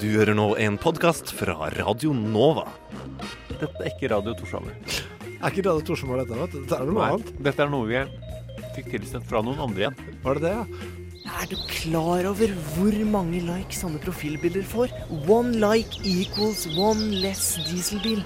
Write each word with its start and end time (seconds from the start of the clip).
Du 0.00 0.06
hører 0.12 0.34
nå 0.36 0.46
en 0.60 0.76
podkast 0.80 1.30
fra 1.36 1.54
Radio 1.76 2.12
Nova. 2.16 2.66
Dette 3.50 3.70
er 3.80 3.88
ikke 3.92 4.10
Radio 4.12 4.34
Torshammer. 4.36 4.74
Er 5.36 5.48
ikke 5.52 5.64
Radio 5.66 5.84
Torshammer 5.88 6.20
dette? 6.22 6.36
vet 6.40 6.52
du? 6.54 6.60
Dette 6.64 6.78
er 6.80 6.88
noe 6.90 7.00
Nei, 7.00 7.08
annet. 7.14 7.32
dette 7.48 7.64
er 7.64 7.72
noe 7.72 7.88
vi 7.88 8.02
fikk 8.76 8.90
tilsendt 8.92 9.28
fra 9.30 9.40
noen 9.46 9.60
andre 9.64 9.86
igjen. 9.86 9.98
Var 10.24 10.40
det 10.40 10.44
det, 10.44 10.54
ja? 10.56 10.92
Er 11.40 11.48
du 11.50 11.56
klar 11.70 12.28
over 12.30 12.52
hvor 12.76 12.96
mange 13.10 13.40
likes 13.46 13.80
sånne 13.82 14.00
profilbilder 14.04 14.66
får? 14.68 14.92
One 15.26 15.56
like 15.62 16.00
equals 16.06 16.66
one 16.76 17.08
less 17.24 17.54
dieselbil. 17.66 18.20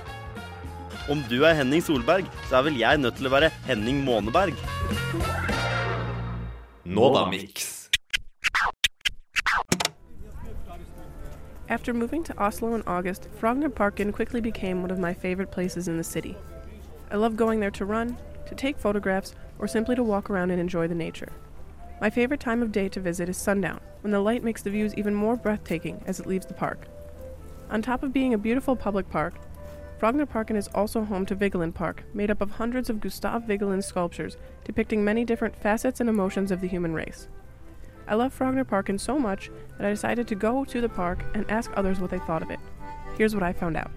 Om 1.10 1.22
du 1.30 1.38
er 1.48 1.56
Henning 1.58 1.82
Solberg, 1.82 2.26
så 2.50 2.60
er 2.60 2.66
vel 2.68 2.78
jeg 2.82 3.00
nødt 3.02 3.16
til 3.18 3.30
å 3.30 3.34
være 3.34 3.52
Henning 3.66 4.02
Måneberg. 4.06 4.58
Nova 6.84 7.28
Mix. 7.30 7.69
After 11.70 11.94
moving 11.94 12.24
to 12.24 12.36
Oslo 12.36 12.74
in 12.74 12.82
August, 12.84 13.28
Frogner 13.40 13.72
Parken 13.72 14.12
quickly 14.12 14.40
became 14.40 14.82
one 14.82 14.90
of 14.90 14.98
my 14.98 15.14
favorite 15.14 15.52
places 15.52 15.86
in 15.86 15.96
the 15.96 16.02
city. 16.02 16.36
I 17.12 17.16
love 17.16 17.36
going 17.36 17.60
there 17.60 17.70
to 17.70 17.84
run, 17.84 18.18
to 18.46 18.56
take 18.56 18.76
photographs, 18.76 19.36
or 19.56 19.68
simply 19.68 19.94
to 19.94 20.02
walk 20.02 20.28
around 20.30 20.50
and 20.50 20.60
enjoy 20.60 20.88
the 20.88 20.96
nature. 20.96 21.32
My 22.00 22.10
favorite 22.10 22.40
time 22.40 22.60
of 22.60 22.72
day 22.72 22.88
to 22.88 22.98
visit 22.98 23.28
is 23.28 23.36
sundown, 23.36 23.78
when 24.00 24.10
the 24.10 24.18
light 24.18 24.42
makes 24.42 24.62
the 24.62 24.70
views 24.70 24.96
even 24.96 25.14
more 25.14 25.36
breathtaking 25.36 26.02
as 26.06 26.18
it 26.18 26.26
leaves 26.26 26.44
the 26.44 26.54
park. 26.54 26.88
On 27.70 27.80
top 27.80 28.02
of 28.02 28.12
being 28.12 28.34
a 28.34 28.38
beautiful 28.38 28.74
public 28.74 29.08
park, 29.08 29.34
Frogner 30.00 30.28
Parken 30.28 30.56
is 30.56 30.66
also 30.74 31.04
home 31.04 31.24
to 31.26 31.36
Vigeland 31.36 31.74
Park, 31.74 32.02
made 32.12 32.32
up 32.32 32.40
of 32.40 32.50
hundreds 32.50 32.90
of 32.90 33.00
Gustav 33.00 33.44
Vigeland 33.44 33.84
sculptures 33.84 34.36
depicting 34.64 35.04
many 35.04 35.24
different 35.24 35.54
facets 35.54 36.00
and 36.00 36.08
emotions 36.08 36.50
of 36.50 36.60
the 36.60 36.68
human 36.68 36.94
race. 36.94 37.28
I 38.10 38.14
love 38.14 38.36
Frogner 38.36 38.64
Parken 38.64 38.98
so 38.98 39.20
much 39.20 39.52
that 39.78 39.86
I 39.86 39.90
decided 39.90 40.26
to 40.28 40.34
go 40.34 40.64
to 40.64 40.80
the 40.80 40.88
park 40.88 41.24
and 41.32 41.48
ask 41.48 41.70
others 41.76 42.00
what 42.00 42.10
they 42.10 42.18
thought 42.18 42.42
of 42.42 42.50
it. 42.50 42.58
Here's 43.16 43.34
what 43.34 43.44
I 43.44 43.52
found 43.52 43.76
out. 43.76 43.92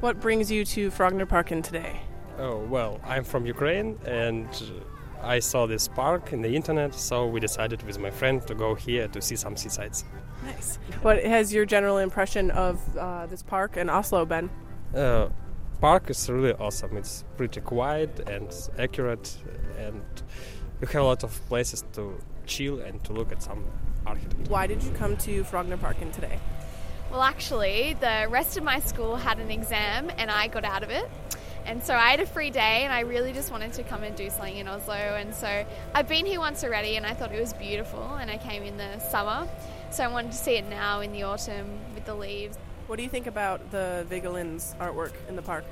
What 0.00 0.20
brings 0.20 0.52
you 0.52 0.66
to 0.66 0.90
Frogner 0.90 1.26
Parken 1.26 1.62
today? 1.62 2.02
Oh, 2.38 2.58
well, 2.58 3.00
I'm 3.06 3.24
from 3.24 3.46
Ukraine 3.46 3.98
and 4.04 4.46
I 5.22 5.38
saw 5.38 5.66
this 5.66 5.88
park 5.88 6.34
in 6.34 6.42
the 6.42 6.54
internet, 6.54 6.94
so 6.94 7.26
we 7.26 7.40
decided 7.40 7.82
with 7.84 7.98
my 7.98 8.10
friend 8.10 8.46
to 8.48 8.54
go 8.54 8.74
here 8.74 9.08
to 9.08 9.22
see 9.22 9.36
some 9.36 9.56
seasides. 9.56 10.04
Nice. 10.44 10.78
What 11.00 11.24
has 11.24 11.54
your 11.54 11.64
general 11.64 11.98
impression 11.98 12.50
of 12.50 12.80
uh, 12.98 13.24
this 13.26 13.42
park 13.42 13.78
in 13.78 13.88
Oslo 13.88 14.26
been? 14.26 14.50
Uh, 14.94 15.28
park 15.80 16.10
is 16.10 16.28
really 16.28 16.52
awesome. 16.52 16.98
It's 16.98 17.24
pretty 17.38 17.62
quiet 17.62 18.28
and 18.28 18.52
accurate, 18.78 19.38
and 19.78 20.02
you 20.80 20.86
have 20.88 21.02
a 21.02 21.06
lot 21.06 21.24
of 21.24 21.30
places 21.48 21.84
to 21.94 22.18
chill 22.46 22.80
and 22.80 23.02
to 23.04 23.12
look 23.12 23.32
at 23.32 23.42
some 23.42 23.64
architecture. 24.06 24.50
Why 24.50 24.66
did 24.66 24.82
you 24.82 24.90
come 24.92 25.16
to 25.18 25.44
Frogner 25.44 25.78
Parken 25.78 26.12
today? 26.12 26.38
Well, 27.10 27.22
actually, 27.22 27.94
the 28.00 28.26
rest 28.30 28.56
of 28.56 28.64
my 28.64 28.80
school 28.80 29.16
had 29.16 29.38
an 29.38 29.50
exam 29.50 30.10
and 30.16 30.30
I 30.30 30.48
got 30.48 30.64
out 30.64 30.82
of 30.82 30.90
it. 30.90 31.08
And 31.64 31.82
so 31.82 31.94
I 31.94 32.10
had 32.10 32.20
a 32.20 32.26
free 32.26 32.50
day 32.50 32.82
and 32.84 32.92
I 32.92 33.00
really 33.00 33.32
just 33.32 33.52
wanted 33.52 33.72
to 33.74 33.84
come 33.84 34.02
and 34.02 34.16
do 34.16 34.30
something 34.30 34.56
in 34.56 34.66
Oslo. 34.66 34.94
And 34.94 35.34
so 35.34 35.64
I've 35.94 36.08
been 36.08 36.26
here 36.26 36.40
once 36.40 36.64
already 36.64 36.96
and 36.96 37.06
I 37.06 37.14
thought 37.14 37.32
it 37.32 37.40
was 37.40 37.52
beautiful. 37.52 38.02
And 38.14 38.30
I 38.30 38.38
came 38.38 38.62
in 38.62 38.76
the 38.76 38.98
summer. 38.98 39.48
So 39.90 40.02
I 40.02 40.08
wanted 40.08 40.32
to 40.32 40.38
see 40.38 40.56
it 40.56 40.68
now 40.68 41.00
in 41.00 41.12
the 41.12 41.22
autumn 41.24 41.78
with 41.94 42.04
the 42.06 42.14
leaves. 42.14 42.56
What 42.86 42.96
do 42.96 43.02
you 43.02 43.08
think 43.08 43.26
about 43.26 43.70
the 43.70 44.06
Vigeland's 44.10 44.74
artwork 44.80 45.12
in 45.28 45.36
the 45.36 45.42
park? 45.42 45.64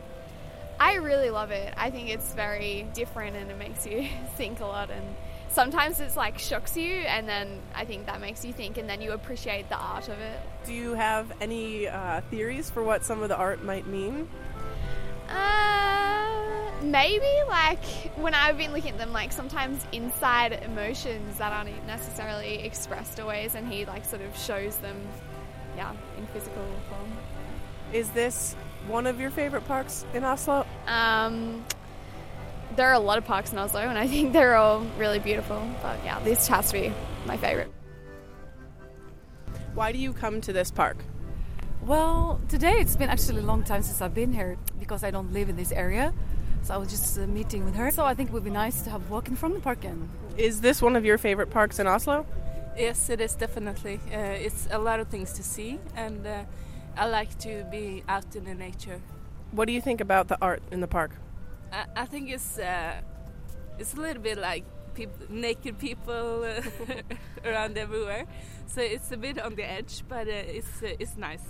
I 0.79 0.95
really 0.95 1.31
love 1.31 1.51
it. 1.51 1.75
I 1.77 1.91
think 1.91 2.09
it's 2.09 2.33
very 2.35 2.87
different 2.95 3.37
and 3.37 3.51
it 3.51 3.59
makes 3.59 3.87
you 3.87 4.07
think 4.37 4.61
a 4.61 4.67
lot. 4.67 4.91
And 4.91 5.17
sometimes 5.51 6.01
it's 6.01 6.17
like 6.17 6.39
shocks 6.39 6.77
you. 6.77 6.93
And 6.93 7.29
then 7.29 7.61
I 7.75 7.85
think 7.85 8.07
that 8.07 8.21
makes 8.21 8.45
you 8.45 8.53
think 8.53 8.79
and 8.79 8.89
then 8.89 9.01
you 9.01 9.13
appreciate 9.13 9.69
the 9.69 9.77
art 9.77 10.09
of 10.09 10.19
it. 10.19 10.41
Do 10.65 10.73
you 10.73 10.95
have 10.95 11.33
any 11.41 11.89
uh, 11.89 12.21
theories 12.31 12.71
for 12.71 12.83
what 12.83 13.05
some 13.05 13.23
of 13.23 13.29
the 13.29 13.37
art 13.37 13.63
might 13.63 13.87
mean? 13.87 14.29
Uh, 15.29 16.71
maybe 16.83 17.31
like 17.49 17.85
when 18.17 18.35
I've 18.35 18.59
been 18.59 18.73
looking 18.73 18.93
at 18.93 18.99
them, 18.99 19.13
like 19.13 19.33
sometimes 19.33 19.85
inside 19.93 20.53
emotions 20.65 21.39
that 21.39 21.53
aren't 21.53 21.87
necessarily 21.87 22.57
expressed 22.65 23.21
always, 23.21 23.55
and 23.55 23.71
he 23.73 23.85
like 23.85 24.05
sort 24.05 24.23
of 24.23 24.37
shows 24.37 24.77
them, 24.79 24.97
yeah, 25.77 25.93
in 26.19 26.27
physical 26.29 26.65
form. 26.89 27.13
Is 27.93 28.11
this 28.11 28.55
one 28.89 29.07
of 29.07 29.21
your 29.21 29.31
favorite 29.31 29.67
parks 29.67 30.05
in 30.15 30.25
Oslo? 30.25 30.67
Um, 30.87 31.65
there 32.77 32.89
are 32.89 32.95
a 32.95 32.99
lot 33.01 33.19
of 33.19 33.25
parks 33.25 33.53
in 33.53 33.59
Oslo, 33.59 33.81
and 33.81 33.99
I 33.99 34.07
think 34.07 34.33
they're 34.37 34.57
all 34.57 34.81
really 34.99 35.19
beautiful. 35.19 35.67
But 35.83 35.99
yeah, 36.05 36.21
this 36.21 36.49
has 36.49 36.69
to 36.69 36.81
be 36.81 36.93
my 37.27 37.37
favorite. 37.37 37.73
Why 39.75 39.93
do 39.93 39.99
you 39.99 40.13
come 40.13 40.41
to 40.43 40.53
this 40.53 40.71
park? 40.71 40.97
Well, 41.83 42.41
today 42.49 42.75
it's 42.75 42.97
been 42.97 43.09
actually 43.09 43.41
a 43.41 43.47
long 43.47 43.63
time 43.63 43.83
since 43.83 44.03
I've 44.03 44.15
been 44.15 44.33
here 44.33 44.59
because 44.79 45.03
I 45.03 45.11
don't 45.11 45.33
live 45.33 45.49
in 45.49 45.57
this 45.57 45.73
area. 45.73 46.13
So 46.63 46.75
I 46.75 46.77
was 46.77 46.91
just 46.91 47.19
uh, 47.19 47.27
meeting 47.27 47.65
with 47.65 47.75
her. 47.75 47.91
So 47.91 48.05
I 48.05 48.15
think 48.15 48.31
it 48.31 48.33
would 48.33 48.45
be 48.45 48.51
nice 48.51 48.83
to 48.83 48.91
have 48.91 49.09
walking 49.09 49.37
from 49.37 49.55
the 49.55 49.61
park 49.61 49.85
in. 49.85 50.09
Is 50.37 50.61
this 50.61 50.83
one 50.83 50.95
of 50.95 51.05
your 51.05 51.17
favorite 51.17 51.51
parks 51.51 51.79
in 51.79 51.87
Oslo? 51.87 52.27
Yes, 52.77 53.09
it 53.09 53.21
is 53.21 53.35
definitely. 53.35 54.01
Uh, 54.13 54.19
it's 54.19 54.69
a 54.71 54.79
lot 54.79 55.01
of 55.01 55.09
things 55.09 55.33
to 55.35 55.43
see, 55.43 55.79
and 55.97 56.27
uh, 56.27 56.45
I 56.97 57.07
like 57.09 57.39
to 57.41 57.65
be 57.71 58.05
out 58.09 58.37
in 58.37 58.45
the 58.45 58.55
nature. 58.55 59.01
What 59.53 59.67
do 59.67 59.73
you 59.73 59.81
think 59.81 60.01
about 60.01 60.29
the 60.29 60.39
art 60.41 60.63
in 60.71 60.81
the 60.81 60.87
park? 60.87 61.13
I, 61.73 61.85
I 61.97 62.05
think 62.07 62.31
it's 62.31 62.59
uh, 62.59 63.01
it's 63.79 63.95
a 63.95 64.01
little 64.01 64.23
bit 64.23 64.39
like 64.39 64.65
peop 64.95 65.11
naked 65.31 65.79
people 65.79 66.45
uh, 66.45 66.63
around 67.45 67.79
everywhere, 67.79 68.27
so 68.67 68.81
it's 68.81 69.13
a 69.13 69.17
bit 69.17 69.39
on 69.39 69.55
the 69.55 69.65
edge, 69.65 70.03
but 70.09 70.27
uh, 70.29 70.57
it's 70.57 70.83
uh, 70.83 70.95
it's 70.99 71.17
nice. 71.17 71.45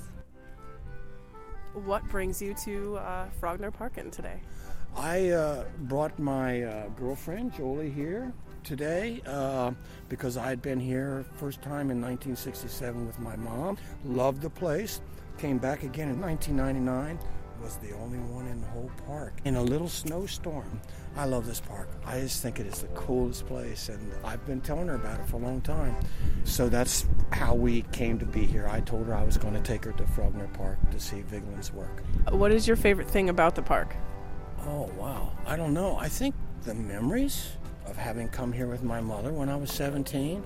What 1.72 2.08
brings 2.08 2.42
you 2.42 2.54
to 2.64 2.96
uh, 2.96 3.26
Frogner 3.40 3.72
Parken 3.72 4.10
today? 4.10 4.40
I 4.96 5.30
uh, 5.30 5.64
brought 5.82 6.18
my 6.18 6.62
uh, 6.62 6.88
girlfriend 6.88 7.54
Jolie 7.54 7.90
here 7.90 8.32
today 8.64 9.22
uh, 9.26 9.70
because 10.08 10.36
I 10.36 10.48
had 10.48 10.60
been 10.62 10.80
here 10.80 11.24
first 11.36 11.62
time 11.62 11.90
in 11.90 12.00
1967 12.00 13.06
with 13.06 13.18
my 13.20 13.36
mom. 13.36 13.78
Loved 14.04 14.42
the 14.42 14.50
place. 14.50 15.00
Came 15.38 15.58
back 15.58 15.84
again 15.84 16.08
in 16.08 16.20
1999. 16.20 17.18
Was 17.62 17.76
the 17.76 17.92
only 17.96 18.18
one 18.18 18.46
in 18.46 18.60
the 18.60 18.66
whole 18.68 18.90
park 19.06 19.34
in 19.44 19.56
a 19.56 19.62
little 19.62 19.88
snowstorm. 19.88 20.80
I 21.14 21.26
love 21.26 21.46
this 21.46 21.60
park. 21.60 21.88
I 22.06 22.18
just 22.20 22.42
think 22.42 22.58
it 22.58 22.66
is 22.66 22.80
the 22.80 22.88
coolest 22.88 23.46
place, 23.46 23.90
and 23.90 24.12
I've 24.24 24.44
been 24.46 24.60
telling 24.60 24.88
her 24.88 24.94
about 24.94 25.20
it 25.20 25.26
for 25.26 25.36
a 25.36 25.40
long 25.40 25.60
time. 25.60 25.94
So 26.44 26.68
that's 26.68 27.06
how 27.32 27.54
we 27.54 27.82
came 27.92 28.18
to 28.18 28.24
be 28.24 28.46
here. 28.46 28.66
I 28.66 28.80
told 28.80 29.06
her 29.06 29.14
I 29.14 29.22
was 29.22 29.36
going 29.36 29.54
to 29.54 29.60
take 29.60 29.84
her 29.84 29.92
to 29.92 30.04
Frogner 30.04 30.52
Park 30.54 30.78
to 30.90 30.98
see 30.98 31.22
Vigeland's 31.30 31.72
work. 31.72 32.02
What 32.30 32.50
is 32.50 32.66
your 32.66 32.76
favorite 32.76 33.08
thing 33.08 33.28
about 33.28 33.54
the 33.54 33.62
park? 33.62 33.94
Oh, 34.66 34.90
wow. 34.96 35.30
I 35.46 35.56
don't 35.56 35.74
know. 35.74 35.96
I 35.96 36.08
think 36.08 36.34
the 36.62 36.74
memories 36.74 37.52
of 37.86 37.96
having 37.96 38.28
come 38.28 38.52
here 38.52 38.68
with 38.68 38.82
my 38.82 39.00
mother 39.00 39.32
when 39.32 39.48
I 39.48 39.56
was 39.56 39.70
17. 39.70 40.42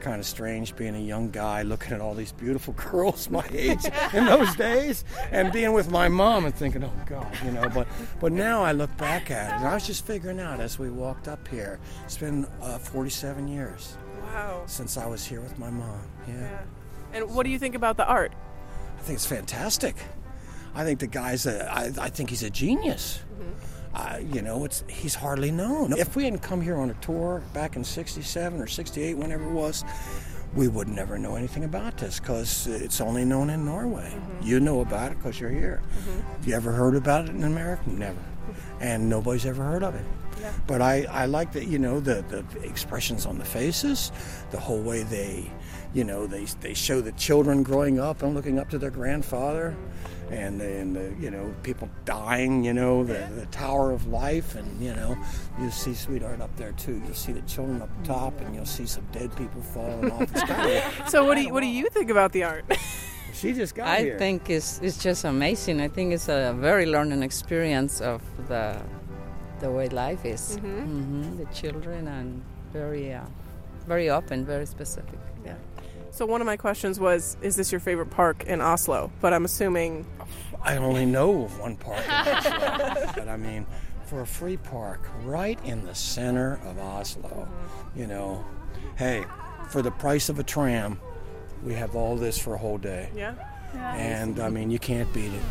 Kind 0.00 0.18
of 0.18 0.24
strange 0.26 0.74
being 0.76 0.94
a 0.94 0.98
young 1.00 1.30
guy 1.30 1.60
looking 1.62 1.92
at 1.92 2.00
all 2.00 2.14
these 2.14 2.32
beautiful 2.32 2.72
girls 2.90 3.28
my 3.28 3.44
age 3.52 3.84
in 4.14 4.24
those 4.24 4.54
days 4.56 5.04
and 5.30 5.52
being 5.52 5.74
with 5.74 5.90
my 5.90 6.08
mom 6.08 6.46
and 6.46 6.54
thinking, 6.54 6.82
oh, 6.82 6.92
God, 7.04 7.26
you 7.44 7.50
know. 7.50 7.68
But, 7.68 7.86
but 8.18 8.32
now 8.32 8.62
I 8.62 8.72
look 8.72 8.94
back 8.96 9.30
at 9.30 9.50
it 9.52 9.56
and 9.58 9.68
I 9.68 9.74
was 9.74 9.86
just 9.86 10.06
figuring 10.06 10.40
out 10.40 10.58
as 10.58 10.78
we 10.78 10.88
walked 10.88 11.28
up 11.28 11.46
here, 11.48 11.78
it's 12.04 12.16
been 12.16 12.46
uh, 12.62 12.78
47 12.78 13.46
years 13.46 13.94
Wow. 14.32 14.62
since 14.66 14.96
I 14.96 15.06
was 15.06 15.24
here 15.26 15.42
with 15.42 15.58
my 15.58 15.68
mom. 15.70 16.00
yeah. 16.26 16.34
Yeah. 16.40 16.58
And 17.12 17.34
what 17.34 17.44
do 17.44 17.50
you 17.50 17.58
think 17.58 17.74
about 17.74 17.96
the 17.98 18.06
art? 18.06 18.32
I 18.98 19.02
think 19.02 19.16
it's 19.16 19.26
fantastic. 19.26 19.96
I 20.74 20.84
think 20.84 21.00
the 21.00 21.08
guy's 21.08 21.44
a, 21.46 21.70
I, 21.70 21.92
I 22.00 22.08
think 22.08 22.30
he's 22.30 22.42
a 22.44 22.50
genius. 22.50 23.20
Uh, 23.94 24.18
you 24.32 24.40
know, 24.40 24.64
it's 24.64 24.84
he's 24.88 25.14
hardly 25.14 25.50
known. 25.50 25.92
If 25.98 26.14
we 26.14 26.24
hadn't 26.24 26.40
come 26.40 26.60
here 26.60 26.76
on 26.76 26.90
a 26.90 26.94
tour 26.94 27.42
back 27.52 27.76
in 27.76 27.82
'67 27.84 28.60
or 28.60 28.66
'68, 28.66 29.16
whenever 29.16 29.44
it 29.44 29.52
was, 29.52 29.84
we 30.54 30.68
would 30.68 30.88
never 30.88 31.18
know 31.18 31.34
anything 31.36 31.64
about 31.64 31.96
this 31.98 32.20
because 32.20 32.66
it's 32.66 33.00
only 33.00 33.24
known 33.24 33.50
in 33.50 33.64
Norway. 33.64 34.12
You 34.42 34.60
know 34.60 34.80
about 34.80 35.12
it 35.12 35.18
because 35.18 35.40
you're 35.40 35.50
here. 35.50 35.82
Have 36.36 36.46
you 36.46 36.54
ever 36.54 36.72
heard 36.72 36.94
about 36.94 37.24
it 37.24 37.30
in 37.30 37.44
America? 37.44 37.82
Never. 37.86 38.18
And 38.80 39.08
nobody's 39.08 39.46
ever 39.46 39.62
heard 39.62 39.82
of 39.82 39.94
it. 39.94 40.04
But 40.66 40.80
I, 40.80 41.04
I 41.10 41.26
like 41.26 41.52
that, 41.52 41.66
you 41.66 41.78
know, 41.78 42.00
the, 42.00 42.24
the 42.28 42.44
expressions 42.66 43.26
on 43.26 43.38
the 43.38 43.44
faces, 43.44 44.10
the 44.50 44.58
whole 44.58 44.80
way 44.80 45.02
they, 45.02 45.50
you 45.92 46.02
know, 46.04 46.26
they, 46.26 46.44
they 46.60 46.74
show 46.74 47.00
the 47.00 47.12
children 47.12 47.62
growing 47.62 48.00
up 48.00 48.22
and 48.22 48.34
looking 48.34 48.58
up 48.58 48.70
to 48.70 48.78
their 48.78 48.90
grandfather. 48.90 49.76
And, 50.30 50.60
and 50.62 50.94
the, 50.94 51.14
you 51.20 51.30
know, 51.30 51.52
people 51.64 51.88
dying, 52.04 52.64
you 52.64 52.72
know, 52.72 53.02
the, 53.02 53.28
the 53.34 53.46
Tower 53.46 53.90
of 53.90 54.06
Life. 54.06 54.54
And, 54.54 54.80
you 54.80 54.94
know, 54.94 55.18
you'll 55.60 55.70
see 55.72 55.92
Sweetheart 55.94 56.40
up 56.40 56.54
there, 56.56 56.72
too. 56.72 57.02
You'll 57.04 57.14
see 57.14 57.32
the 57.32 57.42
children 57.42 57.82
up 57.82 57.88
top, 58.04 58.40
and 58.40 58.54
you'll 58.54 58.64
see 58.66 58.86
some 58.86 59.04
dead 59.10 59.34
people 59.36 59.60
falling 59.60 60.10
off. 60.12 60.22
It's 60.22 60.42
kind 60.44 60.70
of, 60.70 61.08
So 61.08 61.24
what 61.24 61.34
do 61.36 61.42
you, 61.42 61.52
what 61.52 61.60
do 61.62 61.66
you 61.66 61.88
think 61.90 62.10
about 62.10 62.30
the 62.32 62.44
art? 62.44 62.64
she 63.34 63.52
just 63.52 63.74
got 63.74 63.88
I 63.88 64.00
here. 64.02 64.18
think 64.18 64.48
it's, 64.50 64.78
it's 64.80 65.02
just 65.02 65.24
amazing. 65.24 65.80
I 65.80 65.88
think 65.88 66.12
it's 66.12 66.28
a 66.28 66.54
very 66.58 66.86
learning 66.86 67.22
experience 67.22 68.00
of 68.00 68.22
the 68.48 68.80
the 69.60 69.70
way 69.70 69.88
life 69.90 70.24
is. 70.24 70.56
Mhm. 70.56 70.84
hmm 70.86 71.36
The 71.36 71.44
children 71.52 72.08
and 72.08 72.42
very 72.72 73.12
uh, 73.12 73.24
very 73.86 74.08
open, 74.08 74.46
very 74.46 74.64
specific. 74.64 75.18
Yeah. 75.44 75.56
So 76.12 76.24
one 76.26 76.40
of 76.40 76.46
my 76.46 76.56
questions 76.56 76.98
was, 76.98 77.36
is 77.42 77.56
this 77.56 77.70
your 77.70 77.80
favorite 77.80 78.10
park 78.10 78.44
in 78.44 78.60
Oslo? 78.60 79.12
But 79.20 79.32
I'm 79.34 79.44
assuming 79.44 80.06
I 80.62 80.76
only 80.76 81.06
know 81.06 81.44
of 81.44 81.58
one 81.58 81.76
park, 81.76 82.04
in 82.04 82.10
Oslo, 82.10 83.12
but 83.14 83.28
I 83.28 83.36
mean, 83.36 83.66
for 84.04 84.20
a 84.20 84.26
free 84.26 84.56
park 84.56 85.08
right 85.24 85.58
in 85.64 85.84
the 85.84 85.94
center 85.94 86.60
of 86.64 86.78
Oslo, 86.78 87.48
you 87.94 88.06
know, 88.06 88.44
hey, 88.96 89.24
for 89.70 89.82
the 89.82 89.90
price 89.90 90.28
of 90.28 90.38
a 90.38 90.42
tram, 90.42 91.00
we 91.62 91.74
have 91.74 91.94
all 91.96 92.16
this 92.16 92.38
for 92.38 92.54
a 92.54 92.58
whole 92.58 92.78
day. 92.78 93.08
Yeah. 93.14 93.34
And 93.74 94.40
I 94.40 94.48
mean, 94.50 94.70
you 94.70 94.78
can't 94.78 95.12
beat 95.12 95.32
it. 95.32 95.42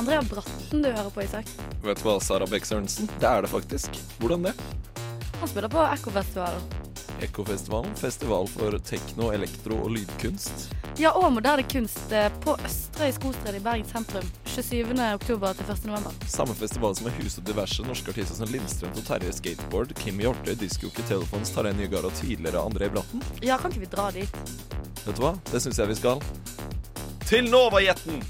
Andrea 0.00 0.22
Bratten 0.22 0.82
du 0.82 0.88
hører 0.88 1.10
på, 1.12 1.20
Isak? 1.22 1.48
Vet 1.84 1.98
du 2.00 2.06
hva, 2.06 2.14
Sara 2.24 2.46
Bech 2.48 2.64
Sørensen? 2.64 3.08
Det 3.20 3.26
er 3.28 3.42
det 3.44 3.50
faktisk. 3.52 3.98
Hvordan 4.16 4.46
det? 4.46 4.54
Han 5.42 5.50
spiller 5.50 5.68
på 5.68 5.82
Ekkofestivalen. 5.92 6.62
Ekkofestivalen, 7.20 7.92
festival 8.00 8.48
for 8.48 8.78
tekno, 8.88 9.28
elektro 9.36 9.76
og 9.84 9.92
lydkunst. 9.98 10.70
Ja, 10.96 11.12
og 11.20 11.28
moderne 11.36 11.66
kunst 11.68 12.14
eh, 12.16 12.32
på 12.40 12.56
Østre 12.64 13.10
i 13.10 13.12
Skostred 13.12 13.60
i 13.60 13.62
Bergen 13.66 13.84
sentrum. 13.92 14.24
27. 14.48 14.96
oktober 15.20 15.60
til 15.60 15.68
1. 15.76 15.84
november. 15.92 16.16
Samme 16.32 16.56
festival 16.56 16.96
som 16.96 17.10
har 17.10 17.20
huset 17.20 17.44
diverse 17.52 17.84
norske 17.84 18.16
artister 18.16 18.40
som 18.40 18.48
Lindstrøm 18.56 18.96
og 18.96 19.04
Terje 19.04 19.36
Skateboard, 19.36 19.92
Kim 20.00 20.24
Hjorte, 20.24 20.56
Diskoke 20.64 21.04
Telefons, 21.12 21.52
Tarjei 21.52 21.76
Nygaard 21.76 22.08
og 22.08 22.16
tidligere 22.22 22.64
André 22.64 22.88
Bratten. 22.88 23.20
Ja, 23.44 23.60
kan 23.60 23.68
ikke 23.68 23.84
vi 23.84 23.94
dra 23.98 24.08
dit? 24.16 24.44
Vet 25.04 25.12
du 25.12 25.26
hva? 25.28 25.36
Det 25.52 25.60
syns 25.60 25.84
jeg 25.84 25.92
vi 25.92 26.00
skal. 26.00 26.24
Til 27.28 27.52
Novajetten! 27.52 28.24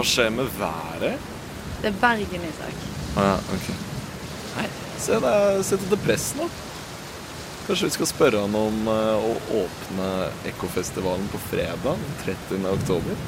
Hva 0.00 0.06
skjer 0.08 0.30
med 0.32 0.46
været? 0.56 1.24
Det 1.82 1.88
er 1.90 1.96
Bergen, 2.00 2.44
Isak. 2.48 2.84
Å 3.20 3.24
ja, 3.26 3.32
ok. 3.52 3.66
Nei, 4.54 4.62
se 4.96 5.18
det 5.20 5.32
er 5.40 5.58
sett 5.68 5.82
til 5.90 6.00
press 6.00 6.24
nå. 6.38 6.46
Kanskje 7.66 7.90
vi 7.90 7.94
skal 7.98 8.08
spørre 8.08 8.40
han 8.46 8.56
om 8.56 8.88
eh, 8.88 9.26
å 9.28 9.34
åpne 9.58 10.06
Ekkofestivalen 10.48 11.28
på 11.28 11.42
fredag 11.50 11.84
den 11.84 12.16
30. 12.22 12.64
oktober? 12.70 13.20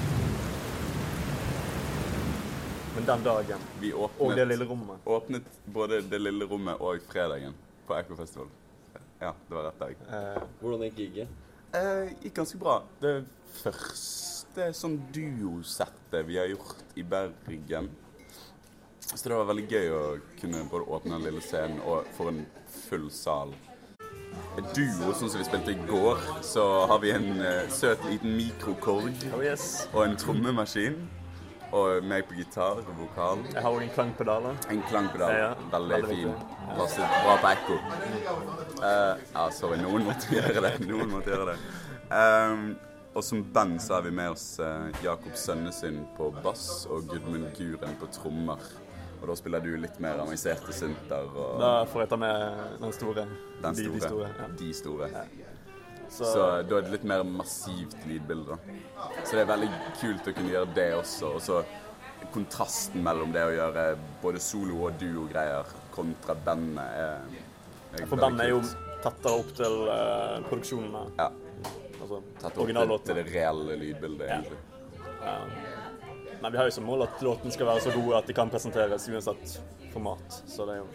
Men 2.96 3.10
den 3.10 3.28
dagen. 3.28 3.68
Vi 3.84 3.92
åpnet, 3.92 4.25
Og 4.25 4.32
det 4.40 4.48
lille 4.54 4.72
rommet. 4.72 5.04
Åpnet 5.04 5.62
både 5.76 6.00
det 6.08 6.25
lille 6.25 6.48
rommet 6.48 6.80
og 6.80 7.04
fredagen 7.12 7.52
på 7.84 8.00
Ekkofestivalen. 8.00 8.56
Ja, 9.20 9.36
det 9.36 9.58
var 9.58 9.68
rett 9.68 9.84
dag. 9.84 10.48
Hvordan 10.64 10.88
gikk 10.88 11.04
giget? 11.04 11.40
Eh, 11.76 12.16
gikk 12.25 12.40
ganske 12.40 12.64
bra. 12.64 12.80
Det 13.04 13.18
første 13.60 14.41
sånn 14.76 14.99
duosettet 15.14 16.26
vi 16.28 16.37
har 16.38 16.46
gjort 16.52 16.96
i 16.99 17.02
Bergen. 17.02 17.90
Så 19.14 19.28
det 19.28 19.37
var 19.37 19.49
veldig 19.50 19.66
gøy 19.69 19.88
å 19.93 20.02
kunne 20.40 20.62
både 20.70 20.84
åpne 20.96 21.16
den 21.19 21.26
lille 21.26 21.40
scenen 21.44 21.81
og 21.84 22.06
få 22.16 22.28
en 22.31 22.44
full 22.88 23.10
sal. 23.12 23.52
En 24.56 24.64
duo, 24.76 25.12
sånn 25.16 25.28
som 25.32 25.40
vi 25.40 25.44
spilte 25.44 25.72
i 25.75 25.81
går, 25.88 26.20
så 26.44 26.62
har 26.88 27.00
vi 27.02 27.10
en 27.12 27.26
uh, 27.40 27.66
søt 27.72 28.00
liten 28.08 28.37
mikrokorg 28.37 29.12
Oh, 29.32 29.43
yes. 29.44 29.88
og 29.93 30.06
en 30.06 30.16
trommemaskin. 30.16 30.96
Og 31.72 32.04
meg 32.04 32.26
på 32.28 32.34
gitar 32.37 32.82
og 32.82 32.88
vokal. 32.99 33.38
Jeg 33.49 33.62
har 33.64 33.70
også 33.72 33.84
en 33.87 33.93
klangpedal. 33.94 34.43
da. 34.44 34.50
En 34.75 34.82
klangpedal. 34.90 35.31
Ja, 35.32 35.44
ja. 35.46 35.69
Veldig, 35.72 35.94
Veldig 35.94 36.16
fin. 36.19 36.34
Passet 36.76 37.14
bra 37.25 37.37
på 37.40 37.52
ekko. 37.54 37.76
Uh, 38.82 39.14
ja, 39.32 39.46
sorry. 39.56 39.78
Noen 39.81 40.04
måtte 40.04 40.32
gjøre 40.37 40.60
det. 40.66 40.72
Noen 40.84 41.08
måtte 41.14 41.32
gjøre 41.32 41.54
det. 41.54 41.70
Ehm, 42.12 42.66
og 43.14 43.25
som 43.25 43.43
band 43.53 43.81
så 43.82 43.94
har 43.99 44.03
vi 44.06 44.11
med 44.11 44.31
oss 44.32 44.59
eh, 44.61 44.88
Jakob 45.05 45.35
Sønnesyn 45.37 46.03
på 46.17 46.31
bass 46.43 46.87
og 46.91 47.05
Gudmund 47.11 47.50
Guren 47.59 47.97
på 48.00 48.09
trommer. 48.14 48.62
Og 49.23 49.29
da 49.31 49.35
spiller 49.38 49.61
du 49.62 49.76
litt 49.79 50.00
mer 50.03 50.19
avanserte 50.19 50.73
synter 50.75 51.29
og 51.38 51.61
Da 51.61 51.85
får 51.87 52.00
jeg 52.03 52.09
ta 52.11 52.17
med 52.19 52.79
den 52.81 52.93
store. 52.97 53.26
den 53.62 53.75
De- 53.76 53.85
store. 53.85 54.00
de 54.00 54.00
store, 54.09 54.31
ja. 54.41 54.49
De 54.59 54.73
store. 54.75 55.11
Så- 56.09 56.25
Så, 56.32 56.41
da 56.69 56.76
er 56.76 56.82
det 56.82 56.91
litt 56.93 57.05
mer 57.05 57.23
massivt 57.25 57.97
lydbilde. 58.06 58.59
Så 59.25 59.31
det 59.37 59.41
er 59.41 59.47
veldig 59.56 59.70
kult 60.00 60.26
å 60.29 60.35
kunne 60.35 60.50
gjøre 60.50 60.75
det 60.75 60.88
også. 60.94 61.35
Og 61.35 61.41
så 61.41 61.64
kontrasten 62.32 63.03
mellom 63.03 63.32
det 63.32 63.43
å 63.47 63.53
gjøre 63.55 63.99
både 64.23 64.38
solo- 64.41 64.87
og 64.87 64.99
duo-greier 65.00 65.64
kontra 65.94 66.35
bandet 66.35 66.85
er, 66.85 67.20
er 68.00 68.06
For 68.06 68.17
bandet 68.17 68.47
er 68.47 68.50
jo 68.50 68.61
tettere 69.03 69.32
opp 69.41 69.55
til 69.56 69.88
uh, 69.88 70.41
produksjonen. 70.49 70.93
da. 70.93 71.05
Ja. 71.25 71.31
Altså, 72.17 72.43
Tatt 72.43 72.59
opp 72.59 72.73
til, 72.73 72.99
til 73.06 73.20
det 73.23 73.26
reelle 73.35 73.76
lydbildet, 73.81 74.26
Ja. 74.29 74.35
egentlig. 74.35 74.59
Ja. 75.23 75.38
Men 76.43 76.53
vi 76.53 76.59
har 76.59 76.64
jo 76.64 76.70
som 76.75 76.85
mål 76.85 77.03
at 77.06 77.23
låten 77.23 77.50
skal 77.55 77.67
være 77.67 77.81
så 77.81 77.91
god 77.94 78.14
at 78.19 78.26
de 78.26 78.35
kan 78.35 78.50
presenteres 78.50 79.09
uansett 79.09 79.61
format. 79.93 80.43
Så 80.47 80.67
det 80.67 80.75
er 80.75 80.82
jo 80.82 80.87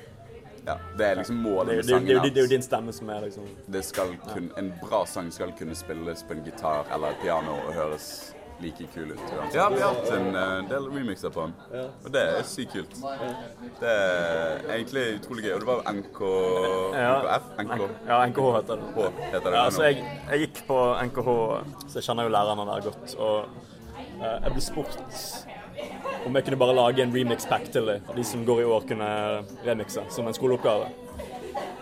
Ja, 0.67 0.73
det 0.97 1.05
er 1.05 1.15
liksom 1.15 1.35
målet 1.39 1.67
med 1.67 1.75
det, 1.75 1.75
det, 1.75 1.87
det, 1.87 2.15
sangen. 2.17 2.33
det 2.33 2.37
er 2.37 2.41
jo 2.43 2.49
din 2.51 2.61
stemme 2.65 2.91
som 2.93 3.09
er 3.09 3.21
liksom 3.21 3.45
Det 3.71 3.85
skal 3.85 4.17
kun, 4.33 4.51
En 4.57 4.73
bra 4.81 5.05
sang 5.05 5.31
skal 5.31 5.53
kunne 5.55 5.75
spilles 5.75 6.23
på 6.27 6.33
en 6.35 6.43
gitar 6.43 6.85
eller 6.93 7.07
et 7.15 7.21
piano 7.21 7.53
og 7.67 7.73
høres 7.73 8.33
like 8.59 8.87
kul 8.93 9.11
ut. 9.11 9.19
uansett. 9.37 9.55
Ja, 9.55 9.69
vi 9.69 9.79
har 9.81 9.93
hatt 9.93 10.11
en 10.17 10.35
uh, 10.35 10.69
del 10.69 10.87
remixer 10.89 11.29
på 11.29 11.43
den, 11.45 11.53
og 12.05 12.11
det 12.11 12.23
er 12.25 12.43
sykt 12.43 12.71
kult. 12.73 12.95
Det 13.79 13.91
er 13.91 14.63
egentlig 14.73 15.03
utrolig 15.19 15.43
gøy. 15.45 15.53
Og 15.53 15.59
det 15.61 15.67
var 15.67 15.93
NK, 15.93 16.21
NKF? 17.37 17.49
NK? 17.63 17.83
Ja, 18.07 18.19
NKH 18.27 18.47
heter 18.57 18.81
det. 18.81 18.87
H 18.95 19.09
heter 19.33 19.49
det 19.49 19.57
Ja, 19.57 19.65
så 19.73 19.87
jeg, 19.87 20.03
jeg 20.31 20.45
gikk 20.45 20.63
på 20.67 20.79
NKH, 21.09 21.35
så 21.87 21.99
jeg 21.99 22.07
kjenner 22.09 22.27
jo 22.27 22.33
lærerne 22.33 22.67
der 22.71 22.87
godt. 22.89 23.15
Og 23.17 23.37
eh, 24.21 24.37
jeg 24.43 24.55
ble 24.55 24.65
spurt 24.65 24.99
om 26.27 26.35
jeg 26.35 26.43
kunne 26.43 26.59
bare 26.59 26.75
lage 26.75 27.03
en 27.03 27.13
remix-pack 27.13 27.69
til 27.71 27.87
dem. 27.87 28.07
De 28.15 28.23
som 28.25 28.45
går 28.45 28.63
i 28.63 28.67
år, 28.67 28.85
kunne 28.89 29.09
remixe 29.67 30.03
som 30.13 30.27
en 30.27 30.35
skoleoppgave. 30.35 30.89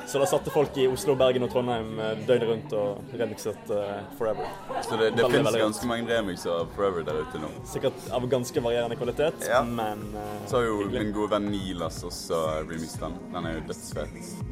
Så 0.08 0.20
da 0.22 0.26
satte 0.30 0.52
folk 0.54 0.78
i 0.78 0.86
Oslo, 0.88 1.16
Bergen 1.18 1.44
og 1.48 1.50
Trondheim 1.54 2.00
eh, 2.00 2.12
døgnet 2.28 2.50
rundt 2.50 2.74
og 2.78 3.16
remixet 3.18 3.72
uh, 3.74 4.04
Forever. 4.20 4.46
Så 4.86 5.00
det, 5.00 5.12
det 5.18 5.24
Veldig, 5.24 5.40
finnes 5.40 5.58
ganske 5.64 5.90
mange 5.90 6.06
remixer 6.12 6.52
av 6.54 6.70
Forever 6.76 7.06
der 7.08 7.24
ute 7.26 7.42
nå. 7.42 7.50
Sikkert 7.68 8.06
av 8.14 8.28
ganske 8.30 8.62
varierende 8.62 8.98
kvalitet, 9.00 9.48
men 9.72 10.04
uh, 10.14 10.22
Så 10.46 10.60
har 10.60 10.68
jo 10.68 10.78
hyggelig. 10.84 11.02
min 11.08 11.16
gode 11.16 11.32
venn 11.34 11.50
Nilas 11.52 12.04
også 12.06 12.44
remixet 12.70 13.02
den. 13.08 13.18
Den 13.34 13.50
er 13.50 13.58
jo 13.58 13.66
dødsfet. 13.72 14.10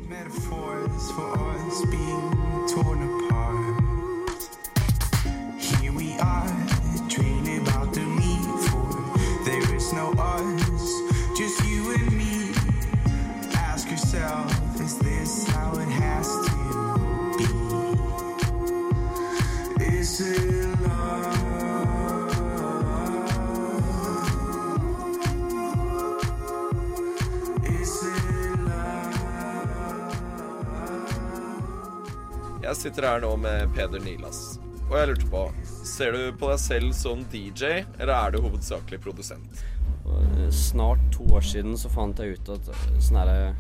metaphors 0.10 1.12
for 1.16 1.38
us 1.68 1.78
being 1.94 2.28
torn 2.74 3.00
apart. 3.08 3.60
Here 5.62 5.94
we 5.94 6.10
are, 6.20 6.50
dreaming 7.10 7.62
about 7.68 7.94
the 7.94 8.02
me 8.02 8.34
for 8.68 8.90
there 9.46 9.76
is 9.76 9.94
no 9.94 10.12
us, 10.18 10.73
Jeg 32.74 32.88
sitter 32.88 33.06
her 33.06 33.20
nå 33.22 33.36
med 33.38 33.68
Peder 33.76 34.02
Nilas, 34.02 34.56
og 34.88 34.96
jeg 34.98 35.10
lurte 35.12 35.28
på 35.30 35.42
Ser 35.86 36.16
du 36.16 36.32
på 36.42 36.48
deg 36.50 36.58
selv 36.58 36.96
som 36.98 37.22
DJ, 37.30 37.84
eller 38.02 38.14
er 38.16 38.34
du 38.34 38.40
hovedsakelig 38.42 38.98
produsent? 39.04 39.62
Snart 40.50 41.04
to 41.14 41.28
år 41.38 41.46
siden 41.46 41.78
så 41.78 41.92
fant 41.94 42.18
jeg 42.18 42.34
ut 42.34 42.50
at 42.56 42.72
sånn 42.98 43.22
her, 43.22 43.54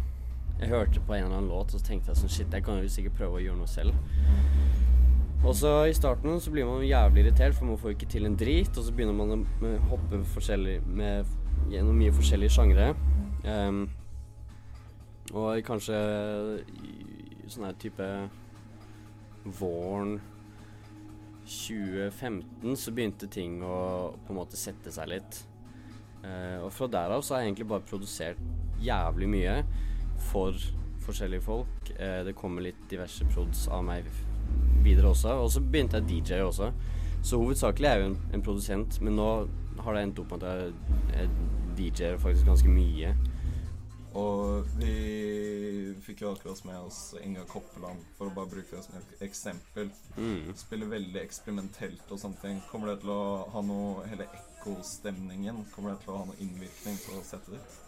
Jeg 0.57 0.73
hørte 0.73 1.05
på 1.05 1.13
en 1.13 1.27
eller 1.27 1.37
annen 1.43 1.53
låt 1.53 1.75
og 1.75 1.77
så 1.77 1.91
tenkte 1.91 2.09
jeg 2.09 2.23
sånn 2.23 2.33
Shit, 2.39 2.57
jeg 2.57 2.65
kan 2.65 2.81
jo 2.81 2.89
sikkert 2.89 3.19
prøve 3.21 3.37
å 3.37 3.45
gjøre 3.45 3.61
noe 3.61 3.69
selv. 3.69 3.93
Og 5.45 5.53
så 5.61 5.77
i 5.85 5.93
starten 5.93 6.41
så 6.41 6.57
blir 6.57 6.65
man 6.65 6.81
jævlig 6.81 7.27
irritert, 7.27 7.53
for 7.53 7.69
man 7.69 7.77
får 7.77 7.93
ikke 7.93 8.11
til 8.17 8.25
en 8.25 8.37
drit. 8.39 8.73
Og 8.73 8.81
så 8.81 8.97
begynner 8.97 9.13
man 9.13 9.45
å 9.45 9.77
hoppe 9.93 10.25
med, 10.89 11.33
gjennom 11.69 12.01
mye 12.01 12.17
forskjellige 12.17 12.57
sjangre. 12.57 12.95
Um, 13.45 13.83
og 15.37 15.61
kanskje 15.69 15.99
sånn 17.45 17.69
her 17.69 17.77
type 17.77 18.15
våren 19.43 20.19
2015 21.43 22.77
så 22.79 22.91
begynte 22.95 23.27
ting 23.27 23.59
å 23.63 24.13
på 24.23 24.31
en 24.31 24.39
måte 24.39 24.59
sette 24.59 24.93
seg 24.95 25.09
litt. 25.11 25.41
Eh, 26.23 26.59
og 26.63 26.71
fra 26.71 26.87
derav 26.87 27.23
så 27.23 27.35
har 27.35 27.43
jeg 27.43 27.51
egentlig 27.51 27.69
bare 27.73 27.87
produsert 27.87 28.39
jævlig 28.83 29.27
mye 29.31 29.57
for 30.31 30.55
forskjellige 31.03 31.43
folk. 31.43 31.91
Eh, 31.97 32.21
det 32.27 32.35
kommer 32.39 32.63
litt 32.63 32.79
diverse 32.91 33.27
prods 33.33 33.67
av 33.67 33.83
meg 33.87 34.07
videre 34.83 35.11
også. 35.11 35.35
Og 35.43 35.51
så 35.51 35.63
begynte 35.63 35.99
jeg 35.99 36.23
DJ 36.23 36.43
også. 36.45 36.71
Så 37.23 37.39
hovedsakelig 37.39 37.89
er 37.89 37.99
jeg 37.99 38.05
jo 38.05 38.13
en, 38.13 38.17
en 38.35 38.45
produsent, 38.45 38.99
men 39.03 39.15
nå 39.19 39.27
har 39.83 39.95
det 39.95 40.07
endt 40.07 40.19
opp 40.23 40.33
med 40.35 40.43
at 40.43 40.57
jeg, 40.63 40.73
jeg 41.13 41.29
DJ-er 41.77 42.19
faktisk 42.21 42.47
ganske 42.47 42.71
mye. 42.71 43.13
Og 44.19 44.67
vi 44.77 45.93
fikk 46.05 46.21
jo 46.21 46.33
akkurat 46.35 46.59
med 46.67 46.79
oss 46.85 46.99
Inga 47.17 47.45
Koppeland, 47.49 48.03
for 48.17 48.29
å 48.29 48.35
bare 48.35 48.51
bruke 48.51 48.75
det 48.75 48.83
som 48.85 48.97
et 48.99 49.23
eksempel. 49.25 49.89
Mm. 50.17 50.51
Spiller 50.57 50.91
veldig 50.91 51.21
eksperimentelt 51.23 52.11
og 52.13 52.21
sånne 52.21 52.41
ting. 52.43 52.59
Kommer 52.69 52.91
det 52.91 52.99
til 53.01 53.13
å 53.15 53.23
ha 53.53 53.63
noe 53.65 54.05
Hele 54.11 54.27
ekkostemningen, 54.29 55.63
kommer 55.73 55.95
det 55.95 56.03
til 56.03 56.13
å 56.13 56.19
ha 56.21 56.27
noe 56.29 56.39
innvirkning 56.43 56.99
på 57.07 57.23
settet 57.25 57.57
ditt? 57.57 57.79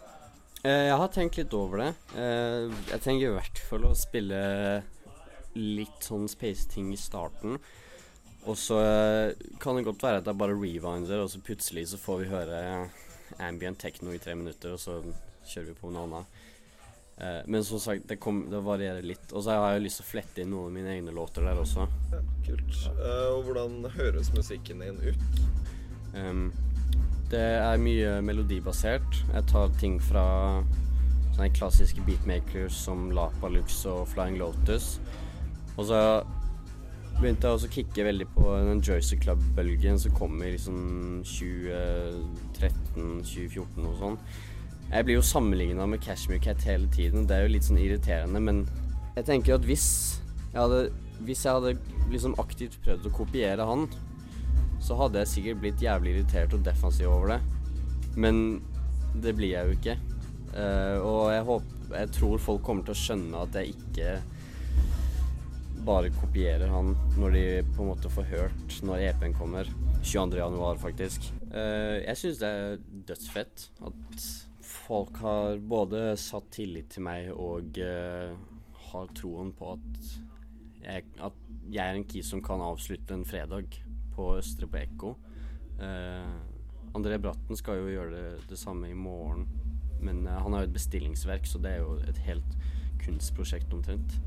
Eh, 0.66 0.88
jeg 0.88 0.98
har 0.98 1.14
tenkt 1.14 1.38
litt 1.38 1.54
over 1.54 1.84
det. 1.84 1.90
Eh, 2.18 2.74
jeg 2.90 3.02
tenker 3.04 3.28
i 3.28 3.34
hvert 3.36 3.62
fall 3.68 3.86
å 3.86 3.96
spille 3.96 4.40
litt 5.56 6.04
sånn 6.04 6.26
space-ting 6.28 6.90
i 6.92 7.00
starten. 7.00 7.60
Og 8.46 8.58
så 8.58 8.80
eh, 8.82 9.46
kan 9.62 9.78
det 9.78 9.86
godt 9.86 10.02
være 10.02 10.22
at 10.22 10.28
jeg 10.30 10.40
bare 10.42 10.58
rewinder, 10.58 11.22
og 11.22 11.30
så 11.30 11.42
plutselig 11.44 11.86
så 11.92 12.02
får 12.02 12.20
vi 12.22 12.32
høre 12.34 12.60
ambient 13.42 13.78
techno 13.82 14.14
i 14.14 14.20
tre 14.22 14.34
minutter, 14.38 14.74
og 14.74 14.82
så 14.82 14.98
kjører 15.46 15.72
vi 15.72 15.80
på 15.80 15.90
noe 15.94 16.04
annet. 16.06 16.26
Eh, 17.16 17.40
men 17.46 17.64
som 17.64 17.80
sagt, 17.80 18.08
det, 18.08 18.18
kom, 18.20 18.44
det 18.50 18.60
varierer 18.64 19.04
litt. 19.06 19.32
Og 19.32 19.44
så 19.44 19.50
har 19.56 19.76
jeg 19.76 19.86
lyst 19.86 20.02
til 20.02 20.06
å 20.06 20.10
flette 20.10 20.42
inn 20.42 20.50
noen 20.52 20.66
av 20.68 20.72
mine 20.76 20.90
egne 20.96 21.12
låter 21.16 21.40
der 21.46 21.56
også. 21.62 21.82
Kult. 22.46 22.74
Eh, 22.92 23.28
og 23.32 23.40
hvordan 23.48 23.72
høres 23.96 24.28
musikken 24.36 24.76
din 24.84 24.98
ut? 25.04 25.22
Um, 26.16 26.46
det 27.32 27.46
er 27.58 27.82
mye 27.82 28.10
melodibasert. 28.24 29.10
Jeg 29.32 29.42
tar 29.50 29.68
ting 29.80 29.94
fra 30.02 30.26
sånne 31.36 31.50
klassiske 31.56 32.00
beatmakers 32.06 32.74
som 32.86 32.98
Lapalux 33.16 33.68
og 33.90 34.00
Flying 34.12 34.36
Lotus. 34.40 34.86
Og 35.76 35.84
så 35.90 36.00
begynte 37.16 37.48
jeg 37.48 37.54
også 37.56 37.68
å 37.68 37.72
kicke 37.72 38.04
veldig 38.04 38.26
på 38.34 38.44
den 38.68 38.82
Jersey 38.84 39.16
Club-bølgen 39.20 39.98
som 40.00 40.12
kom 40.16 40.42
i 40.44 40.50
liksom 40.54 40.78
2013-2014 41.24 43.88
og 43.88 43.94
sånn. 44.00 44.18
Jeg 44.86 45.04
blir 45.06 45.16
jo 45.18 45.24
sammenligna 45.26 45.86
med 45.90 46.02
Cashmere 46.04 46.38
Cat 46.42 46.62
hele 46.62 46.86
tiden. 46.94 47.26
Det 47.26 47.34
er 47.34 47.46
jo 47.46 47.54
litt 47.56 47.66
sånn 47.66 47.80
irriterende, 47.82 48.38
men 48.42 48.62
jeg 49.16 49.26
tenker 49.26 49.56
at 49.56 49.66
hvis 49.66 49.88
jeg 50.52 50.60
hadde, 50.60 50.82
hvis 51.26 51.42
jeg 51.42 51.58
hadde 51.58 51.72
liksom 52.12 52.36
aktivt 52.38 52.78
prøvd 52.84 53.08
å 53.08 53.14
kopiere 53.16 53.66
han, 53.66 53.88
så 54.82 54.96
hadde 55.00 55.24
jeg 55.24 55.32
sikkert 55.32 55.62
blitt 55.64 55.82
jævlig 55.82 56.14
irritert 56.14 56.54
og 56.54 56.62
defensiv 56.64 57.10
over 57.10 57.34
det. 57.34 57.40
Men 58.16 58.60
det 59.24 59.34
blir 59.36 59.56
jeg 59.56 59.66
jo 59.66 59.76
ikke. 59.80 59.96
Uh, 60.56 60.96
og 61.04 61.22
jeg 61.34 61.42
håper 61.44 61.72
Jeg 61.92 62.10
tror 62.16 62.40
folk 62.40 62.62
kommer 62.64 62.86
til 62.86 62.94
å 62.94 62.98
skjønne 62.98 63.40
at 63.44 63.56
jeg 63.58 63.74
ikke 63.74 64.14
bare 65.86 66.08
kopierer 66.16 66.70
han 66.72 66.94
når 67.20 67.34
de 67.36 67.44
på 67.76 67.84
en 67.84 67.90
måte 67.92 68.10
får 68.10 68.26
hørt 68.30 68.78
når 68.86 69.04
EP-en 69.10 69.36
kommer. 69.36 69.68
22. 70.06 70.38
januar, 70.38 70.78
faktisk. 70.78 71.28
Uh, 71.50 71.98
jeg 72.02 72.18
syns 72.22 72.42
det 72.42 72.50
er 72.50 72.84
dødsfett 73.10 73.68
at 73.86 74.26
folk 74.86 75.16
har 75.16 75.58
både 75.58 76.14
satt 76.20 76.50
tillit 76.54 76.90
til 76.94 77.04
meg 77.06 77.30
og 77.34 77.78
uh, 77.82 78.36
har 78.90 79.12
troen 79.18 79.52
på 79.56 79.72
at 79.74 80.10
jeg, 80.86 81.06
at 81.18 81.40
jeg 81.72 81.82
er 81.82 81.98
en 81.98 82.06
kis 82.06 82.30
som 82.30 82.42
kan 82.44 82.62
avslutte 82.62 83.16
en 83.16 83.26
fredag 83.26 83.80
på 84.14 84.28
Østre 84.38 84.68
på 84.70 84.78
Ekko. 84.84 85.14
Uh, 85.80 86.36
André 86.96 87.18
Bratten 87.20 87.58
skal 87.58 87.82
jo 87.82 87.90
gjøre 87.96 88.12
det, 88.14 88.44
det 88.52 88.58
samme 88.60 88.90
i 88.90 88.96
morgen, 88.96 89.48
men 90.00 90.22
uh, 90.28 90.38
han 90.38 90.54
har 90.54 90.64
jo 90.64 90.70
et 90.70 90.78
bestillingsverk, 90.78 91.50
så 91.50 91.60
det 91.62 91.74
er 91.74 91.82
jo 91.82 91.98
et 92.06 92.22
helt 92.28 92.56
kunstprosjekt 93.02 93.74
omtrent. 93.74 94.20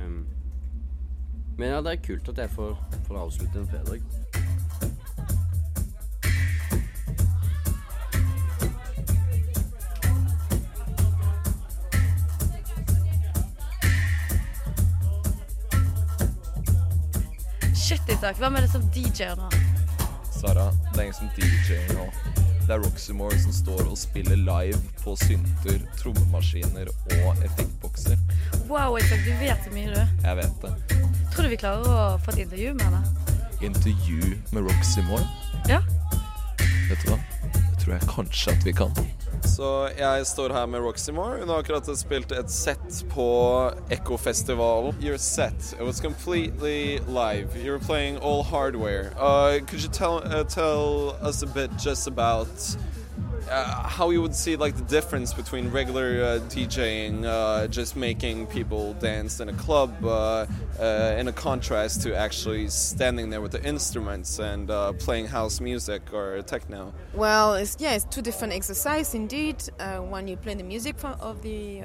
Um, 0.00 0.24
men 1.56 1.70
ja, 1.70 1.80
det 1.80 1.94
er 1.94 2.04
kult 2.04 2.28
at 2.28 2.42
jeg 2.42 2.52
får, 2.52 2.74
får 3.06 3.22
avslutte 3.22 3.62
en 3.62 3.70
fredag. 3.70 4.65
Shit, 17.86 18.02
Isak. 18.08 18.36
Hvem 18.38 18.56
er 18.58 18.64
det 18.64 18.70
som 18.72 18.82
DJ-er 18.90 19.36
nå? 19.38 19.46
Sara, 20.34 20.64
det 20.90 20.98
er 20.98 21.04
ingen 21.04 21.14
som 21.14 21.28
DJ-er 21.36 21.92
nå. 21.94 22.06
Det 22.66 22.74
er 22.74 22.80
Roxymore 22.82 23.36
som 23.38 23.52
står 23.54 23.84
og 23.84 23.94
spiller 24.00 24.40
live 24.40 24.80
på 25.04 25.14
synter, 25.20 25.76
trommemaskiner 26.00 26.90
og 26.90 27.44
effektbokser. 27.46 28.18
Wow, 28.66 28.98
Isak, 28.98 29.22
du 29.22 29.30
vet 29.38 29.62
så 29.62 29.70
mye, 29.70 29.92
du. 29.94 30.18
Jeg 30.26 30.40
vet 30.40 30.66
det. 30.66 30.72
Tror 31.30 31.46
du 31.46 31.52
vi 31.52 31.60
klarer 31.62 31.86
å 31.86 32.00
få 32.24 32.34
et 32.34 32.42
intervju 32.48 32.74
med 32.74 32.88
henne? 32.88 33.38
Intervju 33.70 34.34
med 34.50 34.66
Roxymore? 34.66 35.22
Ja. 35.70 35.78
Vet 36.90 37.06
du 37.06 37.12
hva? 37.12 37.20
Det 37.54 37.84
tror 37.84 37.94
jeg 38.00 38.10
kanskje 38.16 38.56
at 38.56 38.66
vi 38.66 38.74
kan. 38.82 38.98
Så 39.44 39.88
jeg 39.98 40.26
står 40.26 40.52
her 40.52 40.66
med 40.66 40.80
Roxymore. 40.80 41.40
Hun 41.40 41.48
har 41.48 41.58
akkurat 41.58 41.98
spilt 41.98 42.32
et 42.32 42.50
sett 42.50 43.04
på 43.10 43.26
Ekkofestivalen. 43.90 44.94
Your 45.02 45.16
set, 45.18 45.74
it 45.80 45.84
was 45.84 46.00
completely 46.00 46.98
live. 47.08 47.56
You 47.56 47.72
were 47.72 47.84
playing 47.86 48.18
all 48.18 48.42
hardware. 48.42 49.12
Uh, 49.18 49.58
could 49.66 49.82
you 49.82 49.88
tell, 49.88 50.22
uh, 50.24 50.44
tell 50.44 51.16
us 51.28 51.42
a 51.42 51.46
bit 51.46 51.70
just 51.78 52.06
about 52.06 52.48
uh, 53.50 53.88
how 53.88 54.10
you 54.10 54.20
would 54.22 54.34
see 54.34 54.56
like 54.56 54.76
the 54.76 54.84
difference 54.84 55.32
between 55.32 55.70
regular 55.70 56.22
uh, 56.22 56.38
DJing, 56.48 57.24
uh, 57.24 57.66
just 57.68 57.96
making 57.96 58.46
people 58.46 58.94
dance 58.94 59.40
in 59.40 59.48
a 59.48 59.52
club, 59.54 60.04
uh, 60.04 60.46
uh, 60.80 61.16
in 61.18 61.28
a 61.28 61.32
contrast 61.32 62.02
to 62.02 62.16
actually 62.16 62.68
standing 62.68 63.30
there 63.30 63.40
with 63.40 63.52
the 63.52 63.64
instruments 63.64 64.38
and 64.38 64.70
uh, 64.70 64.92
playing 64.94 65.26
house 65.26 65.60
music 65.60 66.02
or 66.12 66.42
techno? 66.42 66.92
Well, 67.14 67.54
it's, 67.54 67.76
yeah, 67.78 67.94
it's 67.94 68.04
two 68.06 68.22
different 68.22 68.52
exercises 68.52 69.14
indeed. 69.14 69.62
When 70.08 70.28
you 70.28 70.36
play 70.36 70.54
the 70.54 70.64
music 70.64 70.96
of 71.04 71.42
the 71.42 71.82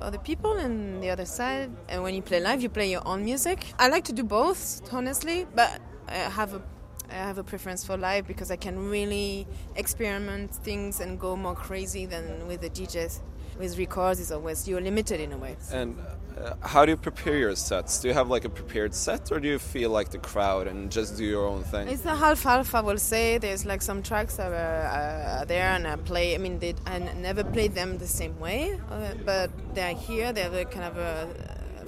other 0.00 0.18
people, 0.18 0.58
and 0.58 1.02
the 1.02 1.10
other 1.10 1.26
side, 1.26 1.70
and 1.88 2.02
when 2.02 2.14
you 2.14 2.22
play 2.22 2.40
live, 2.40 2.62
you 2.62 2.68
play 2.68 2.90
your 2.90 3.06
own 3.06 3.24
music. 3.24 3.64
I 3.78 3.88
like 3.88 4.04
to 4.04 4.12
do 4.12 4.22
both, 4.22 4.82
honestly, 4.92 5.46
but 5.54 5.80
I 6.08 6.14
have 6.14 6.54
a 6.54 6.62
I 7.10 7.14
have 7.14 7.38
a 7.38 7.44
preference 7.44 7.84
for 7.84 7.96
live 7.96 8.26
because 8.26 8.50
I 8.50 8.56
can 8.56 8.90
really 8.90 9.46
experiment 9.76 10.54
things 10.54 11.00
and 11.00 11.18
go 11.18 11.36
more 11.36 11.54
crazy 11.54 12.06
than 12.06 12.46
with 12.46 12.60
the 12.60 12.70
DJs. 12.70 13.20
With 13.58 13.78
records, 13.78 14.20
it's 14.20 14.30
always 14.30 14.68
you're 14.68 14.80
limited 14.80 15.20
in 15.20 15.32
a 15.32 15.36
way. 15.38 15.56
And 15.72 15.98
uh, 16.38 16.54
how 16.62 16.84
do 16.84 16.92
you 16.92 16.96
prepare 16.96 17.36
your 17.36 17.56
sets? 17.56 18.00
Do 18.00 18.08
you 18.08 18.14
have 18.14 18.28
like 18.28 18.44
a 18.44 18.48
prepared 18.48 18.94
set, 18.94 19.32
or 19.32 19.40
do 19.40 19.48
you 19.48 19.58
feel 19.58 19.90
like 19.90 20.10
the 20.10 20.18
crowd 20.18 20.68
and 20.68 20.92
just 20.92 21.16
do 21.16 21.24
your 21.24 21.46
own 21.46 21.64
thing? 21.64 21.88
It's 21.88 22.04
a 22.04 22.14
half 22.14 22.42
half. 22.44 22.74
I 22.74 22.80
will 22.80 22.98
say 22.98 23.38
there's 23.38 23.66
like 23.66 23.82
some 23.82 24.02
tracks 24.02 24.36
that 24.36 24.52
are 24.52 25.40
uh, 25.40 25.44
there 25.46 25.70
and 25.70 25.88
I 25.88 25.96
play. 25.96 26.34
I 26.34 26.38
mean, 26.38 26.60
they, 26.60 26.74
I 26.86 26.98
never 26.98 27.42
play 27.42 27.66
them 27.68 27.98
the 27.98 28.06
same 28.06 28.38
way, 28.38 28.78
uh, 28.90 29.14
but 29.24 29.50
they're 29.74 29.94
here. 29.94 30.32
They 30.32 30.42
have 30.42 30.54
a 30.54 30.64
kind 30.64 30.84
of 30.84 30.96
a 30.98 31.28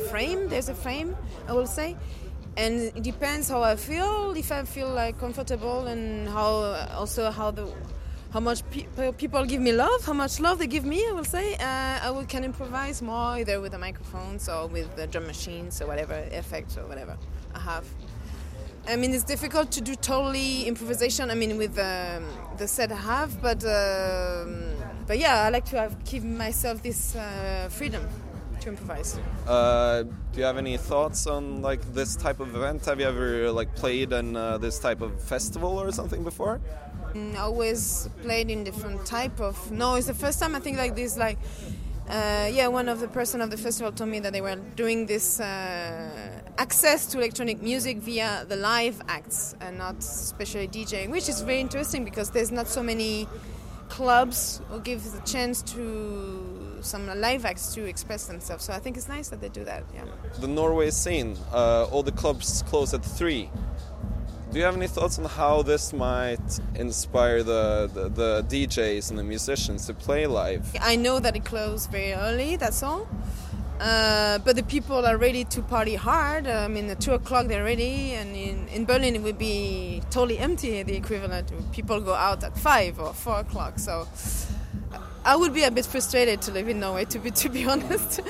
frame. 0.09 0.49
There's 0.49 0.69
a 0.69 0.75
frame. 0.75 1.17
I 1.47 1.53
will 1.53 1.67
say. 1.69 1.97
And 2.57 2.93
it 2.97 3.03
depends 3.03 3.49
how 3.49 3.63
I 3.63 3.77
feel. 3.77 4.33
If 4.37 4.53
I 4.53 4.65
feel 4.65 4.89
like 4.89 5.19
comfortable, 5.19 5.87
and 5.87 6.29
how 6.29 6.87
also 6.95 7.31
how 7.31 7.51
the 7.51 7.73
how 8.33 8.41
much 8.41 8.63
pe- 8.71 9.13
people 9.13 9.45
give 9.45 9.61
me 9.61 9.73
love, 9.73 10.05
how 10.05 10.13
much 10.13 10.41
love 10.41 10.59
they 10.59 10.67
give 10.67 10.85
me, 10.85 11.05
I 11.09 11.13
will 11.13 11.25
say. 11.25 11.55
Uh, 11.55 12.21
I 12.21 12.25
can 12.29 12.45
improvise 12.45 13.03
more 13.03 13.39
either 13.39 13.61
with 13.61 13.73
the 13.73 13.79
microphones 13.79 14.49
or 14.49 14.69
with 14.69 14.95
the 14.97 15.07
drum 15.07 15.27
machines 15.27 15.81
or 15.83 15.87
whatever 15.87 16.15
effects 16.31 16.77
or 16.77 16.87
whatever 16.87 17.17
I 17.55 17.61
have. 17.61 17.85
I 18.89 18.97
mean, 18.97 19.13
it's 19.13 19.25
difficult 19.25 19.71
to 19.73 19.81
do 19.81 19.95
totally 19.95 20.65
improvisation. 20.65 21.31
I 21.31 21.35
mean, 21.35 21.57
with 21.59 21.79
um, 21.79 22.25
the 22.57 22.67
set 22.67 22.91
I 22.93 22.97
have, 22.97 23.41
but 23.43 23.65
um, 23.65 24.75
but 25.07 25.19
yeah, 25.19 25.43
I 25.43 25.51
like 25.51 25.65
to 25.67 25.79
have 25.79 26.05
give 26.05 26.25
myself 26.25 26.83
this 26.83 27.15
uh, 27.15 27.69
freedom 27.71 28.09
to 28.61 28.69
improvise. 28.69 29.19
Uh, 29.47 30.03
do 30.03 30.39
you 30.39 30.45
have 30.45 30.57
any 30.57 30.77
thoughts 30.77 31.27
on 31.27 31.63
like 31.63 31.81
this 31.93 32.17
type 32.17 32.41
of 32.41 32.55
event? 32.55 32.85
Have 32.87 33.01
you 33.01 33.07
ever 33.07 33.51
like 33.51 33.75
played 33.75 34.13
in 34.13 34.37
uh, 34.37 34.59
this 34.59 34.79
type 34.79 35.01
of 35.01 35.21
festival 35.23 35.81
or 35.81 35.93
something 35.93 36.23
before? 36.25 36.61
Mm, 37.15 37.37
always 37.39 38.09
played 38.23 38.51
in 38.51 38.63
different 38.65 39.05
type 39.05 39.41
of. 39.41 39.71
No, 39.73 39.95
it's 39.97 40.07
the 40.07 40.15
first 40.15 40.39
time 40.39 40.55
I 40.55 40.61
think 40.61 40.79
like 40.79 40.95
this. 40.95 41.17
Like, 41.17 41.39
uh, 42.09 42.49
yeah, 42.53 42.69
one 42.69 42.89
of 42.89 43.01
the 43.01 43.09
person 43.09 43.41
of 43.41 43.51
the 43.51 43.57
festival 43.57 43.91
told 43.93 44.11
me 44.11 44.21
that 44.21 44.33
they 44.33 44.41
were 44.41 44.57
doing 44.77 45.07
this 45.07 45.41
uh, 45.41 46.41
access 46.59 47.07
to 47.07 47.19
electronic 47.19 47.63
music 47.63 47.99
via 47.99 48.45
the 48.49 48.57
live 48.57 49.01
acts 49.09 49.57
and 49.61 49.79
not 49.79 49.99
especially 49.99 50.69
DJing, 50.69 51.11
which 51.11 51.29
is 51.29 51.41
very 51.41 51.61
interesting 51.61 52.05
because 52.05 52.31
there's 52.31 52.53
not 52.53 52.69
so 52.69 52.83
many 52.83 53.27
clubs 53.89 54.63
who 54.69 54.81
give 54.81 55.03
the 55.13 55.21
chance 55.21 55.63
to 55.63 56.50
some 56.83 57.07
live 57.21 57.45
acts 57.45 57.75
to 57.75 57.85
express 57.85 58.27
themselves. 58.27 58.65
So 58.65 58.73
I 58.73 58.79
think 58.79 58.97
it's 58.97 59.09
nice 59.09 59.29
that 59.29 59.41
they 59.41 59.49
do 59.49 59.65
that. 59.65 59.85
Yeah. 59.95 60.05
The 60.39 60.49
Norway 60.49 60.91
scene, 60.91 61.37
uh, 61.53 61.85
all 61.85 62.03
the 62.03 62.13
clubs 62.13 62.63
close 62.63 62.95
at 62.95 63.05
three. 63.05 63.51
Do 64.53 64.59
you 64.59 64.65
have 64.65 64.77
any 64.77 64.89
thoughts 64.89 65.17
on 65.19 65.27
how 65.27 65.63
this 65.63 65.93
might 65.93 66.61
inspire 66.75 67.45
the, 67.45 67.89
the, 67.95 68.09
the 68.09 68.45
DJs 68.49 69.11
and 69.11 69.19
the 69.19 69.23
musicians 69.23 69.87
to 69.87 69.95
play 69.95 70.27
live? 70.27 70.75
I 70.81 70.97
know 70.97 71.21
that 71.21 71.37
it 71.37 71.45
closed 71.45 71.91
very 71.91 72.13
early. 72.15 72.57
That's 72.57 72.83
all. 72.83 73.07
Uh, 73.81 74.39
but 74.41 74.57
the 74.57 74.63
people 74.63 75.07
are 75.07 75.17
ready 75.17 75.45
to 75.45 75.63
party 75.63 75.95
hard. 75.95 76.47
I 76.47 76.69
mean, 76.69 76.91
at 76.91 77.01
two 77.01 77.13
o'clock 77.13 77.47
they're 77.47 77.65
ready, 77.65 78.13
and 78.13 78.37
in, 78.37 78.69
in 78.69 78.85
Berlin 78.85 79.15
it 79.15 79.23
would 79.23 79.39
be 79.39 80.03
totally 80.11 80.39
empty. 80.39 80.83
The 80.83 80.97
equivalent, 80.97 81.51
people 81.73 81.99
go 82.01 82.13
out 82.13 82.45
at 82.45 82.59
five 82.59 83.01
or 83.01 83.15
four 83.15 83.39
o'clock. 83.39 83.79
So 83.79 84.07
I 85.25 85.37
would 85.37 85.53
be 85.53 85.65
a 85.65 85.71
bit 85.71 85.85
frustrated 85.85 86.41
to 86.43 86.53
live 86.53 86.69
in 86.69 86.81
Norway, 86.81 87.05
to 87.07 87.19
be 87.19 87.31
to 87.31 87.49
be 87.51 87.65
honest. 87.73 88.21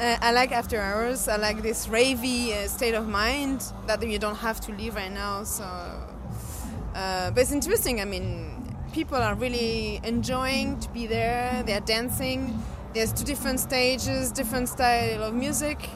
Uh, 0.00 0.16
I 0.20 0.30
like 0.30 0.52
after 0.52 0.80
hours. 0.80 1.26
I 1.26 1.36
like 1.36 1.62
this 1.62 1.88
ravey 1.88 2.52
uh, 2.52 2.68
state 2.68 2.94
of 2.94 3.08
mind 3.08 3.64
that 3.88 4.06
you 4.06 4.18
don't 4.20 4.36
have 4.36 4.60
to 4.62 4.72
live 4.72 4.94
right 4.94 5.10
now. 5.12 5.42
So, 5.42 5.64
uh, 5.64 7.30
but 7.32 7.40
it's 7.40 7.50
interesting. 7.50 8.00
I 8.00 8.04
mean, 8.04 8.76
people 8.92 9.16
are 9.16 9.34
really 9.34 10.00
enjoying 10.04 10.78
to 10.78 10.88
be 10.90 11.08
there. 11.08 11.64
They 11.66 11.72
are 11.74 11.80
dancing. 11.80 12.62
There's 12.94 13.12
two 13.12 13.24
different 13.24 13.58
stages, 13.58 14.30
different 14.30 14.68
style 14.68 15.24
of 15.24 15.34
music. 15.34 15.88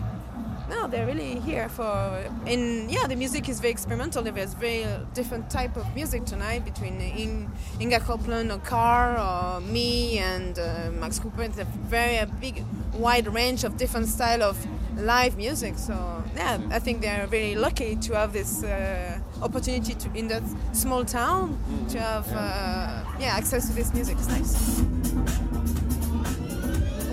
No, 0.69 0.87
they're 0.87 1.07
really 1.07 1.39
here 1.41 1.69
for. 1.69 2.25
And 2.47 2.91
yeah, 2.91 3.07
the 3.07 3.17
music 3.17 3.49
is 3.49 3.61
very 3.61 3.73
experimental. 3.73 4.23
There's 4.23 4.55
very 4.55 4.87
different 5.15 5.51
type 5.51 5.77
of 5.77 5.95
music 5.95 6.25
tonight 6.25 6.65
between 6.65 7.01
In, 7.01 7.51
Inga 7.81 8.01
Copeland 8.01 8.51
or 8.51 8.59
Carr 8.59 9.19
or 9.19 9.61
me 9.61 10.19
and 10.19 10.59
uh, 10.59 10.91
Max 10.93 11.19
Cooper. 11.19 11.43
It's 11.43 11.59
a 11.59 11.65
very 11.65 12.25
big, 12.41 12.65
wide 12.95 13.27
range 13.27 13.65
of 13.65 13.77
different 13.77 14.09
style 14.09 14.43
of 14.43 14.57
live 14.97 15.37
music. 15.37 15.79
So 15.79 16.23
yeah, 16.37 16.59
I 16.71 16.79
think 16.79 17.03
they're 17.03 17.27
very 17.27 17.55
lucky 17.55 17.97
to 17.97 18.15
have 18.15 18.33
this 18.33 18.63
uh, 18.65 19.19
opportunity 19.43 19.95
to 19.95 20.13
in 20.15 20.29
that 20.29 20.43
small 20.73 21.05
town 21.05 21.59
to 21.91 22.01
have 22.01 22.29
uh, 22.33 23.05
yeah 23.19 23.37
access 23.37 23.69
to 23.69 23.75
this 23.75 23.93
music. 23.93 24.17
It's 24.19 24.29
nice. 24.29 25.72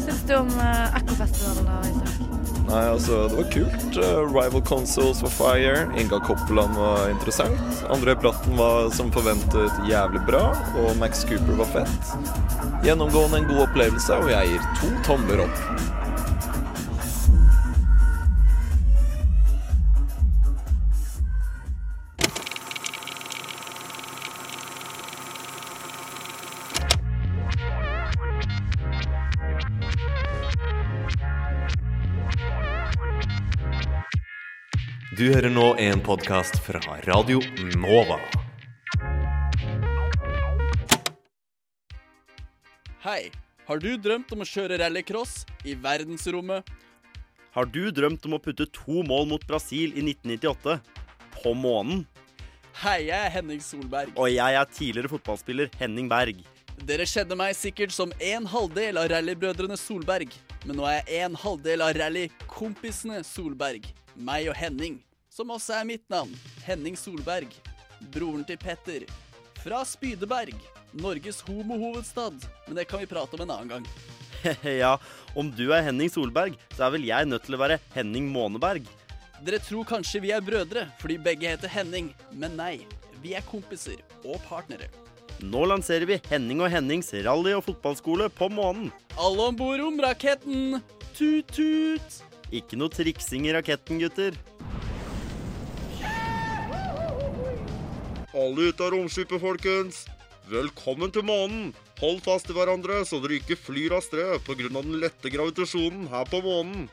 Syns 0.10 0.22
du 0.28 0.36
om 0.36 0.48
uh, 0.48 0.96
Ekkofestivalen, 0.98 1.66
da, 1.66 1.82
Isak? 1.89 2.30
Nei, 2.70 2.86
altså, 2.86 3.28
det 3.30 3.38
var 3.38 3.51
kult. 3.54 3.98
Eh, 3.98 4.20
Rival 4.30 4.62
Consoles 4.66 5.22
var 5.22 5.30
fire. 5.34 5.75
Inga 5.98 6.20
Coppeland 6.25 6.78
var 6.78 7.10
interessant. 7.10 7.84
André 7.89 8.16
Bratten 8.16 8.58
var 8.58 8.89
som 8.94 9.12
forventet 9.13 9.89
jævlig 9.89 10.22
bra. 10.25 10.44
Og 10.82 10.98
Max 10.98 11.25
Cooper 11.30 11.62
var 11.62 11.70
fett. 11.74 12.13
Gjennomgående 12.86 13.42
en 13.44 13.50
god 13.50 13.63
opplevelse, 13.68 14.18
og 14.18 14.34
jeg 14.34 14.54
gir 14.54 14.68
to 14.82 14.92
tomler 15.06 15.46
opp. 15.46 15.63
Du 35.18 35.24
hører 35.34 35.50
nå 35.50 35.72
en 35.82 36.04
podkast 36.06 36.60
fra 36.62 36.78
Radio 37.08 37.39
Nova. 37.82 38.20
Hei, 43.01 43.32
har 43.66 43.82
du 43.82 43.88
drømt 43.98 44.30
om 44.36 44.44
å 44.46 44.46
kjøre 44.46 44.78
rallycross 44.84 45.48
i 45.66 45.74
verdensrommet? 45.74 46.62
Har 47.58 47.66
du 47.74 47.89
drømt 47.89 48.28
om 48.30 48.38
å 48.38 48.42
putte 48.44 48.68
to 48.70 49.01
mål 49.08 49.25
mot 49.32 49.48
Brasil 49.50 49.98
i 49.98 50.04
1998? 50.06 50.78
På 51.39 51.56
månen? 51.58 52.04
Hei, 52.84 53.08
jeg 53.08 53.18
er 53.18 53.34
Henning 53.34 53.63
Solberg. 53.66 54.13
Og 54.13 54.30
jeg 54.30 54.60
er 54.62 54.70
tidligere 54.70 55.10
fotballspiller 55.16 55.74
Henning 55.82 56.12
Berg. 56.12 56.44
Dere 56.86 57.10
kjenner 57.10 57.39
meg 57.39 57.58
sikkert 57.58 57.98
som 57.98 58.13
en 58.22 58.46
halvdel 58.54 59.01
av 59.01 59.10
rallybrødrene 59.10 59.80
Solberg. 59.80 60.38
Men 60.70 60.78
nå 60.78 60.86
er 60.86 61.01
jeg 61.01 61.32
en 61.32 61.39
halvdel 61.48 61.82
av 61.82 61.98
rallykompisene 61.98 63.24
Solberg. 63.25 63.89
Meg 64.20 64.50
og 64.52 64.58
Henning. 64.60 64.98
Som 65.32 65.54
også 65.56 65.78
er 65.78 65.86
mitt 65.88 66.04
navn. 66.12 66.34
Henning 66.65 66.98
Solberg. 67.00 67.54
Broren 68.12 68.43
til 68.43 68.60
Petter. 68.60 69.06
Fra 69.63 69.80
Spydeberg. 69.88 70.58
Norges 70.91 71.39
homohovedstad. 71.48 72.43
Men 72.67 72.82
det 72.82 72.89
kan 72.89 73.00
vi 73.00 73.08
prate 73.08 73.38
om 73.38 73.46
en 73.46 73.54
annen 73.56 73.72
gang. 73.72 73.88
ja, 74.84 74.98
om 75.36 75.52
du 75.56 75.70
er 75.72 75.86
Henning 75.88 76.12
Solberg, 76.12 76.58
så 76.76 76.88
er 76.88 76.96
vel 76.98 77.08
jeg 77.08 77.28
nødt 77.32 77.48
til 77.48 77.56
å 77.56 77.62
være 77.63 77.80
Henning 77.96 78.28
Måneberg. 78.34 78.88
Dere 79.39 79.60
tror 79.63 79.88
kanskje 79.88 80.24
vi 80.26 80.34
er 80.36 80.43
brødre 80.43 80.89
fordi 81.00 81.15
begge 81.24 81.48
heter 81.54 81.72
Henning, 81.72 82.12
men 82.36 82.60
nei. 82.60 82.74
Vi 83.24 83.36
er 83.39 83.46
kompiser 83.48 84.00
og 84.24 84.39
partnere. 84.48 84.91
Nå 85.39 85.63
lanserer 85.72 86.08
vi 86.08 86.20
Henning 86.28 86.60
og 86.63 86.72
Hennings 86.72 87.13
rally- 87.24 87.56
og 87.56 87.63
fotballskole 87.67 88.28
på 88.36 88.52
månen. 88.52 88.91
Alle 89.15 89.52
om 89.52 89.60
bord 89.60 89.84
om 89.84 90.02
raketten! 90.04 90.82
Tut-tut! 91.15 92.29
Ikke 92.50 92.78
noe 92.80 92.90
triksing 92.90 93.46
i 93.46 93.54
raketten, 93.54 94.00
gutter. 94.02 94.38
Alle 98.34 98.70
ut 98.70 98.82
av 98.82 98.94
romskipet, 98.96 99.38
folkens. 99.42 100.06
Velkommen 100.50 101.12
til 101.14 101.26
månen. 101.28 101.70
Hold 102.00 102.24
fast 102.26 102.50
i 102.50 102.56
hverandre, 102.56 103.04
så 103.06 103.20
dere 103.22 103.38
ikke 103.38 103.58
flyr 103.60 103.94
av 103.98 104.02
sted 104.02 104.40
pga. 104.48 104.70
den 104.70 105.00
lette 105.02 105.30
gravitasjonen 105.30 106.08
her 106.10 106.26
på 106.26 106.42
månen. 106.42 106.88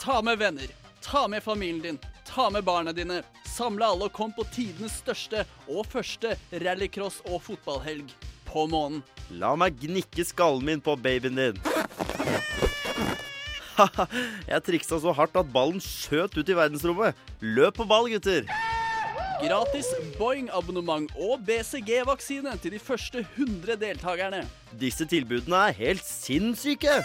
Ta 0.00 0.20
med 0.20 0.38
venner. 0.38 0.68
Ta 1.00 1.28
med 1.28 1.42
familien 1.42 1.80
din. 1.80 1.98
Ta 2.26 2.50
med 2.50 2.64
barna 2.64 2.92
dine. 2.92 3.22
Samle 3.46 3.86
alle 3.86 4.04
og 4.04 4.12
kom 4.12 4.32
på 4.32 4.44
tidenes 4.52 4.98
største 5.00 5.46
og 5.68 5.86
første 5.86 6.36
rallycross- 6.52 7.22
og 7.30 7.42
fotballhelg 7.42 8.12
på 8.44 8.66
månen. 8.66 9.02
La 9.30 9.54
meg 9.56 9.78
gnikke 9.80 10.24
skallen 10.24 10.64
min 10.64 10.80
på 10.80 10.96
babyen 10.96 11.36
din. 11.36 11.60
Jeg 14.52 14.64
triksa 14.68 15.00
så 15.02 15.14
hardt 15.16 15.36
at 15.38 15.50
ballen 15.52 15.82
skjøt 15.82 16.38
ut 16.38 16.48
i 16.48 16.58
verdensrommet. 16.58 17.18
Løp 17.40 17.80
på 17.80 17.88
ball, 17.88 18.10
gutter. 18.12 18.48
Gratis 19.42 19.88
Boeing-abonnement 20.14 21.10
og 21.18 21.40
BCG-vaksine 21.42 22.52
til 22.62 22.76
de 22.76 22.78
første 22.78 23.24
100 23.24 23.74
deltakerne. 23.80 24.44
Disse 24.78 25.02
tilbudene 25.10 25.64
er 25.66 25.74
helt 25.80 26.06
sinnssyke. 26.06 27.00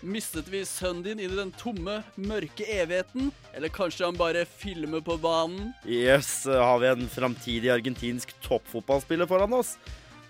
Mistet 0.00 0.48
vi 0.48 0.64
sønnen 0.64 1.04
din 1.04 1.20
inn 1.20 1.34
i 1.34 1.38
den 1.38 1.52
tomme, 1.60 1.98
mørke 2.16 2.64
evigheten? 2.64 3.28
Eller 3.52 3.68
kanskje 3.68 4.08
han 4.08 4.16
bare 4.16 4.46
filmer 4.48 5.04
på 5.04 5.18
banen? 5.20 5.74
Jøss, 5.84 6.46
yes, 6.48 6.56
har 6.56 6.80
vi 6.80 6.88
en 6.94 7.08
framtidig 7.12 7.74
argentinsk 7.76 8.32
toppfotballspiller 8.48 9.28
foran 9.28 9.60
oss? 9.60 9.76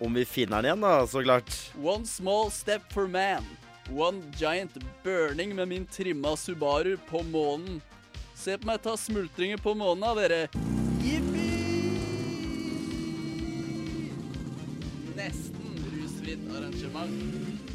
Om 0.03 0.18
vi 0.18 0.27
finner 0.27 0.59
han 0.59 0.66
igjen, 0.72 0.83
da, 0.83 1.07
så 1.07 1.22
klart. 1.22 1.55
One 1.79 2.03
small 2.03 2.51
step 2.51 2.90
for 2.90 3.07
man. 3.07 3.46
One 3.90 4.23
giant 4.38 4.77
burning 5.03 5.55
med 5.57 5.68
min 5.68 5.87
trimma 5.87 6.37
Subaru 6.37 6.97
på 7.09 7.23
månen. 7.23 7.81
Se 8.35 8.57
på 8.59 8.66
meg 8.66 8.83
ta 8.83 8.97
smultringer 8.97 9.59
på 9.62 9.75
månen, 9.75 10.03
da, 10.03 10.14
dere. 10.16 10.40
Jippi! 11.03 11.49
Nesten 15.18 15.77
rusfritt 15.92 16.49
arrangement. 16.57 17.68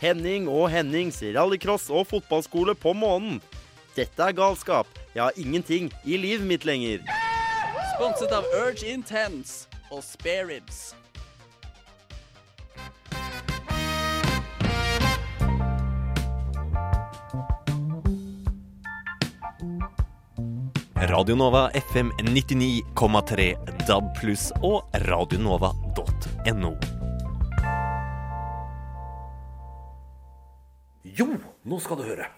Henning 0.00 0.48
og 0.48 0.70
Hennings 0.72 1.22
rallycross 1.22 1.90
og 1.92 2.06
fotballskole 2.10 2.74
på 2.74 2.94
månen. 2.96 3.40
Dette 3.96 4.22
er 4.22 4.36
galskap. 4.36 4.88
Jeg 5.14 5.22
har 5.22 5.36
ingenting 5.36 5.90
i 6.04 6.16
livet 6.20 6.46
mitt 6.46 6.64
lenger. 6.64 7.02
Sponset 7.96 8.32
av 8.32 8.46
Urge 8.62 8.86
Intense 8.86 9.66
og 9.90 10.04
Spareribs. 10.06 10.94
Radio 21.02 21.36
Nova 21.36 21.70
FM 21.72 22.10
99,3 22.18 23.54
DAB 23.88 24.10
pluss 24.18 24.50
og 24.60 24.82
radionova.no. 25.08 26.72
Jo, 31.16 31.26
nå 31.64 31.78
skal 31.80 32.02
du 32.02 32.04
høre. 32.04 32.28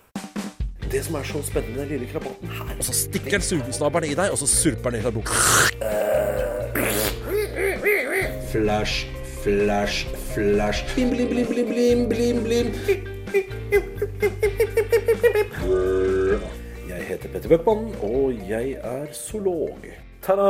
Det 0.93 1.03
som 1.03 1.19
er 1.19 1.27
så 1.27 1.43
spennende 1.43 1.75
med 1.75 1.89
den 1.89 1.97
lille 1.97 2.07
krabaten 2.13 2.53
her 2.53 2.75
Og 2.77 2.85
så 2.87 2.95
stikker 2.95 3.41
den 3.41 3.47
sugesnabelen 3.49 4.13
i 4.13 4.15
deg, 4.15 4.31
og 4.31 4.39
så 4.39 4.47
surper 4.47 4.95
den 4.95 5.01
i 5.01 5.07
deg 5.09 5.17
boka. 5.17 5.35
Flash, 8.53 9.09
flash, 9.43 10.07
flash. 10.37 10.87
Blim, 10.95 11.11
blim, 11.11 11.35
blim, 11.35 11.51
blim, 11.51 12.07
blim, 12.13 12.45
blim, 12.47 13.12
Bøckmann, 17.53 17.91
og 18.01 18.33
jeg 18.49 18.79
er 18.81 19.11
zoolog. 19.13 19.83
Ta-da! 20.25 20.45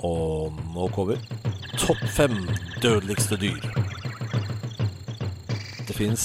Og 0.00 0.54
nå 0.72 0.86
kommer 0.94 1.20
topp 1.76 2.00
fem 2.14 2.32
dødeligste 2.80 3.36
dyr. 3.36 3.66
Det 5.84 5.92
fins 5.98 6.24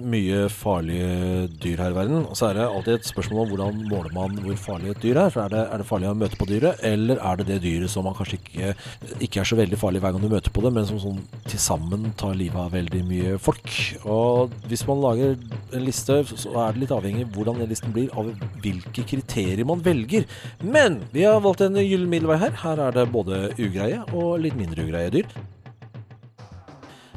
mye 0.00 0.46
farlige 0.48 1.50
dyr 1.60 1.84
her 1.84 1.92
i 1.92 1.98
verden. 1.98 2.24
Og 2.24 2.32
så 2.40 2.48
er 2.48 2.56
det 2.56 2.64
alltid 2.70 2.94
et 2.94 3.12
spørsmål 3.12 3.44
om 3.44 3.52
hvordan 3.52 3.84
måler 3.92 4.16
man 4.16 4.40
hvor 4.40 4.56
farlig 4.70 4.94
et 4.94 5.04
dyr 5.04 5.20
er. 5.26 5.28
For 5.28 5.44
er 5.44 5.52
det, 5.52 5.66
er 5.68 5.84
det 5.84 5.90
farlig 5.92 6.08
å 6.08 6.16
møte 6.24 6.40
på 6.40 6.48
dyret, 6.48 6.80
eller 6.80 7.20
er 7.20 7.42
det 7.42 7.50
det 7.52 7.60
dyret 7.66 7.92
som 7.92 8.08
man 8.08 8.16
kanskje 8.16 8.40
ikke, 8.72 9.22
ikke 9.26 9.42
er 9.42 9.48
så 9.48 9.58
veldig 9.58 9.78
farlig 9.80 10.02
hver 10.04 10.14
gang 10.14 10.24
du 10.24 10.30
møter 10.32 10.54
på 10.54 10.64
det, 10.64 10.72
men 10.74 10.88
som 10.88 11.00
sånn 11.02 11.22
til 11.46 11.62
sammen 11.62 12.10
tar 12.20 12.36
livet 12.38 12.60
av 12.60 12.74
veldig 12.74 13.02
mye 13.08 13.38
folk. 13.42 13.70
Og 14.02 14.54
hvis 14.70 14.86
man 14.88 15.02
lager 15.04 15.34
en 15.36 15.86
liste, 15.86 16.20
så 16.34 16.54
er 16.66 16.74
det 16.74 16.84
litt 16.84 16.94
avhengig 16.94 17.26
av 17.28 17.34
hvordan 17.38 17.62
den 17.62 17.72
listen 17.72 17.94
blir, 17.94 18.12
av 18.16 18.30
hvilke 18.64 19.06
kriterier 19.08 19.66
man 19.68 19.82
velger. 19.84 20.28
Men 20.62 21.02
vi 21.14 21.26
har 21.26 21.42
valgt 21.44 21.64
en 21.66 21.80
gyllen 21.80 22.10
middelvei 22.12 22.40
her. 22.42 22.54
Her 22.64 22.86
er 22.88 22.96
det 22.96 23.10
både 23.14 23.48
ugreie 23.58 24.04
og 24.12 24.38
litt 24.44 24.56
mindre 24.58 24.86
ugreie 24.86 25.12
dyr. 25.14 25.36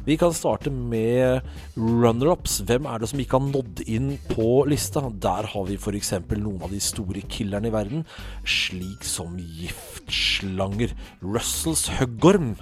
Vi 0.08 0.16
kan 0.16 0.32
starte 0.32 0.72
med 0.72 1.42
runner-ups. 1.76 2.62
Hvem 2.64 2.86
er 2.88 3.02
det 3.04 3.10
som 3.12 3.20
ikke 3.20 3.42
har 3.42 3.44
nådd 3.44 3.82
inn 3.92 4.14
på 4.30 4.62
lista? 4.72 5.02
Der 5.12 5.50
har 5.52 5.66
vi 5.68 5.76
f.eks. 5.76 6.14
noen 6.32 6.64
av 6.64 6.72
de 6.72 6.80
store 6.80 7.26
killerne 7.28 7.68
i 7.68 7.74
verden, 7.76 8.06
slik 8.48 9.04
som 9.04 9.36
giftslanger. 10.08 10.94
Russells 11.22 11.88
høggorm. 12.00 12.56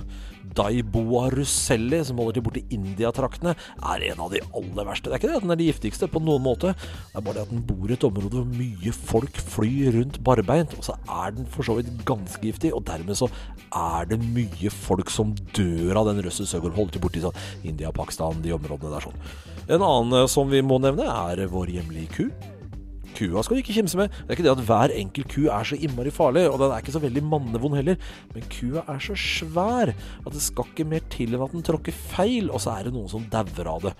Daiboa 0.55 1.25
russelli, 1.33 1.97
som 2.05 2.19
holder 2.21 2.37
til 2.37 2.43
borti 2.45 2.61
Indiatraktene, 2.71 3.55
er 3.83 4.03
en 4.07 4.21
av 4.23 4.31
de 4.31 4.39
aller 4.55 4.87
verste. 4.87 5.09
Det 5.09 5.17
er 5.17 5.19
ikke 5.19 5.31
det 5.33 5.39
at 5.41 5.43
den 5.43 5.51
er 5.51 5.59
de 5.59 5.67
giftigste 5.67 6.07
på 6.07 6.21
noen 6.23 6.45
måte, 6.45 6.71
det 6.77 7.19
er 7.19 7.25
bare 7.25 7.35
det 7.35 7.43
at 7.43 7.51
den 7.51 7.65
bor 7.67 7.91
i 7.91 7.97
et 7.97 8.05
område 8.07 8.37
hvor 8.37 8.47
mye 8.47 8.93
folk 8.95 9.41
flyr 9.51 9.97
rundt 9.97 10.21
barbeint. 10.23 10.77
Og 10.79 10.87
så 10.87 10.95
er 11.11 11.35
den 11.35 11.49
for 11.51 11.67
så 11.67 11.75
vidt 11.75 11.91
ganske 12.07 12.39
giftig, 12.39 12.71
og 12.71 12.85
dermed 12.87 13.19
så 13.19 13.27
er 13.75 14.07
det 14.13 14.21
mye 14.23 14.71
folk 14.71 15.11
som 15.11 15.35
dør 15.57 15.99
av 15.99 16.13
den 16.13 16.23
Russell 16.23 16.47
Søgaard 16.47 16.77
holder 16.79 16.95
til 16.95 17.03
borti 17.03 17.25
sånn 17.25 17.67
India, 17.67 17.91
Pakistan, 17.91 18.39
de 18.45 18.55
områdene 18.55 18.95
der 18.95 19.09
sånn. 19.09 19.23
En 19.65 19.81
annen 19.81 20.21
eh, 20.21 20.29
som 20.31 20.47
vi 20.47 20.63
må 20.63 20.79
nevne, 20.79 21.09
er 21.09 21.49
vår 21.51 21.79
hjemlige 21.81 22.13
ku. 22.15 22.53
Kua 23.15 23.43
skal 23.45 23.57
du 23.57 23.63
ikke 23.63 23.77
kimse 23.77 23.99
med. 23.99 24.11
Det 24.11 24.29
er 24.29 24.37
ikke 24.37 24.47
det 24.47 24.53
at 24.55 24.65
hver 24.67 24.93
enkelt 24.95 25.31
ku 25.31 25.47
er 25.47 25.67
så 25.67 25.79
innmari 25.79 26.13
farlig, 26.13 26.45
og 26.49 26.59
den 26.61 26.71
er 26.71 26.83
ikke 26.83 26.95
så 26.95 27.03
veldig 27.03 27.25
mannevond 27.31 27.79
heller, 27.79 27.99
men 28.35 28.47
kua 28.51 28.85
er 28.91 29.01
så 29.03 29.17
svær 29.19 29.93
at 29.95 30.31
det 30.33 30.43
skal 30.43 30.69
ikke 30.71 30.87
mer 30.91 31.03
til 31.13 31.35
enn 31.35 31.43
at 31.45 31.55
den 31.55 31.65
tråkker 31.65 31.95
feil, 32.15 32.51
og 32.51 32.63
så 32.63 32.75
er 32.75 32.87
det 32.87 32.95
noen 32.95 33.11
som 33.11 33.27
dauer 33.31 33.71
av 33.71 33.87
det. 33.87 33.95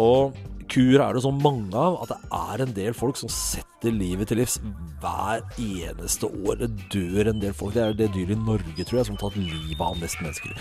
Og 0.00 0.36
kuer 0.72 1.02
er 1.02 1.14
det 1.14 1.22
så 1.22 1.32
mange 1.34 1.78
av 1.78 2.00
at 2.02 2.12
det 2.14 2.18
er 2.40 2.64
en 2.64 2.74
del 2.76 2.96
folk 2.96 3.18
som 3.20 3.30
setter 3.32 3.94
livet 3.94 4.30
til 4.30 4.40
livs 4.40 4.58
hver 5.02 5.44
eneste 5.62 6.28
år. 6.28 6.62
Det 6.64 6.70
dør 6.92 7.30
en 7.30 7.42
del 7.42 7.54
folk. 7.56 7.76
Det 7.76 7.84
er 7.84 7.98
det 7.98 8.12
dyret 8.16 8.34
i 8.34 8.40
Norge, 8.40 8.82
tror 8.82 9.00
jeg, 9.00 9.08
som 9.08 9.18
har 9.18 9.28
tatt 9.28 9.38
livet 9.38 9.84
av 9.86 9.98
mest 10.00 10.22
mennesker. 10.24 10.56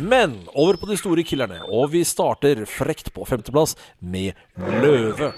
Men 0.00 0.38
over 0.56 0.78
på 0.80 0.88
de 0.88 0.96
store 0.96 1.24
killerne, 1.28 1.60
og 1.68 1.90
vi 1.92 2.00
starter 2.08 2.64
frekt 2.64 3.12
på 3.12 3.26
femteplass 3.28 3.76
med 4.00 4.32
løve. 4.80 5.32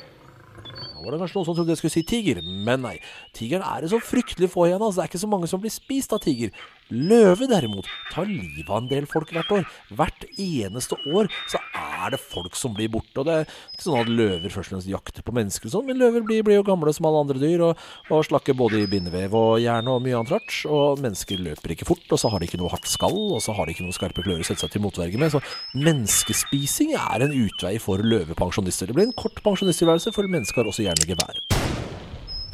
Var 1.05 1.15
det 1.15 1.21
kanskje 1.23 1.39
noen 1.39 1.49
som 1.49 1.59
trodde 1.59 1.75
jeg 1.75 1.83
skulle 1.83 1.95
si 1.95 2.05
tiger, 2.09 2.41
men 2.45 2.85
nei. 2.85 2.95
Tigeren 3.37 3.67
er 3.67 3.85
det 3.85 3.93
så 3.93 4.01
fryktelig 4.03 4.51
få 4.53 4.69
igjen. 4.69 4.83
Altså. 4.83 5.01
Det 5.01 5.05
er 5.05 5.13
ikke 5.13 5.25
så 5.25 5.33
mange 5.35 5.51
som 5.51 5.63
blir 5.63 5.75
spist 5.75 6.15
av 6.17 6.23
tiger. 6.25 6.55
Løve 6.93 7.47
derimot 7.49 7.89
tar 8.13 8.29
livet 8.29 8.69
av 8.69 8.83
en 8.83 8.89
del 8.91 9.07
folk 9.09 9.31
hvert 9.33 9.53
år. 9.55 9.65
Hvert 9.97 10.27
eneste 10.37 10.99
år 11.09 11.31
så 11.51 11.61
er 11.73 12.13
det 12.13 12.21
folk 12.21 12.59
som 12.59 12.75
blir 12.77 12.91
borte. 12.93 13.23
Og 13.23 13.29
det 13.29 13.37
er 13.39 13.49
ikke 13.49 13.87
sånn 13.87 14.01
at 14.03 14.11
løver 14.13 14.53
først 14.53 14.69
og 14.69 14.77
fremst 14.77 14.91
jakter 14.91 15.25
på 15.25 15.35
mennesker 15.37 15.73
sånn, 15.73 15.87
men 15.89 16.01
løver 16.01 16.27
blir, 16.27 16.45
blir 16.45 16.61
jo 16.61 16.67
gamle 16.67 16.93
som 16.95 17.09
alle 17.09 17.25
andre 17.25 17.41
dyr 17.41 17.65
og, 17.71 17.85
og 18.13 18.27
slakker 18.29 18.59
både 18.59 18.83
i 18.83 18.91
bindevev 18.91 19.37
og 19.39 19.57
hjerne 19.65 19.97
og 19.97 20.05
mye 20.05 20.19
annet 20.21 20.35
rart. 20.37 20.59
Og 20.69 21.01
mennesker 21.05 21.41
løper 21.41 21.75
ikke 21.75 21.89
fort, 21.89 22.05
og 22.11 22.21
så 22.21 22.33
har 22.33 22.43
de 22.43 22.51
ikke 22.51 22.61
noe 22.61 22.73
hardt 22.75 22.91
skall, 22.91 23.19
og 23.37 23.41
så 23.45 23.57
har 23.57 23.67
de 23.67 23.77
ikke 23.77 23.87
noen 23.87 23.97
skarpe 23.97 24.27
klør 24.27 24.45
å 24.45 24.49
sette 24.49 24.67
seg 24.67 24.75
til 24.77 24.85
motverge 24.85 25.21
med. 25.21 25.33
Så 25.33 25.43
menneskespising 25.79 26.95
er 27.01 27.25
en 27.25 27.37
utvei 27.45 27.79
for 27.83 28.05
løvepensjonister. 28.05 28.91
Det 28.91 28.99
blir 28.99 29.09
en 29.09 29.17
kort 29.17 29.41
pensjonisttilværelse, 29.45 30.13
for 30.15 30.29
mennesker 30.29 30.63
har 30.63 30.75
også 30.75 30.87
gjerne 30.87 31.09
gevær. 31.09 31.45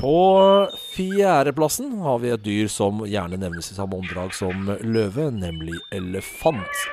På 0.00 0.68
fjerdeplassen 0.94 1.98
har 2.00 2.22
vi 2.22 2.30
et 2.32 2.40
dyr 2.40 2.70
som 2.72 3.02
gjerne 3.04 3.36
nevnes 3.36 3.66
i 3.68 3.74
samme 3.76 3.98
åndedrag 3.98 4.32
som 4.32 4.70
løve, 4.80 5.26
nemlig 5.28 5.76
elefant. 5.92 6.84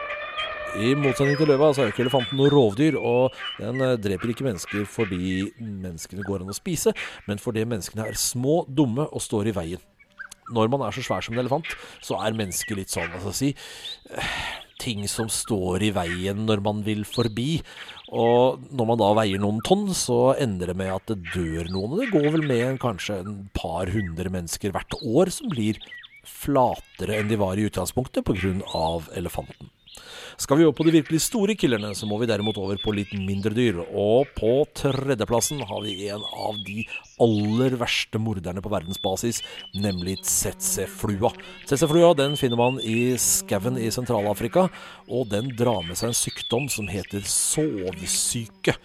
I 0.75 0.91
motsetning 0.99 1.37
til 1.39 1.47
løva 1.47 1.69
så 1.71 1.85
er 1.85 1.93
ikke 1.93 2.03
elefanten 2.03 2.35
noe 2.35 2.51
rovdyr, 2.51 2.97
og 2.99 3.31
den 3.61 3.79
eh, 3.85 3.95
dreper 4.03 4.33
ikke 4.33 4.49
mennesker 4.49 4.83
fordi 4.91 5.47
menneskene 5.55 6.27
går 6.27 6.43
an 6.43 6.51
å 6.51 6.57
spise, 6.57 6.91
men 7.31 7.39
fordi 7.39 7.63
menneskene 7.63 8.09
er 8.11 8.19
små, 8.19 8.65
dumme 8.67 9.07
og 9.07 9.23
står 9.23 9.53
i 9.53 9.55
veien. 9.55 9.87
Når 10.51 10.75
man 10.75 10.83
er 10.83 10.95
så 10.95 11.07
svær 11.07 11.23
som 11.23 11.37
en 11.37 11.45
elefant, 11.45 11.71
så 12.03 12.19
er 12.19 12.35
mennesket 12.35 12.75
litt 12.75 12.91
sånn, 12.91 13.07
altså 13.15 13.31
si 13.39 13.53
eh, 14.11 14.66
Ting 14.77 15.07
som 15.09 15.29
står 15.31 15.87
i 15.87 15.91
veien 15.95 16.45
når 16.45 16.61
man 16.65 16.83
vil 16.85 17.03
forbi. 17.07 17.61
Og 18.13 18.61
når 18.71 18.89
man 18.91 19.01
da 19.01 19.11
veier 19.17 19.41
noen 19.41 19.61
tonn, 19.65 19.87
så 19.97 20.35
ender 20.39 20.71
det 20.71 20.77
med 20.79 20.93
at 20.93 21.11
det 21.11 21.33
dør 21.33 21.71
noen. 21.73 21.95
Og 21.95 22.03
det 22.03 22.11
går 22.13 22.29
vel 22.37 22.45
med 22.47 22.81
kanskje 22.83 23.21
en 23.23 23.39
par 23.57 23.89
hundre 23.93 24.31
mennesker 24.33 24.75
hvert 24.75 24.99
år 25.01 25.33
som 25.33 25.51
blir 25.53 25.81
flatere 26.27 27.17
enn 27.17 27.31
de 27.31 27.39
var 27.39 27.57
i 27.57 27.67
utgangspunktet 27.69 28.27
pga. 28.27 28.53
elefanten. 29.17 29.71
Skal 30.37 30.59
vi 30.59 30.67
over 30.67 30.75
på 30.77 30.85
de 30.87 30.95
virkelig 30.99 31.23
store 31.25 31.55
killerne, 31.57 31.93
så 31.97 32.07
må 32.09 32.19
vi 32.21 32.29
derimot 32.29 32.59
over 32.61 32.79
på 32.81 32.93
litt 32.95 33.13
mindre 33.17 33.53
dyr. 33.57 33.81
Og 33.85 34.29
på 34.37 34.51
tredjeplassen 34.77 35.63
har 35.65 35.81
vi 35.85 36.09
en 36.11 36.23
av 36.23 36.59
de 36.67 36.85
aller 37.23 37.77
verste 37.79 38.21
morderne 38.21 38.61
på 38.63 38.71
verdensbasis, 38.73 39.41
nemlig 39.77 40.19
tsetse-flua. 40.21 41.33
Tsetse-flua 41.65 42.13
den 42.19 42.37
finner 42.39 42.59
man 42.59 42.79
i 42.83 43.15
skauen 43.21 43.79
i 43.81 43.89
Sentral-Afrika, 43.93 44.67
og 45.09 45.27
den 45.33 45.51
drar 45.57 45.83
med 45.87 45.97
seg 45.97 46.11
en 46.11 46.21
sykdom 46.21 46.69
som 46.71 46.89
heter 46.91 47.25
sovesyke. 47.25 48.77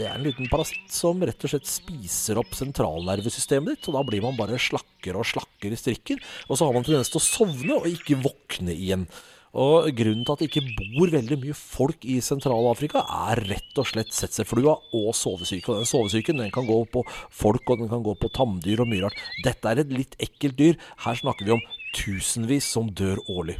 Det 0.00 0.06
er 0.08 0.16
en 0.16 0.24
liten 0.24 0.48
parasitt 0.48 0.92
som 0.94 1.20
rett 1.24 1.44
og 1.44 1.52
slett 1.52 1.68
spiser 1.68 2.38
opp 2.40 2.54
sentralnervesystemet 2.56 3.74
ditt. 3.74 3.88
Og 3.90 3.98
da 3.98 4.04
blir 4.06 4.22
man 4.24 4.38
bare 4.38 4.60
slakker 4.60 5.18
og 5.18 5.28
slakker 5.28 5.74
i 5.74 5.78
strikken. 5.78 6.22
Og 6.48 6.56
så 6.56 6.68
har 6.68 6.76
man 6.76 6.86
tendens 6.86 7.12
til 7.12 7.20
å 7.20 7.26
sovne 7.26 7.76
og 7.76 7.88
ikke 7.90 8.20
våkne 8.22 8.72
igjen. 8.72 9.04
Og 9.50 9.88
grunnen 9.98 10.22
til 10.22 10.32
at 10.36 10.42
det 10.42 10.46
ikke 10.50 10.74
bor 10.78 11.10
veldig 11.10 11.38
mye 11.42 11.56
folk 11.58 12.04
i 12.06 12.20
Sentral-Afrika, 12.22 13.02
er 13.30 13.40
rett 13.50 13.80
og 13.82 13.88
slett 13.90 14.12
setseflua 14.14 14.76
og 14.94 15.08
sovesyke. 15.16 15.72
Og 15.72 15.80
den 15.80 15.90
sovesyken 15.90 16.38
den 16.38 16.52
kan 16.54 16.68
gå 16.68 16.78
på 16.92 17.02
folk, 17.34 17.64
og 17.66 17.82
den 17.82 17.90
kan 17.90 18.04
gå 18.06 18.14
på 18.20 18.30
tamdyr 18.36 18.84
og 18.84 18.90
mye 18.92 19.08
rart. 19.08 19.18
Dette 19.42 19.72
er 19.72 19.82
et 19.82 19.90
litt 19.94 20.14
ekkelt 20.22 20.58
dyr. 20.60 20.78
Her 21.02 21.18
snakker 21.18 21.48
vi 21.48 21.56
om 21.56 21.64
tusenvis 21.98 22.70
som 22.70 22.92
dør 22.94 23.18
årlig. 23.26 23.58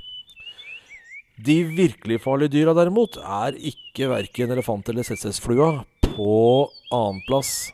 De 1.40 1.62
virkelig 1.64 2.20
farlige 2.20 2.52
dyra 2.58 2.74
derimot 2.76 3.16
er 3.18 3.56
ikke 3.56 4.10
verken 4.12 4.52
elefant 4.54 4.92
eller 4.92 5.08
tsetseflua. 5.08 5.72
På 6.04 6.68
annenplass 6.92 7.72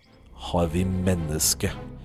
har 0.53 0.73
vi 0.73 0.87
mennesket. 0.87 1.96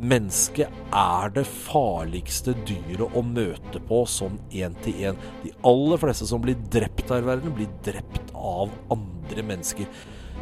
Mennesket 0.00 0.70
er 0.96 1.32
det 1.34 1.42
farligste 1.44 2.54
dyret 2.64 3.16
å 3.16 3.20
møte 3.26 3.82
på 3.84 3.98
sånn 4.08 4.38
én 4.56 4.72
til 4.84 5.02
én. 5.10 5.18
De 5.42 5.52
aller 5.66 6.00
fleste 6.00 6.28
som 6.30 6.40
blir 6.40 6.56
drept 6.72 7.12
her 7.12 7.20
i 7.20 7.26
verden, 7.26 7.52
blir 7.56 7.68
drept 7.84 8.32
av 8.32 8.72
andre 8.94 9.44
mennesker. 9.44 9.90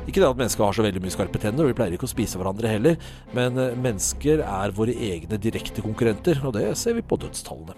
Ikke 0.08 0.22
det 0.22 0.28
at 0.28 0.38
mennesker 0.38 0.64
har 0.64 0.76
så 0.76 0.84
veldig 0.86 1.02
mye 1.04 1.12
skarpe 1.12 1.40
tenner, 1.42 1.66
og 1.66 1.72
vi 1.72 1.76
pleier 1.76 1.96
ikke 1.96 2.06
å 2.06 2.12
spise 2.12 2.38
hverandre 2.40 2.70
heller, 2.70 3.00
men 3.36 3.58
eh, 3.60 3.74
mennesker 3.76 4.40
er 4.46 4.76
våre 4.76 4.94
egne 4.94 5.40
direkte 5.42 5.84
konkurrenter, 5.84 6.38
og 6.46 6.54
det 6.56 6.70
ser 6.80 6.96
vi 6.96 7.04
på 7.04 7.18
dødstallene. 7.20 7.76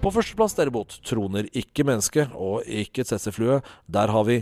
På 0.00 0.10
førsteplass 0.14 0.56
derimot 0.56 0.96
troner 1.04 1.50
ikke 1.52 1.84
menneske 1.84 2.24
og 2.32 2.64
ikke 2.64 3.04
tsetseflue. 3.04 3.60
Der 3.92 4.14
har 4.16 4.24
vi! 4.26 4.40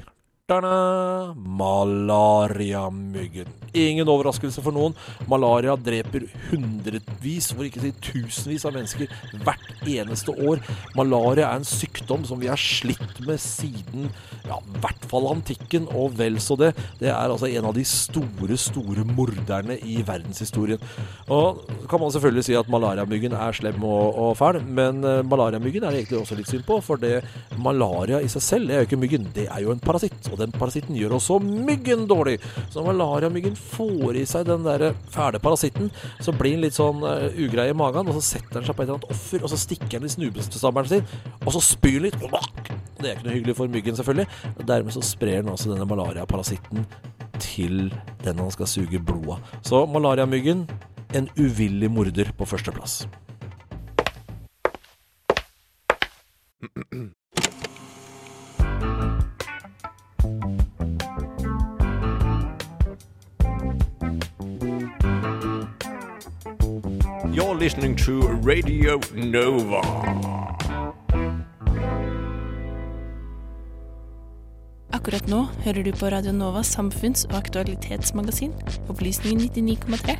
Malariamyggen. 0.49 3.45
Ingen 3.77 4.09
overraskelse 4.09 4.65
for 4.65 4.73
noen. 4.73 4.97
Malaria 5.29 5.77
dreper 5.77 6.25
hundrevis, 6.49 7.53
for 7.53 7.61
ikke 7.67 7.83
å 7.83 7.85
si 7.85 7.93
tusenvis 8.01 8.65
av 8.65 8.73
mennesker 8.79 9.05
hvert 9.45 9.69
eneste 9.85 10.33
år. 10.33 10.57
Malaria 10.97 11.51
er 11.51 11.57
en 11.61 11.69
sykdom 11.69 12.25
som 12.25 12.41
vi 12.41 12.49
har 12.49 12.57
slitt 12.57 13.21
med 13.27 13.37
siden 13.43 14.09
ja, 14.49 14.57
i 14.57 14.81
hvert 14.81 15.05
fall 15.11 15.29
antikken, 15.35 15.85
og 15.93 16.17
vel 16.17 16.41
så 16.41 16.57
det. 16.57 16.73
Det 16.97 17.13
er 17.13 17.29
altså 17.29 17.45
en 17.51 17.69
av 17.69 17.75
de 17.77 17.85
store, 17.85 18.57
store 18.57 19.05
morderne 19.05 19.77
i 19.85 20.01
verdenshistorien. 20.01 20.81
Og 21.29 21.61
kan 21.93 22.01
man 22.01 22.09
selvfølgelig 22.15 22.45
si 22.49 22.57
at 22.57 22.71
malariamyggen 22.73 23.37
er 23.37 23.53
slem 23.53 23.85
og, 23.85 24.17
og 24.17 24.33
fæl, 24.41 24.65
men 24.65 25.05
uh, 25.05 25.21
malariamyggen 25.29 25.85
er 25.85 25.93
det 25.93 26.01
egentlig 26.07 26.23
også 26.23 26.41
litt 26.41 26.49
synd 26.49 26.65
på, 26.65 26.81
for 26.89 26.97
det 27.05 27.21
malaria 27.61 28.25
i 28.25 28.33
seg 28.33 28.43
selv, 28.49 28.65
det 28.69 28.75
er 28.79 28.81
jo 28.81 28.89
ikke 28.89 29.05
myggen, 29.05 29.29
det 29.37 29.47
er 29.53 29.61
jo 29.67 29.73
en 29.77 29.85
parasitt. 29.85 30.17
Og 30.33 30.38
den 30.39 30.55
parasitten 30.55 30.97
gjør 30.99 31.17
også 31.19 31.39
myggen 31.45 32.07
dårlig. 32.11 32.39
Så 32.69 32.81
når 32.81 32.93
malariamyggen 32.93 33.57
får 33.59 34.21
i 34.21 34.25
seg 34.29 34.49
den 34.49 34.67
der 34.67 34.91
fæle 35.13 35.41
parasitten, 35.43 35.91
så 36.25 36.35
blir 36.35 36.57
den 36.57 36.67
litt 36.67 36.79
sånn 36.79 37.03
uh, 37.05 37.29
ugrei 37.39 37.69
i 37.73 37.77
magen, 37.77 38.09
og 38.09 38.19
så 38.19 38.25
setter 38.35 38.59
den 38.59 38.69
seg 38.69 38.77
på 38.77 38.85
et 38.85 38.89
eller 38.89 38.99
annet 38.99 39.13
offer, 39.15 39.45
og 39.45 39.53
så 39.53 39.61
stikker 39.61 39.99
den 39.99 40.09
i 40.09 40.15
snubestabberen 40.15 40.93
sin, 40.93 41.07
og 41.45 41.53
så 41.57 41.65
spyr 41.75 41.99
den 41.99 42.09
litt. 42.09 42.49
Det 42.99 43.07
er 43.07 43.15
ikke 43.15 43.29
noe 43.29 43.37
hyggelig 43.37 43.57
for 43.59 43.71
myggen, 43.71 43.97
selvfølgelig. 43.99 44.27
Og 44.57 44.67
dermed 44.69 44.95
så 44.97 45.05
sprer 45.07 45.43
den 45.43 45.53
altså 45.53 45.71
denne 45.71 45.87
malariaparasitten 45.87 46.87
til 47.39 47.95
den 48.25 48.43
han 48.43 48.51
skal 48.51 48.71
suge 48.71 48.99
blod 48.99 49.37
av. 49.37 49.55
Så 49.63 49.85
malariamyggen, 49.87 50.67
en 51.15 51.31
uvillig 51.39 51.91
morder 51.91 52.33
på 52.37 52.49
førsteplass. 52.49 53.05
You're 67.39 67.59
listening 67.59 67.97
to 67.97 68.13
Radio 68.43 69.01
Nova. 69.15 69.79
Akkurat 74.91 75.29
nå 75.31 75.45
hører 75.63 75.87
du 75.87 75.93
på 75.95 76.11
Radio 76.11 76.33
Novas 76.35 76.75
samfunns- 76.75 77.23
og 77.31 77.37
aktualitetsmagasin, 77.39 78.51
Opplysningen 78.91 79.47
99,3. 79.55 80.19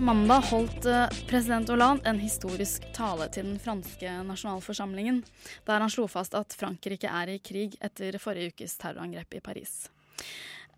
Mandag 0.00 0.48
holdt 0.48 0.88
eh, 0.88 1.12
president 1.28 1.68
Hollande 1.68 2.08
en 2.08 2.24
historisk 2.24 2.88
tale 2.96 3.28
til 3.28 3.44
den 3.50 3.60
franske 3.60 4.16
nasjonalforsamlingen, 4.32 5.24
der 5.68 5.84
han 5.84 5.92
slo 5.92 6.08
fast 6.08 6.32
at 6.40 6.56
Frankrike 6.56 7.12
er 7.20 7.36
i 7.36 7.42
krig 7.44 7.76
etter 7.84 8.16
forrige 8.16 8.56
ukes 8.56 8.80
terrorangrep 8.80 9.36
i 9.36 9.44
Paris. 9.44 9.92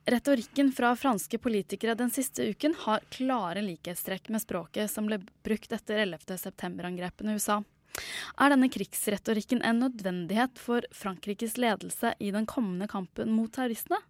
Retorikken 0.06 0.72
fra 0.72 0.96
franske 0.96 1.38
politikere 1.38 1.94
den 1.96 2.10
siste 2.12 2.44
uken 2.50 2.74
har 2.78 3.04
klare 3.08 3.62
likhetstrekk 3.64 4.28
med 4.28 4.42
språket 4.42 4.90
som 4.92 5.06
ble 5.08 5.22
brukt 5.46 5.72
etter 5.72 6.02
11. 6.02 6.36
september-angrepene 6.42 7.32
i 7.32 7.40
USA. 7.40 7.62
Er 8.36 8.52
denne 8.52 8.68
krigsretorikken 8.68 9.62
en 9.64 9.80
nødvendighet 9.80 10.60
for 10.60 10.84
Frankrikes 10.92 11.56
ledelse 11.56 12.12
i 12.20 12.34
den 12.34 12.44
kommende 12.44 12.88
kampen 12.90 13.32
mot 13.32 13.54
terroristene? 13.54 14.02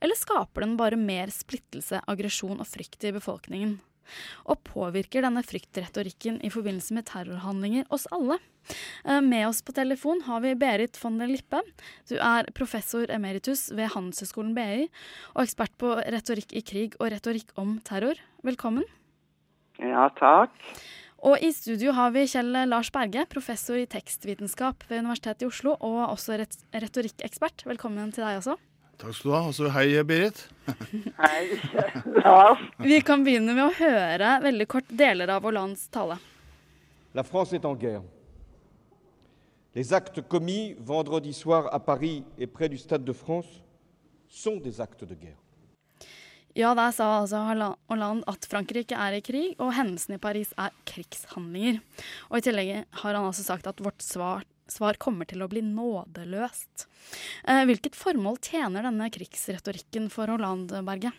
Eller 0.00 0.16
skaper 0.16 0.64
den 0.64 0.78
bare 0.80 0.96
mer 0.96 1.28
splittelse, 1.34 2.00
aggresjon 2.06 2.62
og 2.62 2.70
frykt 2.70 3.04
i 3.04 3.12
befolkningen? 3.18 3.76
Og 4.46 4.60
påvirker 4.66 5.24
denne 5.26 5.42
fryktretorikken 5.46 6.40
i 6.44 6.50
forbindelse 6.52 6.96
med 6.96 7.08
terrorhandlinger 7.10 7.88
oss 7.90 8.06
alle? 8.14 8.38
Eh, 9.04 9.20
Med 9.20 9.46
oss 9.48 9.62
på 9.62 9.74
telefon 9.76 10.22
har 10.26 10.40
vi 10.40 10.54
Berit 10.58 10.98
von 11.02 11.18
der 11.18 11.30
Lippe. 11.30 11.62
Du 12.08 12.16
er 12.16 12.50
professor 12.54 13.06
emeritus 13.10 13.70
ved 13.70 13.92
Handelshøyskolen 13.94 14.54
BI 14.56 14.88
og 15.34 15.42
ekspert 15.44 15.74
på 15.78 15.96
retorikk 16.02 16.52
i 16.52 16.62
krig 16.62 16.98
og 17.00 17.10
retorikk 17.14 17.52
om 17.56 17.78
terror. 17.86 18.18
Velkommen. 18.46 18.84
Ja, 19.78 20.08
takk. 20.16 20.54
Og 21.26 21.40
i 21.42 21.48
studio 21.52 21.94
har 21.96 22.12
vi 22.14 22.26
Kjell 22.28 22.52
Lars 22.68 22.90
Berge, 22.92 23.24
professor 23.26 23.78
i 23.80 23.88
tekstvitenskap 23.88 24.84
ved 24.90 25.00
Universitetet 25.02 25.46
i 25.46 25.48
Oslo, 25.48 25.74
og 25.80 26.12
også 26.12 26.36
retorikkekspert. 26.76 27.64
Velkommen 27.66 28.12
til 28.12 28.22
deg 28.26 28.38
også. 28.42 28.56
Takk 28.96 29.14
skal 29.14 29.30
du 29.30 29.34
ha. 29.36 29.42
Og 29.48 29.54
så 29.56 29.70
hei, 29.74 30.02
Berit. 30.08 30.42
Hei, 31.20 31.58
Lars. 32.24 32.62
Vi 32.80 33.00
kan 33.04 33.24
begynne 33.26 33.54
med 33.54 33.66
å 33.68 33.74
høre 33.76 34.36
veldig 34.42 34.66
kort 34.72 34.88
deler 34.88 35.30
av 35.36 35.44
Hollands 35.46 35.86
tale. 35.92 36.16
La 37.14 37.24
France 37.24 37.56
est 37.56 37.64
en 37.64 37.76
guerre. 37.76 38.04
Les 39.76 39.92
actes 39.92 40.24
commis 40.28 40.74
vendredi 40.80 41.34
soir 41.36 41.68
à 41.72 41.78
Paris 41.78 42.24
et 42.38 42.46
près 42.46 42.68
du 42.68 42.78
Stade 42.78 43.04
de 43.04 43.12
France 43.12 43.60
sont 44.28 44.56
des 44.56 44.80
actes 44.80 45.04
de 45.04 45.14
guerre. 45.14 45.36
Ja, 46.56 46.72
der 46.74 46.90
sa 46.96 47.20
altså 47.20 47.42
Hollande 47.44 48.24
at 48.32 48.46
Frankrike 48.48 48.96
er 48.96 49.18
i 49.18 49.20
krig, 49.20 49.58
og 49.60 49.74
hendelsene 49.76 50.16
i 50.16 50.22
Paris 50.22 50.54
er 50.56 50.72
krigshandlinger. 50.88 51.82
Og 52.30 52.38
i 52.38 52.46
tillegg 52.46 52.70
har 53.02 53.12
han 53.12 53.26
altså 53.28 53.44
sagt 53.44 53.68
at 53.68 53.82
vårt 53.84 54.00
svar, 54.00 54.46
svar 54.70 54.98
kommer 55.02 55.28
til 55.28 55.44
å 55.44 55.50
bli 55.50 55.62
nådeløst. 55.64 56.86
Eh, 57.46 57.64
hvilket 57.68 57.98
formål 57.98 58.40
tjener 58.42 58.86
denne 58.86 59.10
krigsretorikken 59.14 60.10
for 60.12 60.32
Hollande, 60.32 60.82
Berge? 60.86 61.12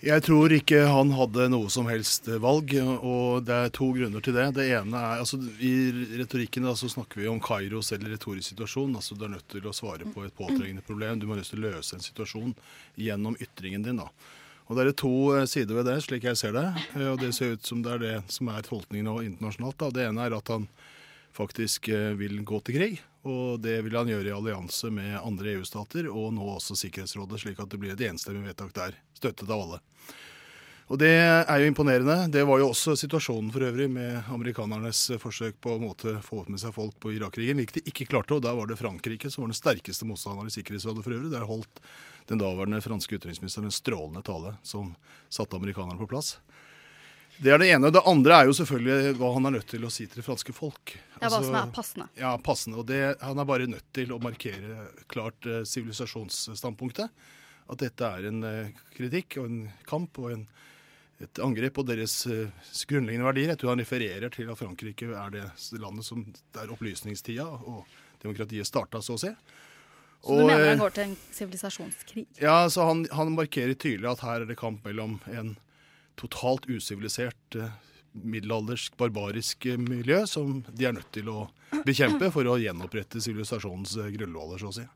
Jeg 0.00 0.22
tror 0.24 0.48
ikke 0.56 0.78
han 0.88 1.10
hadde 1.12 1.50
noe 1.52 1.68
som 1.68 1.84
helst 1.90 2.24
valg, 2.40 2.72
og 2.80 3.42
det 3.44 3.56
er 3.66 3.72
to 3.76 3.90
grunner 3.92 4.22
til 4.24 4.32
det. 4.32 4.46
Det 4.56 4.64
ene 4.78 4.96
er, 4.96 5.20
altså 5.20 5.36
I 5.60 5.72
retorikken 6.22 6.64
da, 6.64 6.72
så 6.78 6.88
snakker 6.88 7.20
vi 7.20 7.28
om 7.28 7.40
kairos 7.44 7.92
eller 7.92 8.14
retorisk 8.14 8.54
situasjon. 8.54 8.94
altså 8.96 9.18
Du 9.18 9.26
er 9.26 9.34
nødt 9.34 9.48
til 9.52 9.66
å 9.68 9.74
svare 9.76 10.08
på 10.08 10.24
et 10.24 10.36
påtrengende 10.38 10.86
problem. 10.86 11.20
Du 11.20 11.26
må 11.28 11.36
nødt 11.36 11.50
til 11.52 11.60
å 11.60 11.74
løse 11.74 11.98
en 11.98 12.06
situasjon 12.06 12.54
gjennom 12.96 13.36
ytringen 13.44 13.84
din. 13.84 14.00
da. 14.00 14.08
Og 14.70 14.78
Det 14.78 14.86
er 14.86 14.96
to 15.02 15.12
eh, 15.34 15.44
sider 15.50 15.82
ved 15.82 15.90
det, 15.90 15.98
slik 16.06 16.24
jeg 16.24 16.38
ser 16.38 16.56
det. 16.56 16.64
Eh, 16.94 17.10
og 17.10 17.20
Det 17.20 17.34
ser 17.36 17.58
ut 17.58 17.66
som 17.66 17.82
det 17.84 17.92
er 17.92 18.04
det 18.06 18.16
som 18.32 18.48
er 18.48 18.64
tolkningen 18.64 19.10
nå 19.10 19.18
internasjonalt. 19.26 19.76
da. 19.82 19.90
Det 19.90 20.08
ene 20.08 20.24
er 20.24 20.38
at 20.38 20.48
han 20.48 20.68
faktisk 21.36 21.88
eh, 21.88 22.12
vil 22.18 22.40
gå 22.44 22.60
til 22.64 22.78
krig. 22.78 22.98
Og 23.28 23.60
det 23.60 23.76
vil 23.84 23.98
han 23.98 24.08
gjøre 24.08 24.30
i 24.30 24.34
allianse 24.34 24.88
med 24.94 25.18
andre 25.20 25.54
EU-stater, 25.56 26.08
og 26.08 26.32
nå 26.32 26.46
også 26.54 26.78
Sikkerhetsrådet, 26.78 27.42
slik 27.42 27.60
at 27.60 27.68
det 27.72 27.80
blir 27.82 27.92
et 27.92 28.06
enstemmig 28.08 28.46
vedtak 28.48 28.72
der, 28.76 28.96
støttet 29.18 29.50
av 29.50 29.60
alle. 29.66 29.80
Og 30.90 30.98
Det 30.98 31.10
er 31.22 31.60
jo 31.62 31.68
imponerende. 31.70 32.16
Det 32.34 32.42
var 32.42 32.58
jo 32.58 32.72
også 32.72 32.96
situasjonen 32.98 33.52
for 33.54 33.62
øvrig 33.62 33.86
med 33.86 34.26
amerikanernes 34.26 35.04
forsøk 35.22 35.60
på 35.62 35.76
en 35.76 35.84
måte 35.84 36.16
få 36.26 36.42
med 36.48 36.58
seg 36.58 36.74
folk 36.74 36.96
på 36.98 37.12
Irak-krigen, 37.14 37.60
hvilket 37.60 37.78
de 37.78 37.92
ikke 37.92 38.08
klarte. 38.10 38.34
og 38.34 38.42
Da 38.42 38.56
var 38.58 38.66
det 38.66 38.80
Frankrike 38.80 39.30
som 39.30 39.44
var 39.44 39.52
den 39.52 39.60
sterkeste 39.60 40.08
motstanderen 40.08 40.50
i 40.50 40.56
Sikkerhetsrådet 40.56 41.04
for 41.06 41.14
øvrig. 41.14 41.30
Der 41.30 41.46
holdt 41.46 41.78
den 42.26 42.42
daværende 42.42 42.82
franske 42.82 43.14
utenriksministeren 43.14 43.70
en 43.70 43.76
strålende 43.76 44.24
tale 44.26 44.56
som 44.66 44.96
satte 45.30 45.54
amerikanerne 45.54 46.00
på 46.00 46.10
plass. 46.10 46.40
Det 47.40 47.52
er 47.54 47.62
det 47.62 47.70
ene. 47.72 47.88
Det 47.88 48.02
andre 48.04 48.36
er 48.36 48.48
jo 48.50 48.54
selvfølgelig 48.58 49.14
hva 49.16 49.30
han 49.32 49.48
er 49.48 49.54
nødt 49.54 49.70
til 49.72 49.84
å 49.88 49.90
si 49.92 50.04
til 50.04 50.20
det 50.20 50.26
franske 50.26 50.52
folk. 50.52 50.92
Ja, 51.16 51.30
Hva 51.30 51.38
som 51.40 51.54
er 51.56 51.70
passende. 51.72 52.08
Ja, 52.20 52.32
passende. 52.36 52.80
Og 52.82 52.88
det, 52.90 52.98
han 53.22 53.40
er 53.40 53.48
bare 53.48 53.68
nødt 53.70 53.86
til 53.96 54.12
å 54.12 54.18
markere 54.20 54.90
klart 55.08 55.48
eh, 55.48 55.62
sivilisasjonsstandpunktet. 55.68 57.22
At 57.72 57.80
dette 57.80 58.10
er 58.18 58.28
en 58.28 58.44
eh, 58.44 58.82
kritikk 58.92 59.38
og 59.40 59.48
en 59.48 59.62
kamp 59.88 60.20
og 60.20 60.34
en, 60.34 60.44
et 61.24 61.40
angrep 61.40 61.78
på 61.78 61.86
deres 61.88 62.18
eh, 62.28 62.52
grunnleggende 62.90 63.30
verdier. 63.30 63.54
Jeg 63.54 63.62
tror 63.62 63.72
han 63.72 63.84
refererer 63.86 64.36
til 64.36 64.52
at 64.52 64.60
Frankrike 64.60 65.08
er 65.08 65.34
det 65.38 65.46
landet 65.80 66.10
som 66.10 66.26
der 66.56 66.76
opplysningstida 66.76 67.48
og 67.48 67.88
demokratiet 68.20 68.68
starta, 68.68 69.00
så 69.00 69.16
å 69.16 69.24
si. 69.24 69.32
Så 70.20 70.36
du 70.36 70.44
mener 70.44 70.74
han 70.74 70.84
går 70.84 70.92
til 70.92 71.08
en 71.08 71.16
sivilisasjonskrig? 71.32 72.26
Ja, 72.42 72.68
så 72.68 72.84
han, 72.84 73.06
han 73.16 73.32
markerer 73.32 73.72
tydelig 73.72 74.10
at 74.10 74.28
her 74.28 74.42
er 74.42 74.50
det 74.50 74.60
kamp 74.60 74.84
mellom 74.84 75.16
en 75.32 75.54
totalt 76.20 76.68
usivilisert 76.70 77.56
eh, 77.58 77.72
middelaldersk, 78.12 78.96
barbarisk 79.00 79.66
eh, 79.70 79.80
miljø 79.80 80.22
som 80.28 80.60
de 80.68 80.88
er 80.88 80.96
nødt 80.96 81.10
til 81.14 81.30
å 81.32 81.46
bekjempe 81.86 82.32
for 82.34 82.48
å 82.48 82.58
gjenopprette 82.60 83.22
sivilisasjonens 83.22 83.96
eh, 84.00 84.12
grunnvoller, 84.16 84.60
så 84.60 84.72
å 84.72 84.76
si. 84.80 84.86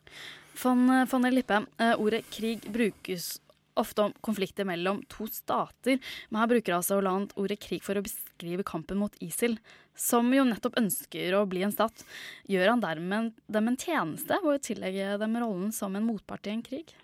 Von, 0.62 0.86
von 1.10 1.26
Lippe, 1.34 1.64
ordet 1.98 2.22
krig 2.30 2.62
brukes 2.70 3.32
ofte 3.74 4.04
om 4.04 4.12
konflikter 4.22 4.66
mellom 4.68 5.00
to 5.10 5.26
stater, 5.26 5.98
men 6.30 6.40
her 6.40 6.50
bruker 6.52 6.76
altså 6.76 7.00
Hollande 7.00 7.34
ordet 7.40 7.58
krig 7.62 7.82
for 7.82 7.98
å 7.98 8.04
beskrive 8.04 8.62
kampen 8.66 9.00
mot 9.00 9.16
ISIL, 9.24 9.56
som 9.98 10.30
jo 10.34 10.44
nettopp 10.46 10.78
ønsker 10.78 11.34
å 11.38 11.44
bli 11.50 11.64
en 11.66 11.74
stat. 11.74 12.04
Gjør 12.50 12.70
han 12.70 12.84
dermed 12.84 13.34
dem 13.50 13.70
en 13.70 13.78
tjeneste 13.78 14.38
ved 14.44 14.60
å 14.60 14.62
tillegge 14.62 15.18
dem 15.22 15.36
rollen 15.42 15.74
som 15.74 15.94
en 15.98 16.06
motpart 16.06 16.46
i 16.46 16.54
en 16.54 16.62
krig? 16.66 16.94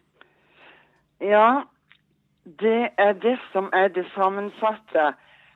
Ja, 1.21 1.67
det 2.59 2.91
er 2.99 3.13
det 3.13 3.39
som 3.53 3.71
er 3.73 3.89
det 3.89 4.07
sammensatte 4.15 5.13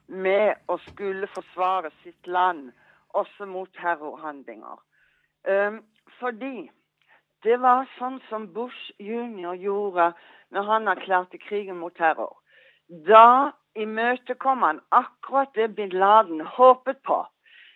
med 0.06 0.54
å 0.68 0.76
skulle 0.88 1.26
forsvare 1.32 1.90
sitt 2.02 2.26
land 2.26 2.70
også 3.14 3.46
mot 3.46 3.70
terrorhandlinger. 3.80 4.78
Um, 5.48 5.80
fordi 6.20 6.70
det 7.44 7.58
var 7.60 7.88
sånn 7.98 8.20
som 8.28 8.46
Bush 8.54 8.92
jr. 8.98 9.54
gjorde 9.58 10.12
når 10.54 10.70
han 10.70 10.88
erklærte 10.88 11.38
krigen 11.38 11.80
mot 11.80 11.94
terror. 11.96 12.36
Da 13.08 13.52
imøtekom 13.74 14.62
han 14.62 14.80
akkurat 14.90 15.54
det 15.54 15.70
bin 15.76 15.92
Laden 15.92 16.40
håpet 16.40 17.02
på, 17.04 17.24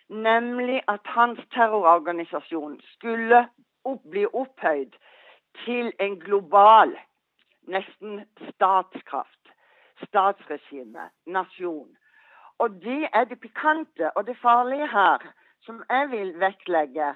nemlig 0.09 0.81
at 0.87 1.05
hans 1.15 1.41
terrororganisasjon 1.53 2.79
skulle 2.95 3.45
opp, 3.85 4.03
bli 4.03 4.25
opphøyd 4.25 4.95
til 5.65 5.91
en 5.99 6.17
global, 6.19 6.95
nesten 7.69 8.25
statskraft, 8.49 9.51
statsregime, 10.07 11.09
nasjon. 11.25 11.89
Og 12.59 12.81
det 12.83 13.07
er 13.13 13.27
det 13.29 13.39
pikante 13.39 14.11
og 14.15 14.27
det 14.27 14.37
farlige 14.41 14.87
her, 14.87 15.23
som 15.63 15.83
jeg 15.89 16.09
vil 16.11 16.33
vektlegge. 16.39 17.13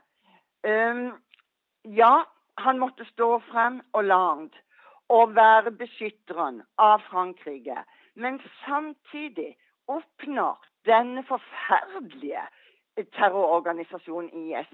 Um, 0.64 1.10
ja, 1.84 2.24
han 2.58 2.80
måtte 2.80 3.06
stå 3.06 3.40
frem 3.52 3.82
og 3.94 4.04
land 4.04 4.50
og 5.10 5.36
være 5.36 5.72
beskytteren 5.72 6.62
av 6.78 7.02
Frankrike. 7.10 7.84
Men 8.16 8.40
samtidig 8.66 9.56
oppnår 9.88 10.62
denne 10.86 11.24
forferdelige 11.28 12.46
terrororganisasjonen 13.18 14.30
IS 14.48 14.74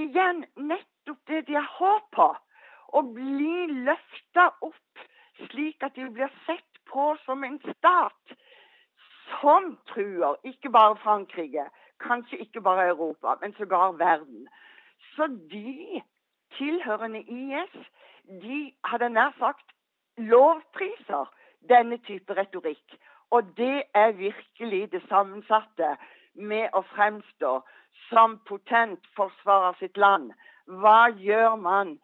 igjen 0.00 0.44
nettopp 0.56 1.20
det 1.28 1.46
de 1.46 1.56
har 1.58 1.70
håp 1.78 2.06
på. 2.16 2.28
Å 2.92 3.02
bli 3.02 3.66
løfta 3.84 4.48
opp 4.64 5.02
slik 5.46 5.84
at 5.84 5.96
de 5.96 6.08
blir 6.12 6.30
sett 6.46 6.80
på 6.88 7.10
som 7.24 7.44
en 7.44 7.58
stat 7.62 8.36
som 9.40 9.74
truer 9.92 10.38
ikke 10.48 10.70
bare 10.72 10.96
Frankrike, 11.02 11.66
kanskje 12.00 12.40
ikke 12.44 12.62
bare 12.64 12.88
Europa, 12.88 13.36
men 13.42 13.52
sågar 13.58 13.98
verden. 14.00 14.48
Så 15.14 15.26
de 15.52 16.00
tilhørende 16.56 17.20
IS, 17.20 17.76
de 18.42 18.72
hadde 18.84 19.10
nær 19.12 19.34
sagt 19.38 19.74
lovpriser 20.16 21.28
denne 21.68 21.98
type 22.08 22.34
retorikk. 22.34 22.96
Og 23.30 23.52
det 23.56 23.82
er 23.94 24.16
virkelig 24.16 24.88
det 24.92 25.02
sammensatte 25.08 25.96
med 26.34 26.72
å 26.72 26.82
fremstå 26.94 27.58
som 28.08 28.38
potent 28.48 29.04
forsvarer 29.16 29.76
sitt 29.78 29.96
land. 30.00 30.32
Hva 30.66 31.10
gjør 31.20 31.56
man 31.60 31.98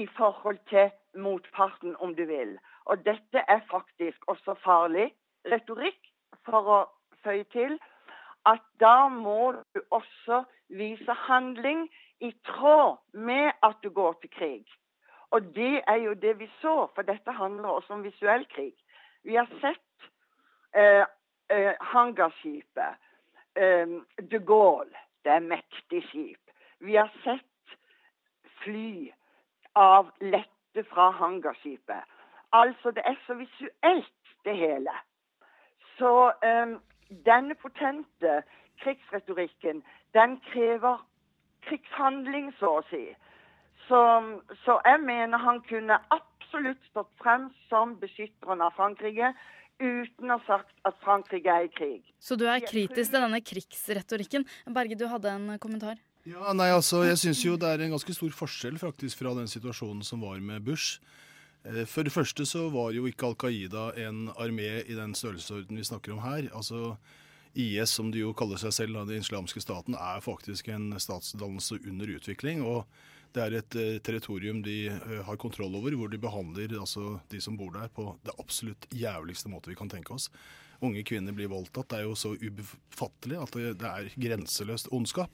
i 0.00 0.06
forhold 0.16 0.58
til 0.70 0.90
motparten, 1.14 1.96
om 2.00 2.14
du 2.16 2.24
vil? 2.24 2.58
Og 2.84 3.04
dette 3.04 3.44
er 3.48 3.60
faktisk 3.70 4.28
også 4.32 4.54
farlig 4.64 5.10
retorikk 5.52 6.00
for 6.44 6.74
å 6.76 6.78
føye 7.24 7.44
til 7.52 7.76
at 8.48 8.62
da 8.80 9.08
må 9.12 9.52
du 9.74 9.80
også 9.90 10.44
vise 10.68 11.16
handling 11.26 11.88
i 12.20 12.32
tråd 12.46 12.96
med 13.12 13.52
at 13.62 13.76
du 13.82 13.90
går 13.90 14.16
til 14.22 14.30
krig. 14.38 14.64
Og 15.30 15.42
det 15.54 15.82
er 15.86 16.00
jo 16.04 16.14
det 16.14 16.38
vi 16.38 16.48
så, 16.60 16.88
for 16.94 17.02
dette 17.02 17.32
handler 17.32 17.68
også 17.68 17.92
om 17.98 18.04
visuell 18.04 18.46
krig. 18.54 18.74
Vi 19.22 19.36
har 19.36 19.48
sett 19.60 20.08
eh, 20.74 21.04
eh, 21.52 21.74
hangarskipet, 21.92 22.96
eh, 23.54 23.94
de 24.32 24.40
Gaulle, 24.46 24.96
det 25.24 25.32
er 25.36 25.44
mektig 25.44 26.02
skip. 26.08 26.54
Vi 26.80 26.96
har 26.96 27.12
sett 27.24 27.76
fly 28.64 29.12
av 29.80 30.10
lette 30.20 30.84
fra 30.92 31.10
hangarskipet. 31.18 32.18
Altså, 32.52 32.90
det 32.96 33.02
er 33.06 33.16
så 33.26 33.36
visuelt, 33.38 34.16
det 34.44 34.56
hele. 34.56 34.92
Så 35.98 36.32
eh, 36.48 36.76
denne 37.28 37.54
potente 37.60 38.42
krigsretorikken, 38.82 39.82
den 40.16 40.38
krever 40.50 41.02
krigshandling, 41.68 42.52
så 42.58 42.78
å 42.80 42.84
si. 42.90 43.04
Så, 43.88 44.00
så 44.64 44.78
jeg 44.86 45.00
mener 45.04 45.42
han 45.44 45.60
kunne 45.68 45.98
absolutt 46.16 46.82
stått 46.90 47.10
frem 47.20 47.50
som 47.68 47.96
beskytteren 48.00 48.64
av 48.64 48.76
Frankrike 48.78 49.34
uten 49.80 50.30
å 50.30 50.36
ha 50.36 50.40
sagt 50.46 50.72
at 50.88 50.96
Frankrike 51.04 51.52
er 51.52 51.68
i 51.68 51.72
krig. 51.72 52.12
Så 52.20 52.36
du 52.36 52.46
er 52.48 52.60
kritisk 52.64 53.12
til 53.12 53.20
denne 53.20 53.40
krigsretorikken. 53.44 54.46
Berge, 54.68 54.98
du 55.00 55.06
hadde 55.10 55.32
en 55.36 55.58
kommentar? 55.62 56.00
Ja, 56.28 56.52
nei, 56.52 56.68
altså, 56.68 57.00
Jeg 57.08 57.18
syns 57.18 57.44
jo 57.46 57.56
det 57.56 57.68
er 57.68 57.80
en 57.84 57.94
ganske 57.94 58.14
stor 58.14 58.34
forskjell 58.36 58.76
faktisk 58.80 59.22
fra 59.22 59.32
den 59.38 59.48
situasjonen 59.48 60.04
som 60.04 60.20
var 60.20 60.40
med 60.44 60.66
Bush. 60.66 61.00
Eh, 61.64 61.86
For 61.88 62.04
det 62.04 62.12
første 62.12 62.44
så 62.46 62.68
var 62.72 62.92
jo 62.92 63.06
ikke 63.08 63.30
Al 63.30 63.38
Qaida 63.40 63.90
en 64.06 64.28
armé 64.36 64.82
i 64.84 64.96
den 64.98 65.14
størrelsesorden 65.16 65.80
vi 65.80 65.86
snakker 65.88 66.12
om 66.12 66.20
her. 66.24 66.50
Altså 66.52 66.98
IS, 67.54 67.90
som 67.90 68.12
de 68.12 68.20
jo 68.20 68.34
kaller 68.36 68.60
seg 68.60 68.72
selv, 68.72 69.00
den 69.08 69.24
islamske 69.24 69.62
staten, 69.64 69.96
er 69.96 70.20
faktisk 70.20 70.68
en 70.68 70.92
statsdannelse 71.00 71.80
under 71.88 72.12
utvikling. 72.18 72.62
og 72.62 72.84
det 73.30 73.42
er 73.44 73.54
et 73.60 73.76
eh, 73.78 73.98
territorium 74.02 74.58
de 74.66 74.88
eh, 74.90 75.20
har 75.26 75.38
kontroll 75.38 75.74
over, 75.78 75.94
hvor 75.94 76.10
de 76.10 76.18
behandler 76.18 76.74
altså, 76.80 77.20
de 77.30 77.40
som 77.40 77.56
bor 77.58 77.70
der, 77.76 77.88
på 77.94 78.16
det 78.26 78.34
absolutt 78.42 78.88
jævligste 78.90 79.50
måte 79.52 79.70
vi 79.70 79.78
kan 79.78 79.90
tenke 79.90 80.16
oss. 80.16 80.28
Unge 80.82 81.04
kvinner 81.06 81.34
blir 81.36 81.50
voldtatt. 81.52 81.90
Det 81.92 82.00
er 82.00 82.08
jo 82.08 82.16
så 82.18 82.32
ubefattelig 82.34 83.38
at 83.38 83.58
det, 83.78 83.86
er 83.86 84.10
grenseløst 84.18 84.90
ondskap. 84.96 85.30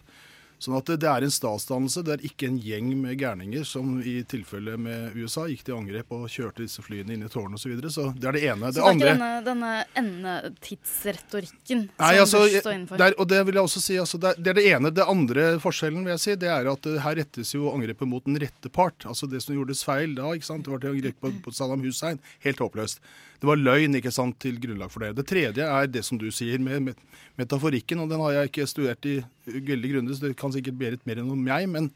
Sånn 0.57 0.79
at 0.79 0.89
det, 0.89 1.05
er 1.05 1.25
en 1.25 1.33
statsdannelse. 1.33 2.03
Det 2.07 2.15
er 2.15 2.23
ikke 2.25 2.49
en 2.49 2.57
gjeng 2.65 2.89
med 2.97 3.19
gærninger 3.21 3.65
som 3.69 3.99
i 4.01 4.15
tilfelle 4.29 4.79
med 4.81 5.17
USA 5.19 5.45
gikk 5.51 5.67
til 5.67 5.77
angrep 5.77 6.15
og 6.17 6.25
kjørte 6.33 6.65
disse 6.65 6.85
flyene 6.85 7.13
inn 7.13 7.27
i 7.27 7.31
tårnet 7.33 7.59
osv. 7.59 7.67
Så, 7.67 7.73
videre. 7.75 7.91
så 7.93 8.07
det 8.17 8.31
er 8.31 8.39
det 8.39 8.43
ene. 8.47 8.71
Så 8.71 8.79
det 8.79 8.85
er 8.85 8.89
andre 8.95 9.11
ikke 9.11 9.19
denne, 9.19 9.43
denne 9.51 9.73
endetidsretorikken 10.01 11.85
Nei, 11.91 12.13
som 12.15 12.23
altså, 12.25 12.43
Bush 12.47 12.63
står 12.63 12.77
innenfor? 12.79 13.03
der, 13.03 13.19
og 13.21 13.31
det 13.33 13.43
vil 13.49 13.61
jeg 13.61 13.69
også 13.69 13.85
si, 13.85 13.99
altså, 14.01 14.23
det, 14.23 14.33
er, 14.33 14.41
det 14.41 14.53
er 14.53 14.59
det 14.61 14.67
ene. 14.73 14.95
Det 14.97 15.09
andre 15.17 15.47
forskjellen 15.63 16.07
vil 16.07 16.15
jeg 16.15 16.25
si, 16.25 16.39
det 16.47 16.51
er 16.55 16.73
at 16.73 16.89
eh, 16.89 16.99
her 17.05 17.21
rettes 17.21 17.53
jo 17.53 17.69
angrepet 17.75 18.09
mot 18.09 18.25
den 18.25 18.41
rette 18.41 18.73
part. 18.73 19.09
Altså 19.11 19.29
Det 19.29 19.45
som 19.45 19.57
gjordes 19.59 19.85
feil 19.85 20.17
da, 20.17 20.33
ikke 20.33 20.49
sant? 20.49 20.65
det 20.65 20.73
var 20.73 20.85
til 20.87 20.97
angrep 20.97 21.21
på, 21.21 21.35
på 21.45 21.53
Saddam 21.53 21.85
Hussein. 21.85 22.23
Helt 22.47 22.65
håpløst. 22.65 23.05
Det 23.41 23.49
var 23.49 23.61
løgn 23.61 23.99
ikke 23.99 24.13
sant, 24.15 24.39
til 24.41 24.59
grunnlag 24.61 24.91
for 24.93 25.05
det. 25.05 25.15
Det 25.19 25.27
tredje 25.29 25.65
er 25.67 25.87
det 25.93 26.05
som 26.07 26.19
du 26.21 26.29
sier 26.33 26.59
med, 26.63 26.95
metaforikken, 27.37 28.01
og 28.01 28.09
den 28.13 28.23
har 28.25 28.33
jeg 28.39 28.51
ikke 28.53 28.69
studert 28.71 29.09
i 29.09 29.19
veldig 29.47 29.91
grundig, 29.93 30.17
så 30.17 30.29
det 30.29 30.37
kan 30.41 30.55
sikkert 30.55 30.79
Berit 30.81 31.05
mer 31.09 31.21
enn 31.21 31.33
om 31.35 31.43
meg. 31.45 31.69
men 31.69 31.91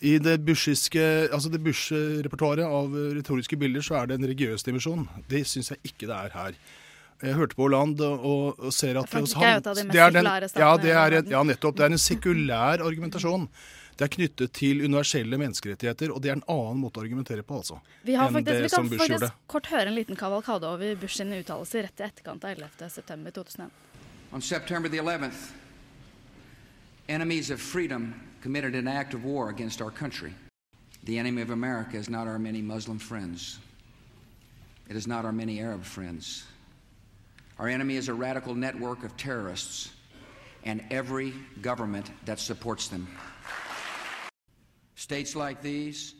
i 0.00 0.14
det 0.16 0.38
bushiske, 0.46 1.02
altså 1.28 1.50
det 1.52 1.60
Bush-repertoaret 1.60 2.64
av 2.64 2.94
retoriske 3.18 3.58
bilder 3.60 3.84
så 3.84 3.98
er 3.98 4.06
det 4.08 4.16
en 4.16 4.24
religiøs 4.24 4.64
dimensjon. 4.64 5.02
Det 5.28 5.42
syns 5.44 5.74
jeg 5.74 5.92
ikke 5.92 6.08
det 6.08 6.16
er 6.16 6.30
her. 6.32 6.54
Jeg 7.20 7.36
hørte 7.36 7.56
på 7.58 7.66
Hollande 7.66 8.06
og, 8.08 8.56
og 8.64 8.72
ser 8.72 8.96
at 8.96 9.10
Frankrike 9.12 9.44
er 9.44 9.58
jo 9.58 9.60
et 9.60 9.68
av 9.68 9.76
de 9.76 9.84
mest 9.84 9.92
det 9.92 10.00
er 10.00 10.14
den- 10.14 10.24
sekulære 10.24 10.48
statene 10.48 10.64
ja, 10.64 10.70
det 10.80 10.94
er 10.96 11.34
ja, 11.34 11.42
nettopp. 11.44 11.76
Det 11.76 11.84
er 11.84 11.92
en 11.92 12.00
sekulær 12.00 12.80
argumentasjon. 12.86 13.44
Det 14.00 14.06
er 14.06 14.12
knyttet 14.14 14.52
til 14.56 14.78
universelle 14.80 15.36
menneskerettigheter, 15.36 16.08
og 16.08 16.22
det 16.24 16.30
er 16.30 16.38
en 16.38 16.46
annen 16.48 16.78
måte 16.80 17.02
å 17.02 17.02
argumentere 17.04 17.42
på, 17.44 17.58
altså. 17.60 17.82
Vi, 18.00 18.14
faktisk, 18.16 18.62
vi 18.64 18.68
kan 18.72 18.86
faktisk 19.02 19.34
kort 19.52 19.66
høre 19.68 19.90
en 19.90 19.96
liten 19.98 20.16
kavalkade 20.16 20.64
over 20.64 20.94
Bush 20.96 21.18
sine 21.18 21.42
uttalelser 21.42 21.84
rett 21.84 22.00
i 22.00 22.06
etterkant 22.06 22.46
av 22.48 22.54
11.9.2001. 22.56 23.68
On 24.32 24.40
September 24.40 24.88
the 24.88 24.96
11th, 24.96 25.50
enemies 27.08 27.50
of 27.50 27.60
freedom 27.60 28.14
committed 28.40 28.74
an 28.74 28.88
act 28.88 29.12
of 29.12 29.22
war 29.22 29.50
against 29.50 29.82
our 29.82 29.90
country. 29.90 30.32
The 31.04 31.18
enemy 31.18 31.42
of 31.42 31.50
America 31.50 31.98
is 31.98 32.08
not 32.08 32.26
our 32.26 32.38
many 32.38 32.62
Muslim 32.62 32.98
friends. 32.98 33.58
It 34.88 34.96
is 34.96 35.06
not 35.06 35.26
our 35.26 35.32
many 35.32 35.60
Arab 35.60 35.84
friends. 35.84 36.44
Our 37.58 37.68
enemy 37.68 37.96
is 37.96 38.08
a 38.08 38.14
radical 38.14 38.54
network 38.54 39.04
of 39.04 39.14
terrorists 39.18 39.90
and 40.64 40.80
every 40.90 41.34
government 41.60 42.10
that 42.24 42.38
supports 42.38 42.88
them. 42.88 43.06
States 45.00 45.34
like 45.34 45.62
these 45.62 46.14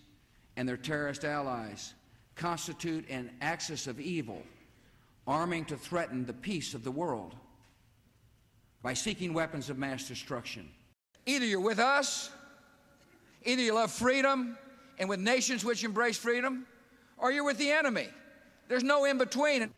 and 0.57 0.67
their 0.67 0.79
terrorist 0.79 1.27
allies 1.27 1.93
constitute 2.35 3.07
an 3.11 3.31
axis 3.43 3.87
of 3.87 4.01
evil, 4.01 4.43
arming 5.27 5.67
to 5.67 5.77
threaten 5.77 6.25
the 6.25 6.33
peace 6.33 6.73
of 6.73 6.83
the 6.83 6.91
world 6.91 7.35
by 8.83 8.95
seeking 8.95 9.35
weapons 9.35 9.69
of 9.69 9.77
mass 9.77 10.09
destruction. 10.09 10.67
Either 11.27 11.45
you're 11.45 11.61
with 11.61 11.79
us, 11.79 12.31
either 13.45 13.61
you 13.61 13.75
love 13.75 13.91
freedom 13.91 14.57
and 14.99 15.11
with 15.11 15.21
nations 15.21 15.63
which 15.63 15.85
embrace 15.85 16.17
freedom, 16.17 16.65
or 17.19 17.31
you're 17.31 17.45
with 17.45 17.59
the 17.59 17.71
enemy. 17.71 18.09
There's 18.69 18.83
no 18.83 19.05
in 19.05 19.19
between. 19.19 19.75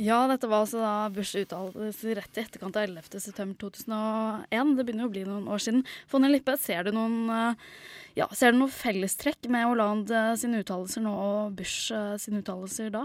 Ja, 0.00 0.22
dette 0.24 0.48
var 0.48 0.62
altså 0.62 0.78
da 0.80 1.10
Bush 1.12 1.36
uttalelser 1.36 2.16
rett 2.16 2.38
i 2.38 2.40
etterkant 2.40 2.76
av 2.80 2.86
11.9.2001. 2.88 4.70
Det 4.78 4.84
begynner 4.88 5.04
jo 5.04 5.08
å 5.10 5.12
bli 5.12 5.24
noen 5.26 5.50
år 5.52 5.60
siden. 5.60 5.82
Fonny 6.08 6.30
Lippe, 6.32 6.54
ser 6.56 6.88
du 6.88 6.94
noen, 6.96 7.28
eh, 7.28 7.52
ja, 8.16 8.26
ser 8.32 8.52
du 8.52 8.58
noen 8.62 8.72
fellestrekk 8.72 9.50
med 9.52 9.66
Hollande 9.68 10.32
sine 10.40 10.62
uttalelser 10.64 11.04
nå 11.04 11.12
og 11.12 11.52
Bush 11.58 11.92
eh, 11.92 12.16
sine 12.16 12.40
uttalelser 12.40 12.88
da? 12.94 13.04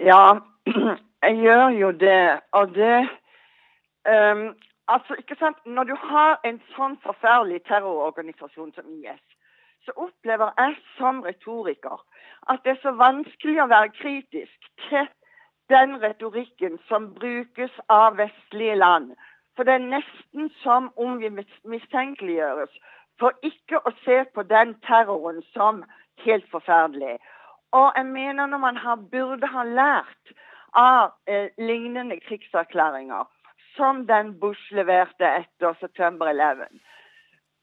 Ja, 0.00 0.40
jeg 1.28 1.36
gjør 1.44 1.68
jo 1.76 1.92
det. 1.92 2.40
Og 2.56 2.72
det 2.72 2.96
um, 4.08 4.54
Altså, 4.86 5.16
ikke 5.18 5.34
sant 5.40 5.58
Når 5.66 5.84
du 5.90 5.96
har 5.98 6.36
en 6.46 6.60
sånn 6.76 6.94
forferdelig 7.02 7.64
terrororganisasjon 7.66 8.70
som 8.76 8.86
IS, 8.94 9.24
så 9.82 9.90
opplever 9.98 10.52
jeg 10.56 10.76
som 10.94 11.24
retoriker 11.26 11.98
at 12.50 12.60
det 12.64 12.76
er 12.76 12.82
så 12.82 12.92
vanskelig 12.98 13.62
å 13.62 13.70
være 13.70 13.94
kritisk 14.00 14.68
til 14.88 15.08
den 15.72 15.96
retorikken 16.02 16.78
som 16.88 17.10
brukes 17.14 17.72
av 17.90 18.18
vestlige 18.20 18.76
land. 18.78 19.14
For 19.56 19.66
det 19.66 19.78
er 19.78 19.88
nesten 19.90 20.50
som 20.62 20.90
om 21.00 21.18
vi 21.18 21.30
mistenkeliggjøres 21.64 22.72
for 23.20 23.32
ikke 23.48 23.80
å 23.88 23.92
se 24.04 24.22
på 24.34 24.44
den 24.46 24.74
terroren 24.86 25.40
som 25.54 25.82
helt 26.24 26.46
forferdelig. 26.52 27.16
Og 27.72 27.92
jeg 27.96 28.06
mener 28.06 28.46
når 28.46 28.62
man 28.62 28.76
har, 28.76 28.96
burde 29.12 29.48
ha 29.52 29.64
lært 29.64 30.34
av 30.76 31.14
eh, 31.26 31.48
lignende 31.58 32.20
krigserklæringer, 32.20 33.24
som 33.76 34.04
den 34.06 34.34
Bush 34.40 34.72
leverte 34.76 35.28
etter 35.40 35.76
september 35.80 36.28
11. 36.30 36.68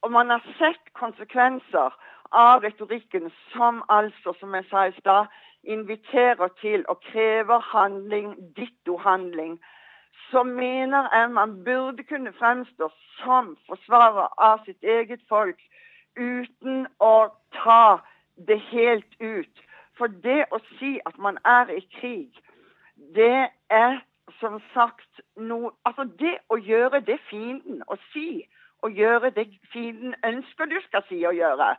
Og 0.03 0.11
man 0.11 0.33
har 0.33 0.43
sett 0.59 0.91
konsekvenser 0.97 1.95
av 2.33 2.63
retorikken 2.63 3.31
som 3.53 3.83
altså, 3.89 4.33
som 4.39 4.55
jeg 4.55 4.65
sa 4.69 4.87
i 4.87 4.95
stad, 4.99 5.31
inviterer 5.63 6.47
til 6.61 6.83
og 6.91 7.01
krever 7.11 7.59
handling, 7.59 8.35
ditto 8.57 8.97
handling. 8.97 9.59
Så 10.31 10.43
mener 10.43 11.09
jeg 11.13 11.31
man 11.31 11.63
burde 11.63 12.03
kunne 12.03 12.33
fremstå 12.33 12.89
som 13.23 13.57
forsvarer 13.67 14.33
av 14.37 14.65
sitt 14.65 14.83
eget 14.83 15.21
folk 15.29 15.61
uten 16.17 16.87
å 16.99 17.29
ta 17.63 17.99
det 18.47 18.59
helt 18.71 19.21
ut. 19.21 19.63
For 19.97 20.07
det 20.07 20.45
å 20.51 20.59
si 20.79 20.97
at 21.05 21.17
man 21.17 21.37
er 21.45 21.69
i 21.69 21.81
krig, 21.99 22.33
det 23.15 23.49
er 23.69 24.01
som 24.39 24.59
sagt 24.73 25.21
noe 25.37 25.71
Altså 25.85 26.05
det 26.19 26.37
å 26.49 26.57
gjøre 26.57 27.01
det 27.05 27.19
fienden 27.29 27.83
å 27.87 27.97
si, 28.11 28.43
og 28.81 28.91
gjøre 28.91 29.29
det 29.35 29.47
fienden 29.73 30.15
ønsker 30.25 30.65
du 30.65 30.79
skal 30.87 31.03
si 31.09 31.21
og 31.25 31.35
gjøre, 31.37 31.75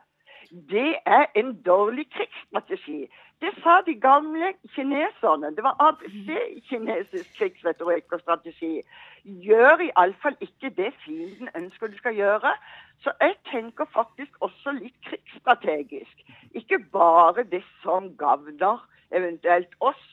det 0.51 0.97
er 1.07 1.27
en 1.35 1.63
dårlig 1.63 2.11
krigsstrategi. 2.11 3.07
Det 3.41 3.51
sa 3.63 3.81
de 3.87 3.95
gamle 4.01 4.53
kineserne. 4.75 5.57
Det 5.57 5.63
var 5.65 5.77
ABC 5.89 6.29
i 6.57 6.61
kinesisk 6.69 7.39
krigsretorikk 7.39 8.13
og 8.13 8.21
strategi. 8.21 8.81
Gjør 9.25 9.85
iallfall 9.89 10.37
ikke 10.41 10.71
det 10.77 10.93
fienden 11.05 11.49
ønsker 11.57 11.87
du 11.87 11.97
skal 11.97 12.15
gjøre. 12.15 12.55
Så 13.03 13.13
jeg 13.21 13.37
tenker 13.51 13.85
faktisk 13.93 14.33
også 14.41 14.73
litt 14.79 14.97
krigsstrategisk. 15.09 16.27
Ikke 16.55 16.79
bare 16.93 17.45
det 17.45 17.65
som 17.83 18.13
gagner 18.17 18.87
eventuelt 19.13 19.75
oss 19.81 20.05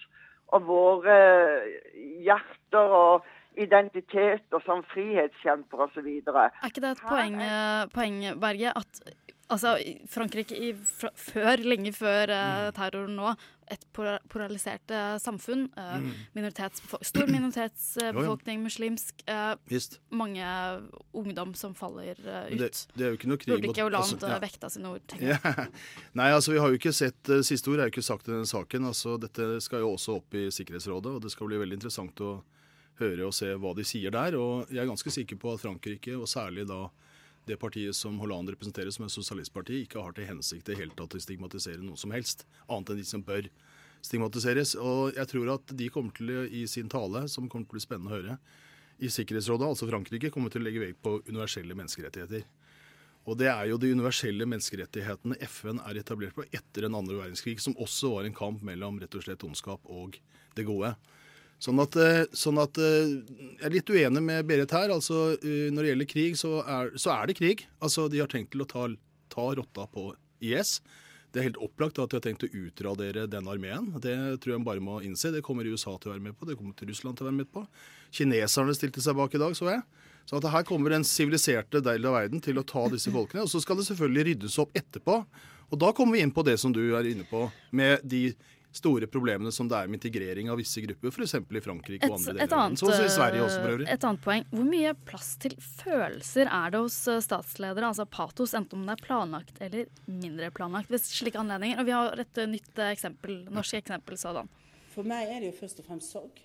og 0.51 0.67
våre 0.67 1.17
hjerter 2.25 2.97
og 3.03 3.29
identiteter 3.57 4.63
som 4.65 4.83
frihetskjemper 4.93 5.85
osv. 5.87 6.07
Er 6.07 6.69
ikke 6.69 6.81
det 6.83 6.95
et 6.97 7.03
poeng, 7.07 7.41
eh, 7.41 7.85
poeng 7.93 8.21
Berge, 8.39 8.71
at 8.75 9.03
Altså, 9.51 9.73
Frankrike 10.07 10.55
i, 10.55 10.69
fra, 10.73 11.09
før, 11.11 11.57
lenge 11.67 11.91
før 11.91 12.29
Mm. 12.31 12.67
eh, 12.67 12.71
terroren 12.71 13.15
nå, 13.17 13.33
et 13.69 13.81
polarisert 13.93 14.89
eh, 14.95 15.17
samfunn. 15.19 15.65
eh, 15.75 15.99
Mm. 15.99 16.13
stor 17.03 17.27
minoritetsbefolkning, 17.35 18.63
muslimsk. 18.63 19.21
eh, 19.27 19.55
Visst. 19.67 19.99
mange 20.09 20.39
ungdom 21.13 21.53
som 21.53 21.73
faller 21.75 22.11
ut. 22.15 22.57
Det, 22.57 22.87
det 22.95 23.03
er 23.05 23.09
jo 23.11 23.17
ikke 23.17 23.27
noe 23.27 23.37
krig 23.37 23.57
Burde 23.59 23.67
ikke 23.73 23.83
Hollande 23.83 24.13
altså, 24.15 24.29
ja. 24.29 24.39
vekta 24.39 24.69
sine 24.69 24.87
ord. 24.87 25.01
Ja. 25.19 25.37
Nei, 26.15 26.31
altså 26.31 26.53
vi 26.53 26.59
har 26.63 26.69
jo 26.71 26.79
ikke 26.79 26.93
sett 26.95 27.27
eh, 27.29 27.41
Siste 27.43 27.67
ord 27.73 27.79
er 27.83 27.89
jo 27.89 27.95
ikke 27.97 28.07
sagt 28.07 28.29
i 28.29 28.31
denne 28.31 28.47
saken. 28.47 28.85
altså 28.87 29.19
Dette 29.19 29.59
skal 29.61 29.79
jo 29.83 29.91
også 29.97 30.15
opp 30.21 30.33
i 30.33 30.47
Sikkerhetsrådet, 30.49 31.11
og 31.17 31.21
det 31.21 31.31
skal 31.35 31.47
bli 31.51 31.57
veldig 31.59 31.75
interessant 31.81 32.15
å 32.23 32.37
høre 33.01 33.27
og 33.27 33.33
se 33.35 33.49
hva 33.59 33.73
de 33.77 33.85
sier 33.87 34.13
der. 34.13 34.37
Og 34.39 34.69
jeg 34.71 34.83
er 34.83 34.89
ganske 34.89 35.13
sikker 35.13 35.39
på 35.41 35.53
at 35.55 35.63
Frankrike, 35.63 36.15
og 36.17 36.29
særlig 36.29 36.67
da 36.69 36.85
det 37.49 37.57
partiet 37.59 37.97
som 37.97 38.19
Hollande 38.21 38.53
representerer, 38.53 38.93
som 38.93 39.05
er 39.07 39.13
sosialistparti, 39.13 39.81
ikke 39.83 40.01
har 40.01 40.13
til 40.13 40.27
hensikt 40.29 40.69
i 40.69 40.77
hele 40.77 40.93
tatt 40.97 41.15
å 41.17 41.21
stigmatisere 41.21 41.81
noe 41.81 41.97
som 41.97 42.13
helst, 42.13 42.45
annet 42.69 42.93
enn 42.93 42.99
de 43.01 43.05
som 43.09 43.23
bør 43.25 43.47
stigmatiseres. 44.05 44.75
Og 44.79 45.15
jeg 45.17 45.29
tror 45.31 45.53
at 45.55 45.73
de 45.77 45.89
kommer 45.93 46.13
til, 46.17 46.29
å- 46.29 46.47
i 46.49 46.65
sin 46.69 46.89
tale, 46.89 47.27
som 47.27 47.49
kommer 47.49 47.65
til 47.65 47.73
å 47.73 47.77
bli 47.79 47.85
spennende 47.87 48.11
å 48.11 48.17
høre, 48.17 48.37
i 49.01 49.09
Sikkerhetsrådet, 49.09 49.65
altså 49.65 49.89
Frankrike, 49.89 50.29
kommer 50.29 50.51
til 50.53 50.61
å 50.61 50.65
legge 50.67 50.79
vekt 50.83 51.01
på 51.01 51.15
universelle 51.27 51.73
menneskerettigheter. 51.73 52.43
Og 53.25 53.37
det 53.37 53.47
er 53.49 53.67
jo 53.69 53.77
de 53.77 53.91
universelle 53.93 54.45
menneskerettighetene 54.49 55.37
FN 55.45 55.79
er 55.85 55.97
etablert 56.01 56.33
på 56.37 56.45
etter 56.53 56.85
den 56.87 56.95
andre 56.97 57.17
verdenskrig, 57.17 57.59
som 57.61 57.73
også 57.81 58.15
var 58.15 58.25
en 58.25 58.33
kamp 58.37 58.61
mellom 58.65 58.99
rett 59.01 59.13
og 59.17 59.25
slett 59.25 59.43
ondskap 59.45 59.81
og 59.85 60.19
det 60.57 60.65
gode. 60.65 60.95
Sånn 61.61 61.77
at, 61.83 61.95
eh, 62.01 62.23
sånn 62.33 62.57
at 62.57 62.77
eh, 62.81 63.11
Jeg 63.59 63.67
er 63.67 63.75
litt 63.75 63.89
uenig 63.93 64.23
med 64.25 64.47
Berit 64.49 64.73
her. 64.73 64.89
altså 64.89 65.35
eh, 65.37 65.69
Når 65.69 65.83
det 65.83 65.91
gjelder 65.91 66.09
krig, 66.09 66.39
så 66.39 66.55
er, 66.65 66.91
så 66.97 67.13
er 67.13 67.29
det 67.29 67.37
krig. 67.37 67.67
Altså 67.79 68.07
De 68.09 68.21
har 68.21 68.31
tenkt 68.31 68.55
til 68.55 68.65
å 68.65 68.69
ta, 68.69 68.87
ta 69.29 69.47
rotta 69.59 69.85
på 69.93 70.09
IS. 70.41 70.79
Det 71.31 71.39
er 71.39 71.47
helt 71.47 71.61
opplagt 71.63 72.01
at 72.01 72.11
de 72.11 72.17
har 72.17 72.23
tenkt 72.25 72.43
å 72.43 72.49
utradere 72.49 73.27
den 73.29 73.47
armeen. 73.47 73.91
Det 74.03 74.15
tror 74.43 74.57
jeg 74.57 74.65
bare 74.65 74.83
må 74.83 74.97
innse. 75.05 75.31
Det 75.31 75.43
kommer 75.45 75.69
USA 75.69 75.93
til 75.95 76.11
å 76.11 76.15
være 76.15 76.25
med 76.25 76.35
på, 76.35 76.49
det 76.49 76.57
kommer 76.59 76.75
til 76.75 76.89
Russland 76.91 77.15
til 77.15 77.27
å 77.27 77.29
være 77.29 77.37
med 77.37 77.51
på. 77.53 77.63
Kineserne 78.11 78.75
stilte 78.75 79.03
seg 79.05 79.15
bak 79.15 79.37
i 79.37 79.39
dag, 79.39 79.55
så 79.55 79.69
jeg. 79.69 79.85
Så 80.27 80.41
at 80.41 80.49
her 80.51 80.65
kommer 80.67 80.91
den 80.91 81.05
siviliserte 81.07 81.79
delen 81.85 82.09
av 82.09 82.17
verden 82.17 82.43
til 82.43 82.59
å 82.59 82.65
ta 82.67 82.83
disse 82.91 83.13
folkene. 83.13 83.45
Og 83.45 83.53
så 83.53 83.61
skal 83.63 83.79
det 83.79 83.87
selvfølgelig 83.87 84.27
ryddes 84.27 84.59
opp 84.61 84.75
etterpå. 84.75 85.21
Og 85.71 85.79
da 85.79 85.93
kommer 85.95 86.17
vi 86.17 86.25
inn 86.25 86.33
på 86.35 86.43
det 86.43 86.57
som 86.59 86.73
du 86.75 86.81
er 86.97 87.07
inne 87.07 87.23
på, 87.29 87.45
med 87.71 88.03
de 88.03 88.33
store 88.71 89.07
problemene 89.11 89.51
som 89.51 89.67
det 89.67 89.75
er 89.77 89.87
med 89.91 89.99
integrering 89.99 90.49
av 90.49 90.57
visse 90.61 90.79
grupper, 90.85 91.11
f.eks. 91.11 91.33
i 91.35 91.61
Frankrike 91.63 92.07
og 92.07 92.15
andre 92.17 92.31
et, 92.31 92.37
deler 92.37 92.43
av 92.43 92.49
verden. 92.49 92.59
annet, 92.61 92.79
Sånn 92.79 92.93
som 92.95 93.05
i 93.05 93.11
Sverige 93.11 93.41
også, 93.43 93.57
for 93.63 93.73
øvrig. 93.75 93.87
et 93.91 94.05
annet 94.07 94.21
poeng. 94.23 94.45
Hvor 94.53 94.67
mye 94.69 94.93
plass 95.09 95.31
til 95.43 95.55
følelser 95.59 96.47
er 96.47 96.71
det 96.71 96.79
hos 96.85 96.99
eh, 97.11 97.19
statsledere, 97.25 97.89
altså 97.91 98.05
patos, 98.07 98.53
enten 98.57 98.79
om 98.79 98.85
det 98.87 98.95
er 98.95 99.03
planlagt 99.05 99.59
eller 99.61 99.91
mindre 100.07 100.51
planlagt, 100.55 100.89
ved 100.93 101.03
slike 101.03 101.39
anledninger? 101.41 101.81
Og 101.83 101.89
vi 101.89 101.95
har 101.97 102.23
et 102.23 102.37
eh, 102.45 102.47
nytt 102.53 102.79
eh, 102.79 102.93
eksempel, 102.95 103.41
norsk 103.51 103.79
eksempel 103.81 104.17
sådan. 104.21 104.49
For 104.95 105.07
meg 105.07 105.27
er 105.31 105.43
det 105.43 105.51
jo 105.53 105.59
først 105.59 105.79
og 105.83 105.87
fremst 105.91 106.11
sorg. 106.15 106.39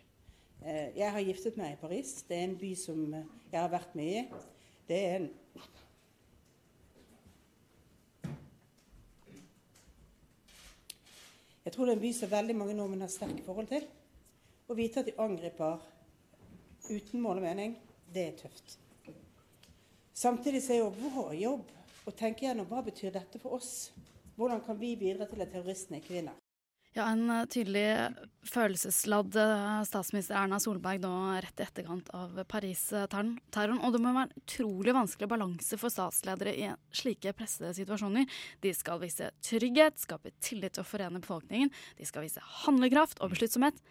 Eh, 0.66 0.90
Jeg 0.98 1.12
har 1.14 1.20
giftet 1.30 1.56
meg 1.60 1.76
i 1.76 1.80
Paris. 1.80 2.16
Det 2.28 2.36
er 2.40 2.48
en 2.50 2.58
by 2.58 2.74
som 2.74 3.06
jeg 3.14 3.60
har 3.60 3.70
vært 3.70 3.94
mye 3.98 4.24
i. 4.24 4.26
Det 4.86 4.98
er 5.12 5.16
en 5.20 5.30
Jeg 11.66 11.74
tror 11.74 11.88
det 11.88 11.96
er 11.96 11.98
en 11.98 12.02
by 12.04 12.10
som 12.14 12.30
veldig 12.30 12.54
mange 12.54 12.74
nordmenn 12.78 13.02
har 13.02 13.10
sterke 13.10 13.42
forhold 13.42 13.66
til. 13.66 13.82
Å 14.70 14.74
vite 14.78 15.02
at 15.02 15.08
de 15.08 15.16
angriper 15.18 15.80
uten 16.86 17.18
mål 17.18 17.40
og 17.40 17.42
mening, 17.42 17.72
det 18.14 18.22
er 18.22 18.36
tøft. 18.38 18.76
Samtidig 20.14 20.62
er 20.70 20.84
jo 20.84 20.92
vår 20.94 21.34
jobb 21.40 21.72
å 22.06 22.14
tenke 22.14 22.46
gjennom 22.46 22.70
hva 22.70 22.84
betyr 22.86 23.10
dette 23.18 23.42
for 23.42 23.58
oss. 23.58 23.90
Hvordan 24.38 24.62
kan 24.62 24.78
vi 24.78 24.94
bidra 25.00 25.26
til 25.26 25.42
at 25.42 25.50
terroristene 25.50 25.98
ikke 25.98 26.20
vinner? 26.20 26.38
Ja, 26.96 27.10
en 27.12 27.28
eh, 27.28 27.42
tydelig 27.52 27.84
følelsesladd 28.48 29.34
eh, 29.36 29.80
statsminister 29.84 30.38
Erna 30.40 30.56
Solberg 30.62 31.02
nå 31.02 31.10
rett 31.44 31.60
i 31.60 31.64
etterkant 31.66 32.06
av 32.16 32.38
Paris-terroren. 32.48 33.82
Og 33.84 33.92
det 33.92 33.98
må 34.00 34.14
være 34.14 34.30
en 34.30 34.40
utrolig 34.40 34.94
vanskelig 34.96 35.28
balanse 35.28 35.76
for 35.76 35.92
statsledere 35.92 36.54
i 36.56 36.70
slike 36.96 37.34
pressede 37.36 37.74
situasjoner. 37.76 38.24
De 38.64 38.72
skal 38.72 39.02
vise 39.02 39.28
trygghet, 39.44 40.00
skape 40.00 40.32
tillit 40.40 40.80
og 40.80 40.88
forene 40.88 41.20
befolkningen. 41.20 41.68
De 41.98 42.08
skal 42.08 42.24
vise 42.24 42.40
handlekraft 42.62 43.20
og 43.20 43.34
besluttsomhet. 43.34 43.82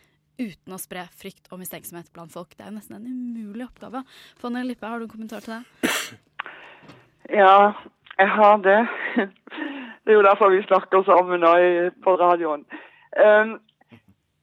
Uten 0.41 0.73
å 0.73 0.81
spre 0.81 1.05
frykt 1.13 1.51
og 1.53 1.61
mistenksomhet 1.61 2.09
blant 2.15 2.33
folk. 2.33 2.57
Det 2.57 2.65
er 2.65 2.73
jo 2.73 2.79
nesten 2.79 2.97
en 2.97 3.05
umulig 3.05 3.67
oppgave. 3.67 4.01
Fanny 4.41 4.65
Lippe, 4.65 4.89
har 4.89 4.97
du 4.97 5.05
en 5.05 5.13
kommentar 5.13 5.45
til 5.45 5.59
det? 5.59 6.17
Ja, 7.37 7.69
jeg 8.17 8.33
har 8.39 8.65
det. 8.65 8.81
Det 10.05 10.13
er 10.13 10.19
jo 10.19 10.25
derfor 10.25 10.51
vi 10.53 10.59
snakker 10.61 11.01
sammen 11.01 11.41
på 12.05 12.11
radioen. 12.21 12.61
Um, 13.15 13.61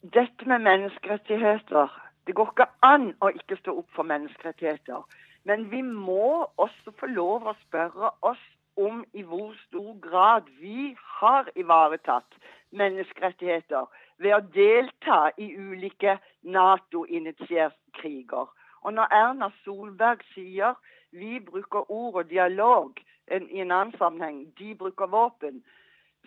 dette 0.02 0.48
med 0.48 0.58
menneskerettigheter 0.58 1.88
Det 2.26 2.34
går 2.34 2.52
ikke 2.52 2.66
an 2.82 3.10
å 3.20 3.28
ikke 3.34 3.56
stå 3.58 3.74
opp 3.80 3.88
for 3.92 4.06
menneskerettigheter. 4.06 5.02
Men 5.44 5.64
vi 5.70 5.82
må 5.82 6.46
også 6.56 6.94
få 7.00 7.08
lov 7.10 7.48
å 7.50 7.54
spørre 7.64 8.12
oss 8.22 8.44
om 8.78 9.02
i 9.12 9.24
hvor 9.26 9.56
stor 9.66 9.96
grad 10.00 10.46
vi 10.60 10.94
har 11.18 11.50
ivaretatt 11.58 12.38
menneskerettigheter 12.70 13.90
ved 14.22 14.36
å 14.36 14.40
delta 14.54 15.18
i 15.36 15.50
ulike 15.58 16.16
Nato-initierte 16.42 17.98
kriger. 17.98 18.46
Og 18.86 18.94
når 18.94 19.12
Erna 19.18 19.50
Solberg 19.64 20.22
sier 20.32 20.78
vi 21.10 21.40
bruker 21.40 21.90
ord 21.90 22.22
og 22.22 22.30
dialog 22.30 23.02
i 23.28 23.60
en 23.60 23.70
annen 23.70 23.92
sammenheng, 23.98 24.46
de 24.58 24.74
bruker 24.78 25.10
våpen, 25.10 25.60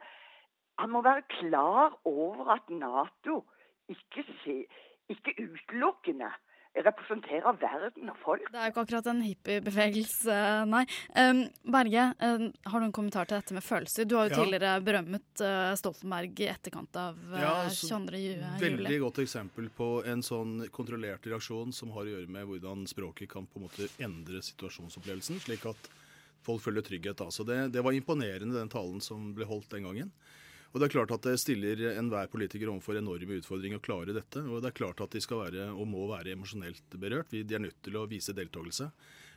Han 0.78 0.90
må 0.90 1.02
være 1.02 1.22
klar 1.22 1.98
over 2.04 2.50
at 2.52 2.70
Nato 2.70 3.44
ikke, 3.88 4.24
se, 4.44 4.66
ikke 5.08 5.34
utelukkende 5.38 6.30
representerer 6.84 7.56
verden 7.60 8.10
og 8.12 8.16
folk. 8.22 8.44
Det 8.52 8.58
er 8.60 8.68
jo 8.68 8.72
ikke 8.74 8.82
akkurat 8.84 9.06
en 9.12 9.22
hippiebevegelse, 9.24 10.36
nei. 10.68 10.82
Um, 11.16 11.42
Berge, 11.72 12.04
um, 12.20 12.46
har 12.70 12.80
du 12.82 12.86
en 12.86 12.94
kommentar 12.94 13.28
til 13.28 13.38
dette 13.38 13.56
med 13.56 13.64
følelser? 13.64 14.04
Du 14.08 14.16
har 14.18 14.28
jo 14.28 14.34
Ja. 14.36 14.42
tidligere 14.44 14.74
berømmet 14.84 15.42
uh, 15.42 15.74
Stoltenberg 15.78 16.40
i 16.40 16.48
etterkant 16.52 16.96
av 17.00 17.18
uh, 17.32 17.40
Ja, 17.40 17.52
altså, 17.64 17.88
22. 17.94 18.20
juli. 18.20 18.50
Veldig 18.60 19.00
godt 19.00 19.22
eksempel 19.24 19.70
på 19.70 19.90
en 20.06 20.22
sånn 20.22 20.68
kontrollert 20.70 21.26
reaksjon 21.26 21.72
som 21.72 21.90
har 21.96 22.04
å 22.04 22.12
gjøre 22.16 22.28
med 22.28 22.46
hvordan 22.46 22.86
språket 22.86 23.30
kan 23.32 23.46
på 23.46 23.60
en 23.60 23.68
måte 23.68 23.88
endre 23.98 24.42
situasjonsopplevelsen, 24.44 25.40
slik 25.40 25.64
at 25.66 25.90
folk 26.46 26.62
føler 26.62 26.84
trygghet. 26.86 27.20
Altså 27.20 27.42
Så 27.42 27.48
det, 27.48 27.72
det 27.72 27.82
var 27.82 27.92
imponerende, 27.92 28.54
den 28.54 28.68
talen 28.70 29.00
som 29.00 29.32
ble 29.34 29.44
holdt 29.48 29.70
den 29.70 29.82
gangen. 29.88 30.12
Og 30.72 30.80
det 30.80 30.88
er 30.88 30.94
klart 30.96 31.12
at 31.14 31.24
det 31.24 31.36
stiller 31.40 31.80
enhver 31.94 32.28
politiker 32.32 32.68
overfor 32.72 32.98
enorme 32.98 33.38
utfordringer 33.38 33.80
å 33.80 33.84
klare 33.84 34.16
dette. 34.16 34.42
Og 34.44 34.60
det 34.60 34.70
er 34.70 34.76
klart 34.76 35.00
at 35.04 35.14
de 35.14 35.22
skal 35.24 35.44
være, 35.46 35.70
og 35.72 35.88
må 35.88 36.04
være, 36.10 36.34
emosjonelt 36.34 36.98
berørt. 37.00 37.32
De 37.32 37.56
er 37.56 37.62
nødt 37.64 37.78
til 37.86 37.96
å 37.96 38.04
vise 38.10 38.34
deltakelse. 38.36 38.90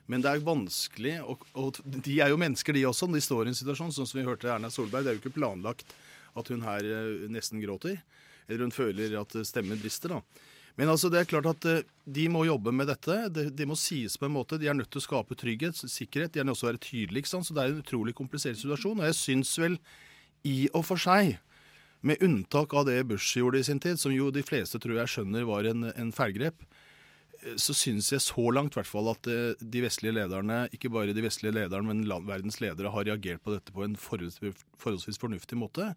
Men 0.09 0.23
det 0.25 0.31
er 0.31 0.45
vanskelig, 0.45 1.17
og, 1.21 1.43
og 1.53 1.77
de 1.85 2.15
er 2.23 2.31
jo 2.33 2.39
mennesker 2.41 2.73
de 2.73 2.87
også. 2.89 3.07
De 3.13 3.21
står 3.21 3.45
i 3.45 3.51
en 3.53 3.59
situasjon, 3.59 3.93
sånn 3.93 4.09
som 4.09 4.19
vi 4.19 4.25
hørte 4.25 4.49
Erna 4.49 4.71
Solberg. 4.73 5.05
Det 5.05 5.11
er 5.11 5.19
jo 5.19 5.21
ikke 5.21 5.37
planlagt 5.37 5.93
at 6.39 6.49
hun 6.49 6.65
her 6.65 6.85
eh, 6.85 7.27
nesten 7.29 7.61
gråter. 7.61 7.99
Eller 8.49 8.65
hun 8.65 8.73
føler 8.73 9.13
at 9.19 9.37
stemmen 9.45 9.77
brister, 9.79 10.17
da. 10.17 10.47
Men 10.79 10.89
altså, 10.89 11.09
det 11.11 11.19
er 11.19 11.29
klart 11.29 11.47
at 11.49 11.65
eh, 11.69 11.85
de 12.07 12.25
må 12.31 12.45
jobbe 12.47 12.71
med 12.73 12.87
dette. 12.89 13.15
Det, 13.35 13.49
de 13.53 13.69
må 13.69 13.75
sies 13.77 14.15
på 14.17 14.25
en 14.25 14.33
måte. 14.33 14.57
De 14.57 14.69
er 14.71 14.77
nødt 14.77 14.89
til 14.93 15.01
å 15.01 15.05
skape 15.05 15.37
trygghet, 15.37 15.77
sikkerhet. 15.77 16.33
De 16.33 16.41
er 16.41 16.47
nødt 16.47 16.57
til 16.61 16.69
å 16.69 16.71
være 16.71 16.85
tydelige. 16.85 17.29
Så 17.29 17.53
det 17.53 17.63
er 17.63 17.73
en 17.73 17.81
utrolig 17.83 18.15
komplisert 18.17 18.57
situasjon. 18.57 19.01
Og 19.01 19.09
jeg 19.09 19.17
syns 19.19 19.51
vel 19.59 19.75
i 20.47 20.69
og 20.73 20.85
for 20.87 21.01
seg, 21.01 21.37
med 22.05 22.21
unntak 22.23 22.73
av 22.77 22.85
det 22.87 23.01
Bush 23.09 23.39
gjorde 23.39 23.59
i 23.59 23.65
sin 23.67 23.81
tid, 23.83 23.99
som 23.99 24.13
jo 24.15 24.29
de 24.31 24.43
fleste 24.45 24.79
tror 24.79 25.01
jeg 25.01 25.11
skjønner 25.11 25.47
var 25.47 25.67
en, 25.67 25.89
en 25.91 26.13
feilgrep, 26.15 26.63
eh, 27.41 27.57
så 27.59 27.75
synes 27.75 28.11
jeg 28.13 28.23
så 28.23 28.45
langt 28.55 28.77
hvert 28.77 28.87
fall 28.87 29.11
at 29.11 29.27
eh, 29.27 29.59
de 29.59 29.83
vestlige 29.83 30.15
lederne, 30.15 30.63
ikke 30.75 30.91
bare 30.93 31.15
de 31.15 31.25
vestlige 31.25 31.57
lederne, 31.57 31.91
men 31.91 32.27
verdens 32.27 32.61
ledere 32.63 32.93
har 32.93 33.07
reagert 33.09 33.43
på 33.43 33.55
dette 33.57 33.75
på 33.75 33.83
en 33.83 33.97
forholdsvis, 33.99 35.19
fornuftig 35.19 35.59
måte. 35.59 35.91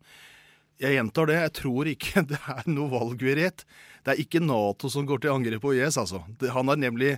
Jeg 0.83 0.97
gjentar 0.97 1.31
det, 1.31 1.39
jeg 1.39 1.55
tror 1.61 1.93
ikke 1.93 2.25
det 2.33 2.43
er 2.51 2.67
noe 2.73 2.91
valguerighet. 2.91 3.63
Det 4.03 4.17
er 4.17 4.25
ikke 4.25 4.43
Nato 4.43 4.91
som 4.91 5.07
går 5.07 5.23
til 5.23 5.37
angrep 5.37 5.63
på 5.63 5.77
IS, 5.79 6.01
altså. 6.01 6.25
Han 6.57 6.73
har 6.73 6.83
nemlig 6.83 7.15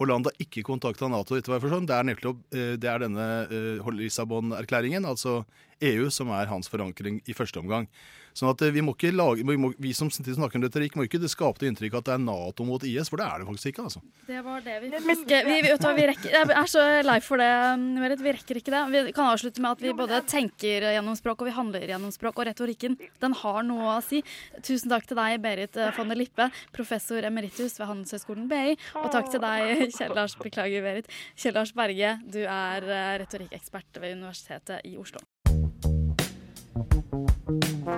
Hollande 0.00 0.32
har 0.32 0.42
ikke 0.42 0.64
kontakta 0.66 1.06
Nato, 1.10 1.36
etter 1.38 1.52
hva 1.52 1.60
jeg 1.60 1.66
forstår. 1.68 1.86
Det 1.86 1.94
er 1.96 2.08
nettopp 2.08 2.56
eh, 2.56 2.74
det 2.80 2.90
er 2.90 3.04
denne 3.04 3.26
eh, 3.46 3.92
Lissabon-erklæringen, 4.00 5.06
altså 5.06 5.42
EU, 5.84 6.08
som 6.10 6.32
er 6.34 6.50
hans 6.50 6.70
forankring 6.72 7.20
i 7.30 7.36
første 7.36 7.62
omgang. 7.62 7.86
Sånn 8.34 8.50
at 8.50 8.62
eh, 8.66 8.72
vi 8.74 8.82
må 8.82 8.96
ikke 8.96 9.12
lage, 9.14 9.44
vi, 9.46 9.56
må, 9.60 9.70
vi 9.78 9.92
som 9.94 10.10
snakker 10.10 10.58
om 10.58 10.64
retorikk, 10.66 10.96
må 10.98 11.06
ikke 11.06 11.20
det 11.22 11.30
skape 11.30 11.62
det 11.62 11.70
inntrykk 11.70 12.00
at 12.00 12.08
det 12.08 12.14
er 12.16 12.22
Nato 12.24 12.66
mot 12.66 12.82
IS, 12.82 13.10
for 13.12 13.22
det 13.22 13.28
er 13.28 13.42
det 13.42 13.48
faktisk 13.48 13.70
ikke. 13.70 13.84
altså. 13.86 14.02
Det 14.26 14.40
var 14.42 14.64
det 14.64 14.78
vi 14.82 14.90
fikk. 14.90 15.24
Vi, 15.30 15.58
vi, 15.62 15.74
vi 16.00 16.06
rekker, 16.10 16.34
jeg 16.34 16.56
er 16.58 16.70
så 16.70 16.86
lei 17.06 17.18
for 17.22 17.42
det, 17.42 17.50
Merit. 18.00 18.24
Vi 18.24 18.34
rekker 18.34 18.60
ikke 18.60 18.74
det. 18.74 18.82
Vi 18.90 19.14
kan 19.14 19.30
avslutte 19.30 19.62
med 19.62 19.76
at 19.76 19.84
vi 19.84 19.94
både 19.96 20.20
tenker 20.30 20.88
gjennom 20.96 21.18
språk 21.18 21.44
og 21.44 21.50
vi 21.50 21.54
handler 21.54 21.86
gjennom 21.94 22.14
språk. 22.14 22.42
Og 22.42 22.48
retorikken, 22.50 22.98
den 23.22 23.38
har 23.44 23.62
noe 23.66 23.96
å 23.96 24.02
si. 24.04 24.24
Tusen 24.64 24.90
takk 24.90 25.06
til 25.06 25.20
deg, 25.20 25.38
Berit 25.44 25.78
von 25.94 26.10
der 26.10 26.18
Lippe, 26.18 26.48
professor 26.74 27.22
emeritus 27.26 27.78
ved 27.78 27.90
Handelshøyskolen 27.90 28.50
BI. 28.50 28.74
Og 28.98 29.10
takk 29.14 29.30
til 29.30 29.42
deg, 29.44 29.84
Kjell 29.96 30.16
Lars, 30.16 30.34
beklager, 30.40 30.82
Berit. 30.84 31.10
Kjell 31.38 31.54
Lars 31.54 31.74
Berge, 31.76 32.16
du 32.26 32.42
er 32.42 32.90
eh, 32.90 33.14
retorikkekspert 33.22 34.02
ved 34.02 34.18
Universitetet 34.18 34.82
i 34.90 34.98
Oslo. 34.98 35.22
Du 37.84 37.90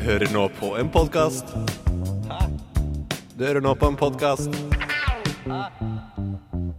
hører 0.00 0.32
nå 0.32 0.46
på 0.56 0.70
en 0.80 0.88
podkast. 0.88 1.52
Du 3.36 3.44
hører 3.44 3.60
nå 3.60 3.74
på 3.76 3.86
en 3.92 4.00
podkast. 4.00 4.48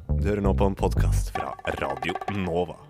Du 0.10 0.26
hører 0.26 0.42
nå 0.42 0.58
på 0.58 0.72
en 0.72 0.76
podkast 0.80 1.30
fra 1.38 1.54
Radio 1.78 2.18
Nova. 2.42 2.89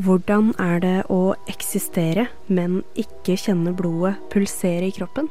Hvordan 0.00 0.54
er 0.62 0.78
det 0.80 0.98
å 1.12 1.34
eksistere, 1.50 2.30
men 2.48 2.78
ikke 2.96 3.34
kjenne 3.36 3.74
blodet 3.76 4.14
pulsere 4.32 4.86
i 4.88 4.94
kroppen? 4.96 5.26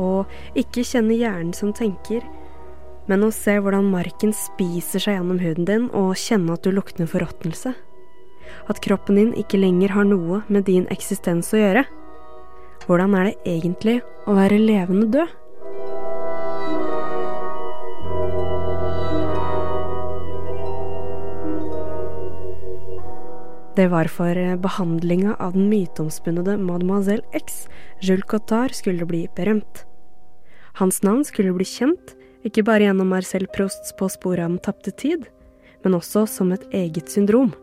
Og 0.00 0.30
ikke 0.56 0.84
kjenne 0.86 1.16
hjernen 1.18 1.50
som 1.52 1.74
tenker, 1.76 2.24
men 3.10 3.26
å 3.26 3.32
se 3.34 3.58
hvordan 3.60 3.90
marken 3.92 4.32
spiser 4.32 5.02
seg 5.04 5.18
gjennom 5.18 5.42
huden 5.42 5.68
din 5.68 5.90
og 5.98 6.14
kjenne 6.16 6.56
at 6.56 6.64
du 6.64 6.72
lukter 6.72 7.10
forråtnelse? 7.10 7.74
At 8.72 8.80
kroppen 8.86 9.20
din 9.20 9.34
ikke 9.36 9.60
lenger 9.60 9.92
har 9.98 10.08
noe 10.08 10.40
med 10.48 10.64
din 10.70 10.88
eksistens 10.94 11.52
å 11.52 11.60
gjøre? 11.60 11.84
Hvordan 12.86 13.18
er 13.18 13.28
det 13.28 13.58
egentlig 13.58 13.98
å 14.24 14.38
være 14.38 14.62
levende 14.62 15.10
død? 15.18 15.36
Det 23.78 23.86
var 23.88 24.08
for 24.10 24.36
eh, 24.36 24.56
behandlinga 24.58 25.36
av 25.38 25.52
den 25.54 25.68
myteomspunnede 25.70 26.56
Mademoiselle 26.58 27.22
X 27.32 27.68
Jules 28.02 28.26
Cotard 28.26 28.74
skulle 28.74 29.06
bli 29.06 29.28
berømt. 29.36 29.84
Hans 30.80 30.98
navn 31.06 31.22
skulle 31.24 31.54
bli 31.54 31.66
kjent, 31.68 32.16
ikke 32.42 32.64
bare 32.66 32.88
gjennom 32.88 33.12
Marcel 33.14 33.46
Prousts 33.54 33.94
På 33.94 34.10
sporet 34.10 34.42
av 34.42 34.50
den 34.50 34.58
tapte 34.66 34.90
tid, 34.90 35.30
men 35.84 35.94
også 35.94 36.26
som 36.26 36.50
et 36.50 36.66
eget 36.74 37.06
syndrom, 37.14 37.54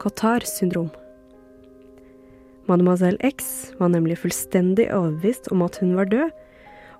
Cotard 0.00 0.48
syndrom. 0.48 0.88
Mademoiselle 2.64 3.20
X 3.20 3.74
var 3.76 3.92
nemlig 3.92 4.22
fullstendig 4.24 4.88
overbevist 4.88 5.52
om 5.52 5.68
at 5.68 5.82
hun 5.82 5.98
var 6.00 6.08
død, 6.08 6.30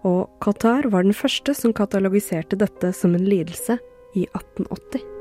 og 0.05 0.27
Cotard 0.45 0.93
var 0.93 1.09
den 1.09 1.17
første 1.17 1.57
som 1.57 1.73
katalogiserte 1.73 2.61
dette 2.61 2.93
som 2.93 3.17
en 3.17 3.31
lidelse 3.33 3.81
i 4.13 4.29
1880. 4.29 5.18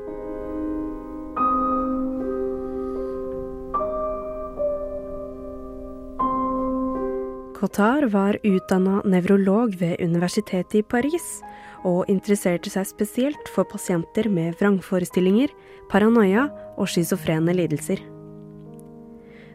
Cotard 7.58 8.04
var 8.12 8.36
utdanna 8.46 9.00
nevrolog 9.02 9.72
ved 9.80 9.96
universitetet 9.98 10.76
i 10.78 10.82
Paris, 10.86 11.40
og 11.82 12.06
interesserte 12.06 12.70
seg 12.70 12.86
spesielt 12.86 13.50
for 13.50 13.66
pasienter 13.66 14.28
med 14.30 14.54
vrangforestillinger, 14.60 15.50
paranoia 15.90 16.44
og 16.78 16.86
schizofrene 16.86 17.56
lidelser. 17.58 17.98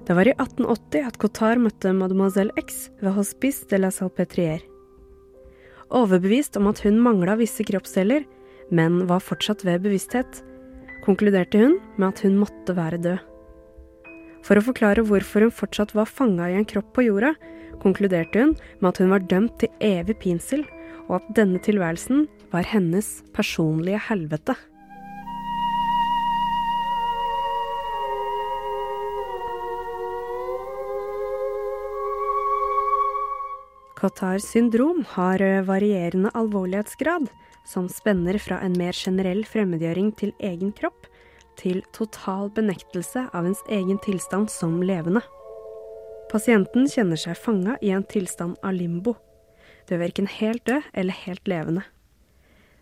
Det 0.04 0.18
var 0.18 0.28
i 0.28 0.34
1880 0.36 1.08
at 1.08 1.20
Cotard 1.22 1.64
møtte 1.64 1.93
mademoiselle 1.95 2.51
X 2.60 2.89
ved 2.99 3.16
Hospice 3.16 3.70
de 3.72 3.80
la 3.80 3.88
Salpêtrière. 3.88 4.66
Overbevist 5.88 6.60
om 6.60 6.68
at 6.68 6.84
hun 6.84 6.99
mangla 6.99 7.38
visse 7.39 7.64
kroppsdeler, 7.64 8.28
men 8.68 9.06
var 9.08 9.24
fortsatt 9.24 9.64
ved 9.64 9.80
bevissthet, 9.86 10.43
konkluderte 11.08 11.62
hun 11.62 11.80
med 11.95 12.10
at 12.10 12.26
hun 12.28 12.36
måtte 12.41 12.76
være 12.76 12.99
død. 12.99 13.24
For 14.43 14.60
å 14.60 14.68
forklare 14.68 15.08
hvorfor 15.08 15.47
hun 15.47 15.56
fortsatt 15.56 15.95
var 15.95 16.10
fanga 16.12 16.51
i 16.51 16.60
en 16.60 16.68
kropp 16.68 16.91
på 16.97 17.08
jorda, 17.08 17.32
konkluderte 17.84 18.42
hun 18.42 18.56
med 18.80 18.90
at 18.94 19.02
hun 19.04 19.14
var 19.14 19.26
dømt 19.30 19.58
til 19.62 19.72
evig 19.84 20.18
pinsel, 20.24 20.66
og 21.10 21.20
at 21.20 21.34
denne 21.38 21.60
tilværelsen 21.60 22.28
var 22.54 22.66
hennes 22.68 23.22
personlige 23.36 24.00
helvete. 24.08 24.56
Cotars 34.04 34.44
syndrom 34.52 35.06
har 35.14 35.40
varierende 35.64 36.32
alvorlighetsgrad, 36.36 37.30
som 37.64 37.88
spenner 37.88 38.36
fra 38.36 38.58
en 38.66 38.76
mer 38.76 38.92
generell 38.92 39.46
fremmedgjøring 39.48 40.10
til 40.20 40.34
egen 40.44 40.74
kropp, 40.76 41.08
til 41.56 41.80
total 41.96 42.50
benektelse 42.52 43.30
av 43.32 43.48
ens 43.48 43.64
egen 43.72 44.02
tilstand 44.04 44.52
som 44.52 44.82
levende. 44.84 45.24
Pasienten 46.34 46.88
kjenner 46.90 47.20
seg 47.22 47.38
fanga 47.38 47.76
i 47.86 47.92
en 47.94 48.02
tilstand 48.10 48.56
av 48.66 48.74
limbo. 48.74 49.12
Du 49.86 49.94
er 49.94 50.00
verken 50.02 50.26
helt 50.26 50.64
død 50.66 50.88
eller 50.98 51.14
helt 51.28 51.46
levende. 51.46 51.84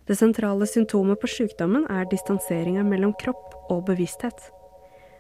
Det 0.08 0.16
sentrale 0.16 0.64
symptomet 0.68 1.20
på 1.20 1.28
sykdommen 1.28 1.84
er 1.92 2.08
distanseringa 2.08 2.86
mellom 2.88 3.12
kropp 3.20 3.58
og 3.68 3.84
bevissthet. 3.90 4.40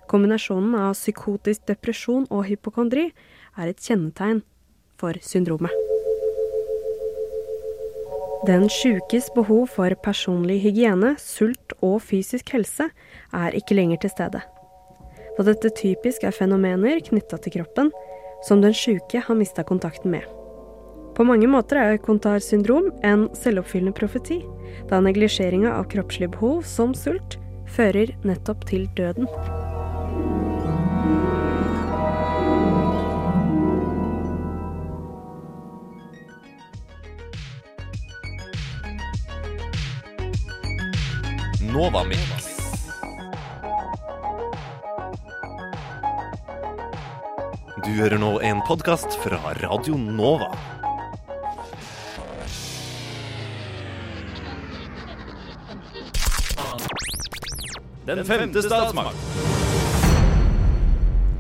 Kombinasjonen 0.07 0.77
av 0.79 0.95
psykotisk 0.95 1.65
depresjon 1.67 2.23
og 2.31 2.45
hypokondri 2.47 3.09
er 3.59 3.67
et 3.67 3.83
kjennetegn 3.83 4.39
for 4.95 5.19
syndromet. 5.19 5.75
Den 8.47 8.69
sjukes 8.71 9.27
behov 9.35 9.67
for 9.75 9.91
personlig 10.07 10.61
hygiene, 10.63 11.17
sult 11.19 11.75
og 11.83 11.99
fysisk 12.07 12.55
helse 12.55 12.87
er 13.35 13.59
ikke 13.59 13.75
lenger 13.75 13.99
til 14.05 14.15
stede. 14.15 14.41
Da 15.35 15.45
dette 15.47 15.73
typisk 15.75 16.23
er 16.23 16.35
fenomener 16.35 17.03
knytta 17.03 17.37
til 17.43 17.59
kroppen, 17.59 17.91
som 18.43 18.61
den 18.61 18.73
sjuke 18.73 19.23
har 19.25 19.35
mista 19.35 19.63
kontakten 19.63 20.11
med. 20.11 20.25
På 21.15 21.23
mange 21.27 21.47
måter 21.47 21.77
er 21.77 21.97
Contar 21.97 22.39
syndrom 22.39 22.91
en 23.03 23.27
selvoppfyllende 23.35 23.93
profeti, 23.97 24.41
da 24.89 25.01
neglisjeringa 25.03 25.73
av 25.75 25.89
kroppslige 25.91 26.31
behov, 26.37 26.63
som 26.63 26.95
sult, 26.95 27.37
fører 27.67 28.15
nettopp 28.23 28.65
til 28.71 28.87
døden. 28.97 29.27
Nova 41.71 42.03
Mix. 42.03 42.40
Du 47.81 47.89
hører 47.97 48.19
nå 48.21 48.35
en 48.45 48.59
podkast 48.61 49.15
fra 49.23 49.39
Radio 49.57 49.95
Nova. 49.97 50.51
Den 58.05 58.21
femte 58.27 58.61
statsmakt. 58.61 59.17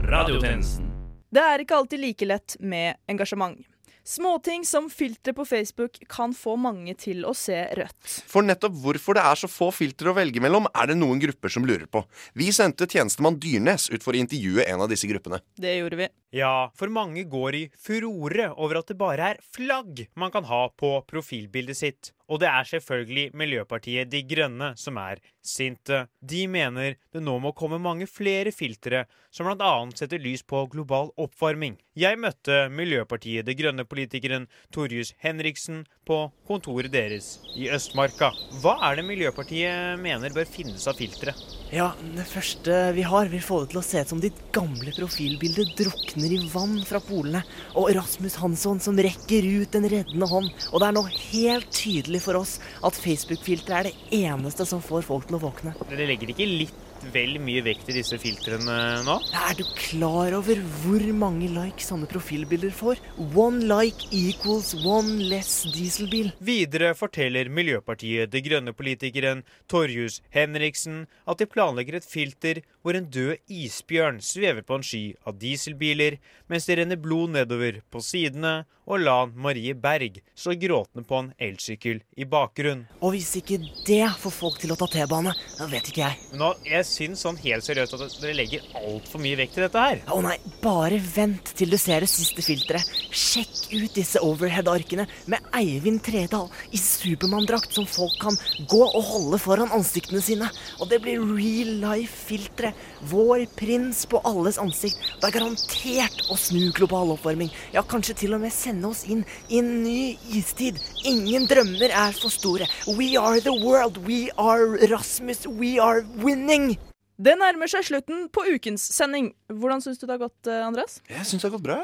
Radiotjenesten. 0.01 0.89
Det 1.29 1.43
er 1.45 1.61
ikke 1.61 1.77
alltid 1.77 2.01
like 2.01 2.25
lett 2.25 2.57
med 2.57 2.97
engasjement. 3.11 3.61
Småting 4.03 4.65
som 4.65 4.89
filtre 4.89 5.35
på 5.37 5.45
Facebook 5.45 5.99
kan 6.09 6.33
få 6.33 6.55
mange 6.57 6.95
til 6.97 7.21
å 7.29 7.35
se 7.37 7.59
rødt. 7.77 8.15
For 8.25 8.41
nettopp 8.41 8.81
hvorfor 8.81 9.19
det 9.19 9.27
er 9.29 9.37
så 9.43 9.49
få 9.51 9.69
filtre 9.75 10.09
å 10.09 10.17
velge 10.17 10.41
mellom, 10.41 10.65
er 10.73 10.89
det 10.89 10.97
noen 10.97 11.21
grupper 11.21 11.53
som 11.53 11.69
lurer 11.69 11.85
på. 11.85 12.01
Vi 12.33 12.49
sendte 12.55 12.89
tjenestemann 12.89 13.37
Dyrnes 13.37 13.91
ut 13.93 14.01
for 14.01 14.17
å 14.17 14.23
intervjue 14.23 14.65
en 14.65 14.81
av 14.81 14.89
disse 14.89 15.05
gruppene. 15.05 15.43
Det 15.53 15.77
gjorde 15.77 16.01
vi. 16.01 16.09
Ja, 16.31 16.71
for 16.79 16.87
mange 16.87 17.25
går 17.27 17.55
i 17.57 17.61
furore 17.75 18.47
over 18.55 18.79
at 18.79 18.87
det 18.87 18.95
bare 18.99 19.33
er 19.33 19.41
flagg 19.51 20.05
man 20.15 20.31
kan 20.31 20.47
ha 20.47 20.61
på 20.79 20.93
profilbildet 21.09 21.75
sitt. 21.75 22.11
Og 22.31 22.39
det 22.39 22.47
er 22.47 22.67
selvfølgelig 22.67 23.33
Miljøpartiet 23.35 24.07
De 24.07 24.21
Grønne 24.23 24.71
som 24.79 24.95
er 25.01 25.19
sinte. 25.43 26.05
De 26.23 26.45
mener 26.47 26.95
det 27.11 27.23
nå 27.23 27.33
må 27.43 27.51
komme 27.57 27.81
mange 27.81 28.07
flere 28.07 28.53
filtre 28.55 29.03
som 29.35 29.49
bl.a. 29.49 29.71
setter 29.95 30.21
lys 30.23 30.43
på 30.47 30.63
global 30.71 31.11
oppvarming. 31.19 31.75
Jeg 31.99 32.19
møtte 32.23 32.69
Miljøpartiet 32.71 33.47
De 33.47 33.55
Grønne-politikeren 33.57 34.47
Torjus 34.71 35.11
Henriksen 35.19 35.83
på 36.07 36.21
kontoret 36.47 36.93
deres 36.93 37.41
i 37.59 37.67
Østmarka. 37.73 38.31
Hva 38.63 38.77
er 38.87 39.01
det 39.01 39.07
Miljøpartiet 39.09 39.99
mener 39.99 40.31
bør 40.35 40.47
finnes 40.47 40.87
av 40.87 40.95
filtre? 40.99 41.35
Ja, 41.71 41.91
det 42.15 42.27
første 42.27 42.79
vi 42.95 43.03
har, 43.07 43.27
vil 43.31 43.43
få 43.43 43.61
det 43.63 43.73
til 43.73 43.81
å 43.81 43.85
se 43.85 44.03
ut 44.03 44.11
som 44.11 44.23
ditt 44.23 44.39
gamle 44.55 44.91
profilbilde 44.95 45.67
drukner 45.79 46.20
i 46.29 46.41
vann 46.51 46.77
fra 46.85 47.01
polene. 47.01 47.41
Og 47.73 47.89
Rasmus 47.97 48.37
Hansson 48.41 48.81
som 48.83 48.99
rekker 49.01 49.47
ut 49.63 49.79
en 49.79 49.89
reddende 49.89 50.29
hånd. 50.29 50.51
Og 50.69 50.83
det 50.83 50.89
er 50.89 50.97
nå 50.99 51.05
helt 51.09 51.73
tydelig 51.73 52.21
for 52.27 52.41
oss 52.43 52.59
at 52.85 53.01
Facebook-filteret 53.01 53.71
er 53.71 53.89
det 53.89 54.21
eneste 54.29 54.67
som 54.69 54.83
får 54.85 55.07
folk 55.07 55.25
til 55.29 55.39
å 55.39 55.43
våkne. 55.47 55.73
Dere 55.89 56.09
legger 56.11 56.35
ikke 56.35 56.49
litt 56.49 56.90
vel 57.13 57.37
mye 57.41 57.63
vekt 57.65 57.89
i 57.89 57.95
disse 57.97 58.17
filtrene 58.21 58.77
nå? 59.05 59.15
Er 59.33 59.55
du 59.57 59.63
klar 59.77 60.35
over 60.37 60.59
hvor 60.83 61.05
mange 61.17 61.49
likes 61.51 61.89
sånne 61.91 62.09
profilbilder 62.11 62.73
får? 62.75 63.01
One 63.35 63.65
like 63.69 64.07
equals 64.13 64.73
one 64.85 65.17
less 65.31 65.63
dieselbil. 65.73 66.31
Videre 66.39 66.93
forteller 66.97 67.49
Miljøpartiet 67.51 68.31
De 68.31 68.43
Grønne-politikeren 68.45 69.43
Torjus 69.71 70.21
Henriksen 70.35 71.05
at 71.25 71.41
de 71.41 71.49
planlegger 71.49 71.97
et 71.99 72.07
filter 72.07 72.61
hvor 72.81 72.97
en 72.97 73.09
død 73.13 73.37
isbjørn 73.51 74.21
svever 74.25 74.63
på 74.65 74.79
en 74.79 74.85
sky 74.85 75.03
av 75.29 75.35
dieselbiler, 75.41 76.17
mens 76.49 76.65
det 76.65 76.79
renner 76.79 76.97
blod 76.97 77.35
nedover 77.35 77.81
på 77.93 78.01
sidene, 78.01 78.63
og 78.89 79.03
Lan 79.05 79.35
Marie 79.37 79.75
Berg 79.77 80.17
står 80.35 80.57
gråtende 80.59 81.05
på 81.07 81.19
en 81.21 81.29
elsykkel 81.39 82.01
i 82.17 82.25
bakgrunnen. 82.27 82.87
Og 82.99 83.13
hvis 83.13 83.29
ikke 83.39 83.59
det 83.85 84.01
får 84.19 84.33
folk 84.33 84.57
til 84.59 84.73
å 84.73 84.77
ta 84.79 84.87
T-bane, 84.89 85.31
da 85.59 85.67
vet 85.69 85.91
ikke 85.91 86.03
jeg. 86.07 86.17
Nå, 86.41 86.49
Jeg 86.65 86.87
syns 86.91 87.23
sånn 87.25 87.39
helt 87.41 87.65
seriøst 87.65 87.95
at 87.95 88.17
dere 88.21 88.35
legger 88.37 88.65
altfor 88.77 89.21
mye 89.23 89.39
vekt 89.39 89.57
i 89.57 89.63
dette 89.63 89.83
her. 89.85 90.01
Å 90.11 90.19
nei, 90.23 90.37
bare 90.63 90.99
vent 91.15 91.53
til 91.57 91.71
du 91.71 91.77
ser 91.81 92.03
det 92.03 92.11
siste 92.11 92.43
filteret. 92.45 92.87
Sjekk 93.11 93.71
ut 93.71 93.95
disse 93.95 94.21
overhead-arkene 94.25 95.07
med 95.31 95.51
Eivind 95.57 96.03
Tredal 96.05 96.49
i 96.75 96.79
Supermann-drakt 96.81 97.73
som 97.75 97.87
folk 97.89 98.17
kan 98.21 98.37
gå 98.71 98.81
og 98.83 99.03
holde 99.07 99.39
foran 99.41 99.73
ansiktene 99.75 100.21
sine. 100.23 100.49
Og 100.79 100.89
det 100.91 101.01
blir 101.03 101.23
real 101.23 101.73
life-filteret. 101.85 102.77
Vår 103.11 103.47
prins 103.57 104.03
på 104.05 104.21
alles 104.27 104.59
ansikt. 104.61 104.99
Det 105.21 105.29
er 105.29 105.37
garantert 105.39 106.27
å 106.29 106.37
snu 106.39 106.69
global 106.77 107.15
oppvarming. 107.15 107.49
Ja, 107.73 107.81
kanskje 107.87 108.17
til 108.23 108.35
og 108.37 108.43
med 108.43 108.53
sende 108.53 108.91
oss 108.91 109.05
inn 109.09 109.23
i 109.49 109.61
en 109.61 109.71
ny 109.85 110.01
istid. 110.37 110.77
Ingen 111.07 111.47
drømmer 111.49 111.89
er 111.89 112.15
for 112.17 112.33
store. 112.33 112.67
We 112.87 113.15
are 113.17 113.39
the 113.41 113.53
world. 113.53 113.97
We 114.05 114.29
are 114.37 114.77
Rasmus. 114.91 115.47
We 115.47 115.79
are 115.79 116.05
winning. 116.21 116.77
Det 117.21 117.35
nærmer 117.37 117.69
seg 117.69 117.85
slutten 117.85 118.23
på 118.33 118.43
ukens 118.55 118.81
sending. 118.95 119.31
Hvordan 119.51 119.83
syns 119.83 119.99
du 120.01 120.07
det 120.07 120.15
har 120.15 120.23
gått, 120.23 120.47
eh, 120.49 120.63
Andreas? 120.65 120.99
Jeg 121.09 121.25
syns 121.29 121.41
det 121.43 121.49
har 121.51 121.53
gått 121.57 121.65
bra. 121.67 121.79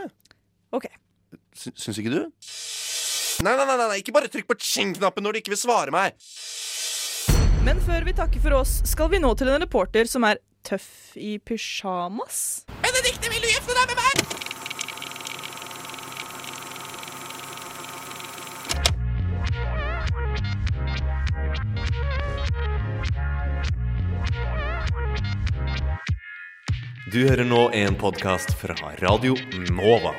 Ok. 0.74 0.88
Sy- 1.54 1.76
Syns 1.78 2.00
ikke 2.02 2.14
du? 2.14 2.22
Nei, 3.46 3.54
nei, 3.56 3.66
nei, 3.70 3.78
nei, 3.78 3.98
ikke 4.02 4.14
bare 4.16 4.32
trykk 4.34 4.48
på 4.50 4.58
ching-knappen 4.58 5.22
når 5.24 5.34
du 5.38 5.40
ikke 5.44 5.54
vil 5.54 5.62
svare 5.62 5.94
meg. 5.94 6.18
Men 7.68 7.78
før 7.86 8.06
vi 8.08 8.14
takker 8.18 8.42
for 8.42 8.56
oss, 8.64 8.80
skal 8.90 9.10
vi 9.14 9.20
nå 9.22 9.36
til 9.38 9.50
en 9.52 9.62
reporter 9.62 10.08
som 10.10 10.24
er 10.26 10.40
tøff 10.66 11.14
i 11.16 11.38
pysjamas. 11.38 12.66
Benedicte, 12.82 13.30
vil 13.30 13.42
du 13.46 13.48
gifte 13.52 13.78
deg 13.78 13.94
med 13.94 13.98
meg? 14.02 14.47
Du 27.12 27.22
hører 27.24 27.46
nå 27.48 27.60
en 27.78 27.96
podkast 28.00 28.52
fra 28.60 28.76
Radio 29.00 29.36
Nova. 29.72 30.12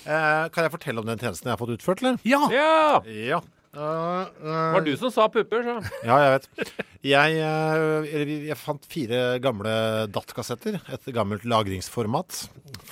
Eh, 0.00 0.44
kan 0.52 0.64
jeg 0.66 0.72
fortelle 0.74 1.02
om 1.02 1.08
den 1.08 1.20
tjenesten 1.20 1.48
jeg 1.48 1.54
har 1.54 1.60
fått 1.60 1.74
utført, 1.76 2.02
eller? 2.02 2.20
Ja! 2.26 2.42
Ja. 3.06 3.40
Eh, 3.70 3.80
eh, 3.80 4.70
Var 4.74 4.84
du 4.86 4.92
som 4.98 5.12
sa 5.14 5.28
pupper, 5.30 5.62
så? 5.66 5.76
Ja, 6.08 6.16
jeg 6.24 6.32
vet. 6.36 6.72
Jeg, 7.06 7.36
eh, 7.40 8.14
eller 8.20 8.32
jeg 8.50 8.58
fant 8.60 8.88
fire 8.90 9.20
gamle 9.44 9.74
DAT-kassetter. 10.12 10.80
Et 10.96 11.10
gammelt 11.14 11.44
lagringsformat. 11.48 12.42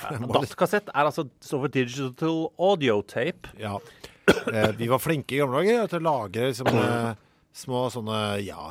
DAT-kassett 0.01 0.93
er 0.95 1.09
altså 1.11 1.27
står 1.45 1.65
for 1.65 1.75
Digital 1.75 2.45
Audio 2.57 3.01
Tape. 3.09 3.51
Ja. 3.61 3.77
Eh, 4.49 4.71
vi 4.79 4.87
var 4.89 5.01
flinke 5.03 5.35
i 5.37 5.41
gamle 5.43 5.61
dager 5.61 5.91
til 5.91 6.01
å 6.01 6.07
lagre 6.07 6.47
liksom, 6.49 6.69
eh, 6.73 7.11
små 7.53 7.83
sånne 7.93 8.21
ja, 8.41 8.71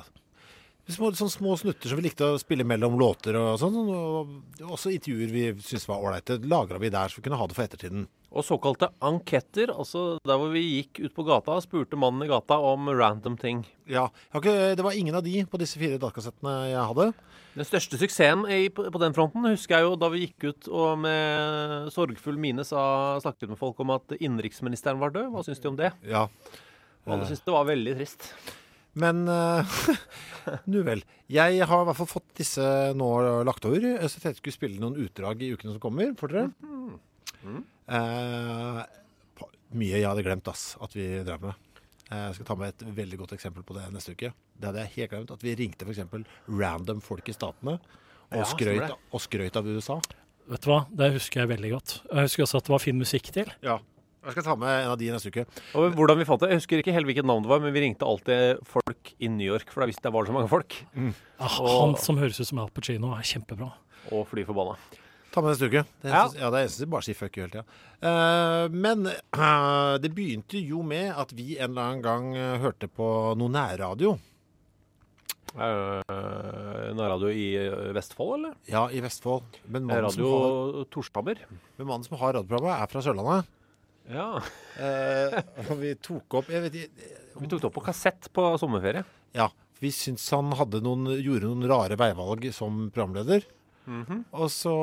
små, 0.89 1.12
sånne 1.14 1.34
små 1.34 1.58
snutter 1.60 1.91
som 1.91 1.99
vi 1.99 2.08
likte 2.08 2.32
å 2.34 2.39
spille 2.41 2.66
mellom 2.68 2.97
låter 2.99 3.38
og 3.39 3.60
sånn. 3.62 3.78
Og 3.93 4.72
også 4.78 4.93
intervjuer 4.95 5.34
vi 5.34 5.45
syntes 5.60 5.88
var 5.89 6.01
ålreite. 6.01 6.39
Lagra 6.49 6.82
vi 6.82 6.93
der 6.93 7.12
så 7.12 7.20
vi 7.20 7.28
kunne 7.28 7.39
ha 7.39 7.47
det 7.47 7.58
for 7.58 7.68
ettertiden. 7.68 8.08
Og 8.28 8.43
såkalte 8.43 8.89
anketter, 8.99 9.71
altså 9.71 10.17
der 10.28 10.39
hvor 10.39 10.51
vi 10.51 10.63
gikk 10.65 10.99
ut 11.05 11.13
på 11.15 11.23
gata 11.30 11.55
og 11.55 11.63
spurte 11.63 11.99
mannen 11.99 12.25
i 12.25 12.30
gata 12.30 12.57
om 12.59 12.89
random 12.91 13.38
ting. 13.39 13.63
Ja, 13.88 14.09
ikke, 14.36 14.75
Det 14.75 14.84
var 14.84 14.97
ingen 14.99 15.15
av 15.15 15.23
de 15.23 15.45
på 15.47 15.59
disse 15.61 15.80
fire 15.80 15.95
datakassettene 16.01 16.57
jeg 16.73 16.84
hadde. 16.91 17.07
Den 17.57 17.65
største 17.65 17.97
suksessen 17.97 18.43
i, 18.51 18.67
på, 18.69 18.86
den 19.01 19.15
fronten 19.15 19.47
husker 19.47 19.80
jeg 19.80 19.88
jo 19.88 19.95
da 19.97 20.11
vi 20.13 20.25
gikk 20.25 20.51
ut 20.51 20.67
og 20.69 20.99
med 21.07 21.88
sorgfull 21.95 22.38
mine 22.38 22.67
sa, 22.67 23.17
snakket 23.23 23.49
med 23.53 23.57
folk 23.57 23.80
om 23.82 23.95
at 23.95 24.17
innenriksministeren 24.19 24.99
var 25.01 25.15
død. 25.15 25.32
Hva 25.34 25.47
syns 25.47 25.63
de 25.63 25.71
om 25.71 25.80
det? 25.80 25.93
Ja. 26.05 26.28
Og 27.07 27.15
alle 27.15 27.30
syntes 27.30 27.47
det 27.47 27.55
var 27.55 27.69
veldig 27.71 27.95
trist. 27.95 28.30
Men 28.97 29.23
uh, 29.30 29.78
nu 30.71 30.82
vel. 30.86 31.01
Jeg 31.32 31.63
har 31.69 31.82
i 31.82 31.88
hvert 31.88 31.99
fall 32.01 32.11
fått 32.11 32.30
disse 32.38 32.65
nå 32.97 33.09
lagt 33.47 33.65
over, 33.69 33.88
så 34.03 34.17
jeg 34.17 34.19
tenkte 34.19 34.36
jeg 34.36 34.41
skulle 34.43 34.59
spille 34.59 34.84
noen 34.84 34.99
utdrag 35.07 35.41
i 35.45 35.53
ukene 35.55 35.73
som 35.73 35.82
kommer 35.82 36.11
for 36.19 36.34
dere. 36.34 36.51
Eh, 37.88 38.84
pa- 39.38 39.52
mye 39.74 39.96
jeg 40.00 40.08
hadde 40.08 40.24
glemt 40.26 40.48
ass, 40.52 40.76
at 40.82 40.94
vi 40.94 41.24
drev 41.24 41.42
med. 41.42 41.54
Eh, 42.12 42.28
Jeg 42.28 42.36
skal 42.36 42.46
ta 42.46 42.56
med 42.56 42.68
et 42.70 42.86
veldig 42.96 43.18
godt 43.20 43.34
eksempel 43.36 43.64
på 43.64 43.76
det 43.76 43.92
neste 43.94 44.12
uke. 44.16 44.34
Det 44.60 44.66
hadde 44.70 44.84
jeg 44.86 44.94
helt 44.96 45.12
glemt. 45.12 45.32
At 45.32 45.42
vi 45.44 45.56
ringte 45.56 45.86
f.eks. 45.86 46.26
random 46.50 47.02
folk 47.02 47.28
i 47.30 47.34
statene 47.34 47.80
og, 48.32 48.40
Ja, 48.40 48.44
skrøyt, 48.44 48.92
og 49.14 49.20
skrøyt 49.22 49.56
av 49.56 49.66
USA. 49.66 50.00
Vet 50.50 50.62
du 50.64 50.70
hva, 50.72 50.86
det 50.96 51.14
husker 51.14 51.42
jeg 51.44 51.50
veldig 51.58 51.72
godt. 51.74 52.02
Jeg 52.12 52.24
husker 52.30 52.44
også 52.44 52.58
at 52.58 52.64
det 52.64 52.70
var 52.72 52.80
fin 52.80 52.98
musikk 53.00 53.24
til. 53.36 53.46
Ja. 53.62 53.80
Jeg 54.28 54.32
skal 54.34 54.44
ta 54.44 54.56
med 54.60 54.68
en 54.84 54.92
av 54.92 54.98
de 55.00 55.08
neste 55.12 55.30
uke. 55.32 55.46
Og 55.76 55.94
hvordan 55.96 56.18
vi 56.18 56.26
fant 56.26 56.40
det, 56.42 56.50
Jeg 56.50 56.60
husker 56.60 56.80
ikke 56.82 56.92
helt 56.94 57.06
hvilket 57.08 57.24
navn 57.26 57.44
det 57.44 57.50
var, 57.50 57.60
men 57.60 57.72
vi 57.74 57.80
ringte 57.80 58.04
alltid 58.08 58.60
folk 58.66 59.14
i 59.22 59.28
New 59.28 59.46
York, 59.54 59.70
for 59.72 59.82
da 59.82 59.88
visste 59.88 60.04
jeg 60.04 60.12
var 60.12 60.26
så 60.26 60.34
mange 60.34 60.50
folk. 60.50 60.76
Ah, 61.40 61.60
Og- 61.62 61.96
Han 61.96 61.96
som 61.96 62.18
høres 62.18 62.40
ut 62.40 62.48
som 62.48 62.60
Al 62.60 62.70
Pacino, 62.70 63.14
er 63.16 63.22
kjempebra. 63.22 63.72
Og 64.12 64.28
fly 64.28 64.44
forbanna. 64.44 64.76
Ta 65.38 65.42
med 65.46 65.52
neste 65.54 65.68
uke. 65.70 65.84
Det 66.02 66.10
Ja. 66.10 66.24
eneste, 66.24 66.40
ja. 66.42 66.48
det 66.50 66.62
eneste 66.66 66.88
bare 66.90 67.06
sier 67.06 67.18
fuck 67.20 67.36
you 67.38 67.44
hele 67.46 67.54
tida. 67.54 67.66
Uh, 68.02 68.66
men 68.74 69.06
uh, 69.38 69.98
det 70.02 70.10
begynte 70.18 70.58
jo 70.58 70.82
med 70.82 71.12
at 71.14 71.30
vi 71.38 71.60
en 71.60 71.70
eller 71.76 71.84
annen 71.92 72.02
gang 72.06 72.32
uh, 72.34 72.56
hørte 72.64 72.90
på 72.90 73.10
noe 73.38 73.54
nærradio. 73.54 74.16
Uh, 75.58 76.02
nærradio 76.98 77.30
i 77.34 77.46
eh, 77.58 77.94
Vestfold, 77.96 78.34
eller? 78.38 78.58
Ja, 78.70 78.84
i 78.94 79.00
Vestfold. 79.02 79.46
Men 79.66 79.88
mannen 79.88 80.06
Radio 80.10 80.32
har- 80.34 80.90
Torshammer. 80.94 81.40
Men 81.80 81.88
mannen 81.90 82.06
som 82.06 82.18
har 82.20 82.36
radioprogrammet, 82.36 82.82
er 82.84 82.92
fra 82.92 83.02
Sørlandet. 83.06 83.48
Ja. 84.12 84.28
Eh, 84.80 85.38
og 85.68 85.74
vi 85.82 85.94
tok 86.00 86.38
opp 86.40 86.52
jeg 86.54 86.62
vet, 86.68 86.76
ikke- 86.84 87.40
Vi 87.42 87.48
tok 87.48 87.62
det 87.62 87.70
opp 87.72 87.78
på 87.80 87.86
kassett 87.88 88.30
på 88.34 88.46
sommerferie. 88.62 89.04
Ja. 89.36 89.50
Vi 89.82 89.90
syntes 89.94 90.30
han 90.34 90.52
hadde 90.58 90.82
noen, 90.82 91.06
gjorde 91.22 91.50
noen 91.50 91.68
rare 91.70 91.98
veivalg 92.00 92.48
som 92.54 92.90
programleder. 92.94 93.44
Mhm. 93.88 94.24
Og 94.36 94.50
så 94.52 94.74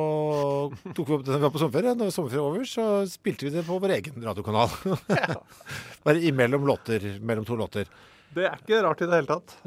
tok 0.96 1.08
vi 1.08 1.16
opp 1.18 1.24
det 1.26 1.34
da 1.34 1.38
vi 1.38 1.44
var 1.44 1.52
på 1.52 1.60
sommerferie. 1.60 1.94
Når 2.00 2.12
sommerferien 2.14 2.44
var 2.46 2.54
over, 2.54 2.68
så 2.68 2.84
spilte 3.10 3.46
vi 3.46 3.52
det 3.52 3.64
på 3.66 3.76
vår 3.82 3.98
egen 3.98 4.24
radiokanal. 4.24 4.72
Bare 6.06 6.22
imellom 6.24 6.66
låter, 6.66 7.18
mellom 7.20 7.44
to 7.44 7.58
låter. 7.60 7.90
Det 8.34 8.46
er 8.48 8.62
ikke 8.62 8.80
rart 8.82 9.04
i 9.04 9.08
det 9.10 9.20
hele 9.20 9.30
tatt. 9.30 9.58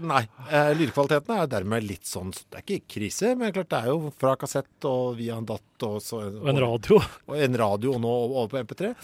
Nei. 0.00 0.22
Eh, 0.48 0.70
lydkvaliteten 0.78 1.34
er 1.36 1.50
dermed 1.52 1.84
litt 1.84 2.08
sånn 2.08 2.30
Det 2.32 2.56
er 2.56 2.62
ikke 2.64 2.94
krise, 2.94 3.34
men 3.36 3.52
klart 3.52 3.68
det 3.68 3.80
er 3.82 3.90
jo 3.90 4.12
fra 4.16 4.32
kassett 4.40 4.86
og 4.88 5.18
via 5.18 5.36
en 5.36 5.48
datt 5.48 5.84
og 5.84 5.98
så 6.00 6.22
Og 6.30 6.48
en 6.48 6.60
radio. 6.64 6.96
Og 7.28 7.36
en 7.36 7.58
radio 7.60 7.92
og 7.98 8.00
nå 8.00 8.14
over 8.30 8.48
på 8.54 8.62
MP3. 8.64 8.94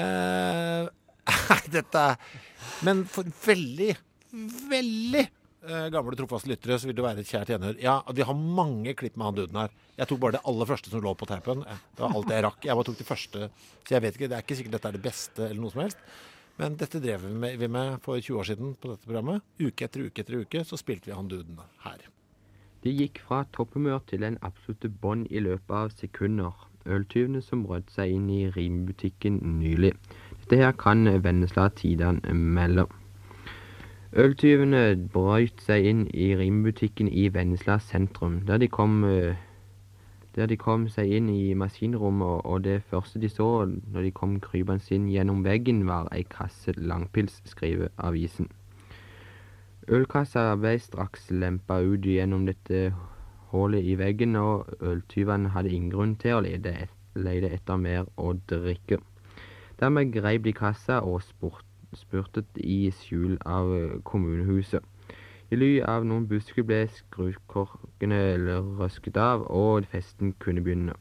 Eh, 0.00 0.88
dette 1.76 2.06
er 2.06 2.16
Men 2.86 3.04
for 3.10 3.28
veldig, 3.44 3.92
veldig 4.70 5.26
gamle, 5.92 6.16
trofaste 6.16 6.48
lyttere 6.48 6.78
så 6.80 6.88
vil 6.88 6.96
det 6.96 7.04
være 7.04 7.22
et 7.22 7.28
kjært 7.28 7.52
gjenhør. 7.52 7.76
Ja, 7.82 7.98
vi 8.16 8.24
har 8.24 8.36
mange 8.60 8.94
klipp 8.96 9.18
med 9.20 9.26
han 9.28 9.38
duden 9.38 9.60
her. 9.60 9.74
Jeg 9.98 10.08
tok 10.08 10.20
bare 10.22 10.38
det 10.38 10.44
aller 10.48 10.68
første 10.68 10.92
som 10.92 11.04
lå 11.04 11.12
på 11.18 11.28
teipen. 11.28 11.64
Det 11.66 12.04
var 12.04 12.16
alt 12.16 12.32
jeg 12.32 12.44
rakk. 12.46 12.64
Jeg 12.64 12.78
bare 12.78 12.88
tok 12.88 13.00
det 13.00 13.08
første. 13.08 13.50
Så 13.84 13.96
jeg 13.96 14.04
vet 14.06 14.16
ikke, 14.16 14.30
det 14.30 14.38
er 14.38 14.46
ikke 14.46 14.58
sikkert 14.60 14.76
dette 14.78 14.92
er 14.92 14.96
det 14.96 15.04
beste 15.04 15.46
eller 15.48 15.60
noe 15.60 15.74
som 15.74 15.82
helst. 15.84 16.00
Men 16.60 16.76
dette 16.76 17.00
drev 17.00 17.22
vi 17.24 17.34
med, 17.42 17.58
vi 17.60 17.68
med 17.72 18.00
for 18.04 18.20
20 18.20 18.40
år 18.40 18.48
siden 18.50 18.74
på 18.80 18.90
dette 18.92 19.06
programmet. 19.08 19.44
Uke 19.60 19.86
etter 19.86 20.06
uke 20.08 20.24
etter 20.24 20.40
uke 20.42 20.64
så 20.68 20.76
spilte 20.80 21.08
vi 21.08 21.16
han 21.16 21.28
duden 21.30 21.60
her. 21.86 22.02
Det 22.84 22.92
gikk 22.96 23.20
fra 23.24 23.42
topphumør 23.52 24.02
til 24.08 24.24
en 24.24 24.38
absolutte 24.44 24.88
bånd 24.88 25.28
i 25.32 25.40
løpet 25.44 25.72
av 25.76 25.94
sekunder. 25.96 26.66
Øltyvene 26.88 27.42
som 27.44 27.64
brøt 27.66 27.92
seg 27.92 28.12
inn 28.16 28.28
i 28.32 28.42
rimbutikken 28.52 29.36
nylig. 29.60 29.92
Dette 30.42 30.60
her 30.62 30.72
kan 30.80 31.04
Vennesla 31.24 31.68
Tidene 31.76 32.32
melde. 32.32 32.86
Øltyvene 34.10 34.96
brøt 35.14 35.60
seg 35.62 35.84
inn 35.86 36.00
i 36.10 36.32
rimbutikken 36.34 37.06
i 37.06 37.28
Vennesla 37.30 37.76
sentrum, 37.78 38.40
der 38.46 38.58
de 38.58 38.66
kom 38.66 39.04
eh, 39.06 39.38
der 40.34 40.50
de 40.50 40.56
kom 40.58 40.88
seg 40.90 41.12
inn 41.14 41.28
i 41.30 41.54
maskinrommet, 41.54 42.42
og 42.42 42.64
det 42.64 42.82
første 42.90 43.22
de 43.22 43.30
så 43.30 43.68
når 43.70 44.08
de 44.08 44.10
kom 44.10 44.34
krypende 44.42 44.96
inn 44.96 45.06
gjennom 45.12 45.44
veggen, 45.46 45.84
var 45.86 46.10
ei 46.10 46.24
kasse 46.26 46.74
langpils, 46.74 47.38
skriver 47.52 47.94
avisen. 47.98 48.50
Ølkassa 49.86 50.56
ble 50.58 50.74
straks 50.82 51.30
lempa 51.30 51.78
ut 51.78 52.02
gjennom 52.02 52.50
dette 52.50 52.90
hullet 53.54 53.86
i 53.94 53.94
veggen, 53.98 54.34
og 54.34 54.74
øltyvene 54.82 55.54
hadde 55.54 55.70
ingen 55.70 55.94
grunn 55.94 56.18
til 56.18 56.40
å 56.40 56.44
lete, 56.46 56.88
etter 57.14 57.78
mer 57.78 58.10
å 58.18 58.34
drikke. 58.50 58.98
Dermed 59.78 60.10
greip 60.18 60.42
de 60.50 60.52
kassa 60.52 60.98
og 61.06 61.22
spurt, 61.22 61.69
spurtet 61.96 62.58
i 62.60 62.90
skjul 62.94 63.38
av 63.46 63.72
kommunehuset. 64.04 64.84
I 65.50 65.58
ly 65.58 65.70
av 65.82 66.04
noen 66.06 66.28
busker 66.30 66.62
ble 66.62 66.84
skrukorkene 66.94 68.20
røsket 68.78 69.16
av, 69.18 69.42
og 69.50 69.88
festen 69.90 70.34
kunne 70.38 70.62
begynne. 70.62 70.94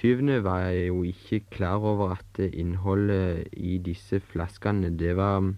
Tyvene 0.00 0.40
var 0.42 0.70
jo 0.72 1.02
ikke 1.06 1.42
klar 1.54 1.84
over 1.84 2.16
at 2.16 2.40
innholdet 2.46 3.52
i 3.52 3.76
disse 3.78 4.18
flaskene 4.32 4.90
det 4.98 5.12
var 5.20 5.52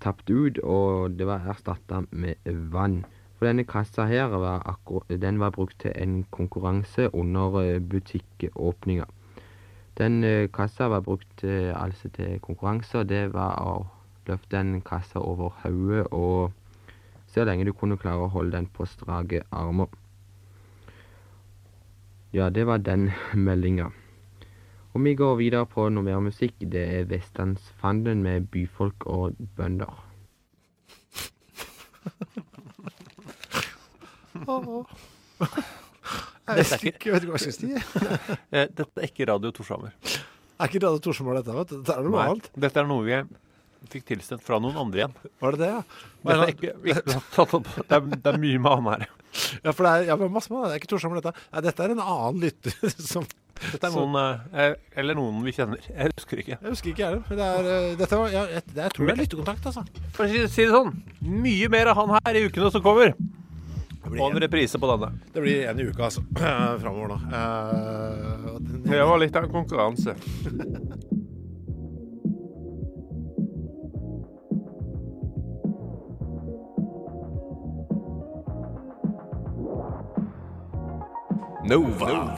tapt 0.00 0.30
ut, 0.30 0.62
og 0.62 1.18
det 1.18 1.26
var 1.28 1.50
erstatta 1.50 2.04
med 2.10 2.46
vann. 2.72 3.02
For 3.36 3.48
denne 3.48 3.66
kassa 3.68 4.06
her 4.08 4.32
var, 4.36 4.64
den 5.08 5.40
var 5.40 5.52
brukt 5.56 5.80
til 5.82 5.92
en 5.96 6.22
konkurranse 6.30 7.10
under 7.14 7.80
butikkåpninga. 7.80 9.10
Den 10.00 10.22
kassa 10.48 10.88
var 10.88 11.04
brukt 11.04 11.44
altså 11.44 12.08
til 12.16 12.38
konkurranse, 12.40 13.04
det 13.04 13.34
var 13.34 13.58
å 13.60 13.74
løfte 14.30 14.56
en 14.56 14.80
kassa 14.80 15.20
over 15.20 15.52
hodet 15.60 16.06
og 16.16 16.54
så 17.30 17.44
lenge 17.44 17.64
du 17.68 17.72
kunne 17.76 17.98
klare 18.00 18.24
å 18.26 18.32
holde 18.32 18.56
den 18.56 18.66
på 18.74 18.86
strake 18.90 19.42
armer. 19.54 19.86
Ja, 22.32 22.50
det 22.50 22.66
var 22.66 22.78
den 22.78 23.10
meldinga. 23.46 23.90
Og 24.92 25.04
vi 25.04 25.14
går 25.14 25.36
videre 25.38 25.66
på 25.66 25.88
noe 25.88 26.02
mer 26.02 26.20
musikk. 26.22 26.54
Det 26.58 26.82
er 26.98 27.04
Vestlandsfanden 27.10 28.22
med 28.22 28.48
byfolk 28.50 29.06
og 29.06 29.34
bønder. 29.56 29.94
Jeg 36.56 36.66
vet 36.70 36.88
ikke, 36.90 37.12
vet 37.14 37.26
ikke 37.26 37.34
hva 37.36 37.40
jeg 37.40 37.54
skal 37.54 37.56
si. 37.60 38.34
Eh, 38.50 38.66
Dette 38.80 38.88
er 39.04 39.06
ikke 39.10 39.28
Radio 39.30 39.52
Torshammer. 39.54 39.94
Er 40.60 40.68
ikke 40.68 40.82
Radio 40.84 41.00
Torshammer 41.06 41.38
dette? 41.40 41.54
vet 41.60 41.70
du? 41.72 41.78
Dette 41.82 41.96
er 41.98 42.08
noe 42.08 42.16
Nei, 42.18 42.26
annet. 42.34 42.50
Dette 42.66 42.82
er 42.82 42.90
noe 42.90 43.06
vi 43.06 43.20
fikk 43.90 44.04
tilsendt 44.10 44.42
fra 44.44 44.58
noen 44.60 44.76
andre 44.76 45.00
igjen. 45.00 45.14
Var 45.40 45.54
det 45.56 45.60
det, 45.62 45.68
ja? 45.72 45.78
Dette 46.20 46.42
er 46.44 46.50
ikke, 46.52 46.72
ikke 46.92 47.14
tatt 47.32 47.54
opp. 47.56 47.70
Det 47.80 47.96
er, 47.96 48.02
det 48.12 48.28
er 48.34 48.36
mye 48.42 48.58
med 48.66 48.76
han 48.76 48.90
her. 48.94 49.06
Ja, 49.62 49.70
for 49.70 49.86
det 49.86 49.90
er, 49.94 50.04
ja, 50.10 50.16
masse 50.26 50.50
med 50.50 50.58
det. 50.64 50.66
Det 50.66 50.74
er 50.74 50.80
ikke 50.82 50.88
Torshammer, 50.90 51.20
dette. 51.22 51.44
Nei, 51.54 51.60
dette 51.62 51.84
er 51.86 51.92
en 51.94 52.00
annen 52.02 52.40
lytter 52.42 52.74
som 53.12 53.24
Dette 53.60 53.86
er 53.86 53.92
noen, 53.94 54.16
eh, 54.56 54.72
eller 54.98 55.14
noen 55.18 55.38
vi 55.46 55.52
kjenner. 55.54 55.80
Jeg 55.86 56.10
husker 56.16 56.40
ikke. 56.42 56.56
Jeg 56.56 56.72
husker 56.74 56.90
ikke, 56.90 57.04
jeg 57.04 57.22
heller. 57.28 57.38
Det 57.38 57.46
er, 57.46 57.68
eh, 57.76 57.90
dette 58.00 58.18
var, 58.18 58.32
ja, 58.34 58.42
jeg, 58.56 58.64
jeg 58.74 58.94
tror 58.96 59.06
det 59.06 59.14
er 59.14 59.20
lyttekontakt, 59.20 59.68
altså. 59.70 59.84
For 60.16 60.24
å 60.26 60.30
si, 60.32 60.40
si 60.50 60.64
det 60.66 60.72
sånn, 60.74 60.90
mye 61.44 61.68
mer 61.72 61.90
av 61.92 62.00
han 62.02 62.14
her 62.16 62.38
i 62.40 62.42
ukene 62.48 62.70
som 62.74 62.82
kommer. 62.84 63.14
Og 64.08 64.30
en 64.30 64.40
reprise 64.40 64.78
på 64.80 64.88
denne. 64.90 65.10
Det 65.34 65.42
blir 65.44 65.66
en 65.68 65.80
i 65.80 65.84
uka, 65.90 66.04
altså. 66.08 66.22
Framover 66.82 67.08
nå. 67.12 67.18
Uh, 67.30 68.58
den- 68.60 68.82
Det 68.88 69.02
var 69.04 69.18
litt 69.20 69.36
av 69.36 69.44
en 69.44 69.52
konkurranse. 69.52 70.16
Nova. 81.64 82.36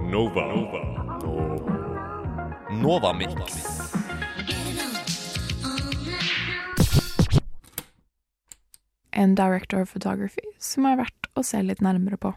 Nova. 0.00 0.46
Nova. 0.52 0.82
Nova 2.70 3.12
Mix. 3.12 3.97
En 9.18 9.34
director 9.34 9.82
of 9.82 9.90
photography 9.90 10.46
som 10.62 10.86
er 10.86 11.00
verdt 11.00 11.28
å 11.34 11.42
se 11.46 11.60
litt 11.64 11.82
nærmere 11.82 12.18
på. 12.20 12.32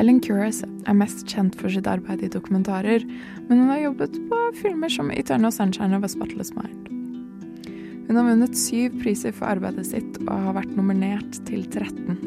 Ellen 0.00 0.22
Kuras 0.24 0.62
er 0.62 0.96
mest 0.96 1.26
kjent 1.28 1.56
for 1.58 1.72
sitt 1.72 1.88
arbeid 1.90 2.22
i 2.24 2.30
dokumentarer, 2.32 3.04
men 3.48 3.58
hun 3.60 3.72
har 3.72 3.82
jobbet 3.82 4.16
på 4.30 4.38
filmer 4.62 4.92
som 4.92 5.10
Eternal 5.12 5.52
Sunshine 5.52 5.96
of 5.96 6.06
a 6.06 6.10
Spotless 6.10 6.54
Mind. 6.56 6.88
Hun 8.06 8.18
har 8.18 8.28
vunnet 8.28 8.56
syv 8.58 8.94
priser 9.02 9.34
for 9.36 9.50
arbeidet 9.50 9.86
sitt 9.90 10.20
og 10.24 10.32
har 10.32 10.56
vært 10.60 10.76
nominert 10.78 11.38
til 11.48 11.66
13. 11.66 12.20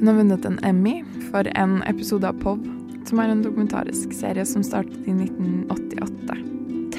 Hun 0.00 0.10
har 0.10 0.18
vunnet 0.18 0.48
en 0.48 0.58
Emmy 0.66 0.96
for 1.30 1.48
en 1.54 1.78
episode 1.90 2.28
av 2.28 2.40
POV, 2.42 2.66
som 3.04 3.20
er 3.20 3.30
en 3.30 3.44
dokumentarisk 3.44 4.16
serie 4.16 4.46
som 4.48 4.64
startet 4.64 5.06
i 5.06 5.16
1988 5.16 6.53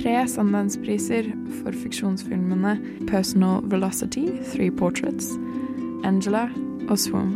tre 0.05 0.19
Sundance-priser 0.29 1.31
for 1.63 1.73
fiksjonsfilmene 1.73 2.75
Personal 3.09 3.63
Velocity, 3.65 4.27
Three 4.51 4.69
Portraits, 4.69 5.31
Angela 6.05 6.43
og 6.85 6.99
Swoon. 7.01 7.31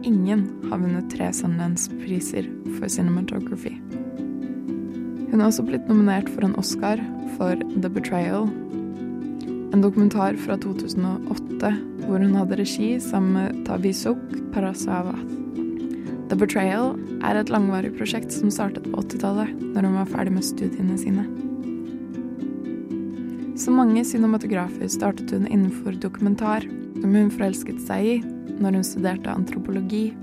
Ingen 0.00 0.46
har 0.70 0.80
vunnet 0.80 1.10
tre 1.12 1.28
Sundance-priser 1.36 2.48
for 2.78 2.88
cinematography. 2.88 3.74
Hun 5.28 5.36
har 5.36 5.50
også 5.50 5.66
blitt 5.68 5.84
nominert 5.90 6.30
for 6.32 6.48
en 6.48 6.56
Oscar 6.56 7.02
for 7.36 7.60
The 7.76 7.92
Betrayal, 7.92 8.48
en 9.70 9.84
dokumentar 9.84 10.40
fra 10.40 10.56
2008 10.64 11.74
hvor 12.06 12.24
hun 12.24 12.40
hadde 12.40 12.56
regi 12.62 12.94
sammen 13.04 13.36
med 13.36 13.60
Tavisuk 13.68 14.24
Parasavath. 14.56 15.28
The 16.32 16.40
Betrayal 16.40 16.96
er 17.20 17.36
et 17.36 17.52
langvarig 17.52 17.92
prosjekt 18.00 18.32
som 18.32 18.48
startet 18.48 18.88
på 18.88 19.04
80-tallet, 19.04 19.52
når 19.74 19.90
hun 19.90 20.00
var 20.00 20.12
ferdig 20.16 20.38
med 20.38 20.48
studiene 20.48 20.96
sine. 20.98 21.28
Som 23.60 23.76
mange 23.76 24.00
cinematografer 24.08 24.88
startet 24.88 25.30
hun 25.30 25.46
innenfor 25.46 25.92
dokumentar, 25.92 26.64
som 27.00 27.14
hun 27.14 27.28
forelsket 27.28 27.82
seg 27.84 28.06
i 28.08 28.14
når 28.56 28.78
hun 28.78 28.86
studerte 28.88 29.34
antropologi, 29.36 30.14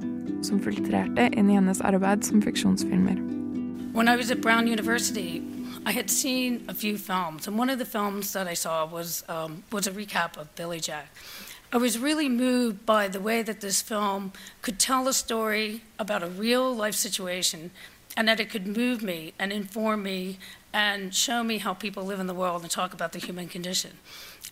som 0.41 0.57
filtrerte 0.57 1.27
inn 1.37 1.51
i 1.51 1.57
hennes 1.59 1.83
arbeid 1.85 2.25
som 2.25 2.41
fiksjonsfilmer. 2.41 3.19
When 3.93 4.09
I 4.09 4.15
was 4.17 4.31
at 4.31 4.41
Brown 4.41 4.65
University, 4.65 5.43
I 5.85 5.91
had 5.91 6.09
seen 6.09 6.63
a 6.67 6.73
few 6.73 6.97
films, 6.97 7.47
and 7.47 7.59
one 7.59 7.69
of 7.69 7.77
the 7.77 7.85
films 7.85 8.33
that 8.33 8.47
I 8.47 8.55
saw 8.55 8.87
was 8.87 9.23
um, 9.29 9.63
was 9.71 9.85
a 9.85 9.91
recap 9.91 10.35
of 10.37 10.49
Billy 10.55 10.79
Jack. 10.79 11.05
I 11.71 11.77
was 11.77 11.99
really 11.99 12.29
moved 12.29 12.87
by 12.87 13.07
the 13.07 13.19
way 13.19 13.43
that 13.43 13.61
this 13.61 13.83
film 13.83 14.31
could 14.63 14.79
tell 14.79 15.07
a 15.07 15.13
story 15.13 15.81
about 15.99 16.23
a 16.23 16.27
real 16.27 16.73
life 16.73 16.95
situation, 16.95 17.69
and 18.15 18.27
that 18.27 18.39
it 18.39 18.49
could 18.49 18.65
move 18.65 19.03
me 19.03 19.33
and 19.37 19.53
inform 19.53 20.01
me 20.01 20.39
and 20.77 21.13
show 21.25 21.43
me 21.43 21.57
how 21.65 21.73
people 21.73 22.03
live 22.11 22.19
in 22.19 22.27
the 22.27 22.39
world 22.43 22.61
and 22.61 22.69
talk 22.69 22.93
about 22.93 23.11
the 23.11 23.19
human 23.27 23.47
condition. 23.47 23.93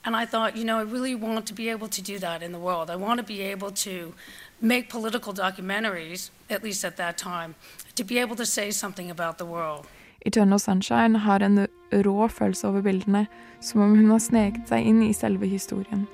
And 0.06 0.16
I 0.16 0.26
thought, 0.26 0.58
you 0.58 0.66
know, 0.70 0.78
I 0.80 0.86
really 0.96 1.14
want 1.14 1.46
to 1.48 1.54
be 1.54 1.70
able 1.70 1.90
to 1.98 2.02
do 2.02 2.18
that 2.20 2.42
in 2.42 2.52
the 2.52 2.64
world. 2.68 2.90
I 2.90 2.96
want 2.96 3.18
to 3.20 3.26
be 3.36 3.42
able 3.54 3.72
to 3.88 4.14
make 4.60 4.90
political 4.90 5.34
documentaries, 5.34 6.32
at 6.50 6.64
least 6.64 6.84
at 6.84 6.98
that 6.98 7.18
time, 7.18 7.54
to 7.96 8.04
be 8.04 8.18
able 8.24 8.36
to 8.36 8.46
say 8.46 8.72
something 8.72 9.12
about 9.12 9.38
the 9.38 9.46
world. 9.46 9.86
Eternal 10.26 10.60
Sunshine 10.60 11.16
har 11.16 11.40
en 11.40 11.68
rå 11.94 12.28
følelse 12.28 12.68
over 12.68 12.82
bildene, 12.82 13.28
som 13.62 13.82
om 13.82 13.96
hun 13.96 14.10
har 14.10 14.20
sneket 14.20 14.70
seg 14.70 14.88
inn 14.90 15.04
i 15.06 15.14
selve 15.14 15.46
historien. 15.46 16.08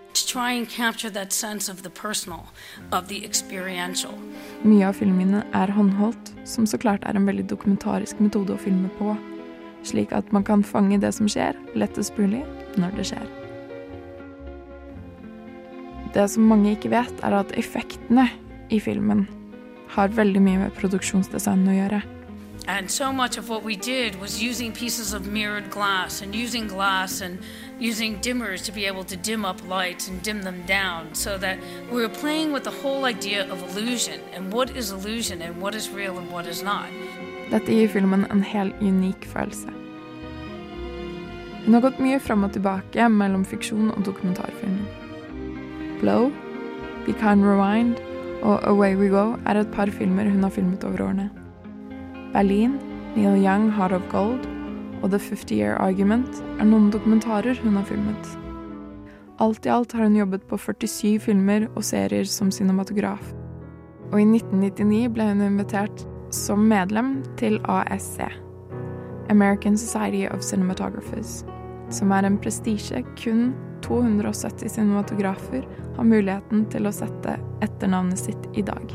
Personal. 2.02 2.44
Mye 4.64 4.88
av 4.90 5.00
filmene 5.00 5.46
er 5.54 5.72
håndholdt, 5.72 6.34
som 6.44 6.68
så 6.68 6.78
klart 6.78 7.08
er 7.08 7.16
en 7.16 7.28
veldig 7.32 7.48
dokumentarisk 7.56 8.20
metode 8.20 8.60
å 8.60 8.60
filme 8.60 8.92
på, 9.00 9.16
slik 9.84 10.12
at 10.16 10.32
man 10.32 10.44
kan 10.48 10.64
fange 10.64 11.00
det 11.02 11.14
som 11.18 11.30
skjer, 11.30 11.58
lettest 11.76 12.18
mulig 12.20 12.44
når 12.80 12.96
det 12.98 13.08
skjer. 13.12 13.28
Det 16.14 16.28
som 16.30 16.44
mange 16.44 16.74
ikke 16.76 16.92
vet, 16.92 17.14
er 17.24 17.38
at 17.40 17.54
effektene 17.60 18.28
i 18.72 18.80
filmen 18.84 19.28
har 19.92 20.12
veldig 20.16 20.42
mye 20.44 20.66
med 20.66 20.76
produksjonsdesign 20.80 21.68
å 21.68 21.78
gjøre. 21.78 22.02
And 22.68 22.90
so 22.92 23.12
much 23.12 23.38
of 23.38 23.50
what 23.50 23.64
we 23.64 23.76
did 23.76 24.20
was 24.22 24.42
using 24.42 24.72
pieces 24.72 25.14
of 25.14 25.28
mirrored 25.28 25.72
glass 25.72 26.22
and 26.22 26.36
using 26.36 26.68
glass 26.68 27.22
and 27.22 27.40
using 27.80 28.20
dimmers 28.22 28.64
to 28.66 28.72
be 28.72 28.86
able 28.86 29.04
to 29.06 29.18
dim 29.18 29.46
up 29.46 29.68
lights 29.68 30.08
and 30.08 30.22
dim 30.22 30.44
them 30.44 30.64
down 30.68 31.14
so 31.14 31.38
that 31.40 31.58
we 31.92 32.02
were 32.02 32.10
playing 32.10 32.54
with 32.54 32.64
the 32.64 32.72
whole 32.72 33.06
idea 33.06 33.52
of 33.52 33.62
illusion 33.70 34.22
and 34.34 34.54
what 34.54 34.76
is 34.78 34.92
illusion 34.92 35.42
and 35.42 35.60
what 35.60 35.74
is 35.74 35.90
real 35.90 36.20
and 36.20 36.32
what 36.32 36.46
is 36.46 36.62
not. 36.62 36.88
Dette 37.52 37.74
gir 37.76 37.90
filmen 37.92 38.24
en 38.32 38.44
helt 38.48 38.78
unik 38.80 39.26
følelse. 39.28 39.74
Hun 41.66 41.76
har 41.76 41.84
gått 41.84 42.00
mye 42.02 42.20
fram 42.24 42.46
og 42.48 42.54
tilbake 42.56 43.10
mellom 43.12 43.44
fiksjon 43.46 43.92
og 43.92 44.06
dokumentarfilm. 44.08 44.80
Blow, 46.00 46.32
Be 47.06 47.14
Kind 47.20 47.44
Rewind 47.46 48.00
og 48.42 48.64
Away 48.66 48.96
We 48.98 49.10
Go 49.12 49.36
er 49.46 49.60
et 49.60 49.74
par 49.76 49.92
filmer 49.94 50.30
hun 50.32 50.42
har 50.44 50.54
filmet 50.56 50.84
over 50.88 51.04
årene. 51.10 51.28
Berlin, 52.34 52.80
Neil 53.16 53.44
Young, 53.44 53.68
Heart 53.76 54.00
of 54.00 54.08
Gold 54.10 54.48
og 55.04 55.12
The 55.12 55.20
50 55.20 55.52
Year 55.52 55.76
Argument 55.76 56.40
er 56.58 56.70
noen 56.70 56.90
dokumentarer 56.94 57.60
hun 57.62 57.76
har 57.76 57.86
filmet. 57.90 58.32
Alt 59.42 59.66
i 59.66 59.74
alt 59.74 59.92
har 59.92 60.08
hun 60.08 60.16
jobbet 60.16 60.48
på 60.48 60.58
47 60.58 61.20
filmer 61.20 61.68
og 61.76 61.84
serier 61.84 62.26
som 62.30 62.52
cinematograf. 62.54 63.34
Og 64.12 64.22
i 64.22 64.26
1999 64.26 65.12
ble 65.14 65.28
hun 65.30 65.44
invitert 65.46 66.06
som 66.32 66.68
medlem 66.68 67.24
til 67.38 67.60
ASC, 67.64 68.20
American 69.30 69.78
Society 69.78 70.28
of 70.34 70.42
Cinematographers, 70.42 71.44
som 71.90 72.12
er 72.12 72.28
en 72.28 72.40
prestisje 72.40 73.04
kun 73.20 73.52
270 73.84 74.70
cinematografer 74.70 75.68
har 75.96 76.08
muligheten 76.08 76.66
til 76.72 76.88
å 76.88 76.94
sette 76.96 77.38
etternavnet 77.64 78.20
sitt 78.20 78.50
i 78.56 78.64
dag. 78.66 78.94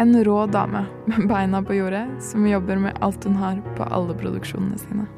En 0.00 0.14
rå 0.24 0.46
dame 0.46 0.84
med 1.10 1.26
beina 1.28 1.62
på 1.62 1.76
jordet 1.76 2.06
som 2.24 2.46
jobber 2.46 2.78
med 2.86 3.00
alt 3.04 3.24
hun 3.24 3.40
har 3.40 3.58
på 3.76 3.88
alle 3.90 4.16
produksjonene 4.16 4.78
sine. 4.80 5.08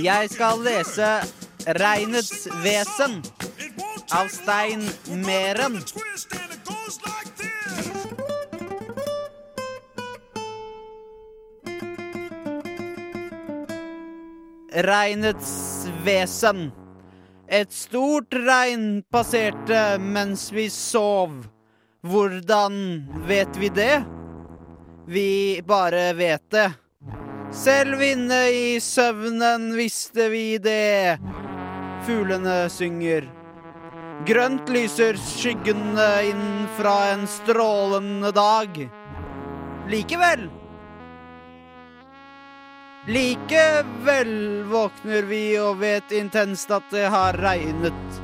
Jeg 0.00 0.30
skal 0.32 0.62
lese 0.64 1.06
Regnets 1.76 2.46
vesen 2.64 3.18
av 4.16 4.30
Stein 4.32 4.86
Meren. 5.26 5.76
Regnets 14.88 15.52
vesen. 16.06 16.70
Et 17.44 17.68
stort 17.68 18.32
regn 18.32 19.02
passerte 19.12 19.84
mens 20.00 20.48
vi 20.56 20.70
sov. 20.72 21.42
Hvordan 22.00 23.04
vet 23.28 23.60
vi 23.60 23.68
det? 23.68 23.96
Vi 25.10 25.60
bare 25.60 26.14
vet 26.16 26.48
det. 26.54 26.70
Selv 27.50 28.02
inne 28.02 28.40
i 28.54 28.80
søvnen 28.80 29.72
visste 29.74 30.28
vi 30.30 30.58
det. 30.62 31.18
Fuglene 32.06 32.68
synger. 32.70 33.26
Grønt 34.28 34.70
lyser 34.70 35.18
skyggene 35.18 36.08
inn 36.28 36.46
fra 36.76 36.94
en 37.10 37.26
strålende 37.28 38.30
dag. 38.36 38.78
Likevel 39.90 40.46
Likevel 43.10 44.34
våkner 44.70 45.24
vi 45.26 45.44
og 45.58 45.80
vet 45.80 46.12
intenst 46.14 46.70
at 46.70 46.84
det 46.92 47.08
har 47.10 47.38
regnet. 47.40 48.20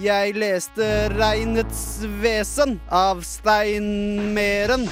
Jeg 0.00 0.32
leste 0.34 0.88
Regnets 1.12 1.84
vesen 2.24 2.80
av 2.90 3.20
Stein 3.22 4.32
Meren. 4.34 4.88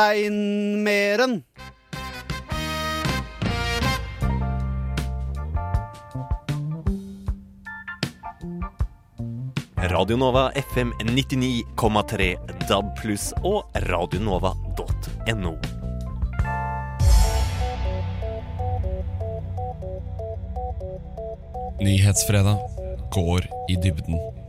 Stein 0.00 0.82
Meren. 0.82 1.42
Radio 9.76 10.16
Nova 10.16 10.52
FM 10.54 10.92
99,3 11.04 12.36
DAB 12.68 12.96
pluss 12.96 13.34
og 13.44 13.68
radionova.no. 13.74 15.54
Nyhetsfredag 21.80 22.56
går 23.12 23.50
i 23.68 23.76
dybden. 23.76 24.39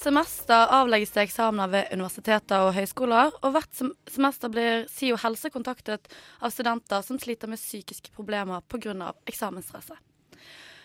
Semester 0.00 0.66
avlegges 0.72 1.10
det 1.12 1.26
eksamener 1.26 1.68
ved 1.68 1.90
universiteter 1.92 2.64
og 2.64 2.72
høyskoler, 2.76 3.34
og 3.44 3.52
hvert 3.54 3.82
semester 4.08 4.52
blir 4.52 4.86
SIO 4.88 5.18
helse 5.20 5.50
kontaktet 5.52 6.08
av 6.40 6.54
studenter 6.54 7.04
som 7.04 7.18
sliter 7.20 7.50
med 7.50 7.60
psykiske 7.60 8.14
problemer 8.16 8.64
pga. 8.68 9.12
eksamensstresset. 9.26 9.98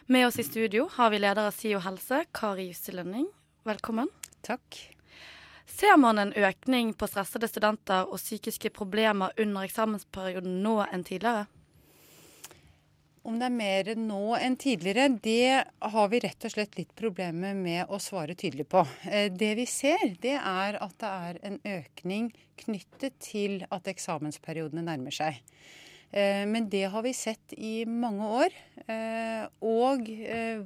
Med 0.07 0.27
oss 0.27 0.39
i 0.39 0.43
studio 0.43 0.89
har 0.97 1.09
vi 1.09 1.19
leder 1.19 1.47
av 1.47 1.55
SIO 1.55 1.79
helse, 1.79 2.25
Kari 2.31 2.67
Jussi 2.67 2.91
Lønning. 2.91 3.29
Velkommen. 3.63 4.11
Takk. 4.41 4.81
Ser 5.65 5.97
man 5.97 6.19
en 6.19 6.33
økning 6.33 6.93
på 6.93 7.07
stressede 7.07 7.47
studenter 7.49 8.05
og 8.05 8.19
psykiske 8.21 8.69
problemer 8.69 9.33
under 9.39 9.65
eksamensperioden 9.65 10.61
nå 10.61 10.81
enn 10.91 11.07
tidligere? 11.07 11.47
Om 13.25 13.39
det 13.41 13.47
er 13.47 13.53
mer 13.57 13.87
nå 13.97 14.35
enn 14.37 14.53
tidligere, 14.61 15.07
det 15.17 15.63
har 15.81 16.09
vi 16.11 16.19
rett 16.21 16.45
og 16.45 16.51
slett 16.53 16.75
litt 16.77 16.91
problemer 16.93 17.55
med 17.57 17.89
å 17.89 17.97
svare 17.97 18.35
tydelig 18.37 18.67
på. 18.69 18.83
Eh, 19.09 19.31
Det 19.33 19.55
vi 19.57 19.65
ser, 19.65 20.13
det 20.21 20.35
er 20.37 20.77
at 20.77 20.93
det 21.01 21.09
er 21.09 21.39
en 21.49 21.57
økning 21.71 22.27
knyttet 22.61 23.17
til 23.19 23.65
at 23.71 23.89
eksamensperiodene 23.89 24.85
nærmer 24.85 25.09
seg. 25.17 25.41
Eh, 26.13 26.45
Men 26.45 26.69
det 26.69 26.83
har 26.93 27.01
vi 27.01 27.13
sett 27.13 27.57
i 27.57 27.83
mange 27.85 28.29
år. 28.43 28.53
Eh, 28.87 29.47
Og 29.59 30.05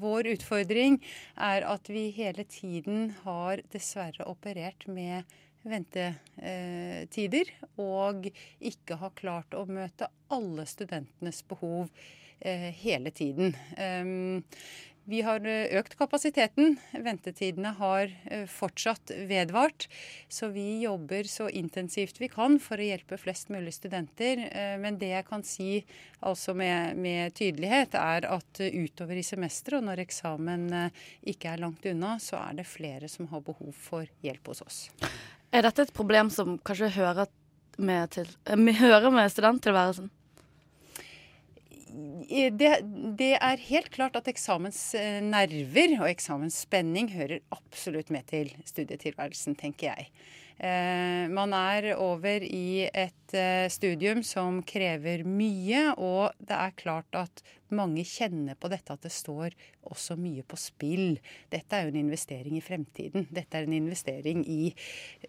vår 0.03 0.27
utfordring 0.35 0.99
er 1.37 1.63
at 1.63 1.87
vi 1.87 2.11
hele 2.11 2.43
tiden 2.43 3.15
har 3.23 3.63
dessverre 3.71 4.27
operert 4.27 4.85
med 4.85 5.23
ventetider, 5.63 7.47
og 7.77 8.27
ikke 8.59 8.95
har 8.99 9.11
klart 9.15 9.55
å 9.55 9.65
møte 9.65 10.07
alle 10.29 10.65
studentenes 10.65 11.41
behov 11.47 11.87
eh, 11.87 12.19
hele 12.41 13.11
tiden. 13.11 13.55
Um, 13.77 14.43
Vi 15.09 15.23
har 15.25 15.41
eh, 15.41 15.71
økt 15.79 15.95
kapasiteten. 15.97 16.75
Ventetidene 16.93 17.71
har 17.79 18.11
eh, 18.29 18.43
fortsatt 18.45 19.09
vedvart. 19.25 19.87
Så 20.29 20.51
vi 20.53 20.81
jobber 20.83 21.23
så 21.25 21.47
intensivt 21.49 22.19
vi 22.21 22.27
kan 22.29 22.59
for 22.61 22.77
å 22.77 22.85
hjelpe 22.85 23.17
flest 23.17 23.49
mulig 23.49 23.73
studenter. 23.73 24.43
Eh, 24.51 24.75
Men 24.77 24.99
det 25.01 25.09
jeg 25.15 25.25
kan 25.25 25.41
si 25.43 25.79
altså 26.21 26.53
med, 26.53 26.93
med 27.01 27.33
tydelighet, 27.33 27.95
er 27.97 28.27
at 28.29 28.61
eh, 28.61 28.69
utover 28.85 29.17
i 29.17 29.23
semesteret, 29.25 29.79
og 29.81 29.87
når 29.89 30.03
eksamen 30.05 30.69
eh, 30.83 31.01
ikke 31.33 31.55
er 31.55 31.63
langt 31.65 31.89
unna, 31.89 32.19
så 32.21 32.37
er 32.43 32.59
det 32.61 32.67
flere 32.69 33.09
som 33.09 33.25
har 33.33 33.41
behov 33.41 33.73
for 33.73 34.05
hjelp 34.21 34.45
hos 34.53 34.61
oss. 34.61 34.79
Er 35.49 35.65
dette 35.65 35.87
et 35.87 35.95
problem 35.97 36.29
som 36.29 36.59
kanskje 36.61 36.91
hører 36.99 37.25
med, 37.81 38.11
til, 38.13 38.29
eh, 38.45 38.55
med- 38.61 38.77
hører 38.77 39.09
med 39.09 39.33
studenttilværelsen? 39.33 40.11
Det, 41.89 42.71
det 43.17 43.31
er 43.37 43.63
helt 43.69 43.89
klart 43.93 44.17
at 44.19 44.29
eksamensnerver 44.29 45.95
og 45.99 46.09
eksamensspenning 46.09 47.09
hører 47.15 47.39
absolutt 47.55 48.11
med 48.13 48.27
til 48.29 48.51
studietilværelsen, 48.69 49.57
tenker 49.57 49.89
jeg. 49.91 50.11
Eh, 50.59 51.25
man 51.31 51.53
er 51.55 51.93
over 51.95 52.43
i 52.43 52.83
et 52.87 53.35
eh, 53.37 53.69
studium 53.71 54.19
som 54.27 54.59
krever 54.67 55.23
mye, 55.23 55.93
og 55.95 56.35
det 56.43 56.57
er 56.57 56.75
klart 56.79 57.15
at 57.15 57.43
mange 57.71 58.03
kjenner 58.03 58.57
på 58.59 58.67
dette 58.71 58.91
at 58.91 59.05
det 59.05 59.13
står 59.13 59.55
også 59.87 60.17
mye 60.19 60.43
på 60.43 60.59
spill. 60.59 61.19
Dette 61.53 61.77
er 61.77 61.87
jo 61.87 61.93
en 61.93 62.01
investering 62.01 62.57
i 62.59 62.63
fremtiden. 62.65 63.29
Dette 63.31 63.55
er 63.55 63.69
en 63.69 63.77
investering 63.77 64.43
i 64.43 64.73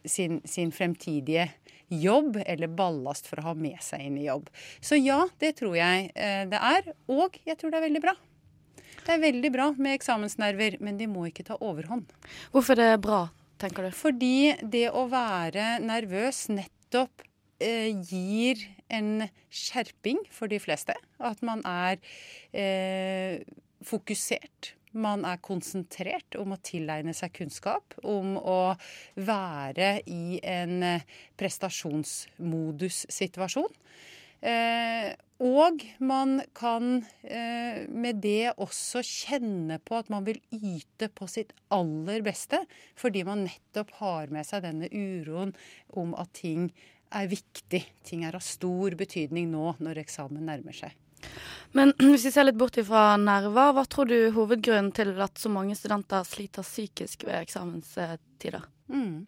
sin, 0.03 0.41
sin 0.43 0.75
fremtidige 0.75 1.47
jobb, 1.91 2.41
eller 2.43 2.71
ballast 2.75 3.31
for 3.31 3.39
å 3.39 3.51
ha 3.51 3.55
med 3.55 3.79
seg 3.87 4.09
inn 4.09 4.19
i 4.19 4.27
jobb. 4.27 4.51
Så 4.83 4.99
ja, 4.99 5.23
det 5.39 5.57
tror 5.63 5.79
jeg 5.79 6.11
eh, 6.15 6.43
det 6.51 6.59
er. 6.59 6.91
Og 7.13 7.39
jeg 7.47 7.61
tror 7.61 7.71
det 7.71 7.79
er 7.79 7.87
veldig 7.87 8.05
bra. 8.09 8.19
Det 9.01 9.15
er 9.15 9.23
veldig 9.23 9.51
bra 9.55 9.71
med 9.79 9.97
eksamensnerver, 9.97 10.81
men 10.83 10.99
de 10.99 11.07
må 11.11 11.29
ikke 11.29 11.47
ta 11.47 11.57
overhånd. 11.63 12.11
Hvorfor 12.53 12.79
er 12.79 12.97
det 12.97 13.05
bra, 13.05 13.29
tenker 13.61 13.83
du? 13.87 13.91
Fordi 13.95 14.55
det 14.63 14.91
å 14.97 15.09
være 15.11 15.79
nervøs 15.85 16.49
nettopp 16.53 17.23
eh, 17.63 17.91
gir 17.95 18.57
en 18.91 19.29
skjerping 19.53 20.19
for 20.35 20.49
de 20.51 20.59
fleste. 20.63 20.95
At 21.23 21.43
man 21.47 21.61
er 21.69 21.99
eh, 22.53 23.41
fokusert. 23.87 24.75
Man 24.91 25.25
er 25.29 25.37
konsentrert 25.39 26.35
om 26.41 26.53
å 26.57 26.63
tilegne 26.67 27.15
seg 27.15 27.33
kunnskap, 27.37 27.95
om 28.03 28.37
å 28.39 28.75
være 29.15 30.03
i 30.11 30.41
en 30.43 30.83
eh, 30.83 31.03
prestasjonsmodussituasjon. 31.39 33.73
Eh, 34.41 35.15
og 35.41 35.81
man 36.05 36.43
kan 36.57 37.01
eh, 37.25 37.87
med 37.89 38.21
det 38.21 38.53
også 38.61 39.01
kjenne 39.07 39.79
på 39.81 39.97
at 39.97 40.11
man 40.13 40.27
vil 40.27 40.41
yte 40.53 41.09
på 41.17 41.29
sitt 41.31 41.55
aller 41.73 42.21
beste, 42.27 42.61
fordi 43.01 43.25
man 43.25 43.47
nettopp 43.47 43.95
har 44.03 44.33
med 44.35 44.45
seg 44.49 44.67
denne 44.67 44.91
uroen 44.93 45.55
om 45.97 46.13
at 46.21 46.35
ting 46.37 46.69
er 47.17 47.31
viktig. 47.31 47.83
Ting 48.07 48.27
er 48.29 48.37
av 48.37 48.45
stor 48.45 48.95
betydning 49.01 49.49
nå 49.51 49.79
når 49.81 50.03
eksamen 50.05 50.45
nærmer 50.47 50.77
seg. 50.77 50.93
Men 51.73 51.95
hvis 52.11 52.29
vi 52.29 52.35
ser 52.35 52.47
litt 52.47 52.61
bort 52.61 52.77
fra 52.85 53.15
nerver, 53.21 53.73
hva 53.77 53.87
tror 53.89 54.11
du 54.11 54.17
er 54.19 54.37
hovedgrunnen 54.37 54.93
til 54.97 55.15
at 55.25 55.41
så 55.41 55.53
mange 55.53 55.77
studenter 55.79 56.27
sliter 56.29 56.67
psykisk 56.67 57.25
ved 57.29 57.41
eksamenstider? 57.47 58.69
Mm. 58.93 59.25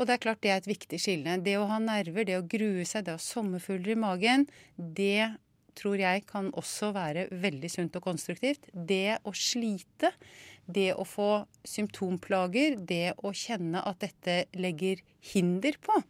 Og 0.00 0.08
det 0.08 0.16
er 0.16 0.22
klart 0.24 0.40
det 0.40 0.50
er 0.54 0.62
et 0.62 0.70
viktig 0.70 0.98
skille. 1.02 1.36
Det 1.44 1.58
å 1.60 1.68
ha 1.68 1.76
nerver, 1.82 2.24
det 2.24 2.38
å 2.40 2.46
grue 2.48 2.86
seg, 2.88 3.04
det 3.04 3.12
å 3.12 3.18
ha 3.18 3.22
sommerfugler 3.22 3.92
i 3.92 4.00
magen, 4.00 4.46
det 4.76 5.28
tror 5.76 6.00
jeg 6.00 6.24
kan 6.28 6.48
også 6.56 6.90
være 6.96 7.26
veldig 7.42 7.70
sunt 7.70 7.98
og 8.00 8.06
konstruktivt. 8.08 8.64
Det 8.72 9.20
å 9.28 9.34
slite, 9.36 10.14
det 10.64 10.94
å 10.96 11.04
få 11.04 11.44
symptomplager, 11.68 12.80
det 12.80 13.12
å 13.20 13.34
kjenne 13.36 13.84
at 13.84 14.00
dette 14.00 14.42
legger 14.56 15.04
hinder 15.34 15.76
på 15.84 16.00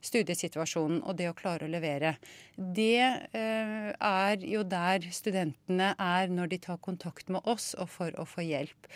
studiesituasjonen 0.00 1.02
og 1.04 1.18
det 1.18 1.26
å 1.28 1.36
klare 1.36 1.66
å 1.66 1.72
levere. 1.72 2.14
Det 2.56 3.02
eh, 3.02 3.90
er 3.92 4.46
jo 4.46 4.62
der 4.64 5.10
studentene 5.12 5.92
er 5.98 6.32
når 6.32 6.54
de 6.54 6.60
tar 6.70 6.80
kontakt 6.80 7.28
med 7.28 7.44
oss 7.50 7.74
og 7.76 7.90
for 7.98 8.16
å 8.16 8.24
få 8.28 8.46
hjelp. 8.46 8.88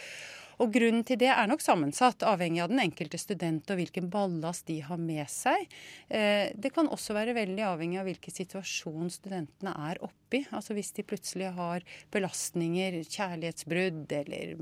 Og 0.62 0.72
Grunnen 0.74 1.04
til 1.06 1.18
det 1.20 1.30
er 1.32 1.48
nok 1.50 1.62
sammensatt, 1.64 2.24
avhengig 2.26 2.62
av 2.64 2.70
den 2.72 2.82
enkelte 2.82 3.18
student 3.20 3.70
og 3.72 3.80
hvilken 3.80 4.10
ballast 4.12 4.68
de 4.70 4.78
har 4.84 5.00
med 5.00 5.26
seg. 5.30 5.66
Eh, 6.08 6.50
det 6.54 6.72
kan 6.74 6.90
også 6.92 7.16
være 7.16 7.36
veldig 7.36 7.64
avhengig 7.66 8.00
av 8.00 8.08
hvilken 8.08 8.34
situasjon 8.34 9.10
studentene 9.12 9.74
er 9.90 10.00
oppi. 10.04 10.44
Altså 10.54 10.74
Hvis 10.74 10.92
de 10.96 11.06
plutselig 11.06 11.52
har 11.54 11.84
belastninger, 12.14 13.00
kjærlighetsbrudd 13.02 14.12
eller 14.20 14.54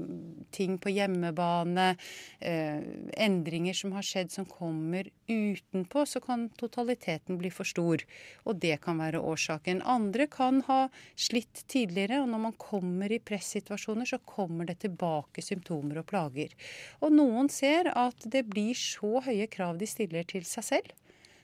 ting 0.52 0.78
på 0.80 0.92
hjemmebane, 0.92 1.94
eh, 2.40 2.80
endringer 3.16 3.76
som 3.76 3.92
har 3.96 4.06
skjedd 4.06 4.32
som 4.32 4.48
kommer 4.48 5.08
utenpå, 5.28 6.06
så 6.08 6.20
kan 6.24 6.48
totaliteten 6.60 7.38
bli 7.40 7.52
for 7.52 7.68
stor. 7.68 8.04
Og 8.44 8.60
det 8.60 8.80
kan 8.84 9.00
være 9.00 9.20
årsaken. 9.20 9.82
Andre 9.84 10.26
kan 10.26 10.62
ha 10.68 10.88
slitt 11.16 11.64
tidligere, 11.68 12.22
og 12.22 12.28
når 12.32 12.44
man 12.48 12.58
kommer 12.60 13.12
i 13.12 13.20
pressituasjoner, 13.22 14.08
så 14.08 14.20
kommer 14.24 14.68
det 14.68 14.80
tilbake 14.84 15.42
symptomer 15.44 15.81
symptomer 15.82 16.00
og 16.02 16.08
plager. 16.08 16.54
Og 17.02 17.12
noen 17.12 17.50
ser 17.50 17.90
at 17.94 18.16
det 18.24 18.46
blir 18.48 18.74
så 18.74 19.22
høye 19.24 19.48
krav 19.48 19.78
de 19.78 19.86
stiller 19.86 20.24
til 20.24 20.44
seg 20.44 20.64
selv, 20.64 20.92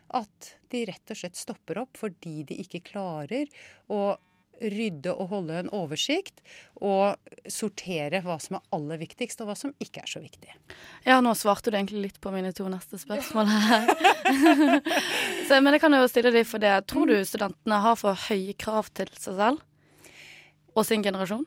at 0.08 0.56
de 0.70 0.86
rett 0.86 1.10
og 1.10 1.16
slett 1.16 1.36
stopper 1.36 1.78
opp 1.82 1.96
fordi 1.98 2.44
de 2.44 2.62
ikke 2.62 2.80
klarer 2.92 3.48
å 3.88 4.16
rydde 4.58 5.12
og 5.14 5.28
holde 5.30 5.54
en 5.54 5.68
oversikt 5.70 6.40
og 6.82 7.14
sortere 7.46 8.18
hva 8.24 8.40
som 8.42 8.56
er 8.56 8.64
aller 8.74 8.98
viktigst, 8.98 9.38
og 9.38 9.46
hva 9.46 9.54
som 9.54 9.70
ikke 9.78 10.02
er 10.02 10.10
så 10.10 10.18
viktig. 10.18 10.50
Ja, 11.06 11.20
nå 11.22 11.30
svarte 11.38 11.70
du 11.70 11.76
egentlig 11.78 12.08
litt 12.08 12.18
på 12.20 12.32
mine 12.34 12.50
to 12.50 12.66
neste 12.66 12.98
spørsmål 12.98 13.46
her. 13.46 13.86
så, 15.46 15.60
men 15.60 15.76
jeg 15.76 15.84
kan 15.84 15.94
jo 15.94 16.08
stille 16.10 16.34
deg 16.34 16.48
for 16.48 16.58
det. 16.58 16.74
Tror 16.90 17.06
du 17.06 17.20
studentene 17.22 17.78
har 17.84 18.00
for 18.00 18.18
høye 18.26 18.56
krav 18.58 18.90
til 18.98 19.12
seg 19.14 19.38
selv 19.38 19.62
og 20.74 20.88
sin 20.88 21.06
generasjon? 21.06 21.46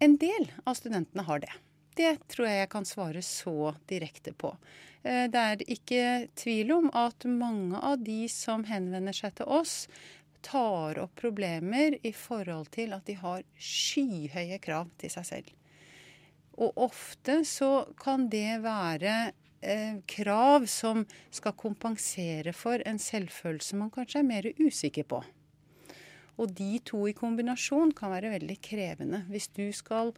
En 0.00 0.16
del 0.16 0.48
av 0.64 0.78
studentene 0.80 1.26
har 1.26 1.42
det. 1.44 1.52
Det 2.00 2.14
tror 2.32 2.46
jeg 2.48 2.62
jeg 2.62 2.70
kan 2.72 2.86
svare 2.88 3.20
så 3.24 3.74
direkte 3.90 4.32
på. 4.32 4.54
Eh, 5.02 5.26
det 5.32 5.40
er 5.40 5.64
ikke 5.68 6.04
tvil 6.38 6.72
om 6.78 6.88
at 6.96 7.26
mange 7.28 7.76
av 7.76 8.00
de 8.04 8.22
som 8.32 8.64
henvender 8.68 9.16
seg 9.16 9.36
til 9.36 9.50
oss, 9.60 9.84
tar 10.40 10.96
opp 11.02 11.18
problemer 11.20 11.98
i 12.00 12.14
forhold 12.16 12.70
til 12.72 12.94
at 12.96 13.04
de 13.04 13.18
har 13.20 13.42
skyhøye 13.60 14.56
krav 14.64 14.88
til 15.02 15.12
seg 15.12 15.26
selv. 15.28 15.50
Og 16.60 16.80
ofte 16.88 17.42
så 17.48 17.84
kan 18.00 18.24
det 18.32 18.62
være 18.64 19.16
eh, 19.60 20.00
krav 20.08 20.64
som 20.72 21.04
skal 21.28 21.56
kompensere 21.60 22.54
for 22.56 22.80
en 22.88 23.00
selvfølelse 23.00 23.76
man 23.76 23.92
kanskje 23.92 24.22
er 24.22 24.30
mer 24.30 24.48
usikker 24.56 25.08
på. 25.12 25.20
Og 26.40 26.52
de 26.56 26.78
to 26.88 27.04
i 27.04 27.16
kombinasjon 27.16 27.92
kan 27.96 28.14
være 28.14 28.32
veldig 28.32 28.56
krevende. 28.64 29.26
Hvis 29.28 29.50
du 29.52 29.66
skal 29.76 30.14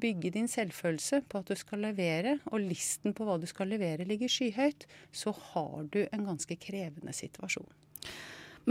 bygge 0.00 0.32
din 0.34 0.48
selvfølelse 0.50 1.22
på 1.30 1.40
at 1.40 1.50
du 1.50 1.58
skal 1.58 1.84
levere, 1.84 2.38
og 2.50 2.62
listen 2.62 3.14
på 3.16 3.26
hva 3.26 3.38
du 3.40 3.46
skal 3.50 3.70
levere 3.72 4.06
ligger 4.08 4.30
skyhøyt, 4.30 4.86
så 5.14 5.34
har 5.52 5.86
du 5.94 6.02
en 6.04 6.26
ganske 6.26 6.56
krevende 6.60 7.14
situasjon. 7.16 7.68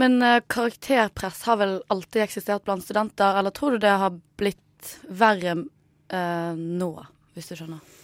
Men 0.00 0.22
eh, 0.22 0.42
karakterpress 0.50 1.42
har 1.48 1.60
vel 1.60 1.76
alltid 1.92 2.26
eksistert 2.26 2.64
blant 2.66 2.84
studenter, 2.84 3.38
eller 3.38 3.54
tror 3.54 3.74
du 3.74 3.84
det 3.84 3.94
har 4.02 4.14
blitt 4.38 4.94
verre 5.08 5.56
eh, 5.56 6.54
nå, 6.58 6.92
hvis 7.34 7.50
du 7.50 7.56
skjønner? 7.58 7.94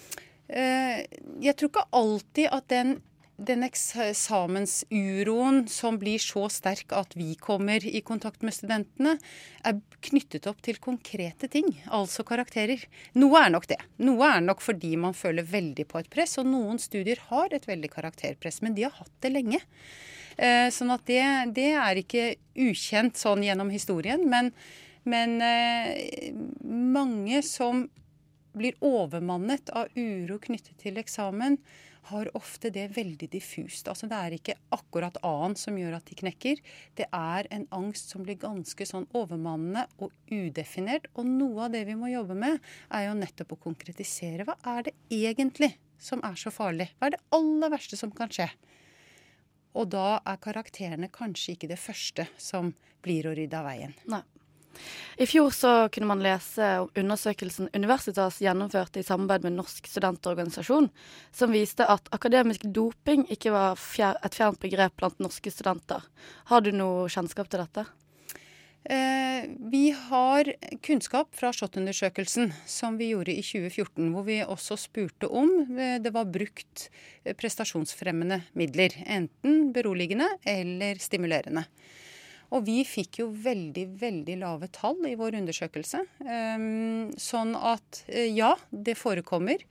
Eh, 0.51 1.05
jeg 1.43 1.57
tror 1.57 1.71
ikke 1.71 1.89
alltid 1.95 2.51
at 2.51 2.69
den 2.73 2.97
den 3.41 3.63
eksamensuroen 3.65 5.63
som 5.69 5.97
blir 6.01 6.21
så 6.21 6.49
sterk 6.53 6.93
at 6.93 7.15
vi 7.17 7.35
kommer 7.41 7.85
i 7.87 8.01
kontakt 8.05 8.43
med 8.45 8.55
studentene, 8.55 9.17
er 9.65 9.81
knyttet 10.05 10.47
opp 10.51 10.61
til 10.65 10.77
konkrete 10.83 11.49
ting, 11.53 11.71
altså 11.89 12.25
karakterer. 12.29 12.85
Noe 13.17 13.41
er 13.41 13.51
nok 13.55 13.67
det. 13.71 13.81
Noe 14.05 14.29
er 14.29 14.45
nok 14.45 14.61
fordi 14.65 14.93
man 15.01 15.17
føler 15.17 15.49
veldig 15.49 15.87
på 15.89 15.99
et 16.03 16.11
press, 16.13 16.37
og 16.41 16.47
noen 16.51 16.79
studier 16.83 17.21
har 17.31 17.49
et 17.57 17.69
veldig 17.69 17.91
karakterpress, 17.93 18.61
men 18.65 18.77
de 18.77 18.85
har 18.89 18.97
hatt 18.99 19.17
det 19.25 19.33
lenge. 19.33 19.61
Eh, 20.37 20.69
sånn 20.73 20.93
at 20.93 21.07
det, 21.09 21.25
det 21.57 21.71
er 21.81 22.01
ikke 22.01 22.35
ukjent 22.61 23.17
sånn 23.21 23.45
gjennom 23.45 23.73
historien, 23.73 24.23
men, 24.29 24.53
men 25.09 25.41
eh, 25.45 26.31
mange 26.61 27.41
som 27.47 27.89
blir 28.57 28.75
overmannet 28.85 29.71
av 29.77 29.89
uro 29.95 30.41
knyttet 30.43 30.77
til 30.83 30.99
eksamen, 31.01 31.61
har 32.09 32.31
ofte 32.37 32.71
det 32.73 32.87
veldig 32.97 33.29
diffust. 33.33 33.89
Altså 33.91 34.09
Det 34.11 34.17
er 34.17 34.37
ikke 34.37 34.57
akkurat 34.75 35.19
A-en 35.27 35.57
som 35.59 35.77
gjør 35.79 35.99
at 35.99 36.09
de 36.09 36.17
knekker. 36.19 36.63
Det 36.99 37.07
er 37.13 37.49
en 37.51 37.67
angst 37.77 38.13
som 38.13 38.25
blir 38.25 38.41
ganske 38.41 38.87
sånn 38.87 39.09
overmannende 39.17 39.87
og 40.01 40.15
udefinert. 40.31 41.11
Og 41.15 41.29
noe 41.29 41.67
av 41.67 41.77
det 41.77 41.85
vi 41.89 41.99
må 41.99 42.11
jobbe 42.13 42.39
med, 42.39 42.59
er 42.91 43.09
jo 43.09 43.19
nettopp 43.19 43.55
å 43.57 43.63
konkretisere. 43.69 44.49
Hva 44.49 44.57
er 44.77 44.89
det 44.89 44.97
egentlig 45.13 45.75
som 46.01 46.23
er 46.27 46.39
så 46.41 46.53
farlig? 46.55 46.91
Hva 46.99 47.11
er 47.11 47.17
det 47.17 47.25
aller 47.37 47.73
verste 47.77 47.99
som 48.01 48.13
kan 48.15 48.33
skje? 48.33 48.49
Og 49.79 49.87
da 49.93 50.19
er 50.27 50.43
karakterene 50.43 51.11
kanskje 51.15 51.55
ikke 51.55 51.71
det 51.71 51.79
første 51.79 52.27
som 52.41 52.73
blir 53.05 53.29
å 53.29 53.35
rydde 53.37 53.59
av 53.59 53.69
veien. 53.71 53.95
Nei. 54.11 54.25
I 55.21 55.27
fjor 55.29 55.51
så 55.53 55.73
kunne 55.93 56.09
man 56.09 56.23
lese 56.25 56.67
undersøkelsen 56.97 57.69
Universitas 57.77 58.41
gjennomførte 58.41 59.03
i 59.03 59.07
samarbeid 59.07 59.45
med 59.45 59.59
Norsk 59.59 59.89
studentorganisasjon, 59.91 60.89
som 61.33 61.53
viste 61.53 61.85
at 61.85 62.09
akademisk 62.17 62.65
doping 62.65 63.27
ikke 63.29 63.53
var 63.53 63.77
et 63.77 64.37
fjernt 64.37 64.61
begrep 64.63 64.97
blant 64.97 65.21
norske 65.21 65.53
studenter. 65.53 66.07
Har 66.49 66.65
du 66.65 66.73
noe 66.73 67.09
kjennskap 67.13 67.53
til 67.53 67.65
dette? 67.65 67.85
Eh, 68.85 69.45
vi 69.71 69.91
har 69.93 70.49
kunnskap 70.83 71.35
fra 71.37 71.53
SHoT-undersøkelsen 71.53 72.49
som 72.67 72.97
vi 72.97 73.11
gjorde 73.11 73.35
i 73.37 73.43
2014, 73.45 74.09
hvor 74.15 74.25
vi 74.25 74.39
også 74.41 74.79
spurte 74.81 75.29
om 75.29 75.51
eh, 75.77 75.99
det 76.01 76.15
var 76.15 76.31
brukt 76.33 76.89
prestasjonsfremmende 77.37 78.41
midler. 78.57 78.97
Enten 79.05 79.75
beroligende 79.77 80.31
eller 80.49 80.97
stimulerende. 80.97 81.67
Og 82.51 82.65
vi 82.67 82.81
fikk 82.87 83.21
jo 83.21 83.29
veldig, 83.31 83.85
veldig 84.01 84.37
lave 84.41 84.69
tall 84.75 84.99
i 85.07 85.15
vår 85.19 85.39
undersøkelse. 85.39 86.03
Ehm, 86.27 87.13
sånn 87.21 87.55
at 87.55 88.03
eh, 88.11 88.27
ja, 88.35 88.57
det 88.71 88.97
forekommer. 88.99 89.63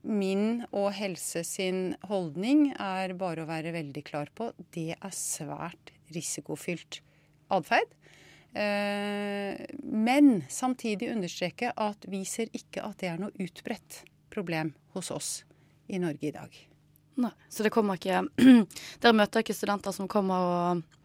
Min 0.00 0.62
og 0.72 0.94
Helse 0.96 1.42
sin 1.44 1.94
holdning 2.08 2.70
er 2.72 3.12
bare 3.20 3.44
å 3.44 3.50
være 3.50 3.74
veldig 3.76 4.04
klar 4.06 4.32
på. 4.32 4.48
Det 4.72 4.94
er 4.96 5.12
svært 5.12 5.92
risikofylt 6.14 7.02
atferd. 7.52 7.92
Eh, 8.56 9.60
men 9.84 10.40
samtidig 10.48 11.12
understreke 11.12 11.74
at 11.76 12.08
vi 12.08 12.24
ser 12.24 12.48
ikke 12.56 12.82
at 12.86 12.98
det 13.02 13.12
er 13.12 13.20
noe 13.20 13.36
utbredt 13.36 14.02
problem 14.32 14.72
hos 14.96 15.12
oss 15.14 15.30
i 15.90 16.00
Norge 16.00 16.30
i 16.30 16.34
dag. 16.34 16.56
Nei, 17.20 17.30
Så 17.52 17.66
det 17.66 17.72
kommer 17.74 17.98
ikke 17.98 18.22
Dere 19.02 19.12
møter 19.12 19.42
ikke 19.42 19.54
studenter 19.54 19.92
som 19.92 20.08
kommer 20.08 20.46
og 20.46 20.99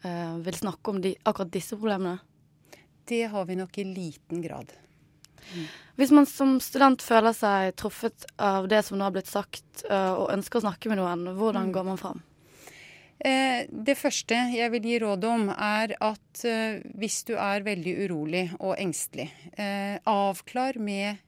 vil 0.00 0.56
snakke 0.56 0.92
om 0.92 1.00
de, 1.04 1.14
akkurat 1.28 1.50
disse 1.52 1.76
problemene? 1.76 2.18
Det 3.08 3.24
har 3.32 3.44
vi 3.44 3.56
nok 3.58 3.78
i 3.78 3.84
liten 3.84 4.42
grad. 4.42 4.72
Mm. 5.52 5.66
Hvis 5.96 6.12
man 6.14 6.26
som 6.28 6.58
student 6.62 7.02
føler 7.02 7.34
seg 7.36 7.74
truffet 7.80 8.26
av 8.40 8.68
det 8.70 8.82
som 8.86 8.98
nå 8.98 9.08
har 9.08 9.14
blitt 9.14 9.30
sagt, 9.30 9.84
uh, 9.90 10.14
og 10.14 10.32
ønsker 10.36 10.60
å 10.60 10.66
snakke 10.68 10.92
med 10.92 11.00
noen, 11.00 11.26
hvordan 11.36 11.70
mm. 11.70 11.72
går 11.74 11.88
man 11.88 12.00
fram? 12.00 12.22
Eh, 13.20 13.66
det 13.68 13.98
første 14.00 14.36
jeg 14.54 14.72
vil 14.72 14.86
gi 14.88 15.00
råd 15.02 15.26
om, 15.28 15.48
er 15.52 15.92
at 16.00 16.44
hvis 16.96 17.18
du 17.28 17.34
er 17.36 17.66
veldig 17.66 17.92
urolig 18.06 18.46
og 18.56 18.78
engstelig, 18.80 19.26
avklar 20.08 20.78
med 20.80 21.20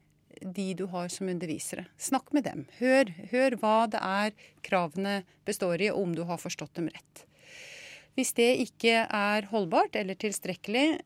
de 0.42 0.74
du 0.74 0.86
har 0.86 1.08
som 1.08 1.28
undervisere. 1.28 1.84
Snakk 1.98 2.32
med 2.32 2.46
dem. 2.48 2.64
Hør, 2.78 3.12
hør 3.30 3.56
hva 3.60 3.76
det 3.90 4.00
er 4.02 4.32
kravene 4.64 5.20
består 5.46 5.82
i, 5.82 5.90
og 5.92 6.02
om 6.06 6.16
du 6.16 6.24
har 6.28 6.40
forstått 6.40 6.74
dem 6.78 6.88
rett. 6.92 7.26
Hvis 8.18 8.34
det 8.36 8.50
ikke 8.66 9.06
er 9.06 9.48
holdbart 9.52 9.96
eller 9.96 10.18
tilstrekkelig, 10.20 11.00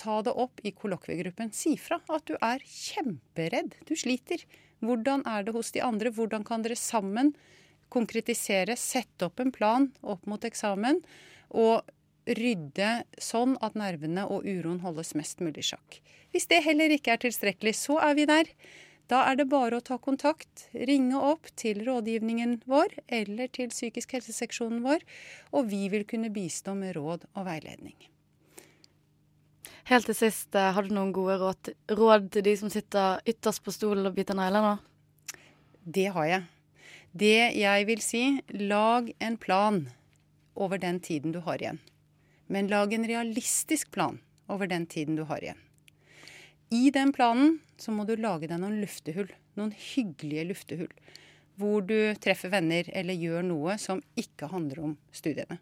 ta 0.00 0.20
det 0.24 0.32
opp 0.32 0.62
i 0.64 0.72
kollokviegruppen. 0.72 1.52
Si 1.52 1.74
fra 1.76 2.00
at 2.08 2.26
du 2.28 2.36
er 2.40 2.64
kjemperedd. 2.64 3.76
Du 3.88 3.94
sliter. 3.98 4.42
Hvordan 4.80 5.26
er 5.28 5.44
det 5.44 5.52
hos 5.52 5.74
de 5.76 5.82
andre? 5.84 6.12
Hvordan 6.16 6.46
kan 6.48 6.64
dere 6.64 6.78
sammen 6.80 7.34
konkretisere, 7.92 8.76
sette 8.78 9.26
opp 9.26 9.42
en 9.42 9.52
plan 9.52 9.88
opp 10.00 10.28
mot 10.30 10.44
eksamen 10.46 11.02
og 11.50 11.90
rydde 12.30 12.90
sånn 13.20 13.56
at 13.64 13.76
nervene 13.78 14.26
og 14.30 14.46
uroen 14.46 14.80
holdes 14.84 15.14
mest 15.18 15.40
mulig 15.42 15.64
i 15.64 15.70
sjakk. 15.72 15.98
Hvis 16.30 16.46
det 16.50 16.62
heller 16.62 16.92
ikke 16.94 17.16
er 17.16 17.22
tilstrekkelig, 17.24 17.74
så 17.74 17.98
er 18.04 18.14
vi 18.18 18.28
der. 18.30 18.50
Da 19.10 19.24
er 19.26 19.40
det 19.40 19.48
bare 19.50 19.80
å 19.80 19.82
ta 19.82 19.96
kontakt, 19.98 20.68
ringe 20.70 21.18
opp 21.18 21.48
til 21.58 21.80
rådgivningen 21.82 22.60
vår 22.70 22.94
eller 23.10 23.50
til 23.50 23.72
psykisk 23.72 24.14
helseseksjonen 24.14 24.84
vår, 24.84 25.02
og 25.50 25.66
vi 25.72 25.88
vil 25.90 26.06
kunne 26.06 26.30
bistå 26.30 26.76
med 26.78 26.94
råd 26.94 27.26
og 27.34 27.48
veiledning. 27.48 27.96
Helt 29.90 30.06
til 30.06 30.14
sist, 30.14 30.54
eh, 30.54 30.70
har 30.72 30.86
du 30.86 30.94
noen 30.94 31.10
gode 31.12 31.40
råd, 31.40 31.72
råd 31.90 32.30
til 32.30 32.42
de 32.46 32.56
som 32.56 32.70
sitter 32.70 33.18
ytterst 33.26 33.64
på 33.64 33.74
stolen 33.74 34.06
og 34.06 34.14
biter 34.14 34.38
negler 34.38 34.62
nå? 34.62 34.78
Det 35.82 36.06
har 36.14 36.26
jeg. 36.26 36.44
Det 37.10 37.56
jeg 37.58 37.86
vil 37.86 38.00
si, 38.00 38.22
lag 38.54 39.10
en 39.18 39.36
plan 39.36 39.88
over 40.54 40.78
den 40.78 41.00
tiden 41.00 41.32
du 41.32 41.40
har 41.40 41.58
igjen. 41.58 41.80
Men 42.46 42.68
lag 42.68 42.92
en 42.92 43.08
realistisk 43.08 43.90
plan 43.90 44.20
over 44.48 44.70
den 44.70 44.86
tiden 44.86 45.16
du 45.16 45.24
har 45.24 45.42
igjen. 45.42 45.58
I 46.70 46.90
den 46.94 47.10
planen 47.12 47.58
så 47.78 47.90
må 47.90 48.04
du 48.06 48.12
lage 48.14 48.46
deg 48.46 48.60
noen 48.62 48.78
luftehull. 48.78 49.30
Noen 49.58 49.72
hyggelige 49.74 50.44
luftehull. 50.52 50.92
Hvor 51.58 51.82
du 51.82 52.14
treffer 52.22 52.52
venner 52.52 52.86
eller 52.94 53.18
gjør 53.18 53.42
noe 53.48 53.74
som 53.82 54.02
ikke 54.20 54.48
handler 54.52 54.84
om 54.86 54.92
studiene. 55.10 55.58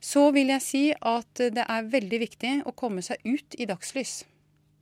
Så 0.00 0.30
vil 0.34 0.50
jeg 0.50 0.64
si 0.64 0.82
at 0.92 1.42
det 1.54 1.62
er 1.62 1.92
veldig 1.92 2.20
viktig 2.24 2.52
å 2.66 2.74
komme 2.74 3.04
seg 3.06 3.22
ut 3.22 3.54
i 3.60 3.68
dagslys. 3.70 4.24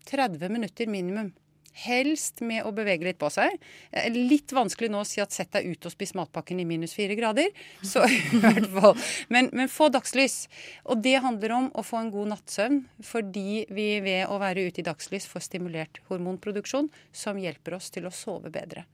30 0.09 0.49
minutter 0.49 0.89
minimum. 0.89 1.35
Helst 1.79 2.41
med 2.43 2.67
å 2.67 2.73
bevege 2.75 3.07
litt 3.07 3.19
på 3.21 3.31
seg. 3.31 3.55
Eh, 3.93 4.09
Litt 4.15 4.53
vanskelig 4.57 4.91
nå 4.91 5.03
å 5.05 5.07
si 5.09 5.23
at 5.23 5.35
sett 5.35 5.53
deg 5.55 5.69
ut 5.71 5.87
og 5.87 5.95
spis 5.95 6.15
matpakken 6.19 6.59
i 6.59 6.67
minus 6.69 6.97
fire 6.97 7.15
grader. 7.19 7.53
Så 7.87 8.03
i 8.09 8.41
hvert 8.43 8.67
fall. 8.73 8.97
Men, 9.33 9.51
men 9.55 9.71
få 9.71 9.91
dagslys. 9.95 10.47
Og 10.89 11.03
det 11.05 11.19
handler 11.25 11.55
om 11.59 11.69
å 11.75 11.85
få 11.87 12.01
en 12.03 12.11
god 12.15 12.33
nattsøvn, 12.35 12.81
fordi 13.05 13.67
vi 13.75 13.89
ved 14.05 14.27
å 14.27 14.41
være 14.43 14.67
ute 14.69 14.83
i 14.83 14.89
dagslys 14.89 15.29
får 15.31 15.47
stimulert 15.47 16.03
hormonproduksjon, 16.11 16.91
som 17.15 17.39
hjelper 17.39 17.79
oss 17.79 17.93
til 17.95 18.09
å 18.09 18.15
sove 18.15 18.51
bedre. 18.55 18.89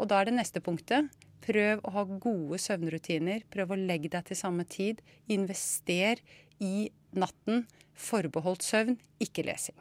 Og 0.00 0.08
da 0.08 0.20
er 0.20 0.30
det 0.30 0.38
neste 0.38 0.62
punktet. 0.64 1.10
Prøv 1.44 1.82
å 1.84 1.92
ha 1.94 2.06
gode 2.06 2.60
søvnrutiner. 2.60 3.44
Prøv 3.52 3.74
å 3.74 3.80
legge 3.80 4.12
deg 4.12 4.28
til 4.28 4.38
samme 4.38 4.66
tid. 4.68 5.00
Invester 5.32 6.20
i 6.60 6.90
natten. 7.16 7.66
Forbeholdt 8.00 8.64
søvn, 8.64 9.00
ikke 9.20 9.44
lesing. 9.48 9.76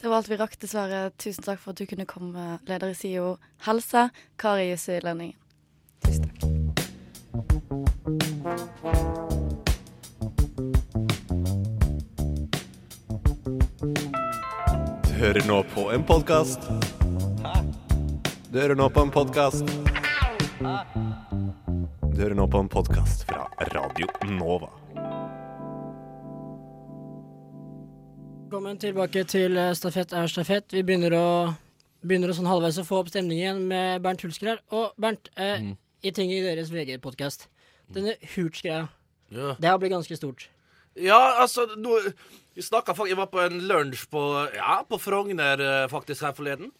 Det 0.00 0.08
var 0.08 0.16
alt 0.16 0.28
vi 0.30 0.36
rakk, 0.38 0.52
dessverre. 0.62 1.10
Tusen 1.18 1.42
takk 1.42 1.58
for 1.58 1.74
at 1.74 1.80
du 1.80 1.86
kunne 1.90 2.04
komme, 2.06 2.58
leder 2.70 2.92
i 2.92 2.94
SIO 2.94 3.32
helse, 3.66 4.04
Kari 4.38 4.68
Jussi 4.70 5.00
Lønningen. 5.02 5.34
Du 15.02 15.12
hører 15.18 15.42
nå 15.50 15.58
på 15.74 15.88
en 15.90 16.06
podkast. 16.06 16.70
Du 18.54 18.60
hører 18.62 18.78
nå 18.78 18.86
på 18.94 19.02
en 19.02 19.10
podkast. 19.10 19.66
Du 22.06 22.22
hører 22.22 22.38
nå 22.38 22.46
på 22.46 22.62
en 22.62 22.70
podkast 22.70 23.26
fra 23.26 23.50
Radio 23.74 24.06
Nova. 24.30 24.70
Velkommen 28.48 28.78
tilbake 28.80 29.20
til 29.28 29.58
eh, 29.60 29.74
Stafett 29.76 30.14
er 30.16 30.30
stafett. 30.32 30.72
Vi 30.72 30.80
begynner 30.80 31.12
å, 31.12 31.24
begynner 32.00 32.30
å 32.32 32.36
sånn 32.38 32.46
halvveis 32.48 32.78
å 32.80 32.84
få 32.88 33.02
opp 33.02 33.10
stemningen 33.12 33.58
med 33.68 34.00
Bernt 34.00 34.22
Hulsker 34.24 34.48
her. 34.54 34.62
Og 34.72 34.94
Bernt, 34.96 35.28
eh, 35.36 35.58
Mm. 35.60 35.74
i 36.02 36.10
ting 36.16 36.30
i 36.32 36.38
deres 36.40 36.70
VG-podkast. 36.72 37.44
Denne 37.92 38.14
Hurts-greia, 38.22 38.88
Ja. 39.28 39.52
det 39.60 39.68
har 39.68 39.76
blitt 39.76 39.92
ganske 39.92 40.16
stort. 40.16 40.48
Ja, 40.96 41.42
altså 41.42 41.66
no, 41.76 41.98
Vi 42.56 42.62
snakka 42.62 42.94
faktisk 42.96 43.08
Jeg 43.10 43.16
var 43.18 43.26
på 43.26 43.44
en 43.44 43.60
lunsj 43.68 44.08
på, 44.08 44.54
ja, 44.54 44.82
på 44.82 44.98
Frogner 44.98 45.60
eh, 45.60 45.86
faktisk 45.88 46.22
her 46.22 46.32
forleden. 46.32 46.72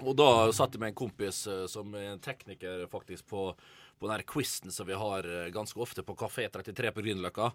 Og 0.00 0.16
da 0.16 0.50
satt 0.50 0.72
jeg 0.72 0.80
med 0.80 0.88
en 0.88 0.94
kompis 0.94 1.46
eh, 1.46 1.66
som 1.66 1.92
er 1.94 2.14
en 2.14 2.18
tekniker 2.20 2.88
faktisk 2.88 3.26
på, 3.28 3.54
på 4.00 4.08
den 4.08 4.16
her 4.16 4.22
quizen 4.24 4.72
som 4.72 4.86
vi 4.86 4.94
har 4.94 5.22
ganske 5.52 5.76
ofte 5.76 6.02
på 6.02 6.16
Kafé 6.16 6.48
33 6.50 6.90
på 6.90 7.02
Grünerløkka. 7.04 7.52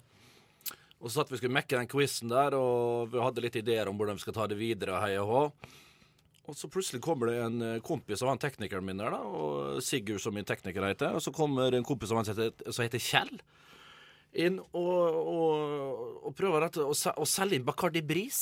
Og 1.01 1.09
så 1.09 1.17
satt 1.17 1.31
vi 1.31 1.37
og 1.37 1.41
skulle 1.41 1.57
mekke 1.57 1.79
den 1.79 1.89
quizen 1.89 2.29
der, 2.29 2.53
og 2.53 3.09
vi 3.09 3.21
hadde 3.21 3.41
litt 3.41 3.57
ideer 3.57 3.89
om 3.89 3.97
hvordan 3.97 4.19
vi 4.19 4.23
skal 4.23 4.35
ta 4.37 4.45
det 4.49 4.59
videre. 4.59 4.99
Hei 5.01 5.15
og 5.17 5.31
hå. 5.31 5.41
Og 6.51 6.57
så 6.57 6.69
plutselig 6.69 7.01
kommer 7.01 7.29
det 7.29 7.39
en 7.41 7.63
eh, 7.65 7.81
kompis 7.85 8.21
av 8.21 8.31
han 8.31 8.41
teknikeren 8.41 8.85
min 8.85 9.01
der, 9.01 9.13
da, 9.13 9.21
og 9.21 9.81
Sigurd 9.85 10.21
som 10.21 10.35
min 10.35 10.45
tekniker 10.45 10.85
heter. 10.85 11.17
Og 11.17 11.23
så 11.25 11.33
kommer 11.33 11.73
en 11.73 11.85
kompis 11.87 12.13
av 12.13 12.21
han 12.21 12.27
som 12.27 12.37
heter, 12.37 12.71
som 12.73 12.85
heter 12.85 13.01
Kjell 13.01 13.33
inn 14.39 14.59
og, 14.61 15.15
og, 15.27 16.27
og 16.27 16.35
prøver 16.37 16.63
rett 16.63 16.77
å, 16.79 16.91
å 16.91 17.25
selge 17.27 17.57
inn 17.57 17.65
Bacardi 17.67 17.99
Bris 18.05 18.39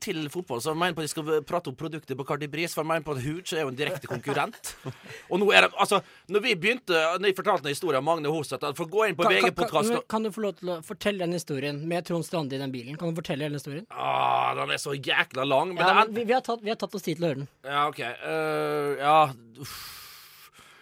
til 0.00 0.22
fotball. 0.32 0.62
Så 0.64 0.72
jeg 0.72 0.80
mener 0.80 0.96
på 0.96 1.02
at 1.04 1.08
de 1.08 1.12
skal 1.12 1.42
prate 1.48 1.72
om 1.72 1.76
produktet 1.76 2.16
Bacardi 2.16 2.48
Bris, 2.52 2.72
for 2.72 2.84
jeg 2.84 2.90
mener 2.90 3.04
på 3.04 3.16
at 3.16 3.20
Hooch 3.24 3.52
er 3.52 3.64
jo 3.64 3.72
en 3.72 3.76
direkte 3.76 4.08
konkurrent. 4.08 4.72
og 5.30 5.42
nå 5.42 5.50
er 5.52 5.66
det, 5.66 5.72
altså, 5.82 6.00
når 6.32 6.44
vi 6.46 6.54
begynte, 6.62 7.02
når 7.20 7.30
jeg 7.32 7.38
fortalte 7.40 7.68
en 7.68 7.76
historie 7.76 8.00
om 8.00 8.08
Magne 8.08 8.32
Hoseth 8.32 8.64
For 8.78 8.86
å 8.86 8.92
gå 8.92 9.08
inn 9.10 9.18
på 9.18 9.28
VG-podkasten 9.28 9.98
kan, 9.98 10.06
kan 10.16 10.28
du 10.28 10.32
få 10.32 10.46
lov 10.46 10.56
til 10.60 10.72
å 10.72 10.78
fortelle 10.86 11.24
den 11.24 11.36
historien 11.36 11.82
med 11.88 12.08
Trond 12.08 12.24
Strande 12.26 12.56
i 12.56 12.62
den 12.62 12.72
bilen? 12.72 12.96
Kan 13.00 13.12
du 13.12 13.20
fortelle 13.20 13.48
hele 13.48 13.60
historien? 13.60 13.84
ah, 13.92 14.54
Den 14.56 14.72
er 14.72 14.80
så 14.80 14.96
jækla 14.96 15.44
lang. 15.44 15.74
Men 15.74 15.84
Ja, 15.84 15.92
det 15.92 16.06
er, 16.06 16.14
vi, 16.16 16.24
vi, 16.24 16.36
har 16.36 16.44
tatt, 16.46 16.64
vi 16.64 16.72
har 16.72 16.80
tatt 16.80 16.96
oss 16.96 17.04
tid 17.04 17.20
til 17.20 17.28
å 17.28 17.32
høre 17.32 17.42
den. 17.44 17.52
Ja, 17.66 17.84
OK. 17.90 18.00
Uh, 18.24 18.96
ja 19.02 19.18
uff. 19.60 19.76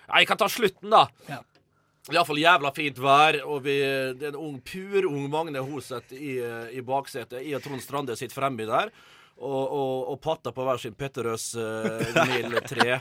Jeg 0.05 0.28
kan 0.28 0.38
ta 0.38 0.46
slutten, 0.52 0.92
da. 0.92 1.07
Ja. 1.26 1.40
Iallfall 2.12 2.42
jævla 2.42 2.68
fint 2.76 2.98
vær, 3.00 3.38
og 3.48 3.62
vi, 3.64 3.78
det 4.18 4.26
er 4.28 4.34
en 4.34 4.42
ung, 4.42 4.59
pur 4.61 5.07
ung 5.09 5.24
Magne 5.32 5.62
Hoseth 5.64 6.12
i, 6.12 6.36
eh, 6.36 6.74
i 6.76 6.82
baksetet. 6.84 7.40
Jeg 7.40 7.57
og 7.57 7.64
Trond 7.64 7.80
Strande 7.80 8.16
sitter 8.20 8.36
fremme 8.36 8.66
der. 8.68 8.92
Og, 9.34 9.62
og, 9.64 10.11
og 10.12 10.18
patter 10.22 10.52
på 10.55 10.62
hver 10.62 10.78
sin 10.78 10.94
Petterøes 10.94 11.48
uh, 11.59 12.26
Mil 12.28 12.52
3. 12.62 12.98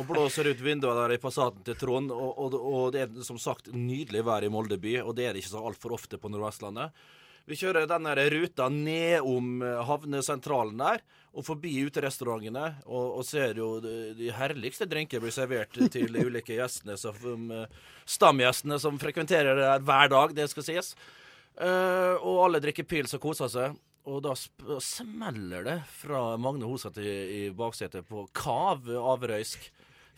Og 0.00 0.06
blåser 0.08 0.48
ut 0.48 0.62
vinduet 0.64 0.96
der 0.96 1.12
i 1.12 1.18
Passaten 1.20 1.60
til 1.66 1.76
Trond. 1.76 2.14
Og, 2.14 2.30
og, 2.30 2.54
og 2.56 2.86
det 2.94 3.02
er 3.02 3.26
som 3.26 3.36
sagt 3.36 3.68
nydelig 3.74 4.22
vær 4.24 4.46
i 4.46 4.48
Molde 4.48 4.78
by, 4.80 4.94
og 5.02 5.12
det 5.18 5.26
er 5.26 5.34
det 5.34 5.42
ikke 5.42 5.52
så 5.52 5.66
altfor 5.68 5.98
ofte 5.98 6.16
på 6.22 6.30
Nordvestlandet. 6.32 6.94
Vi 7.50 7.58
kjører 7.58 7.90
den 7.90 8.06
ruta 8.32 8.70
nedom 8.70 9.60
eh, 9.66 9.82
havnesentralen 9.88 10.80
der, 10.80 11.02
og 11.30 11.46
forbi 11.46 11.72
uterestaurantene, 11.86 12.64
og, 12.88 13.20
og 13.20 13.26
ser 13.26 13.58
jo 13.60 13.76
de, 13.82 14.12
de 14.18 14.32
herligste 14.34 14.88
drinker 14.90 15.22
blir 15.22 15.34
servert 15.34 15.76
til 15.92 16.10
de 16.10 16.24
ulike 16.26 16.56
gjestene, 16.56 16.96
som, 16.98 17.44
eh, 17.54 17.92
stamgjestene 18.10 18.80
som 18.82 18.98
frekventerer 18.98 19.58
det 19.58 19.68
her 19.68 19.84
hver 19.86 20.10
dag, 20.10 20.34
det 20.34 20.48
skal 20.50 20.66
sies. 20.66 20.94
Uh, 21.60 22.16
og 22.24 22.46
alle 22.46 22.60
drikker 22.62 22.86
pils 22.88 23.12
og 23.16 23.22
koser 23.22 23.50
seg. 23.52 23.78
Og 24.08 24.22
da 24.24 24.32
smeller 24.80 25.66
det 25.66 25.76
fra 25.92 26.22
Magne 26.40 26.64
Hoseth 26.64 27.02
i, 27.04 27.16
i 27.36 27.40
baksetet 27.54 28.08
på 28.08 28.24
kav 28.34 28.88
avrøysk. 28.88 29.68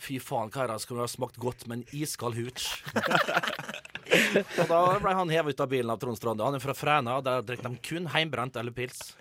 Fy 0.03 0.21
faen, 0.23 0.53
det 0.55 0.79
skulle 0.83 1.03
ha 1.03 1.11
smakt 1.11 1.41
godt 1.43 1.67
med 1.67 1.83
en 1.83 1.99
iskald 1.99 2.39
hooch? 2.39 2.71
og 4.13 4.69
da 4.69 4.81
ble 5.03 5.15
han 5.17 5.33
hevet 5.33 5.57
ut 5.57 5.65
av 5.65 5.71
bilen 5.73 5.93
av 5.93 6.01
Trond 6.03 6.19
Strande. 6.19 6.45
Han 6.47 6.59
er 6.59 6.63
fra 6.63 6.75
Fræna, 6.77 7.19
og 7.19 7.27
der 7.27 7.45
drikker 7.47 7.69
de 7.69 7.81
kun 7.85 8.09
heimbrent 8.13 8.59
eller 8.61 8.75
pils. 8.77 9.13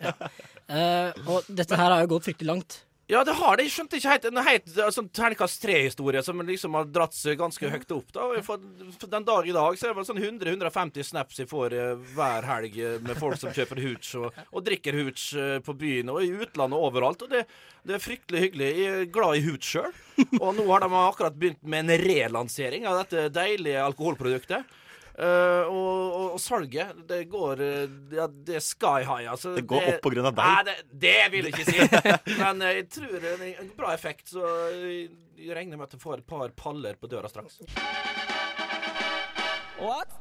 Eh, 0.72 1.12
og 1.28 1.48
dette 1.52 1.76
her 1.76 1.92
har 1.92 2.06
jo 2.06 2.14
gått 2.14 2.30
fryktelig 2.30 2.48
langt. 2.48 2.76
Ja, 3.12 3.26
det 3.28 3.34
har 3.36 3.58
det. 3.60 3.66
Jeg 3.68 3.74
skjønte 3.74 3.98
ikke 4.00 4.12
helt 4.14 4.26
En 4.30 4.40
helt 4.46 4.78
sånn 4.96 5.10
terningkast 5.12 5.60
tre-historie 5.60 6.22
som 6.24 6.40
liksom 6.48 6.78
har 6.78 6.86
dratt 6.88 7.16
seg 7.18 7.40
ganske 7.42 7.72
høyt 7.74 7.92
opp. 7.92 8.14
da 8.16 8.28
for, 8.46 8.62
for 9.02 9.12
Den 9.12 9.26
dag 9.28 9.50
i 9.50 9.56
dag 9.56 9.76
så 9.76 9.90
er 9.90 9.92
det 9.92 9.98
vel 10.00 10.08
sånn 10.08 10.22
100-150 10.22 11.10
snaps 11.10 11.42
jeg 11.42 11.50
får 11.52 11.76
eh, 11.76 12.06
hver 12.16 12.48
helg 12.48 12.78
eh, 12.80 12.96
med 13.04 13.20
folk 13.20 13.36
som 13.42 13.52
kjøper 13.52 13.82
hooch 13.84 14.14
og, 14.22 14.40
og 14.48 14.64
drikker 14.64 14.96
hooch 15.02 15.26
eh, 15.36 15.58
på 15.66 15.76
byen 15.82 16.14
og 16.14 16.22
i 16.24 16.32
utlandet 16.32 16.80
og 16.80 16.88
overalt. 16.88 17.26
Og 17.28 17.34
det, 17.36 17.44
det 17.84 17.98
er 17.98 18.06
fryktelig 18.06 18.46
hyggelig. 18.46 18.72
Jeg 18.80 18.94
er 19.02 19.12
glad 19.12 19.42
i 19.42 19.44
hooch 19.50 19.68
sjøl. 19.74 19.92
Og 20.40 20.54
nå 20.56 20.70
har 20.72 20.86
de 20.86 20.92
akkurat 21.02 21.36
begynt 21.36 21.60
med 21.68 21.84
en 21.84 22.06
relansering 22.06 22.88
av 22.88 23.02
dette 23.04 23.28
deilige 23.36 23.84
alkoholproduktet. 23.90 24.78
Eh, 25.22 25.64
og, 25.70 26.14
og, 26.18 26.28
og 26.34 26.40
salget, 26.42 26.96
det 27.06 27.20
går 27.30 27.60
eh, 27.62 27.92
Ja, 28.18 28.26
det 28.26 28.56
er 28.58 28.64
sky 28.66 29.04
high, 29.06 29.28
altså. 29.30 29.52
Det 29.54 29.68
går 29.70 29.92
opp 29.92 30.00
på 30.02 30.14
grunn 30.16 30.30
av 30.32 30.38
deg. 30.38 30.48
Nei, 30.50 30.64
det, 30.66 31.02
det 31.04 31.18
vil 31.34 31.50
jeg 31.50 31.54
ikke 31.54 31.68
si. 31.68 31.76
Men 32.42 32.64
eh, 32.66 32.80
jeg 32.80 32.88
tror 32.96 33.20
det 33.22 33.34
er 33.36 33.60
en 33.62 33.70
bra 33.78 33.92
effekt, 33.94 34.32
så 34.34 34.48
jeg 34.74 35.12
jeg 35.42 35.56
regner 35.58 35.80
med 35.80 35.88
at 35.88 35.96
jeg 35.96 36.02
får 36.04 36.20
et 36.20 36.26
par 36.30 36.52
paller 36.54 36.98
på 37.02 37.10
døra 37.10 37.30
straks. 37.30 37.56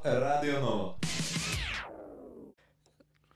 Radio 0.05 0.61
nå. 0.63 0.77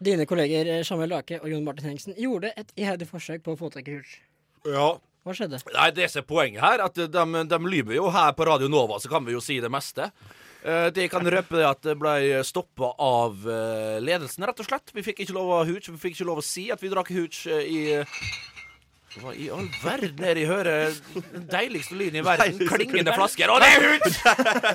Dine 0.04 0.24
kolleger 0.28 0.70
Samuel 0.84 1.12
Lake 1.12 1.40
og 1.42 1.50
Jon 1.52 1.66
Martin 1.66 1.90
Hengsen 1.90 2.16
gjorde 2.16 2.54
et 2.56 2.72
iherdig 2.80 3.08
forsøk 3.10 3.44
på 3.44 3.52
å 3.52 3.60
få 3.60 3.68
tak 3.74 3.88
i 3.88 3.98
Hurts. 3.98 4.16
Ja. 4.64 4.94
Hva 5.24 5.36
skjedde? 5.36 5.60
Nei, 5.72 5.90
det 5.96 6.08
som 6.12 6.20
er 6.20 6.28
poenget 6.28 6.64
her, 6.64 6.82
at 6.84 6.96
de, 6.96 7.44
de 7.48 7.58
lyver 7.64 7.96
jo 7.96 8.08
her 8.12 8.32
på 8.36 8.48
Radio 8.48 8.68
Nova, 8.72 8.98
så 9.00 9.12
kan 9.12 9.24
vi 9.24 9.36
jo 9.36 9.44
si 9.44 9.56
det 9.60 9.70
meste. 9.72 10.10
Eh, 10.64 10.88
Det 10.96 11.04
jeg 11.06 11.12
kan 11.12 11.26
røpe 11.28 11.58
er 11.60 11.68
at 11.68 11.82
det 11.84 11.96
ble 12.00 12.16
stoppa 12.46 12.94
av 12.98 13.44
eh, 13.44 13.98
ledelsen, 14.00 14.46
rett 14.48 14.60
og 14.64 14.68
slett. 14.68 14.94
Vi 14.96 15.04
fikk 15.04 15.20
ikke 15.26 15.36
lov 15.36 15.52
ha 15.58 15.62
hooch. 15.68 15.90
Vi 15.92 16.00
fikk 16.00 16.16
ikke 16.18 16.28
lov 16.30 16.40
å 16.40 16.46
si 16.46 16.70
at 16.72 16.80
vi 16.80 16.92
drakk 16.92 17.12
hooch 17.12 17.44
eh, 17.52 17.64
i 17.68 17.80
Hva 19.14 19.30
i 19.38 19.44
all 19.54 19.68
verden 19.78 20.24
er 20.26 20.34
det 20.34 20.42
jeg 20.42 20.48
hører? 20.50 20.96
Den 21.14 21.44
deiligste 21.52 21.94
lyden 21.94 22.16
i 22.18 22.22
verden. 22.26 22.56
Klingende 22.66 23.12
flasker. 23.14 23.52
Å, 23.52 23.60
det 23.62 23.68
er 23.76 23.84
hooch! 23.92 24.16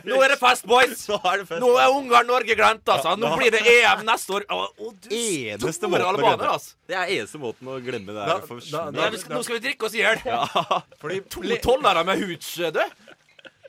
Nå 0.07 0.21
er 0.23 0.31
det 0.31 0.37
fest, 0.39 0.63
boys! 0.69 1.01
Nå 1.09 1.73
er 1.81 1.89
Ungarn-Norge 1.97 2.55
glemt, 2.55 2.85
altså. 2.87 3.17
Nå 3.19 3.33
blir 3.35 3.51
det 3.57 3.65
EM 3.67 4.05
neste 4.07 4.37
år. 4.37 4.45
Å, 4.47 4.69
du 4.93 5.09
Eneste 5.11 5.73
store 5.75 6.05
albaner, 6.07 6.53
altså. 6.53 6.77
Det 6.87 6.95
er 7.01 7.11
eneste 7.17 7.41
måten 7.41 7.67
å 7.67 7.81
glemme 7.83 8.15
det 8.15 8.29
her. 8.29 8.45
er 9.09 9.19
Nå 9.33 9.43
skal 9.43 9.57
vi 9.57 9.63
drikke 9.65 9.89
oss 9.89 9.97
i 9.97 10.05
hjel. 10.05 10.23
Ja. 10.23 10.45
To 11.35 11.59
tollere 11.65 12.05
med 12.07 12.23
hooch, 12.23 12.53
du. 12.77 12.83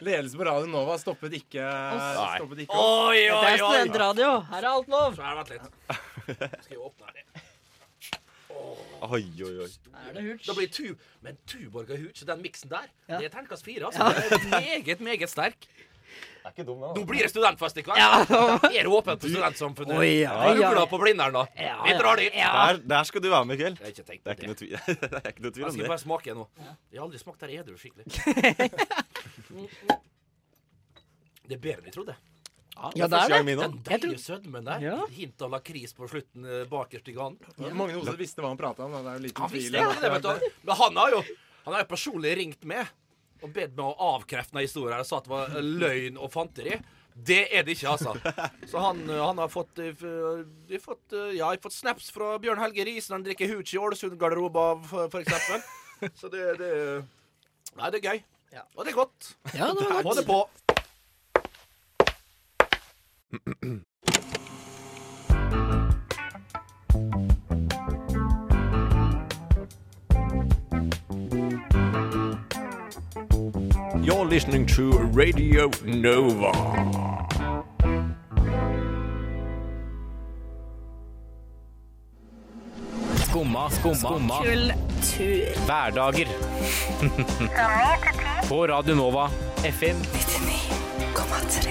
Ledelsen 0.00 0.38
på 0.40 0.44
Radio 0.48 0.66
Nova 0.72 0.96
stoppet 1.00 1.34
ikke, 1.36 1.60
Nei. 1.60 2.36
stoppet 2.38 2.62
ikke 2.64 2.76
Oi, 2.80 3.18
oi, 3.18 3.40
Det 3.44 3.50
er 3.50 3.64
oi. 3.64 3.74
studentradio. 3.74 4.30
Her 4.50 4.62
er 4.64 4.68
alt 4.70 4.88
lov. 4.88 5.14
Så 5.18 5.26
her, 5.26 5.36
vent 5.40 5.50
litt. 5.50 5.66
Skal 6.64 6.76
jeg 6.76 6.80
åpne 6.80 7.10
her? 7.10 7.44
Oi, 9.10 9.22
oi, 9.44 9.52
oi. 9.64 9.68
Er 10.08 10.16
det 10.16 10.24
hooch? 10.26 10.46
Da 10.48 10.54
blir 10.56 10.68
tu 10.72 10.90
Men 11.24 11.36
Tuborg 11.48 11.88
og 11.94 12.00
hooch, 12.02 12.24
den 12.28 12.42
miksen 12.44 12.68
der, 12.72 12.88
Ja. 13.08 13.18
det 13.20 13.28
er 13.30 13.36
terningkast 13.36 13.64
fire. 13.64 13.88
Altså. 13.88 14.04
Ja. 14.04 14.10
Det 14.12 14.40
er 14.40 14.50
meget, 14.50 15.00
meget 15.00 15.30
sterk. 15.32 15.56
Det 16.40 16.48
er 16.48 16.52
ikke 16.56 16.64
dum, 16.66 16.80
Nå 16.96 17.02
blir 17.04 17.20
det 17.22 17.28
studentfest 17.30 17.76
i 17.76 17.82
kveld. 17.84 17.98
Ja. 18.00 18.22
Er 18.24 18.86
det 18.86 18.88
åpent 18.90 19.20
for 19.20 19.28
studentsamfunnet? 19.28 19.98
Oi, 20.00 20.08
ja, 20.22 20.32
ja. 20.48 20.70
Ugla 20.70 20.86
på 20.88 20.98
Blindern, 21.02 21.32
da. 21.36 21.42
Ja, 21.60 21.74
Vi 21.84 21.92
drar 22.00 22.16
dit. 22.16 22.32
Der, 22.32 22.80
der 22.94 23.02
skal 23.04 23.22
du 23.22 23.28
være 23.30 23.44
med. 23.44 23.60
Jeg 23.60 23.76
har 23.76 23.92
ikke 23.92 24.04
tenkt 24.08 24.24
Det 24.24 24.32
er 24.32 24.38
ikke 24.40 24.48
noe 24.48 24.56
tvil, 24.56 24.72
det 25.04 25.20
er 25.20 25.28
ikke 25.34 25.44
noe 25.44 25.52
tvil 25.52 25.64
Jeg 25.64 25.68
om 25.68 25.74
skal 25.76 25.84
det. 25.84 25.90
bare 25.92 26.02
smake 26.04 26.34
nå. 26.40 26.46
Jeg 26.90 26.98
har 26.98 27.04
aldri 27.06 27.20
smakt 27.20 27.44
der 27.44 27.52
edru 27.60 27.76
skikkelig. 27.76 28.04
Det 31.50 31.56
er 31.56 31.62
bedre 31.62 31.80
enn 31.80 31.88
jeg 31.90 31.96
trodde. 31.96 32.16
Ja, 32.80 33.06
det 33.10 33.18
er 33.18 33.32
det. 33.44 33.56
Den 33.58 33.74
deilige 33.84 34.20
sødmen 34.22 34.64
der. 34.64 34.80
Ja. 34.84 34.96
Hint 35.12 35.42
av 35.44 35.50
lakris 35.52 35.92
på 35.96 36.06
slutten 36.08 36.46
eh, 36.46 36.62
bakerst 36.70 37.10
i 37.10 37.14
ganen. 37.16 37.36
Magne 37.76 37.98
Ose 38.00 38.14
visste 38.16 38.40
hva 38.44 38.52
han 38.54 38.60
prata 38.60 38.86
om. 38.86 38.94
da. 38.94 39.02
Det 39.04 39.10
er 39.10 39.18
jo 39.18 39.24
liten 39.26 39.42
Han 39.42 39.50
tvil 39.52 39.66
visste 39.66 39.82
om 39.82 39.92
det, 39.92 40.00
det, 40.00 40.12
vet 40.14 40.22
du. 40.28 40.62
Men 40.70 40.78
han 40.80 41.00
har 41.02 41.16
jo 41.16 41.20
Han 41.66 41.74
har 41.76 41.82
jo 41.84 41.88
personlig 41.90 42.32
ringt 42.40 42.64
med 42.64 42.96
og 43.40 43.52
bedt 43.56 43.72
meg 43.76 43.84
å 43.88 44.08
avkrefte 44.16 44.52
denne 44.52 44.66
historien 44.66 45.00
og 45.00 45.06
sa 45.08 45.16
at 45.20 45.24
det 45.28 45.32
var 45.32 45.54
løgn 45.64 46.16
og 46.20 46.28
fanteri. 46.32 46.74
Det 47.16 47.38
er 47.56 47.64
det 47.66 47.72
ikke, 47.76 47.94
altså. 47.94 48.12
Så 48.68 48.80
han, 48.84 49.00
han 49.08 49.40
har 49.40 49.48
fått, 49.52 49.78
eh, 49.80 49.92
f- 49.96 50.44
de 50.68 50.76
har 50.76 50.82
fått 50.84 51.12
eh, 51.16 51.30
Ja, 51.38 51.48
jeg 51.50 51.58
har 51.58 51.62
fått 51.64 51.76
snaps 51.76 52.10
fra 52.14 52.34
Bjørn 52.40 52.60
Helge 52.62 52.84
Riisen. 52.88 53.16
Han 53.16 53.24
drikker 53.26 53.48
hooch 53.54 53.72
i 53.74 53.80
for 55.10 55.20
eksempel. 55.24 55.64
Så 56.20 56.28
det, 56.32 56.44
det 56.60 56.70
Nei, 57.76 57.90
det 57.92 58.00
er 58.00 58.06
gøy. 58.12 58.22
Og 58.76 58.84
det 58.84 58.90
er 58.90 58.96
godt. 58.96 59.36
Ja, 59.54 59.66
det 59.66 59.86
var 59.90 60.02
Få 60.08 60.14
det 60.14 60.26
på. 60.26 60.48
You're 74.02 74.24
listening 74.24 74.66
to 74.66 74.98
Radio 75.12 75.70
Nova. 75.84 76.52
Skumma, 83.16 83.70
skumma, 83.70 84.42
Kultur. 84.42 85.66
Hverdager. 85.66 86.26
På 88.50 88.66
Radio 88.66 88.94
Nova, 88.94 89.30
FM 89.64 89.96
99,3. 89.96 91.70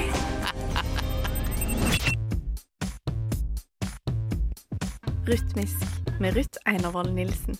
Rytmisk 5.26 5.78
med 6.20 6.36
Ruth 6.36 6.58
Einervoll 6.66 7.14
Nilsen. 7.14 7.58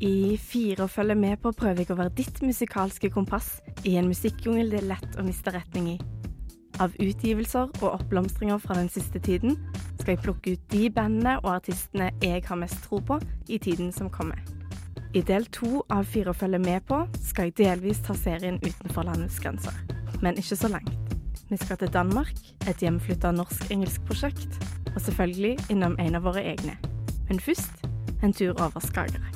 I 0.00 0.36
fire 0.36 0.84
å 0.84 0.88
følge 0.88 1.14
med 1.16 1.40
på 1.40 1.54
prøver 1.56 1.80
jeg 1.80 1.90
å 1.96 1.98
være 2.02 2.12
ditt 2.20 2.42
musikalske 2.44 3.08
kompass 3.16 3.62
i 3.80 3.96
en 3.96 4.12
musikkjungel 4.12 4.68
det 4.68 4.82
er 4.82 4.88
lett 4.92 5.16
å 5.16 5.24
miste 5.24 5.56
retning 5.56 5.94
i. 5.96 5.98
Av 6.76 6.92
utgivelser 7.00 7.72
og 7.80 7.88
oppblomstringer 7.94 8.60
fra 8.60 8.76
den 8.76 8.92
siste 8.92 9.16
tiden 9.16 9.56
skal 9.96 10.18
jeg 10.18 10.24
plukke 10.28 10.52
ut 10.52 10.70
de 10.76 10.92
bandene 10.92 11.40
og 11.40 11.54
artistene 11.56 12.12
jeg 12.20 12.44
har 12.52 12.64
mest 12.68 12.84
tro 12.84 13.00
på 13.00 13.16
i 13.48 13.56
tiden 13.56 13.88
som 13.96 14.12
kommer. 14.12 14.59
I 15.12 15.22
del 15.26 15.46
to 15.50 15.80
av 15.90 16.04
Fire 16.06 16.30
følge 16.34 16.58
med 16.62 16.84
på 16.86 17.00
skal 17.26 17.48
jeg 17.48 17.56
delvis 17.58 17.98
ta 18.06 18.14
serien 18.14 18.60
utenfor 18.62 19.08
landets 19.08 19.40
grenser. 19.42 19.74
Men 20.22 20.38
ikke 20.38 20.54
så 20.54 20.70
langt. 20.70 21.16
Vi 21.50 21.58
skal 21.58 21.80
til 21.80 21.90
Danmark, 21.90 22.36
et 22.70 22.78
hjemflytta 22.78 23.32
norsk-engelsk 23.34 24.06
prosjekt, 24.06 24.60
og 24.94 25.00
selvfølgelig 25.02 25.56
innom 25.74 25.98
en 25.98 26.14
av 26.14 26.28
våre 26.28 26.44
egne. 26.52 26.76
Men 27.26 27.42
først 27.42 27.82
en 28.22 28.32
tur 28.32 28.54
over 28.54 28.78
Skagerrak. 28.86 29.34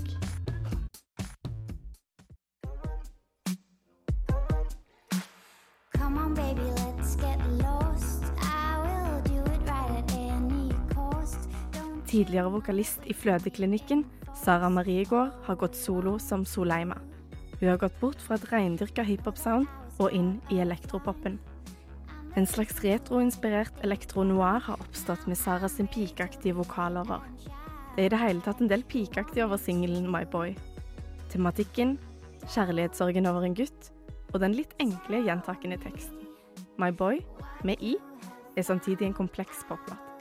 Tidligere 12.14 12.52
vokalist 12.55 13.02
i 13.10 13.14
Flødeklinikken, 13.14 14.05
Sara 14.35 14.69
Mariegård, 14.69 15.31
har 15.47 15.56
gått 15.56 15.77
solo 15.77 16.19
som 16.19 16.44
Soleima. 16.44 16.98
Hun 17.61 17.69
har 17.69 17.78
gått 17.78 18.01
bort 18.01 18.20
fra 18.20 18.35
et 18.35 18.47
reindyrka 18.51 19.05
hiphop-sound 19.06 19.69
og 20.02 20.12
inn 20.12 20.40
i 20.51 20.59
elektropopen. 20.61 21.39
En 22.35 22.48
slags 22.51 22.81
retroinspirert 22.82 23.85
elektro-noir 23.86 24.65
har 24.66 24.81
oppstått 24.82 25.28
med 25.31 25.39
Sara 25.39 25.69
sin 25.70 25.86
pikeaktige 25.86 26.56
vokalover. 26.59 27.23
Det 27.94 28.02
er 28.02 28.09
i 28.09 28.11
det 28.11 28.23
hele 28.24 28.43
tatt 28.43 28.61
en 28.61 28.70
del 28.70 28.82
pikeaktig 28.82 29.44
over 29.44 29.61
singelen 29.61 30.11
My 30.11 30.24
Boy. 30.27 30.56
Tematikken, 31.31 31.94
kjærlighetssorgen 32.48 33.31
over 33.31 33.47
en 33.47 33.55
gutt, 33.55 33.93
og 34.32 34.43
den 34.43 34.56
litt 34.59 34.74
enkle 34.82 35.23
gjentakende 35.23 35.78
teksten. 35.78 36.27
My 36.77 36.90
Boy, 36.90 37.23
med 37.62 37.78
i, 37.78 37.94
er 38.56 38.66
samtidig 38.66 39.06
en 39.06 39.15
kompleks 39.15 39.62
poplåt. 39.69 40.13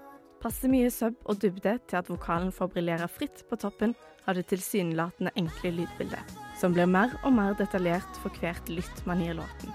Passer 0.43 0.67
mye 0.67 0.89
sub 0.91 1.15
og 1.23 1.37
dybde 1.39 1.77
til 1.87 1.95
at 1.95 2.09
vokalen 2.11 2.49
får 2.51 2.73
briljere 2.73 3.07
fritt 3.07 3.45
på 3.47 3.55
toppen 3.61 3.93
av 4.27 4.35
det 4.35 4.43
tilsynelatende 4.49 5.31
enkle 5.39 5.71
lydbildet, 5.77 6.33
som 6.59 6.75
blir 6.75 6.89
mer 6.91 7.15
og 7.23 7.31
mer 7.37 7.55
detaljert 7.59 8.19
for 8.19 8.35
hvert 8.41 8.67
lytt 8.67 9.05
man 9.07 9.23
gir 9.23 9.37
låten. 9.39 9.71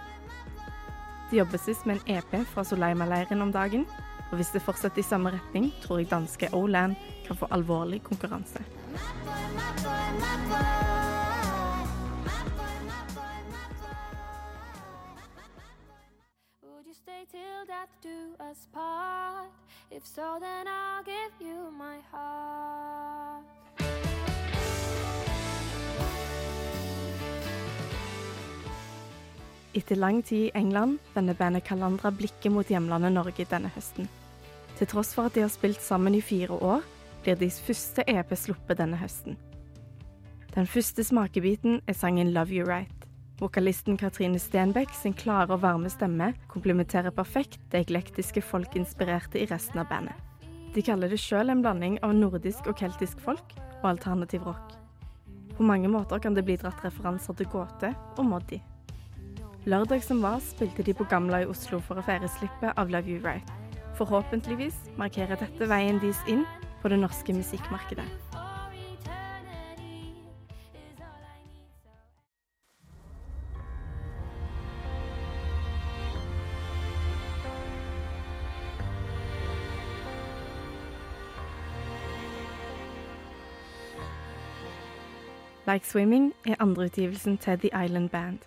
Det 1.30 1.40
jobbes 1.40 1.66
visst 1.70 1.88
med 1.88 1.98
en 1.98 2.18
EP 2.18 2.36
fra 2.52 2.64
Soleima-leiren 2.68 3.44
om 3.44 3.52
dagen, 3.52 3.88
og 4.28 4.36
hvis 4.36 4.52
det 4.52 4.64
fortsetter 4.64 5.00
i 5.00 5.08
samme 5.08 5.32
retning, 5.32 5.70
tror 5.80 6.02
jeg 6.02 6.12
danske 6.12 6.52
O-Land 6.52 7.00
kan 7.24 7.40
få 7.40 7.48
alvorlig 7.52 8.02
konkurranse. 8.04 8.60
Would 8.98 9.40
you 9.40 10.48
stay 10.48 10.97
till 17.30 17.66
death 17.66 17.92
do 18.02 18.34
us 18.50 18.66
part? 18.72 19.50
If 19.90 20.06
so, 20.06 20.38
then 20.40 20.66
I'll 20.66 21.04
give 21.04 21.32
you 21.40 21.70
my 21.70 21.98
heart. 22.10 23.44
Etter 29.74 29.96
lang 29.96 30.22
tid 30.22 30.48
i 30.48 30.58
England 30.58 30.98
vender 31.14 31.34
bandet 31.34 31.64
Calandra 31.64 32.10
blikket 32.10 32.52
mot 32.52 32.66
hjemlandet 32.66 33.12
Norge 33.12 33.44
denne 33.50 33.70
høsten. 33.74 34.08
Til 34.78 34.88
tross 34.88 35.12
for 35.14 35.28
at 35.28 35.36
de 35.36 35.44
har 35.44 35.52
spilt 35.52 35.82
sammen 35.82 36.14
i 36.14 36.22
fire 36.24 36.56
år, 36.56 36.82
blir 37.22 37.36
deres 37.36 37.60
første 37.60 38.02
EP 38.08 38.32
sluppet 38.36 38.78
denne 38.80 38.96
høsten. 38.96 39.36
Den 40.54 40.66
første 40.66 41.04
smakebiten 41.04 41.82
er 41.86 41.94
sangen 41.94 42.32
Love 42.32 42.54
You 42.54 42.66
Right. 42.66 42.97
Vokalisten 43.38 43.96
Katrine 43.96 44.38
Stenbeck 44.42 44.90
sin 44.98 45.14
klare 45.14 45.54
og 45.54 45.62
varme 45.62 45.90
stemme 45.92 46.32
komplementerer 46.50 47.14
perfekt 47.14 47.60
det 47.70 47.84
eklektiske 47.84 48.42
folkinspirerte 48.42 49.38
i 49.38 49.46
resten 49.46 49.78
av 49.78 49.86
bandet. 49.92 50.16
De 50.74 50.82
kaller 50.82 51.10
det 51.12 51.20
sjøl 51.22 51.52
en 51.52 51.62
blanding 51.62 52.00
av 52.02 52.16
nordisk 52.18 52.66
og 52.66 52.80
keltisk 52.82 53.22
folk 53.22 53.54
og 53.78 53.86
alternativ 53.92 54.42
rock. 54.42 54.74
På 55.54 55.62
mange 55.62 55.90
måter 55.90 56.18
kan 56.18 56.34
det 56.34 56.44
bli 56.46 56.58
dratt 56.58 56.82
referanser 56.82 57.38
til 57.38 57.46
Gåte 57.52 57.92
og 58.16 58.26
Moddi. 58.26 58.58
Lørdag 59.70 60.02
som 60.02 60.22
var, 60.22 60.42
spilte 60.42 60.82
de 60.82 60.94
på 60.94 61.06
Gamla 61.06 61.44
i 61.44 61.48
Oslo 61.50 61.78
for 61.78 61.98
å 61.98 62.06
feire 62.06 62.30
slippet 62.38 62.74
av 62.74 62.90
Love 62.90 63.10
You 63.10 63.22
Right. 63.22 63.54
Forhåpentligvis 63.98 64.88
markerer 64.98 65.38
dette 65.38 65.70
veien 65.70 66.02
deres 66.02 66.22
inn 66.26 66.42
på 66.82 66.90
det 66.90 66.98
norske 67.02 67.34
musikkmarkedet. 67.34 68.27
Like 85.68 85.84
Swimming 85.86 86.32
er 86.46 86.54
andreutgivelsen 86.64 87.34
til 87.38 87.58
The 87.58 87.84
Island 87.84 88.08
Band. 88.08 88.38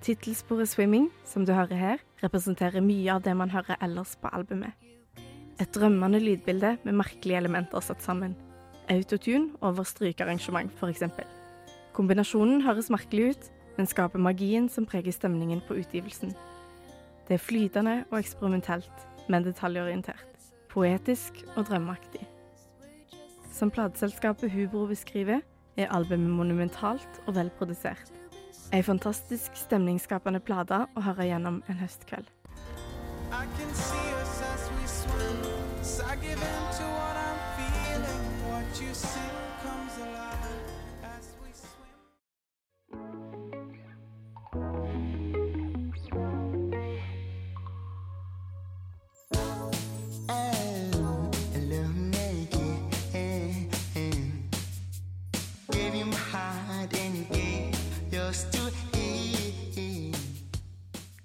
Tittelsporet 0.00 0.68
Swimming, 0.68 1.10
som 1.24 1.46
du 1.46 1.52
hører 1.52 1.74
her, 1.74 1.96
representerer 2.22 2.80
mye 2.80 3.12
av 3.12 3.20
det 3.26 3.34
man 3.36 3.50
hører 3.52 3.76
ellers 3.84 4.14
på 4.16 4.30
albumet. 4.32 4.72
Et 5.60 5.74
drømmende 5.74 6.18
lydbilde 6.18 6.78
med 6.84 6.96
merkelige 6.96 7.36
elementer 7.36 7.84
satt 7.84 8.00
sammen. 8.02 8.36
Autotune 8.88 9.50
over 9.60 9.84
strykearrangement, 9.84 10.72
f.eks. 10.80 11.02
Kombinasjonen 11.92 12.64
høres 12.64 12.88
merkelig 12.88 13.34
ut, 13.34 13.52
men 13.76 13.86
skaper 13.86 14.18
magien 14.18 14.68
som 14.72 14.88
preger 14.88 15.12
stemningen 15.12 15.60
på 15.68 15.76
utgivelsen. 15.76 16.32
Det 17.28 17.36
er 17.36 17.44
flytende 17.50 18.04
og 18.10 18.18
eksperimentelt, 18.18 19.06
men 19.28 19.44
detaljorientert. 19.44 20.48
Poetisk 20.72 21.44
og 21.56 21.68
drømmeaktig. 21.68 22.24
Som 23.52 23.70
plateselskapet 23.70 24.50
Hubro 24.56 24.86
beskriver, 24.86 25.44
er 25.76 25.92
albumet 25.94 26.30
monumentalt 26.30 27.20
og 27.26 27.34
velprodusert. 27.36 28.12
Ei 28.72 28.82
fantastisk 28.86 29.56
stemningsskapende 29.58 30.40
plate 30.40 30.84
å 30.94 31.02
høre 31.02 31.26
gjennom 31.30 31.62
en 31.68 31.80
høstkveld. 31.82 32.30
I 38.70 39.29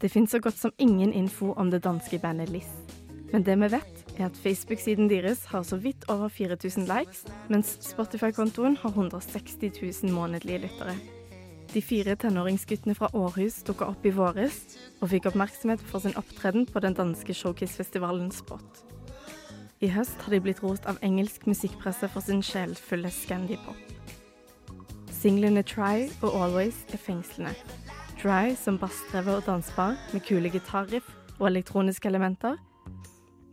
Det 0.05 0.11
finnes 0.13 0.31
så 0.31 0.37
godt 0.39 0.57
som 0.57 0.71
ingen 0.77 1.13
info 1.13 1.53
om 1.57 1.71
det 1.71 1.79
danske 1.83 2.19
bandet 2.21 2.49
Liss. 2.53 2.69
Men 3.31 3.41
det 3.41 3.55
vi 3.57 3.69
vet, 3.73 4.01
er 4.19 4.27
at 4.27 4.37
Facebook-siden 4.37 5.07
deres 5.09 5.45
har 5.49 5.63
så 5.65 5.79
vidt 5.81 6.03
over 6.13 6.27
4000 6.29 6.85
likes, 6.85 7.23
mens 7.49 7.71
Spotify-kontoen 7.81 8.77
har 8.77 8.89
160 8.89 9.71
000 10.03 10.13
månedlige 10.13 10.59
lyttere. 10.67 10.93
De 11.73 11.81
fire 11.81 12.15
tenåringsguttene 12.15 12.93
fra 12.95 13.09
Århus 13.17 13.63
dukka 13.65 13.87
opp 13.89 14.05
i 14.05 14.11
våres 14.13 14.59
og 15.01 15.09
fikk 15.09 15.25
oppmerksomhet 15.31 15.81
for 15.89 16.05
sin 16.05 16.13
opptreden 16.21 16.67
på 16.69 16.79
den 16.85 16.93
danske 16.93 17.33
showcase-festivalen 17.33 18.29
Spot. 18.31 18.85
I 19.81 19.89
høst 19.89 20.21
har 20.21 20.37
de 20.37 20.41
blitt 20.45 20.61
rost 20.61 20.85
av 20.85 21.01
engelsk 21.01 21.49
musikkpresse 21.49 22.11
for 22.13 22.21
sin 22.21 22.45
sjelfulle 22.45 23.09
scandipop. 23.09 23.81
Singlene 25.09 25.65
Try 25.65 26.11
og 26.21 26.29
Always 26.43 26.85
er 26.93 27.01
fengslende. 27.01 27.57
Try 28.21 28.55
som 28.57 28.77
bassdrevet 28.79 29.41
og 29.41 29.45
dansbar 29.45 29.97
med 30.13 30.23
kule 30.25 30.49
gitarriff 30.49 31.07
og 31.37 31.49
elektroniske 31.49 32.07
elementer, 32.07 32.55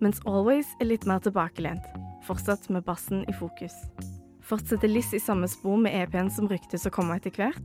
mens 0.02 0.22
Always 0.26 0.70
er 0.80 0.88
litt 0.90 1.06
mer 1.06 1.22
tilbakelent, 1.22 1.84
fortsatt 2.26 2.68
med 2.70 2.86
bassen 2.86 3.24
i 3.30 3.34
fokus. 3.36 3.74
Fortsetter 4.42 4.90
Liss 4.90 5.12
i 5.14 5.22
samme 5.22 5.48
spor 5.50 5.78
med 5.82 5.94
EP-en 5.94 6.30
som 6.30 6.50
ryktes 6.50 6.86
å 6.86 6.94
komme 6.94 7.18
etter 7.18 7.34
hvert, 7.36 7.58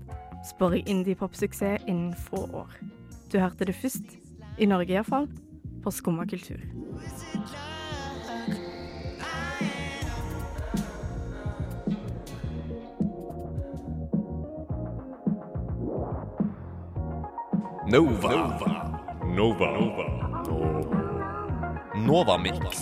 spår 0.45 0.77
jeg 0.79 0.87
indie-pop-suksess 0.93 1.85
innen 1.89 2.13
få 2.27 2.43
år. 2.53 2.77
Du 3.31 3.39
hørte 3.41 3.65
det 3.67 3.77
først, 3.77 4.17
i 4.57 4.69
Norge 4.69 4.93
iallfall, 4.93 5.29
på 5.83 5.93
Skumma 5.93 6.25
kultur. 6.29 6.61
Nova. 17.87 18.29
Nova. 19.23 19.67
Nova. 19.79 20.07
Nova 21.95 22.35
Mix. 22.35 22.81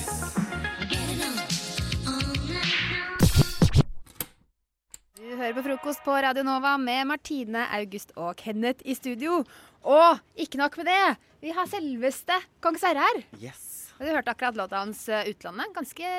Du 5.14 5.30
hører 5.38 5.54
på 5.54 5.62
frokost 5.68 6.02
på 6.02 6.16
Radio 6.26 6.42
Nova 6.48 6.74
med 6.82 7.06
Martine, 7.12 7.68
August 7.78 8.16
og 8.18 8.34
Kenneth 8.42 8.82
i 8.82 8.98
studio. 8.98 9.44
Og 9.86 10.42
ikke 10.42 10.58
nok 10.64 10.82
med 10.82 10.90
det, 10.90 11.06
vi 11.46 11.54
har 11.54 11.70
selveste 11.70 12.42
Kong 12.66 12.82
Sverre 12.82 13.06
her. 13.06 13.24
Yes. 13.38 13.94
Du 14.02 14.10
hørte 14.10 14.34
akkurat 14.34 14.58
låta 14.58 14.82
hans 14.82 15.06
eh, 15.06 15.30
'Utlandet'. 15.30 15.76
Ganske 15.78 16.10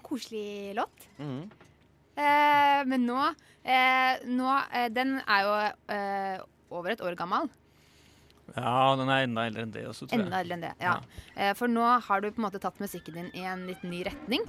koselig 0.00 0.72
låt. 0.80 1.08
Mm. 1.20 1.50
Eh, 2.16 2.80
men 2.88 3.04
nå, 3.04 3.34
eh, 3.60 4.24
nå 4.24 4.56
eh, 4.72 4.88
Den 4.88 5.18
er 5.20 5.44
jo 5.44 5.56
eh, 5.92 6.40
over 6.70 6.96
et 6.96 7.04
år 7.04 7.12
gammel. 7.14 7.52
Ja, 8.56 8.96
den 8.96 9.08
er 9.12 9.26
enda 9.26 9.44
eldre 9.46 9.62
enn 9.66 9.72
det 9.74 9.84
også, 9.88 10.06
tror 10.08 10.18
jeg. 10.18 10.26
Enda 10.26 10.40
eldre 10.42 10.56
enn 10.58 10.64
det. 10.66 10.72
ja. 10.80 10.96
ja. 11.36 11.52
for 11.54 11.68
nå 11.70 11.84
har 12.08 12.20
du 12.24 12.30
på 12.30 12.40
en 12.42 12.46
måte 12.48 12.58
tatt 12.62 12.80
musikken 12.82 13.14
din 13.14 13.30
i 13.34 13.44
en 13.46 13.66
litt 13.68 13.82
ny 13.86 14.02
retning. 14.08 14.42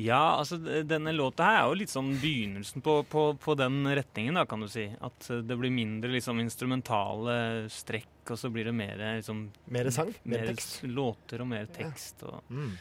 Ja, 0.00 0.36
altså 0.38 0.56
denne 0.86 1.12
låta 1.12 1.44
her 1.44 1.58
er 1.58 1.66
jo 1.68 1.74
litt 1.82 1.90
sånn 1.92 2.12
begynnelsen 2.22 2.80
på, 2.84 2.94
på, 3.10 3.24
på 3.42 3.54
den 3.58 3.82
retningen, 3.84 4.38
da, 4.38 4.46
kan 4.48 4.62
du 4.64 4.68
si. 4.70 4.86
At 5.04 5.26
eh, 5.34 5.42
det 5.44 5.56
blir 5.60 5.72
mindre 5.74 6.12
liksom 6.14 6.40
instrumentale 6.40 7.66
strekk, 7.74 8.30
og 8.32 8.38
så 8.40 8.48
blir 8.54 8.70
det 8.70 8.74
mer 8.78 8.96
liksom 9.18 9.42
Mer 9.74 9.90
sang, 9.92 10.14
mer 10.24 10.44
mer 10.46 10.52
tekst. 10.54 10.78
låter 10.88 11.42
og 11.44 11.50
mer 11.52 11.68
tekst. 11.74 12.22
Og, 12.24 12.40
Mm. 12.48 12.72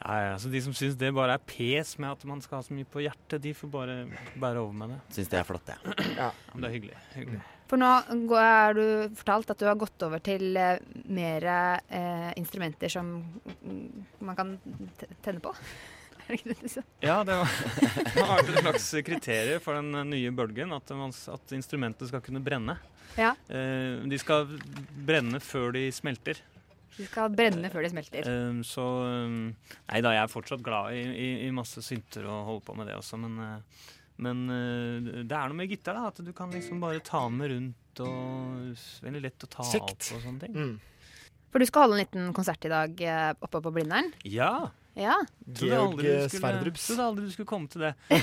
ja, 0.00 0.16
ja, 0.30 0.38
så 0.40 0.48
De 0.48 0.62
som 0.64 0.72
syns 0.72 0.96
det 0.96 1.12
bare 1.12 1.34
er 1.36 1.44
pes 1.44 1.98
med 2.00 2.10
at 2.14 2.24
man 2.24 2.40
skal 2.40 2.62
ha 2.62 2.62
så 2.64 2.72
mye 2.78 2.88
på 2.88 3.02
hjertet, 3.04 3.42
de 3.44 3.52
får 3.52 3.68
bare 3.74 3.98
bære 4.40 4.62
over 4.62 4.72
med 4.72 4.94
det. 4.94 5.00
Syns 5.18 5.28
det 5.34 5.40
er 5.42 5.44
flott, 5.50 5.66
jeg. 5.74 5.96
Ja. 6.16 6.30
Men 6.54 6.62
det 6.62 6.70
er 6.70 6.76
hyggelig. 6.78 6.96
hyggelig. 7.18 7.42
For 7.70 7.78
nå 7.78 7.86
er 8.40 8.74
du 8.74 8.84
fortalt 9.14 9.52
at 9.54 9.60
du 9.62 9.68
har 9.68 9.78
gått 9.78 10.02
over 10.02 10.18
til 10.26 10.56
eh, 10.58 10.80
mer 11.14 11.44
eh, 11.46 12.30
instrumenter 12.40 12.90
som 12.90 13.12
man 14.18 14.38
kan 14.38 14.56
tenne 15.22 15.42
på. 15.44 15.54
Er 16.30 16.36
det 16.36 16.38
ikke 16.44 16.50
det 16.52 16.62
du 16.62 16.70
sa? 16.70 16.82
Ja, 17.02 17.14
det 17.26 17.34
var- 17.40 17.54
det 18.14 18.22
har 18.22 18.36
vært 18.38 18.50
et 18.52 18.60
slags 18.62 18.84
kriterium 19.06 19.62
for 19.64 19.78
den 19.78 19.94
eh, 19.98 20.04
nye 20.12 20.30
bølgen, 20.34 20.70
at, 20.76 20.90
man, 20.94 21.10
at 21.34 21.54
instrumentet 21.56 22.10
skal 22.10 22.22
kunne 22.22 22.42
brenne. 22.42 22.76
Ja. 23.18 23.32
Eh, 23.50 24.02
de 24.06 24.18
skal 24.22 24.46
brenne 25.06 25.40
før 25.42 25.72
de 25.74 25.88
smelter. 25.94 26.38
De 26.96 27.06
skal 27.08 27.34
brenne 27.34 27.70
før 27.72 27.86
de 27.86 27.90
smelter. 27.94 28.26
Um, 28.30 28.60
så 28.66 28.84
Nei 29.16 30.02
da, 30.04 30.12
jeg 30.14 30.22
er 30.22 30.30
fortsatt 30.30 30.62
glad 30.66 30.94
i, 30.94 31.02
i, 31.06 31.28
i 31.46 31.50
masse 31.54 31.82
synter 31.86 32.26
og 32.30 32.46
holder 32.50 32.66
på 32.66 32.76
med 32.78 32.90
det 32.90 32.98
også, 32.98 33.18
men, 33.22 33.38
men 34.22 34.36
uh, 34.52 34.96
det 35.24 35.34
er 35.36 35.48
noe 35.50 35.56
med 35.58 35.70
gitar, 35.72 35.94
da. 35.98 36.02
At 36.12 36.18
du 36.24 36.30
kan 36.36 36.52
liksom 36.54 36.80
bare 36.82 37.00
ta 37.04 37.20
den 37.26 37.36
med 37.40 37.48
rundt 37.54 37.76
og 38.04 38.14
Veldig 39.04 39.22
lett 39.24 39.44
å 39.44 39.46
ta 39.50 39.62
Kjekt. 39.66 39.90
opp 39.96 40.02
og 40.16 40.20
sånne 40.26 40.40
ting. 40.44 40.54
Mm. 40.54 40.76
For 41.50 41.58
du 41.58 41.66
skal 41.66 41.82
holde 41.88 41.96
en 41.98 42.04
liten 42.04 42.24
konsert 42.36 42.62
i 42.64 42.70
dag 42.70 43.00
eh, 43.02 43.32
oppe 43.42 43.58
på 43.64 43.72
Blindern. 43.74 44.12
Ja. 44.22 44.68
Ja. 44.98 45.16
Trodde 45.56 45.74
Georg 45.74 45.92
skulle- 45.98 46.28
Sverdrups. 46.36 46.84
Trodde 46.86 47.04
aldri 47.10 47.22
du 47.26 47.32
skulle 47.34 47.50
komme 47.50 47.68
til 47.72 47.80
det. 47.88 47.92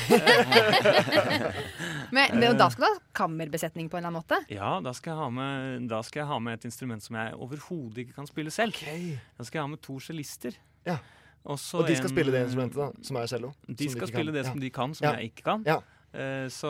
Men, 2.15 2.37
men 2.39 2.55
da 2.59 2.67
skal 2.71 2.85
du 2.85 2.87
ha 2.87 2.93
kammerbesetning 3.19 3.89
på 3.91 3.97
en 3.97 4.01
eller 4.05 4.13
annen 4.13 4.21
måte? 4.21 4.37
Ja, 4.53 4.77
da 4.83 4.91
skal, 4.95 5.11
jeg 5.13 5.19
ha 5.19 5.27
med, 5.33 5.87
da 5.91 5.99
skal 6.07 6.21
jeg 6.23 6.29
ha 6.29 6.37
med 6.43 6.55
et 6.59 6.65
instrument 6.69 7.03
som 7.03 7.17
jeg 7.19 7.33
overhodet 7.35 7.97
ikke 8.05 8.15
kan 8.21 8.29
spille 8.29 8.51
selv. 8.53 8.77
Da 8.79 9.43
skal 9.47 9.59
jeg 9.59 9.65
ha 9.65 9.71
med 9.73 9.81
to 9.83 9.97
cellister. 10.03 10.55
Ja. 10.87 10.95
Og 11.47 11.87
de 11.87 11.95
skal 11.95 12.09
en- 12.09 12.13
spille 12.15 12.31
det 12.35 12.41
instrumentet, 12.47 12.75
da, 12.77 12.89
som 13.07 13.15
er 13.21 13.27
cello. 13.31 13.53
De 13.67 13.89
skal 13.89 14.07
de 14.07 14.11
spille 14.13 14.31
kan. 14.31 14.33
det 14.35 14.43
Ja. 14.45 14.51
som 14.51 14.59
de 14.59 14.69
kan, 14.69 14.93
som 14.95 15.05
Ja. 15.07 15.13
jeg 15.15 15.31
ikke 15.31 15.43
kan. 15.47 15.63
Ja. 15.65 15.77
Uh, 16.17 16.47
så 16.49 16.69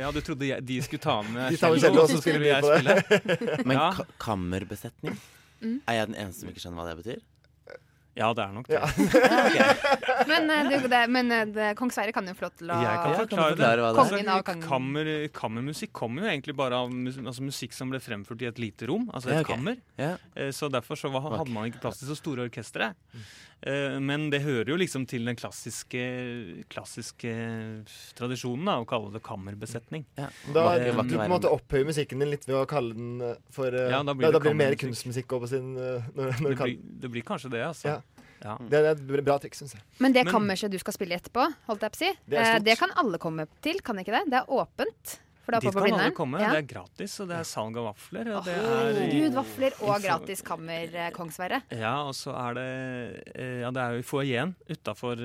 ja, 0.00 0.10
du 0.10 0.20
trodde 0.20 0.46
jeg, 0.48 0.64
de 0.66 0.80
skulle 0.82 1.00
ta 1.00 1.22
med 1.22 1.56
cello, 1.58 2.02
og 2.02 2.08
så 2.10 2.20
skulle 2.20 2.44
jeg 2.46 2.62
det. 2.62 3.04
spille. 3.04 3.64
Men 3.68 3.76
ja. 3.76 3.90
ka 3.92 4.04
kammerbesetning? 4.18 5.16
Mm. 5.62 5.80
Er 5.88 5.92
jeg 6.00 6.06
den 6.08 6.16
eneste 6.16 6.40
som 6.40 6.48
ikke 6.50 6.60
skjønner 6.64 6.82
hva 6.82 6.90
det 6.94 7.04
betyr? 7.04 7.22
ja, 8.16 8.28
det 8.32 8.44
er 8.44 8.52
nok 8.54 8.68
det. 8.70 8.78
Men, 10.30 10.50
eh, 10.50 10.84
det, 10.86 10.98
men 11.10 11.32
eh, 11.34 11.44
det, 11.50 11.64
kong 11.78 11.90
Sverre 11.90 12.12
kan 12.14 12.26
jo 12.30 12.34
få 12.38 12.44
lov 12.46 12.52
til 12.60 12.70
å 12.70 12.76
Jeg 12.78 12.98
kan 13.02 13.14
forklare 13.18 13.56
det. 13.56 13.58
forklare 13.58 13.80
det. 13.82 13.96
Kongen 13.98 14.28
av 14.30 14.42
kongen. 14.46 14.62
Kammer, 14.68 15.10
kammermusikk 15.34 15.92
kommer 15.98 16.22
jo 16.22 16.30
egentlig 16.30 16.54
bare 16.56 16.78
av 16.78 16.92
mus 16.94 17.18
altså 17.18 17.42
musikk 17.42 17.74
som 17.74 17.90
ble 17.90 17.98
fremført 17.98 18.42
i 18.42 18.46
et 18.46 18.60
lite 18.62 18.86
rom, 18.86 19.08
altså 19.12 19.32
et 19.32 19.34
Ja, 19.34 19.40
okay. 19.42 19.56
kammer. 19.56 19.76
Ja. 19.98 20.12
Eh, 20.36 20.50
Så 20.54 20.70
derfor 20.70 20.94
så 21.00 21.10
var, 21.10 21.26
hadde 21.38 21.50
man 21.50 21.66
ikke 21.70 21.80
plass 21.82 21.98
til 21.98 22.08
så 22.08 22.16
store 22.16 22.46
orkestre. 22.46 22.92
Eh, 23.64 23.98
Men 24.00 24.28
det 24.32 24.42
hører 24.44 24.68
jo 24.74 24.76
liksom 24.80 25.06
til 25.08 25.24
den 25.24 25.36
klassiske, 25.38 26.02
klassiske 26.72 27.32
tradisjonen 28.18 28.68
da, 28.68 28.78
å 28.82 28.88
kalle 28.88 29.12
det 29.14 29.22
kammerbesetning. 29.24 30.04
Da, 30.16 30.28
Eh, 30.74 30.90
du 30.90 31.14
på 31.16 31.22
en 31.22 31.32
måte 31.32 31.50
opphøyer 31.52 31.86
musikken 31.88 32.20
din 32.20 32.32
litt 32.32 32.44
ved 32.48 32.56
å 32.58 32.64
kalle 32.68 32.96
den 32.96 33.20
eh, 33.24 33.38
for 33.54 33.72
eh, 33.72 33.90
Ja, 33.92 34.02
da 34.04 34.14
blir 34.16 34.28
da, 34.28 34.36
det 34.36 34.42
blir 34.44 34.56
det 34.56 34.60
mer 34.60 34.76
kunstmusikk 34.80 35.32
over 35.36 35.50
sin 35.50 35.74
når, 35.74 36.36
når 36.42 36.54
det, 36.54 36.58
blir, 36.60 36.76
det 37.04 37.10
blir 37.14 37.24
kanskje 37.26 37.52
det, 37.54 37.64
altså. 37.66 37.94
Ja. 37.94 38.00
Ja. 38.44 38.58
Det, 38.60 38.76
er 38.76 38.90
et 38.92 39.24
bra 39.24 39.38
triks, 39.40 39.62
syns 39.62 39.72
jeg. 39.76 39.84
Men 40.04 40.12
det 40.12 40.26
kammerset 40.28 40.72
du 40.72 40.76
skal 40.82 40.92
spille 40.96 41.16
etterpå, 41.16 41.46
holdt 41.70 41.86
jeg 41.86 41.94
på 41.94 41.96
å 41.96 42.02
si, 42.02 42.10
Det 42.28 42.42
det 42.66 42.74
kan 42.76 42.92
alle 43.00 43.20
komme 43.22 43.46
til, 43.64 43.80
kan 43.84 43.96
ikke 44.02 44.12
det? 44.18 44.26
Det 44.34 44.42
er 44.42 44.50
åpent 44.52 45.14
For 45.44 45.52
er 45.54 45.60
Dit 45.60 45.74
kan 45.76 45.92
alle 45.92 46.10
komme. 46.16 46.38
Ja. 46.40 46.50
Det 46.54 46.60
er 46.62 46.68
gratis, 46.74 47.14
og 47.20 47.28
det 47.28 47.36
er 47.36 47.44
salg 47.44 47.76
av 47.76 47.84
vafler. 47.90 48.30
Og 48.38 48.44
det 48.46 48.54
er 48.56 48.64
Herregud, 48.64 49.34
vafler 49.36 49.74
og 49.84 50.02
gratis 50.02 50.40
kammer, 50.42 50.94
eh, 50.96 51.10
Kongsverre. 51.12 51.62
Ja, 51.76 51.94
og 52.08 52.14
så 52.16 52.32
er 52.32 52.54
det 52.56 52.66
eh, 53.36 53.60
Ja, 53.60 53.70
det 53.70 53.82
er 53.84 53.92
jo 53.98 53.98
i 54.04 54.06
foajeen 54.08 54.54
utafor 54.72 55.20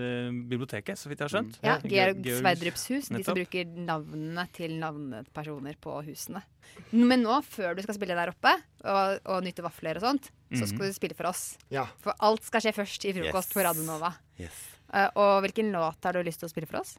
biblioteket, 0.50 1.00
så 1.00 1.08
vidt 1.10 1.20
jeg 1.24 1.30
har 1.30 1.34
skjønt. 1.38 1.60
Ja, 1.64 1.78
Georg 1.84 2.28
Sverdrups 2.42 2.88
hus, 2.92 3.08
de 3.10 3.24
som 3.24 3.38
bruker 3.38 3.66
navnene 3.66 4.48
til 4.56 4.76
navnepersoner 4.82 5.80
på 5.82 5.96
husene. 6.08 6.44
Men 6.92 7.24
nå, 7.26 7.40
før 7.50 7.76
du 7.76 7.82
skal 7.82 7.96
spille 7.98 8.16
der 8.18 8.30
oppe 8.34 8.52
og, 8.86 9.20
og 9.26 9.44
nyte 9.46 9.64
vafler 9.66 9.98
og 9.98 10.04
sånt, 10.06 10.30
så 10.52 10.64
Mhm. 10.66 10.68
skal 10.74 10.86
du 10.90 10.94
spille 10.94 11.16
for 11.18 11.28
oss. 11.30 11.58
Ja. 11.72 11.86
For 12.04 12.14
alt 12.20 12.44
skal 12.44 12.62
skje 12.62 12.74
først 12.76 13.06
i 13.06 13.14
frokost 13.14 13.50
Yes. 13.50 13.54
på 13.54 13.64
Radio 13.66 13.84
Nova. 13.88 14.14
Yes. 14.40 14.60
Uh, 14.94 15.08
og 15.16 15.44
hvilken 15.46 15.72
låt 15.72 16.02
har 16.04 16.14
du 16.14 16.24
lyst 16.24 16.40
til 16.42 16.48
å 16.50 16.52
spille 16.52 16.66
for 16.68 16.80
oss? 16.82 16.98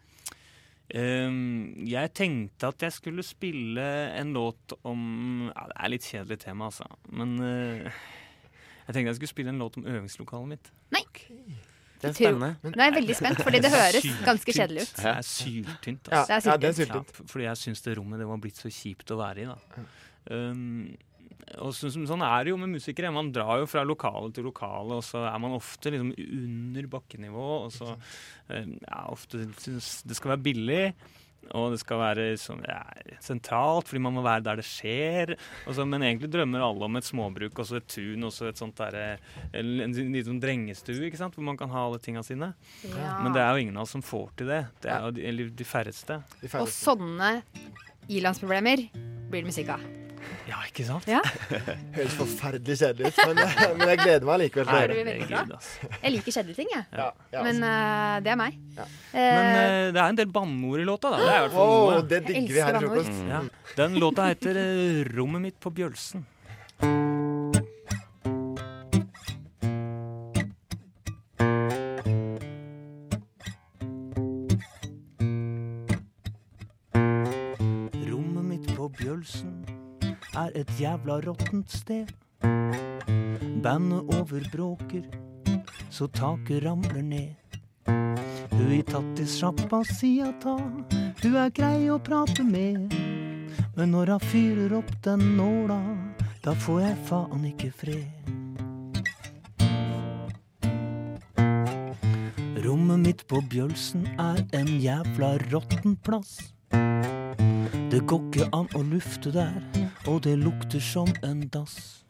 Ehm, 0.98 1.86
jeg 1.86 2.10
tenkte 2.18 2.70
at 2.72 2.82
jeg 2.82 2.94
skulle 2.96 3.22
spille 3.22 3.84
en 4.18 4.32
låt 4.34 4.74
om 4.82 5.50
ja, 5.52 5.66
Det 5.70 5.76
er 5.76 5.92
litt 5.92 6.06
kjedelig 6.08 6.38
tema, 6.42 6.70
altså. 6.70 6.86
Men 7.14 7.36
uh, 7.38 8.00
jeg 8.88 8.94
tenkte 8.94 9.08
jeg 9.12 9.18
skulle 9.20 9.34
spille 9.34 9.54
en 9.54 9.60
låt 9.62 9.78
om 9.78 9.86
øvingslokalet 9.86 10.56
mitt. 10.56 10.72
Nei. 10.94 11.04
Det 12.00 12.08
er 12.08 12.16
spennende. 12.16 12.54
Nå 12.64 12.72
er 12.72 12.88
jeg 12.88 12.96
veldig 12.96 13.16
spent, 13.18 13.42
fordi 13.44 13.60
det 13.60 13.70
høres 13.74 14.06
ganske 14.24 14.54
kjedelig 14.56 14.86
ut. 14.86 14.94
Det 14.96 15.10
er 15.10 15.26
syltynt. 15.28 16.08
Altså. 16.08 16.50
Ja, 16.50 16.56
det 16.56 16.70
er 16.70 16.78
syltynt. 16.78 17.12
Ja, 17.18 17.26
fordi 17.34 17.44
jeg 17.44 17.60
syns 17.60 17.84
det 17.84 17.96
rommet 17.98 18.22
det 18.22 18.28
var 18.30 18.40
blitt 18.40 18.58
så 18.58 18.72
kjipt 18.72 19.12
å 19.12 19.18
være 19.20 19.44
i. 19.44 19.48
da. 19.50 19.84
Um, 20.30 20.96
og 21.60 21.72
så, 21.76 21.90
sånn 21.92 22.24
er 22.26 22.44
det 22.44 22.52
jo 22.52 22.58
med 22.60 22.74
musikere. 22.74 23.12
Man 23.14 23.32
drar 23.34 23.62
jo 23.62 23.70
fra 23.70 23.84
lokale 23.86 24.32
til 24.34 24.46
lokale, 24.48 25.00
og 25.00 25.06
så 25.06 25.24
er 25.28 25.38
man 25.42 25.56
ofte 25.58 25.92
liksom 25.94 26.12
under 26.16 26.90
bakkenivå. 26.92 27.48
Og 27.66 27.72
så 27.74 27.94
eh, 28.50 28.68
ja, 28.86 29.06
ofte 29.10 29.46
Det 29.46 30.16
skal 30.18 30.36
være 30.36 30.44
billig. 30.44 30.84
Og 31.56 31.72
det 31.72 31.80
skal 31.80 31.98
være 31.98 32.24
sånn, 32.38 32.60
ja, 32.68 32.82
sentralt, 33.24 33.88
fordi 33.88 34.02
man 34.04 34.14
må 34.14 34.22
være 34.22 34.44
der 34.44 34.60
det 34.60 34.66
skjer. 34.68 35.32
Og 35.64 35.74
så, 35.74 35.86
men 35.88 36.04
egentlig 36.04 36.28
drømmer 36.30 36.62
alle 36.62 36.86
om 36.86 36.98
et 37.00 37.08
småbruk 37.08 37.62
og 37.62 37.66
så 37.66 37.80
et 37.80 37.88
tun 37.90 38.28
og 38.28 38.34
så 38.36 38.50
et 38.50 38.60
sånt 38.60 38.76
der, 38.78 39.18
En, 39.56 39.72
en 39.86 39.96
liten 39.96 40.34
sånn 40.34 40.42
drengestue 40.42 41.08
ikke 41.08 41.18
sant? 41.18 41.34
hvor 41.34 41.48
man 41.48 41.58
kan 41.58 41.72
ha 41.72 41.86
alle 41.88 41.98
tinga 42.02 42.22
sine. 42.26 42.52
Ja. 42.84 43.16
Men 43.24 43.34
det 43.34 43.42
er 43.42 43.56
jo 43.56 43.64
ingen 43.64 43.80
av 43.80 43.88
oss 43.88 43.96
som 43.96 44.04
får 44.04 44.28
til 44.38 44.52
det. 44.52 44.62
Det 44.84 44.92
er 44.92 45.08
jo 45.08 45.16
de, 45.16 45.26
eller 45.32 45.50
de 45.62 45.66
færreste. 45.66 46.20
Og 46.60 46.70
sånne 46.70 47.32
ilandsproblemer 48.10 48.86
blir 49.32 49.42
det 49.42 49.50
musikk 49.50 49.74
av. 49.78 50.09
Ja, 50.48 50.58
ikke 50.66 50.84
sant? 50.86 51.06
Ja. 51.08 51.20
Høres 51.96 52.16
forferdelig 52.18 52.76
kjedelig 52.80 53.10
ut, 53.12 53.20
men, 53.30 53.40
men 53.78 53.92
jeg 53.92 54.00
gleder 54.02 54.26
meg 54.28 54.40
likevel 54.44 54.66
til 54.66 54.72
å 54.72 54.78
Det 54.78 54.80
høre 54.80 54.96
blir 54.96 55.08
veldig 55.10 55.44
bra. 55.50 55.60
Jeg 56.00 56.14
liker 56.16 56.36
kjedelige 56.36 56.58
ting, 56.60 56.72
jeg. 56.74 56.86
Ja, 57.00 57.08
ja, 57.34 57.44
Men 57.46 57.62
uh, 57.64 58.16
det 58.24 58.34
er 58.34 58.40
meg. 58.40 58.58
Men 59.14 59.50
uh, 59.50 59.86
det 59.94 60.02
er 60.02 60.04
en 60.06 60.20
del 60.20 60.32
banneord 60.34 60.82
i 60.82 60.88
låta, 60.88 61.14
da. 61.14 61.22
Det 61.22 61.30
er 61.30 61.38
i 61.38 61.46
hvert 61.46 61.56
fall 61.58 61.72
Åh, 61.76 61.86
noe. 61.94 62.08
det 62.14 62.20
digger 62.28 62.56
vi 62.56 62.66
her 62.66 62.80
i 62.80 62.82
frokost. 62.84 63.14
Mm. 63.20 63.30
Ja. 63.30 63.42
Den 63.78 64.00
låta 64.02 64.28
heter 64.32 64.60
eh, 64.64 65.00
'Rommet 65.06 65.46
mitt 65.48 65.60
på 65.62 65.72
Bjølsen'. 65.74 66.26
Jævla 80.80 81.20
råttent 81.20 81.70
sted. 81.70 82.08
Bandet 83.62 84.14
overbråker, 84.16 85.02
så 85.90 86.06
taket 86.08 86.64
ramler 86.64 87.02
ned. 87.02 87.34
Hun 88.50 88.72
i 88.72 88.80
tattis-sjappa 88.88 89.82
sier 89.88 90.32
ta, 90.40 90.56
hun 91.20 91.36
er 91.36 91.52
grei 91.52 91.90
å 91.92 91.98
prate 92.00 92.46
med. 92.46 92.94
Men 93.76 93.92
når 93.92 94.14
hun 94.14 94.24
fyrer 94.30 94.76
opp 94.78 94.92
den 95.04 95.26
nåla, 95.36 95.80
da 96.44 96.56
får 96.56 96.80
jeg 96.86 96.96
faen 97.10 97.44
ikke 97.50 97.72
fred. 97.82 98.32
Rommet 102.64 103.04
mitt 103.04 103.26
på 103.28 103.42
Bjølsen 103.52 104.08
er 104.16 104.40
en 104.56 104.72
jævla 104.80 105.34
råtten 105.50 106.00
plass. 106.00 106.38
Det 107.90 108.04
går 108.06 108.28
ikke 108.30 108.50
an 108.56 108.68
å 108.78 108.84
lufte 108.86 109.32
der, 109.34 109.60
og 110.10 110.22
det 110.26 110.38
lukter 110.38 110.80
som 110.82 111.08
en 111.22 111.48
dass. 111.48 112.04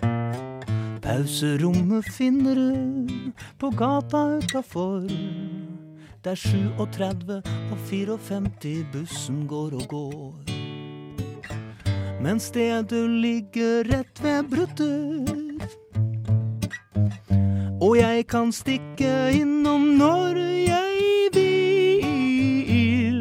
Pauserommet 1.02 2.04
finner 2.04 2.54
du 2.54 3.32
på 3.58 3.70
gata 3.70 4.16
utafor. 4.38 5.08
Det 6.24 6.30
er 6.32 6.34
37 6.34 7.42
og 7.72 7.78
54 7.88 8.84
bussen 8.92 9.46
går 9.48 9.74
og 9.74 9.88
går. 9.88 10.34
Men 12.20 12.40
stedet 12.40 13.10
ligger 13.10 13.84
rett 13.88 14.22
ved 14.24 14.42
Brutter. 14.52 15.24
Og 17.80 17.96
jeg 17.96 18.26
kan 18.28 18.52
stikke 18.52 19.32
innom 19.40 19.80
når 19.96 20.36
jeg 20.68 21.30
vil. 21.34 23.20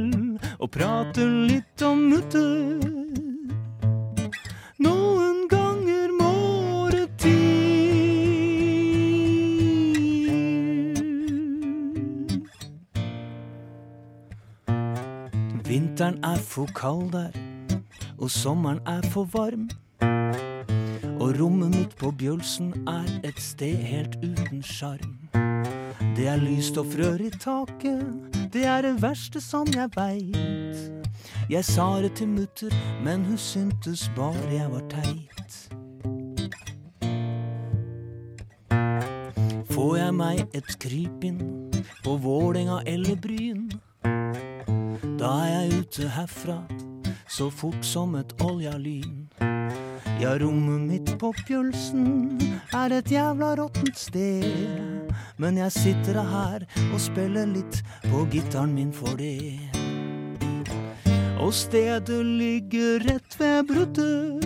Og 0.60 0.72
prate 0.72 1.26
litt 1.48 1.82
om 1.82 1.98
mutter. 2.12 2.99
Vinteren 16.00 16.24
er 16.24 16.38
for 16.40 16.70
kald 16.72 17.10
der, 17.12 17.34
og 18.18 18.32
sommeren 18.32 18.80
er 18.88 19.02
for 19.12 19.28
varm. 19.34 19.66
Og 21.20 21.34
rommet 21.36 21.74
mitt 21.76 21.96
på 22.00 22.14
Bjølsen 22.16 22.70
er 22.88 23.10
et 23.28 23.42
sted 23.44 23.76
helt 23.84 24.16
uten 24.24 24.62
sjarm. 24.64 25.18
Det 26.16 26.30
er 26.32 26.40
lyst 26.40 26.80
og 26.80 26.88
frør 26.94 27.20
i 27.20 27.28
taket, 27.36 28.40
det 28.54 28.64
er 28.64 28.88
det 28.88 28.94
verste 29.02 29.42
som 29.44 29.68
jeg 29.76 29.92
veit. 29.98 31.12
Jeg 31.52 31.68
sa 31.68 31.90
det 32.00 32.14
til 32.16 32.32
mutter, 32.32 32.72
men 33.04 33.28
hun 33.28 33.38
syntes 33.38 34.08
bare 34.16 34.48
jeg 34.54 34.72
var 34.72 34.88
teit. 34.96 35.60
Får 39.76 39.94
jeg 40.00 40.16
meg 40.16 40.48
et 40.56 40.74
krypinn 40.80 41.44
på 42.08 42.16
Vålerenga 42.24 42.86
eller 42.88 43.20
Bryn, 43.20 43.68
da 45.20 45.34
er 45.44 45.50
jeg 45.52 45.80
ute 45.82 46.08
herfra 46.16 46.62
så 47.28 47.50
fort 47.52 47.86
som 47.86 48.16
et 48.16 48.32
olja. 48.42 48.74
Ja, 50.20 50.38
rommet 50.40 50.82
mitt 50.82 51.12
på 51.20 51.34
Pjølsen 51.48 52.40
er 52.76 52.92
et 52.92 53.12
jævla 53.12 53.54
råttent 53.60 53.98
sted. 53.98 54.44
Men 55.38 55.58
jeg 55.58 55.72
sitter 55.72 56.20
her 56.24 56.66
og 56.94 57.00
spiller 57.00 57.48
litt 57.48 57.82
på 58.10 58.26
gitaren 58.32 58.74
min 58.76 58.94
for 58.94 59.16
det. 59.20 59.60
Og 61.40 61.54
stedet 61.54 62.26
ligger 62.26 63.00
rett 63.08 63.40
ved 63.40 63.68
bruddet. 63.68 64.46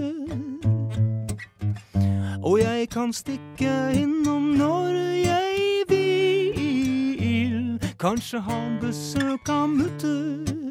Og 2.43 2.59
jeg 2.61 2.89
kan 2.89 3.13
stikke 3.13 3.73
innom 3.97 4.53
når 4.57 4.99
jeg 5.23 5.85
vil. 5.89 7.79
Kanskje 7.97 8.43
ha 8.43 8.59
besøk 8.81 9.49
av 9.49 9.69
mutter. 9.69 10.62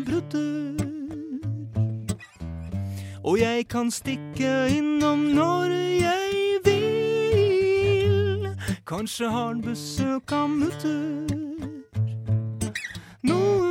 Bruddet. 0.00 0.82
Og 3.24 3.40
jeg 3.40 3.68
kan 3.68 3.90
stikke 3.90 4.68
innom 4.72 5.18
når 5.18 5.64
jeg 6.00 6.60
vil. 6.64 8.48
Kanskje 8.86 9.28
har 9.28 9.46
han 9.46 9.62
besøk 9.62 10.32
av 10.32 10.48
mutter. 10.48 11.26
Noen 13.22 13.67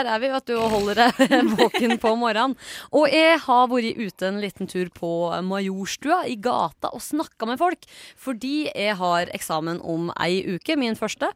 Yeah! 0.00 0.10
Her 0.10 0.14
er 0.16 0.20
vi, 0.22 0.28
vet 0.32 0.46
du, 0.48 0.54
og 0.56 0.70
holder 0.72 0.98
deg 0.98 1.32
våken 1.60 1.98
på 2.00 2.14
morgenen. 2.16 2.56
Og 2.96 3.10
jeg 3.12 3.38
har 3.44 3.66
vært 3.68 3.98
ute 3.98 4.28
en 4.28 4.40
liten 4.40 4.68
tur 4.70 4.88
på 4.94 5.10
Majorstua 5.44 6.22
i 6.28 6.38
gata 6.40 6.92
og 6.94 7.02
snakka 7.04 7.48
med 7.48 7.60
folk. 7.60 7.84
Fordi 8.16 8.70
jeg 8.70 8.96
har 8.96 9.32
eksamen 9.34 9.82
om 9.84 10.08
ei 10.16 10.40
uke, 10.54 10.78
min 10.80 10.96
første. 10.96 11.28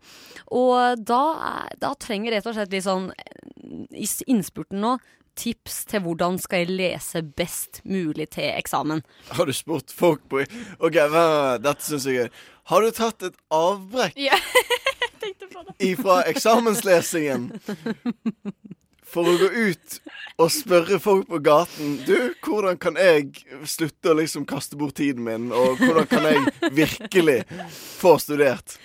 Og 0.48 0.96
da, 1.04 1.66
da 1.80 1.92
trenger 2.00 2.32
jeg 2.32 2.40
rett 2.40 2.48
og 2.48 2.56
slett 2.56 2.72
litt 2.72 2.86
sånn 2.86 3.10
i 3.92 4.08
innspurten 4.32 4.80
nå 4.80 4.96
tips 5.34 5.80
til 5.90 6.04
hvordan 6.04 6.36
skal 6.38 6.62
jeg 6.62 6.76
lese 6.78 7.24
best 7.36 7.82
mulig 7.84 8.30
til 8.36 8.52
eksamen. 8.52 9.02
Har 9.34 9.50
du 9.50 9.52
spurt 9.56 9.92
folk 9.92 10.22
på 10.30 10.44
OK, 10.78 10.94
dette 10.94 11.82
syns 11.82 12.06
jeg 12.06 12.28
er. 12.28 12.44
Har 12.70 12.86
du 12.86 12.94
tatt 12.94 13.26
et 13.26 13.40
avbrekk 13.52 14.16
jeg 14.16 14.38
tenkte 15.24 15.48
på 15.52 15.64
det. 15.66 15.74
ifra 15.90 16.20
eksamenslesingen 16.30 17.48
for 19.14 19.30
å 19.30 19.34
gå 19.38 19.48
ut 19.70 19.98
og 20.42 20.50
spørre 20.50 20.96
folk 20.98 21.28
på 21.30 21.38
gaten 21.46 21.92
Du, 22.08 22.16
hvordan 22.42 22.78
kan 22.82 22.96
jeg 22.98 23.28
slutte 23.70 24.10
å 24.10 24.16
liksom 24.18 24.46
kaste 24.50 24.78
bort 24.80 24.96
tiden 24.98 25.22
min, 25.26 25.50
og 25.54 25.78
hvordan 25.82 26.08
kan 26.10 26.26
jeg 26.26 26.72
virkelig 26.74 27.36
få 28.00 28.16
studert? 28.22 28.76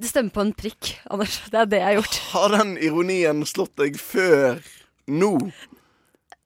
Det 0.00 0.08
stemmer 0.08 0.32
på 0.32 0.40
en 0.46 0.54
prikk, 0.56 0.94
Anders. 1.12 1.34
Det 1.52 1.58
er 1.60 1.66
det 1.68 1.78
jeg 1.82 1.86
har 1.90 1.98
gjort. 2.00 2.14
Har 2.32 2.54
den 2.56 2.70
ironien 2.80 3.42
slått 3.46 3.74
deg 3.78 3.98
før 4.00 4.62
nå? 5.12 5.34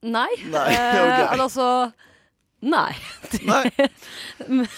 Nei. 0.05 0.27
Nei, 0.51 0.65
Eh, 0.75 1.39
altså 1.39 1.67
Nei. 2.65 2.95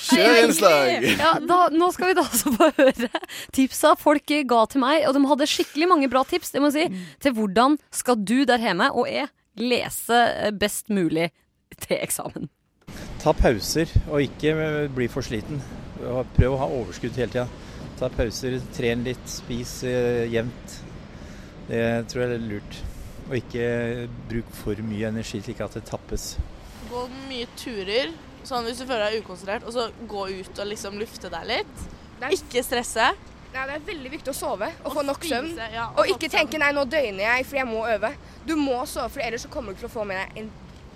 Kjørinnslag. 0.10 1.06
Ja, 1.14 1.36
da, 1.40 1.60
nå 1.72 1.90
skal 1.96 2.12
vi 2.12 2.18
da 2.18 2.26
altså 2.26 2.52
få 2.58 2.70
høre 2.80 3.10
tipsa 3.56 3.94
folk 4.00 4.34
ga 4.50 4.64
til 4.72 4.84
meg, 4.84 5.06
og 5.08 5.16
de 5.16 5.24
hadde 5.30 5.50
skikkelig 5.50 5.90
mange 5.94 6.10
bra 6.12 6.24
tips 6.28 6.52
det 6.56 6.64
må 6.64 6.72
jeg 6.74 6.92
si, 6.92 7.06
til 7.24 7.36
hvordan 7.38 7.78
skal 7.94 8.20
du 8.20 8.42
der 8.50 8.62
hjemme 8.64 8.90
og 8.92 9.08
jeg 9.12 9.30
lese 9.58 10.20
best 10.60 10.92
mulig 10.94 11.30
til 11.78 11.98
eksamen. 12.02 12.50
Ta 13.22 13.34
pauser 13.36 13.90
og 14.08 14.22
ikke 14.24 14.54
bli 14.96 15.08
for 15.12 15.26
sliten. 15.26 15.62
Prøv 16.36 16.54
å 16.54 16.60
ha 16.62 16.68
overskudd 16.82 17.18
hele 17.18 17.34
tida. 17.34 17.48
Ta 17.98 18.12
pauser, 18.14 18.60
tren 18.78 19.02
litt, 19.08 19.24
spis 19.32 19.80
eh, 19.88 20.28
jevnt. 20.30 20.76
Det 21.68 21.82
tror 22.12 22.24
jeg 22.24 22.36
er 22.36 22.46
lurt. 22.46 22.78
Og 23.28 23.34
ikke 23.40 23.66
bruk 24.30 24.52
for 24.56 24.86
mye 24.86 25.10
energi 25.10 25.42
slik 25.44 25.64
at 25.66 25.80
det 25.80 25.88
tappes. 25.90 26.36
Gå 26.92 27.06
mye 27.28 27.48
turer, 27.60 28.12
sånn 28.48 28.68
hvis 28.68 28.80
du 28.82 28.86
føler 28.88 29.12
deg 29.12 29.24
ukonsentrert, 29.26 29.66
og 29.68 29.74
så 29.76 29.88
gå 30.08 30.28
ut 30.40 30.60
og 30.64 30.70
liksom 30.70 31.00
lufte 31.02 31.32
deg 31.34 31.48
litt. 31.50 31.88
Ikke 32.34 32.64
stresse. 32.66 33.10
Nei, 33.54 33.64
Det 33.68 33.76
er 33.76 33.84
veldig 33.88 34.10
viktig 34.12 34.32
å 34.32 34.36
sove 34.38 34.68
og, 34.84 34.92
få 34.94 35.02
nok 35.08 35.24
søvn. 35.26 35.54
ja, 35.74 35.88
og 35.96 36.00
og 36.04 36.10
ikke 36.14 36.30
tenke 36.30 36.60
'nei, 36.60 36.72
nå 36.76 36.84
døgner 36.86 37.24
jeg 37.24 37.46
fordi 37.46 37.58
jeg 37.58 37.68
må 37.68 37.86
øve'. 37.88 38.14
Du 38.46 38.56
må 38.56 38.86
sove, 38.86 39.10
for 39.10 39.20
ellers 39.20 39.42
så 39.42 39.50
kommer 39.50 39.74
du 39.74 39.80
til 39.80 39.88
å 39.88 39.94
få 39.94 40.04
med 40.06 40.18
deg 40.18 40.44
en 40.44 40.52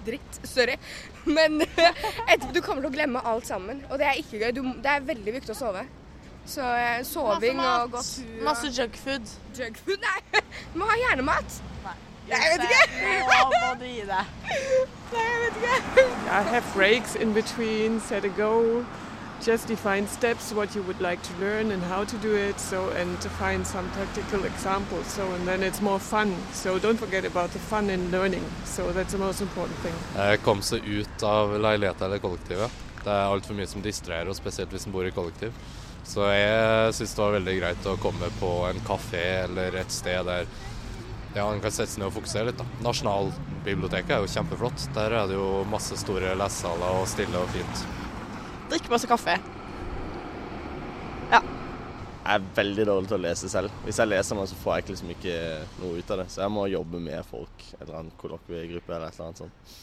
dritt. 0.05 0.39
Sorry. 0.55 0.77
Men 1.25 1.61
etterpå 2.31 2.53
du 2.53 2.61
kommer 2.61 2.81
til 2.81 2.91
å 2.91 2.93
glemme 2.93 3.23
alt 3.25 3.47
sammen. 3.47 3.83
Og 3.89 3.97
det 3.99 4.07
er 4.07 4.19
ikke 4.21 4.39
gøy. 4.43 4.51
Du, 4.51 4.61
det 4.81 4.85
er 4.93 4.99
veldig 5.01 5.33
viktig 5.39 5.55
å 5.55 5.57
sove. 5.57 5.85
Så 6.45 6.61
eh, 6.61 7.03
soving 7.05 7.55
Masse 7.55 7.67
mat, 7.67 7.93
og 7.93 8.05
tur 8.05 8.43
Masse 8.45 8.71
junkfood. 8.73 9.33
Junkfood? 9.57 10.01
Nei, 10.01 10.41
du 10.73 10.79
må 10.81 10.85
ha 10.89 10.95
hjernemat. 10.97 11.61
Nei, 12.31 12.39
jeg 12.39 12.51
vet 12.55 12.63
ikke. 12.69 12.83
Nå 13.27 13.39
må 13.51 13.69
du 13.79 13.85
gi 13.85 14.03
deg. 14.07 14.25
Nei, 15.11 15.23
jeg 15.27 15.39
vet 15.43 15.55
ikke. 15.61 16.03
I 16.31 16.41
have 16.47 16.63
breaks 16.73 17.15
in 17.15 17.33
between, 17.33 17.99
set 17.99 18.23
a 18.23 18.29
goal, 18.37 18.85
just 19.43 19.67
define 19.67 20.07
steps, 20.07 20.53
what 20.53 20.75
you 20.75 20.83
would 20.83 21.01
like 21.01 21.21
to 21.23 21.33
learn 21.41 21.71
and 21.71 21.83
how 21.83 22.05
to 22.05 22.17
do 22.23 22.35
it, 22.35 22.59
so 22.59 22.89
and 23.01 23.19
to 23.21 23.29
find 23.29 23.67
some 23.67 23.89
practical 23.97 24.45
examples. 24.45 25.07
So 25.07 25.27
and 25.33 25.47
then 25.47 25.63
it's 25.63 25.81
more 25.81 25.99
fun. 25.99 26.35
So 26.53 26.79
don't 26.79 26.97
forget 26.97 27.25
about 27.25 27.51
the 27.51 27.59
fun 27.59 27.89
in 27.89 28.11
learning. 28.11 28.45
So 28.65 28.91
that's 28.93 29.11
the 29.11 29.19
most 29.19 29.41
important 29.41 29.77
thing. 29.83 29.93
Kom 30.45 30.61
seg 30.61 30.87
ut 30.87 31.23
av 31.23 31.57
leiligheten 31.59 32.07
eller 32.07 32.23
kollektivet. 32.23 32.71
Det 33.03 33.11
er 33.11 33.27
altfor 33.27 33.57
mye 33.57 33.67
som 33.67 33.81
distraherer, 33.81 34.29
og 34.29 34.37
spesielt 34.37 34.71
hvis 34.71 34.85
en 34.85 34.93
bor 34.93 35.05
i 35.05 35.11
kollektiv. 35.11 35.51
Så 36.07 36.25
jeg 36.31 36.93
syns 36.97 37.11
det 37.13 37.21
var 37.21 37.35
veldig 37.35 37.55
greit 37.59 37.87
å 37.89 37.99
komme 38.01 38.29
på 38.39 38.51
en 38.69 38.79
kafé 38.87 39.25
eller 39.43 39.75
et 39.81 39.91
sted 39.93 40.25
der 40.25 40.47
ja, 41.31 41.45
en 41.47 41.61
kan 41.63 41.71
sette 41.71 41.93
seg 41.93 42.01
ned 42.01 42.09
og 42.09 42.17
fokusere 42.17 42.49
litt. 42.49 42.59
da. 42.59 42.65
Nasjonalbiblioteket 42.83 44.11
er 44.15 44.23
jo 44.23 44.31
kjempeflott. 44.33 44.87
Der 44.97 45.15
er 45.15 45.29
det 45.29 45.37
jo 45.37 45.63
masse 45.71 45.95
store 45.99 46.33
lesesaler 46.35 46.99
og 46.99 47.07
stille 47.07 47.39
og 47.39 47.47
fint. 47.53 47.83
Drikk 48.71 48.89
masse 48.91 49.07
kaffe. 49.07 49.37
Ja. 51.31 51.39
Jeg 51.41 52.35
er 52.35 52.49
veldig 52.59 52.87
dårlig 52.89 53.11
til 53.11 53.19
å 53.19 53.23
lese 53.23 53.51
selv. 53.51 53.71
Hvis 53.85 54.01
jeg 54.03 54.11
leser 54.11 54.37
noe, 54.37 54.49
så 54.51 54.59
får 54.59 54.75
jeg 54.75 54.83
ikke 54.83 54.95
liksom 54.95 55.15
ikke 55.15 55.39
noe 55.79 56.01
ut 56.03 56.11
av 56.11 56.21
det. 56.21 56.27
Så 56.35 56.43
jeg 56.43 56.55
må 56.57 56.67
jobbe 56.67 57.03
med 57.07 57.31
folk, 57.31 57.67
en 57.77 57.85
eller 57.85 57.99
annen 58.01 58.17
kollokviegruppe 58.19 58.95
eller 58.95 59.07
et 59.07 59.15
eller 59.15 59.31
annet 59.31 59.43
sånt. 59.45 59.75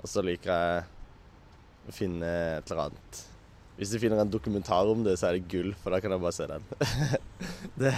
Og 0.00 0.10
så 0.10 0.24
liker 0.26 0.50
jeg 0.50 0.86
å 1.86 1.94
finne 1.94 2.34
et 2.58 2.70
eller 2.72 2.88
annet 2.90 3.26
Hvis 3.80 3.94
du 3.94 3.96
finner 4.02 4.20
en 4.20 4.28
dokumentar 4.28 4.88
om 4.92 5.00
det, 5.06 5.14
så 5.16 5.30
er 5.30 5.38
det 5.38 5.46
gull, 5.48 5.70
for 5.80 5.94
da 5.94 6.02
kan 6.04 6.12
jeg 6.12 6.20
bare 6.20 6.36
se 6.36 6.48
den. 6.50 6.66
det, 7.80 7.92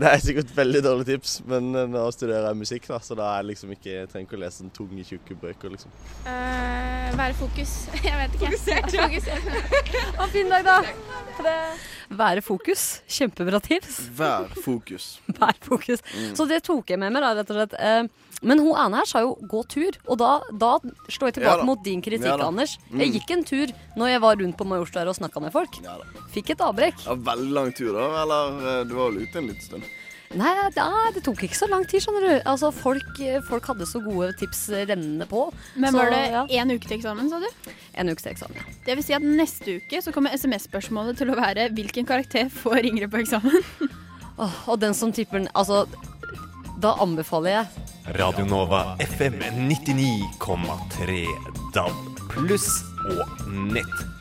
det 0.00 0.08
er 0.08 0.22
sikkert 0.24 0.54
veldig 0.56 0.80
dårlig 0.86 1.04
tips, 1.10 1.34
men 1.52 1.68
nå 1.92 2.04
studerer 2.16 2.48
jeg 2.48 2.60
musikk, 2.62 2.88
da, 2.88 2.96
så 3.04 3.18
da 3.18 3.26
er 3.28 3.42
jeg 3.42 3.50
liksom 3.50 3.74
ikke, 3.76 3.90
jeg 3.92 4.08
trenger 4.08 4.30
ikke 4.30 4.38
å 4.38 4.42
lese 4.46 4.62
sånne 4.62 4.76
tunge, 4.78 5.04
tjukke 5.04 5.36
bøker, 5.42 5.74
liksom. 5.76 5.92
Uh, 6.24 7.12
være 7.18 7.36
fokus. 7.36 7.74
Jeg 8.08 8.16
vet 8.16 8.34
ikke. 8.38 8.52
Fokusert, 8.54 8.94
ja. 8.96 9.04
Fokusert. 9.04 10.16
Ha 10.16 10.28
fin 10.34 10.48
dag, 10.48 10.64
da. 10.66 11.52
Være 12.22 12.42
fokus. 12.44 12.86
Kjempebra 13.08 13.60
tips. 13.60 14.00
Vær 14.16 14.48
fokus. 14.64 15.14
Vær 15.28 15.60
fokus. 15.60 16.00
Mm. 16.14 16.34
Så 16.40 16.48
det 16.48 16.62
tok 16.64 16.90
jeg 16.90 17.00
med 17.04 17.12
meg, 17.12 17.24
da, 17.24 17.34
rett 17.36 17.52
og 17.52 17.60
slett. 17.60 17.76
Eh, 17.76 18.31
Men 18.42 18.58
hun 18.62 18.74
ene 18.74 19.00
her 19.00 19.08
sa 19.08 19.22
jo 19.22 19.36
'gå 19.40 19.62
tur', 19.70 19.98
og 20.06 20.18
da, 20.18 20.40
da 20.50 20.78
slår 21.08 21.30
jeg 21.30 21.34
tilbake 21.38 21.62
Ja 21.62 21.66
mot 21.68 21.82
din 21.84 22.02
kritikk, 22.02 22.26
Ja 22.26 22.36
da. 22.36 22.50
Anders. 22.50 22.76
Mm. 22.90 23.00
Jeg 23.00 23.12
gikk 23.16 23.30
en 23.36 23.44
tur 23.44 23.72
når 23.96 24.08
jeg 24.12 24.20
var 24.20 24.36
rundt 24.36 24.56
på 24.58 24.66
Majorstua 24.66 25.06
og 25.06 25.16
snakka 25.16 25.40
med 25.40 25.52
folk. 25.54 25.78
Fikk 26.34 26.50
et 26.50 26.60
avbrekk. 26.60 27.06
Ja, 27.06 27.14
veldig 27.14 27.52
lang 27.52 27.72
tur, 27.72 27.92
da. 27.94 28.22
Eller 28.22 28.80
eh, 28.80 28.84
du 28.84 28.94
var 28.98 29.10
vel 29.10 29.22
ute 29.22 29.38
en 29.38 29.46
liten 29.46 29.62
stund? 29.62 29.90
Nei, 30.32 30.52
det, 30.72 30.84
det 31.14 31.22
tok 31.26 31.42
ikke 31.44 31.56
så 31.56 31.68
lang 31.68 31.82
tid, 31.88 32.00
skjønner 32.00 32.24
du. 32.24 32.34
Altså, 32.48 32.70
folk, 32.72 33.18
folk 33.48 33.66
hadde 33.68 33.88
så 33.88 34.00
gode 34.00 34.30
tips 34.40 34.64
rennende 34.72 35.26
på. 35.28 35.44
Men 35.76 35.92
Så, 35.92 35.98
var 35.98 36.12
det 36.14 36.22
ja. 36.32 36.64
uke 36.64 36.88
til 36.88 36.96
eksamen, 36.96 37.28
sa 37.28 37.40
du? 37.42 37.72
En 38.00 38.08
uke 38.08 38.22
til 38.22 38.32
eksamen, 38.32 38.56
ja. 38.56 38.76
Det 38.86 38.96
vil 38.96 39.04
si 39.04 39.16
at 39.16 39.26
neste 39.26 39.76
uke 39.82 40.00
så 40.04 40.14
kommer 40.14 40.32
SMS-spørsmålet 40.38 41.20
til 41.20 41.32
å 41.32 41.36
være 41.36 41.68
hvilken 41.76 42.08
karakter 42.08 42.48
får 42.62 42.88
Ingrid 42.88 43.12
på 43.12 43.20
eksamen? 43.20 43.60
Åh, 44.40 44.56
og 44.72 44.80
den 44.80 44.96
som 44.96 45.12
tipper 45.12 45.42
den 45.42 45.50
Altså, 45.52 45.84
da 46.82 46.96
anbefaler 46.98 47.50
jeg 47.54 48.16
Radio 48.18 48.42
Nova 48.48 48.96
FM 48.98 49.38
99,3 49.68 51.20
DAB 51.74 52.22
pluss 52.32 52.80
og 53.06 53.46
nett. 53.70 54.11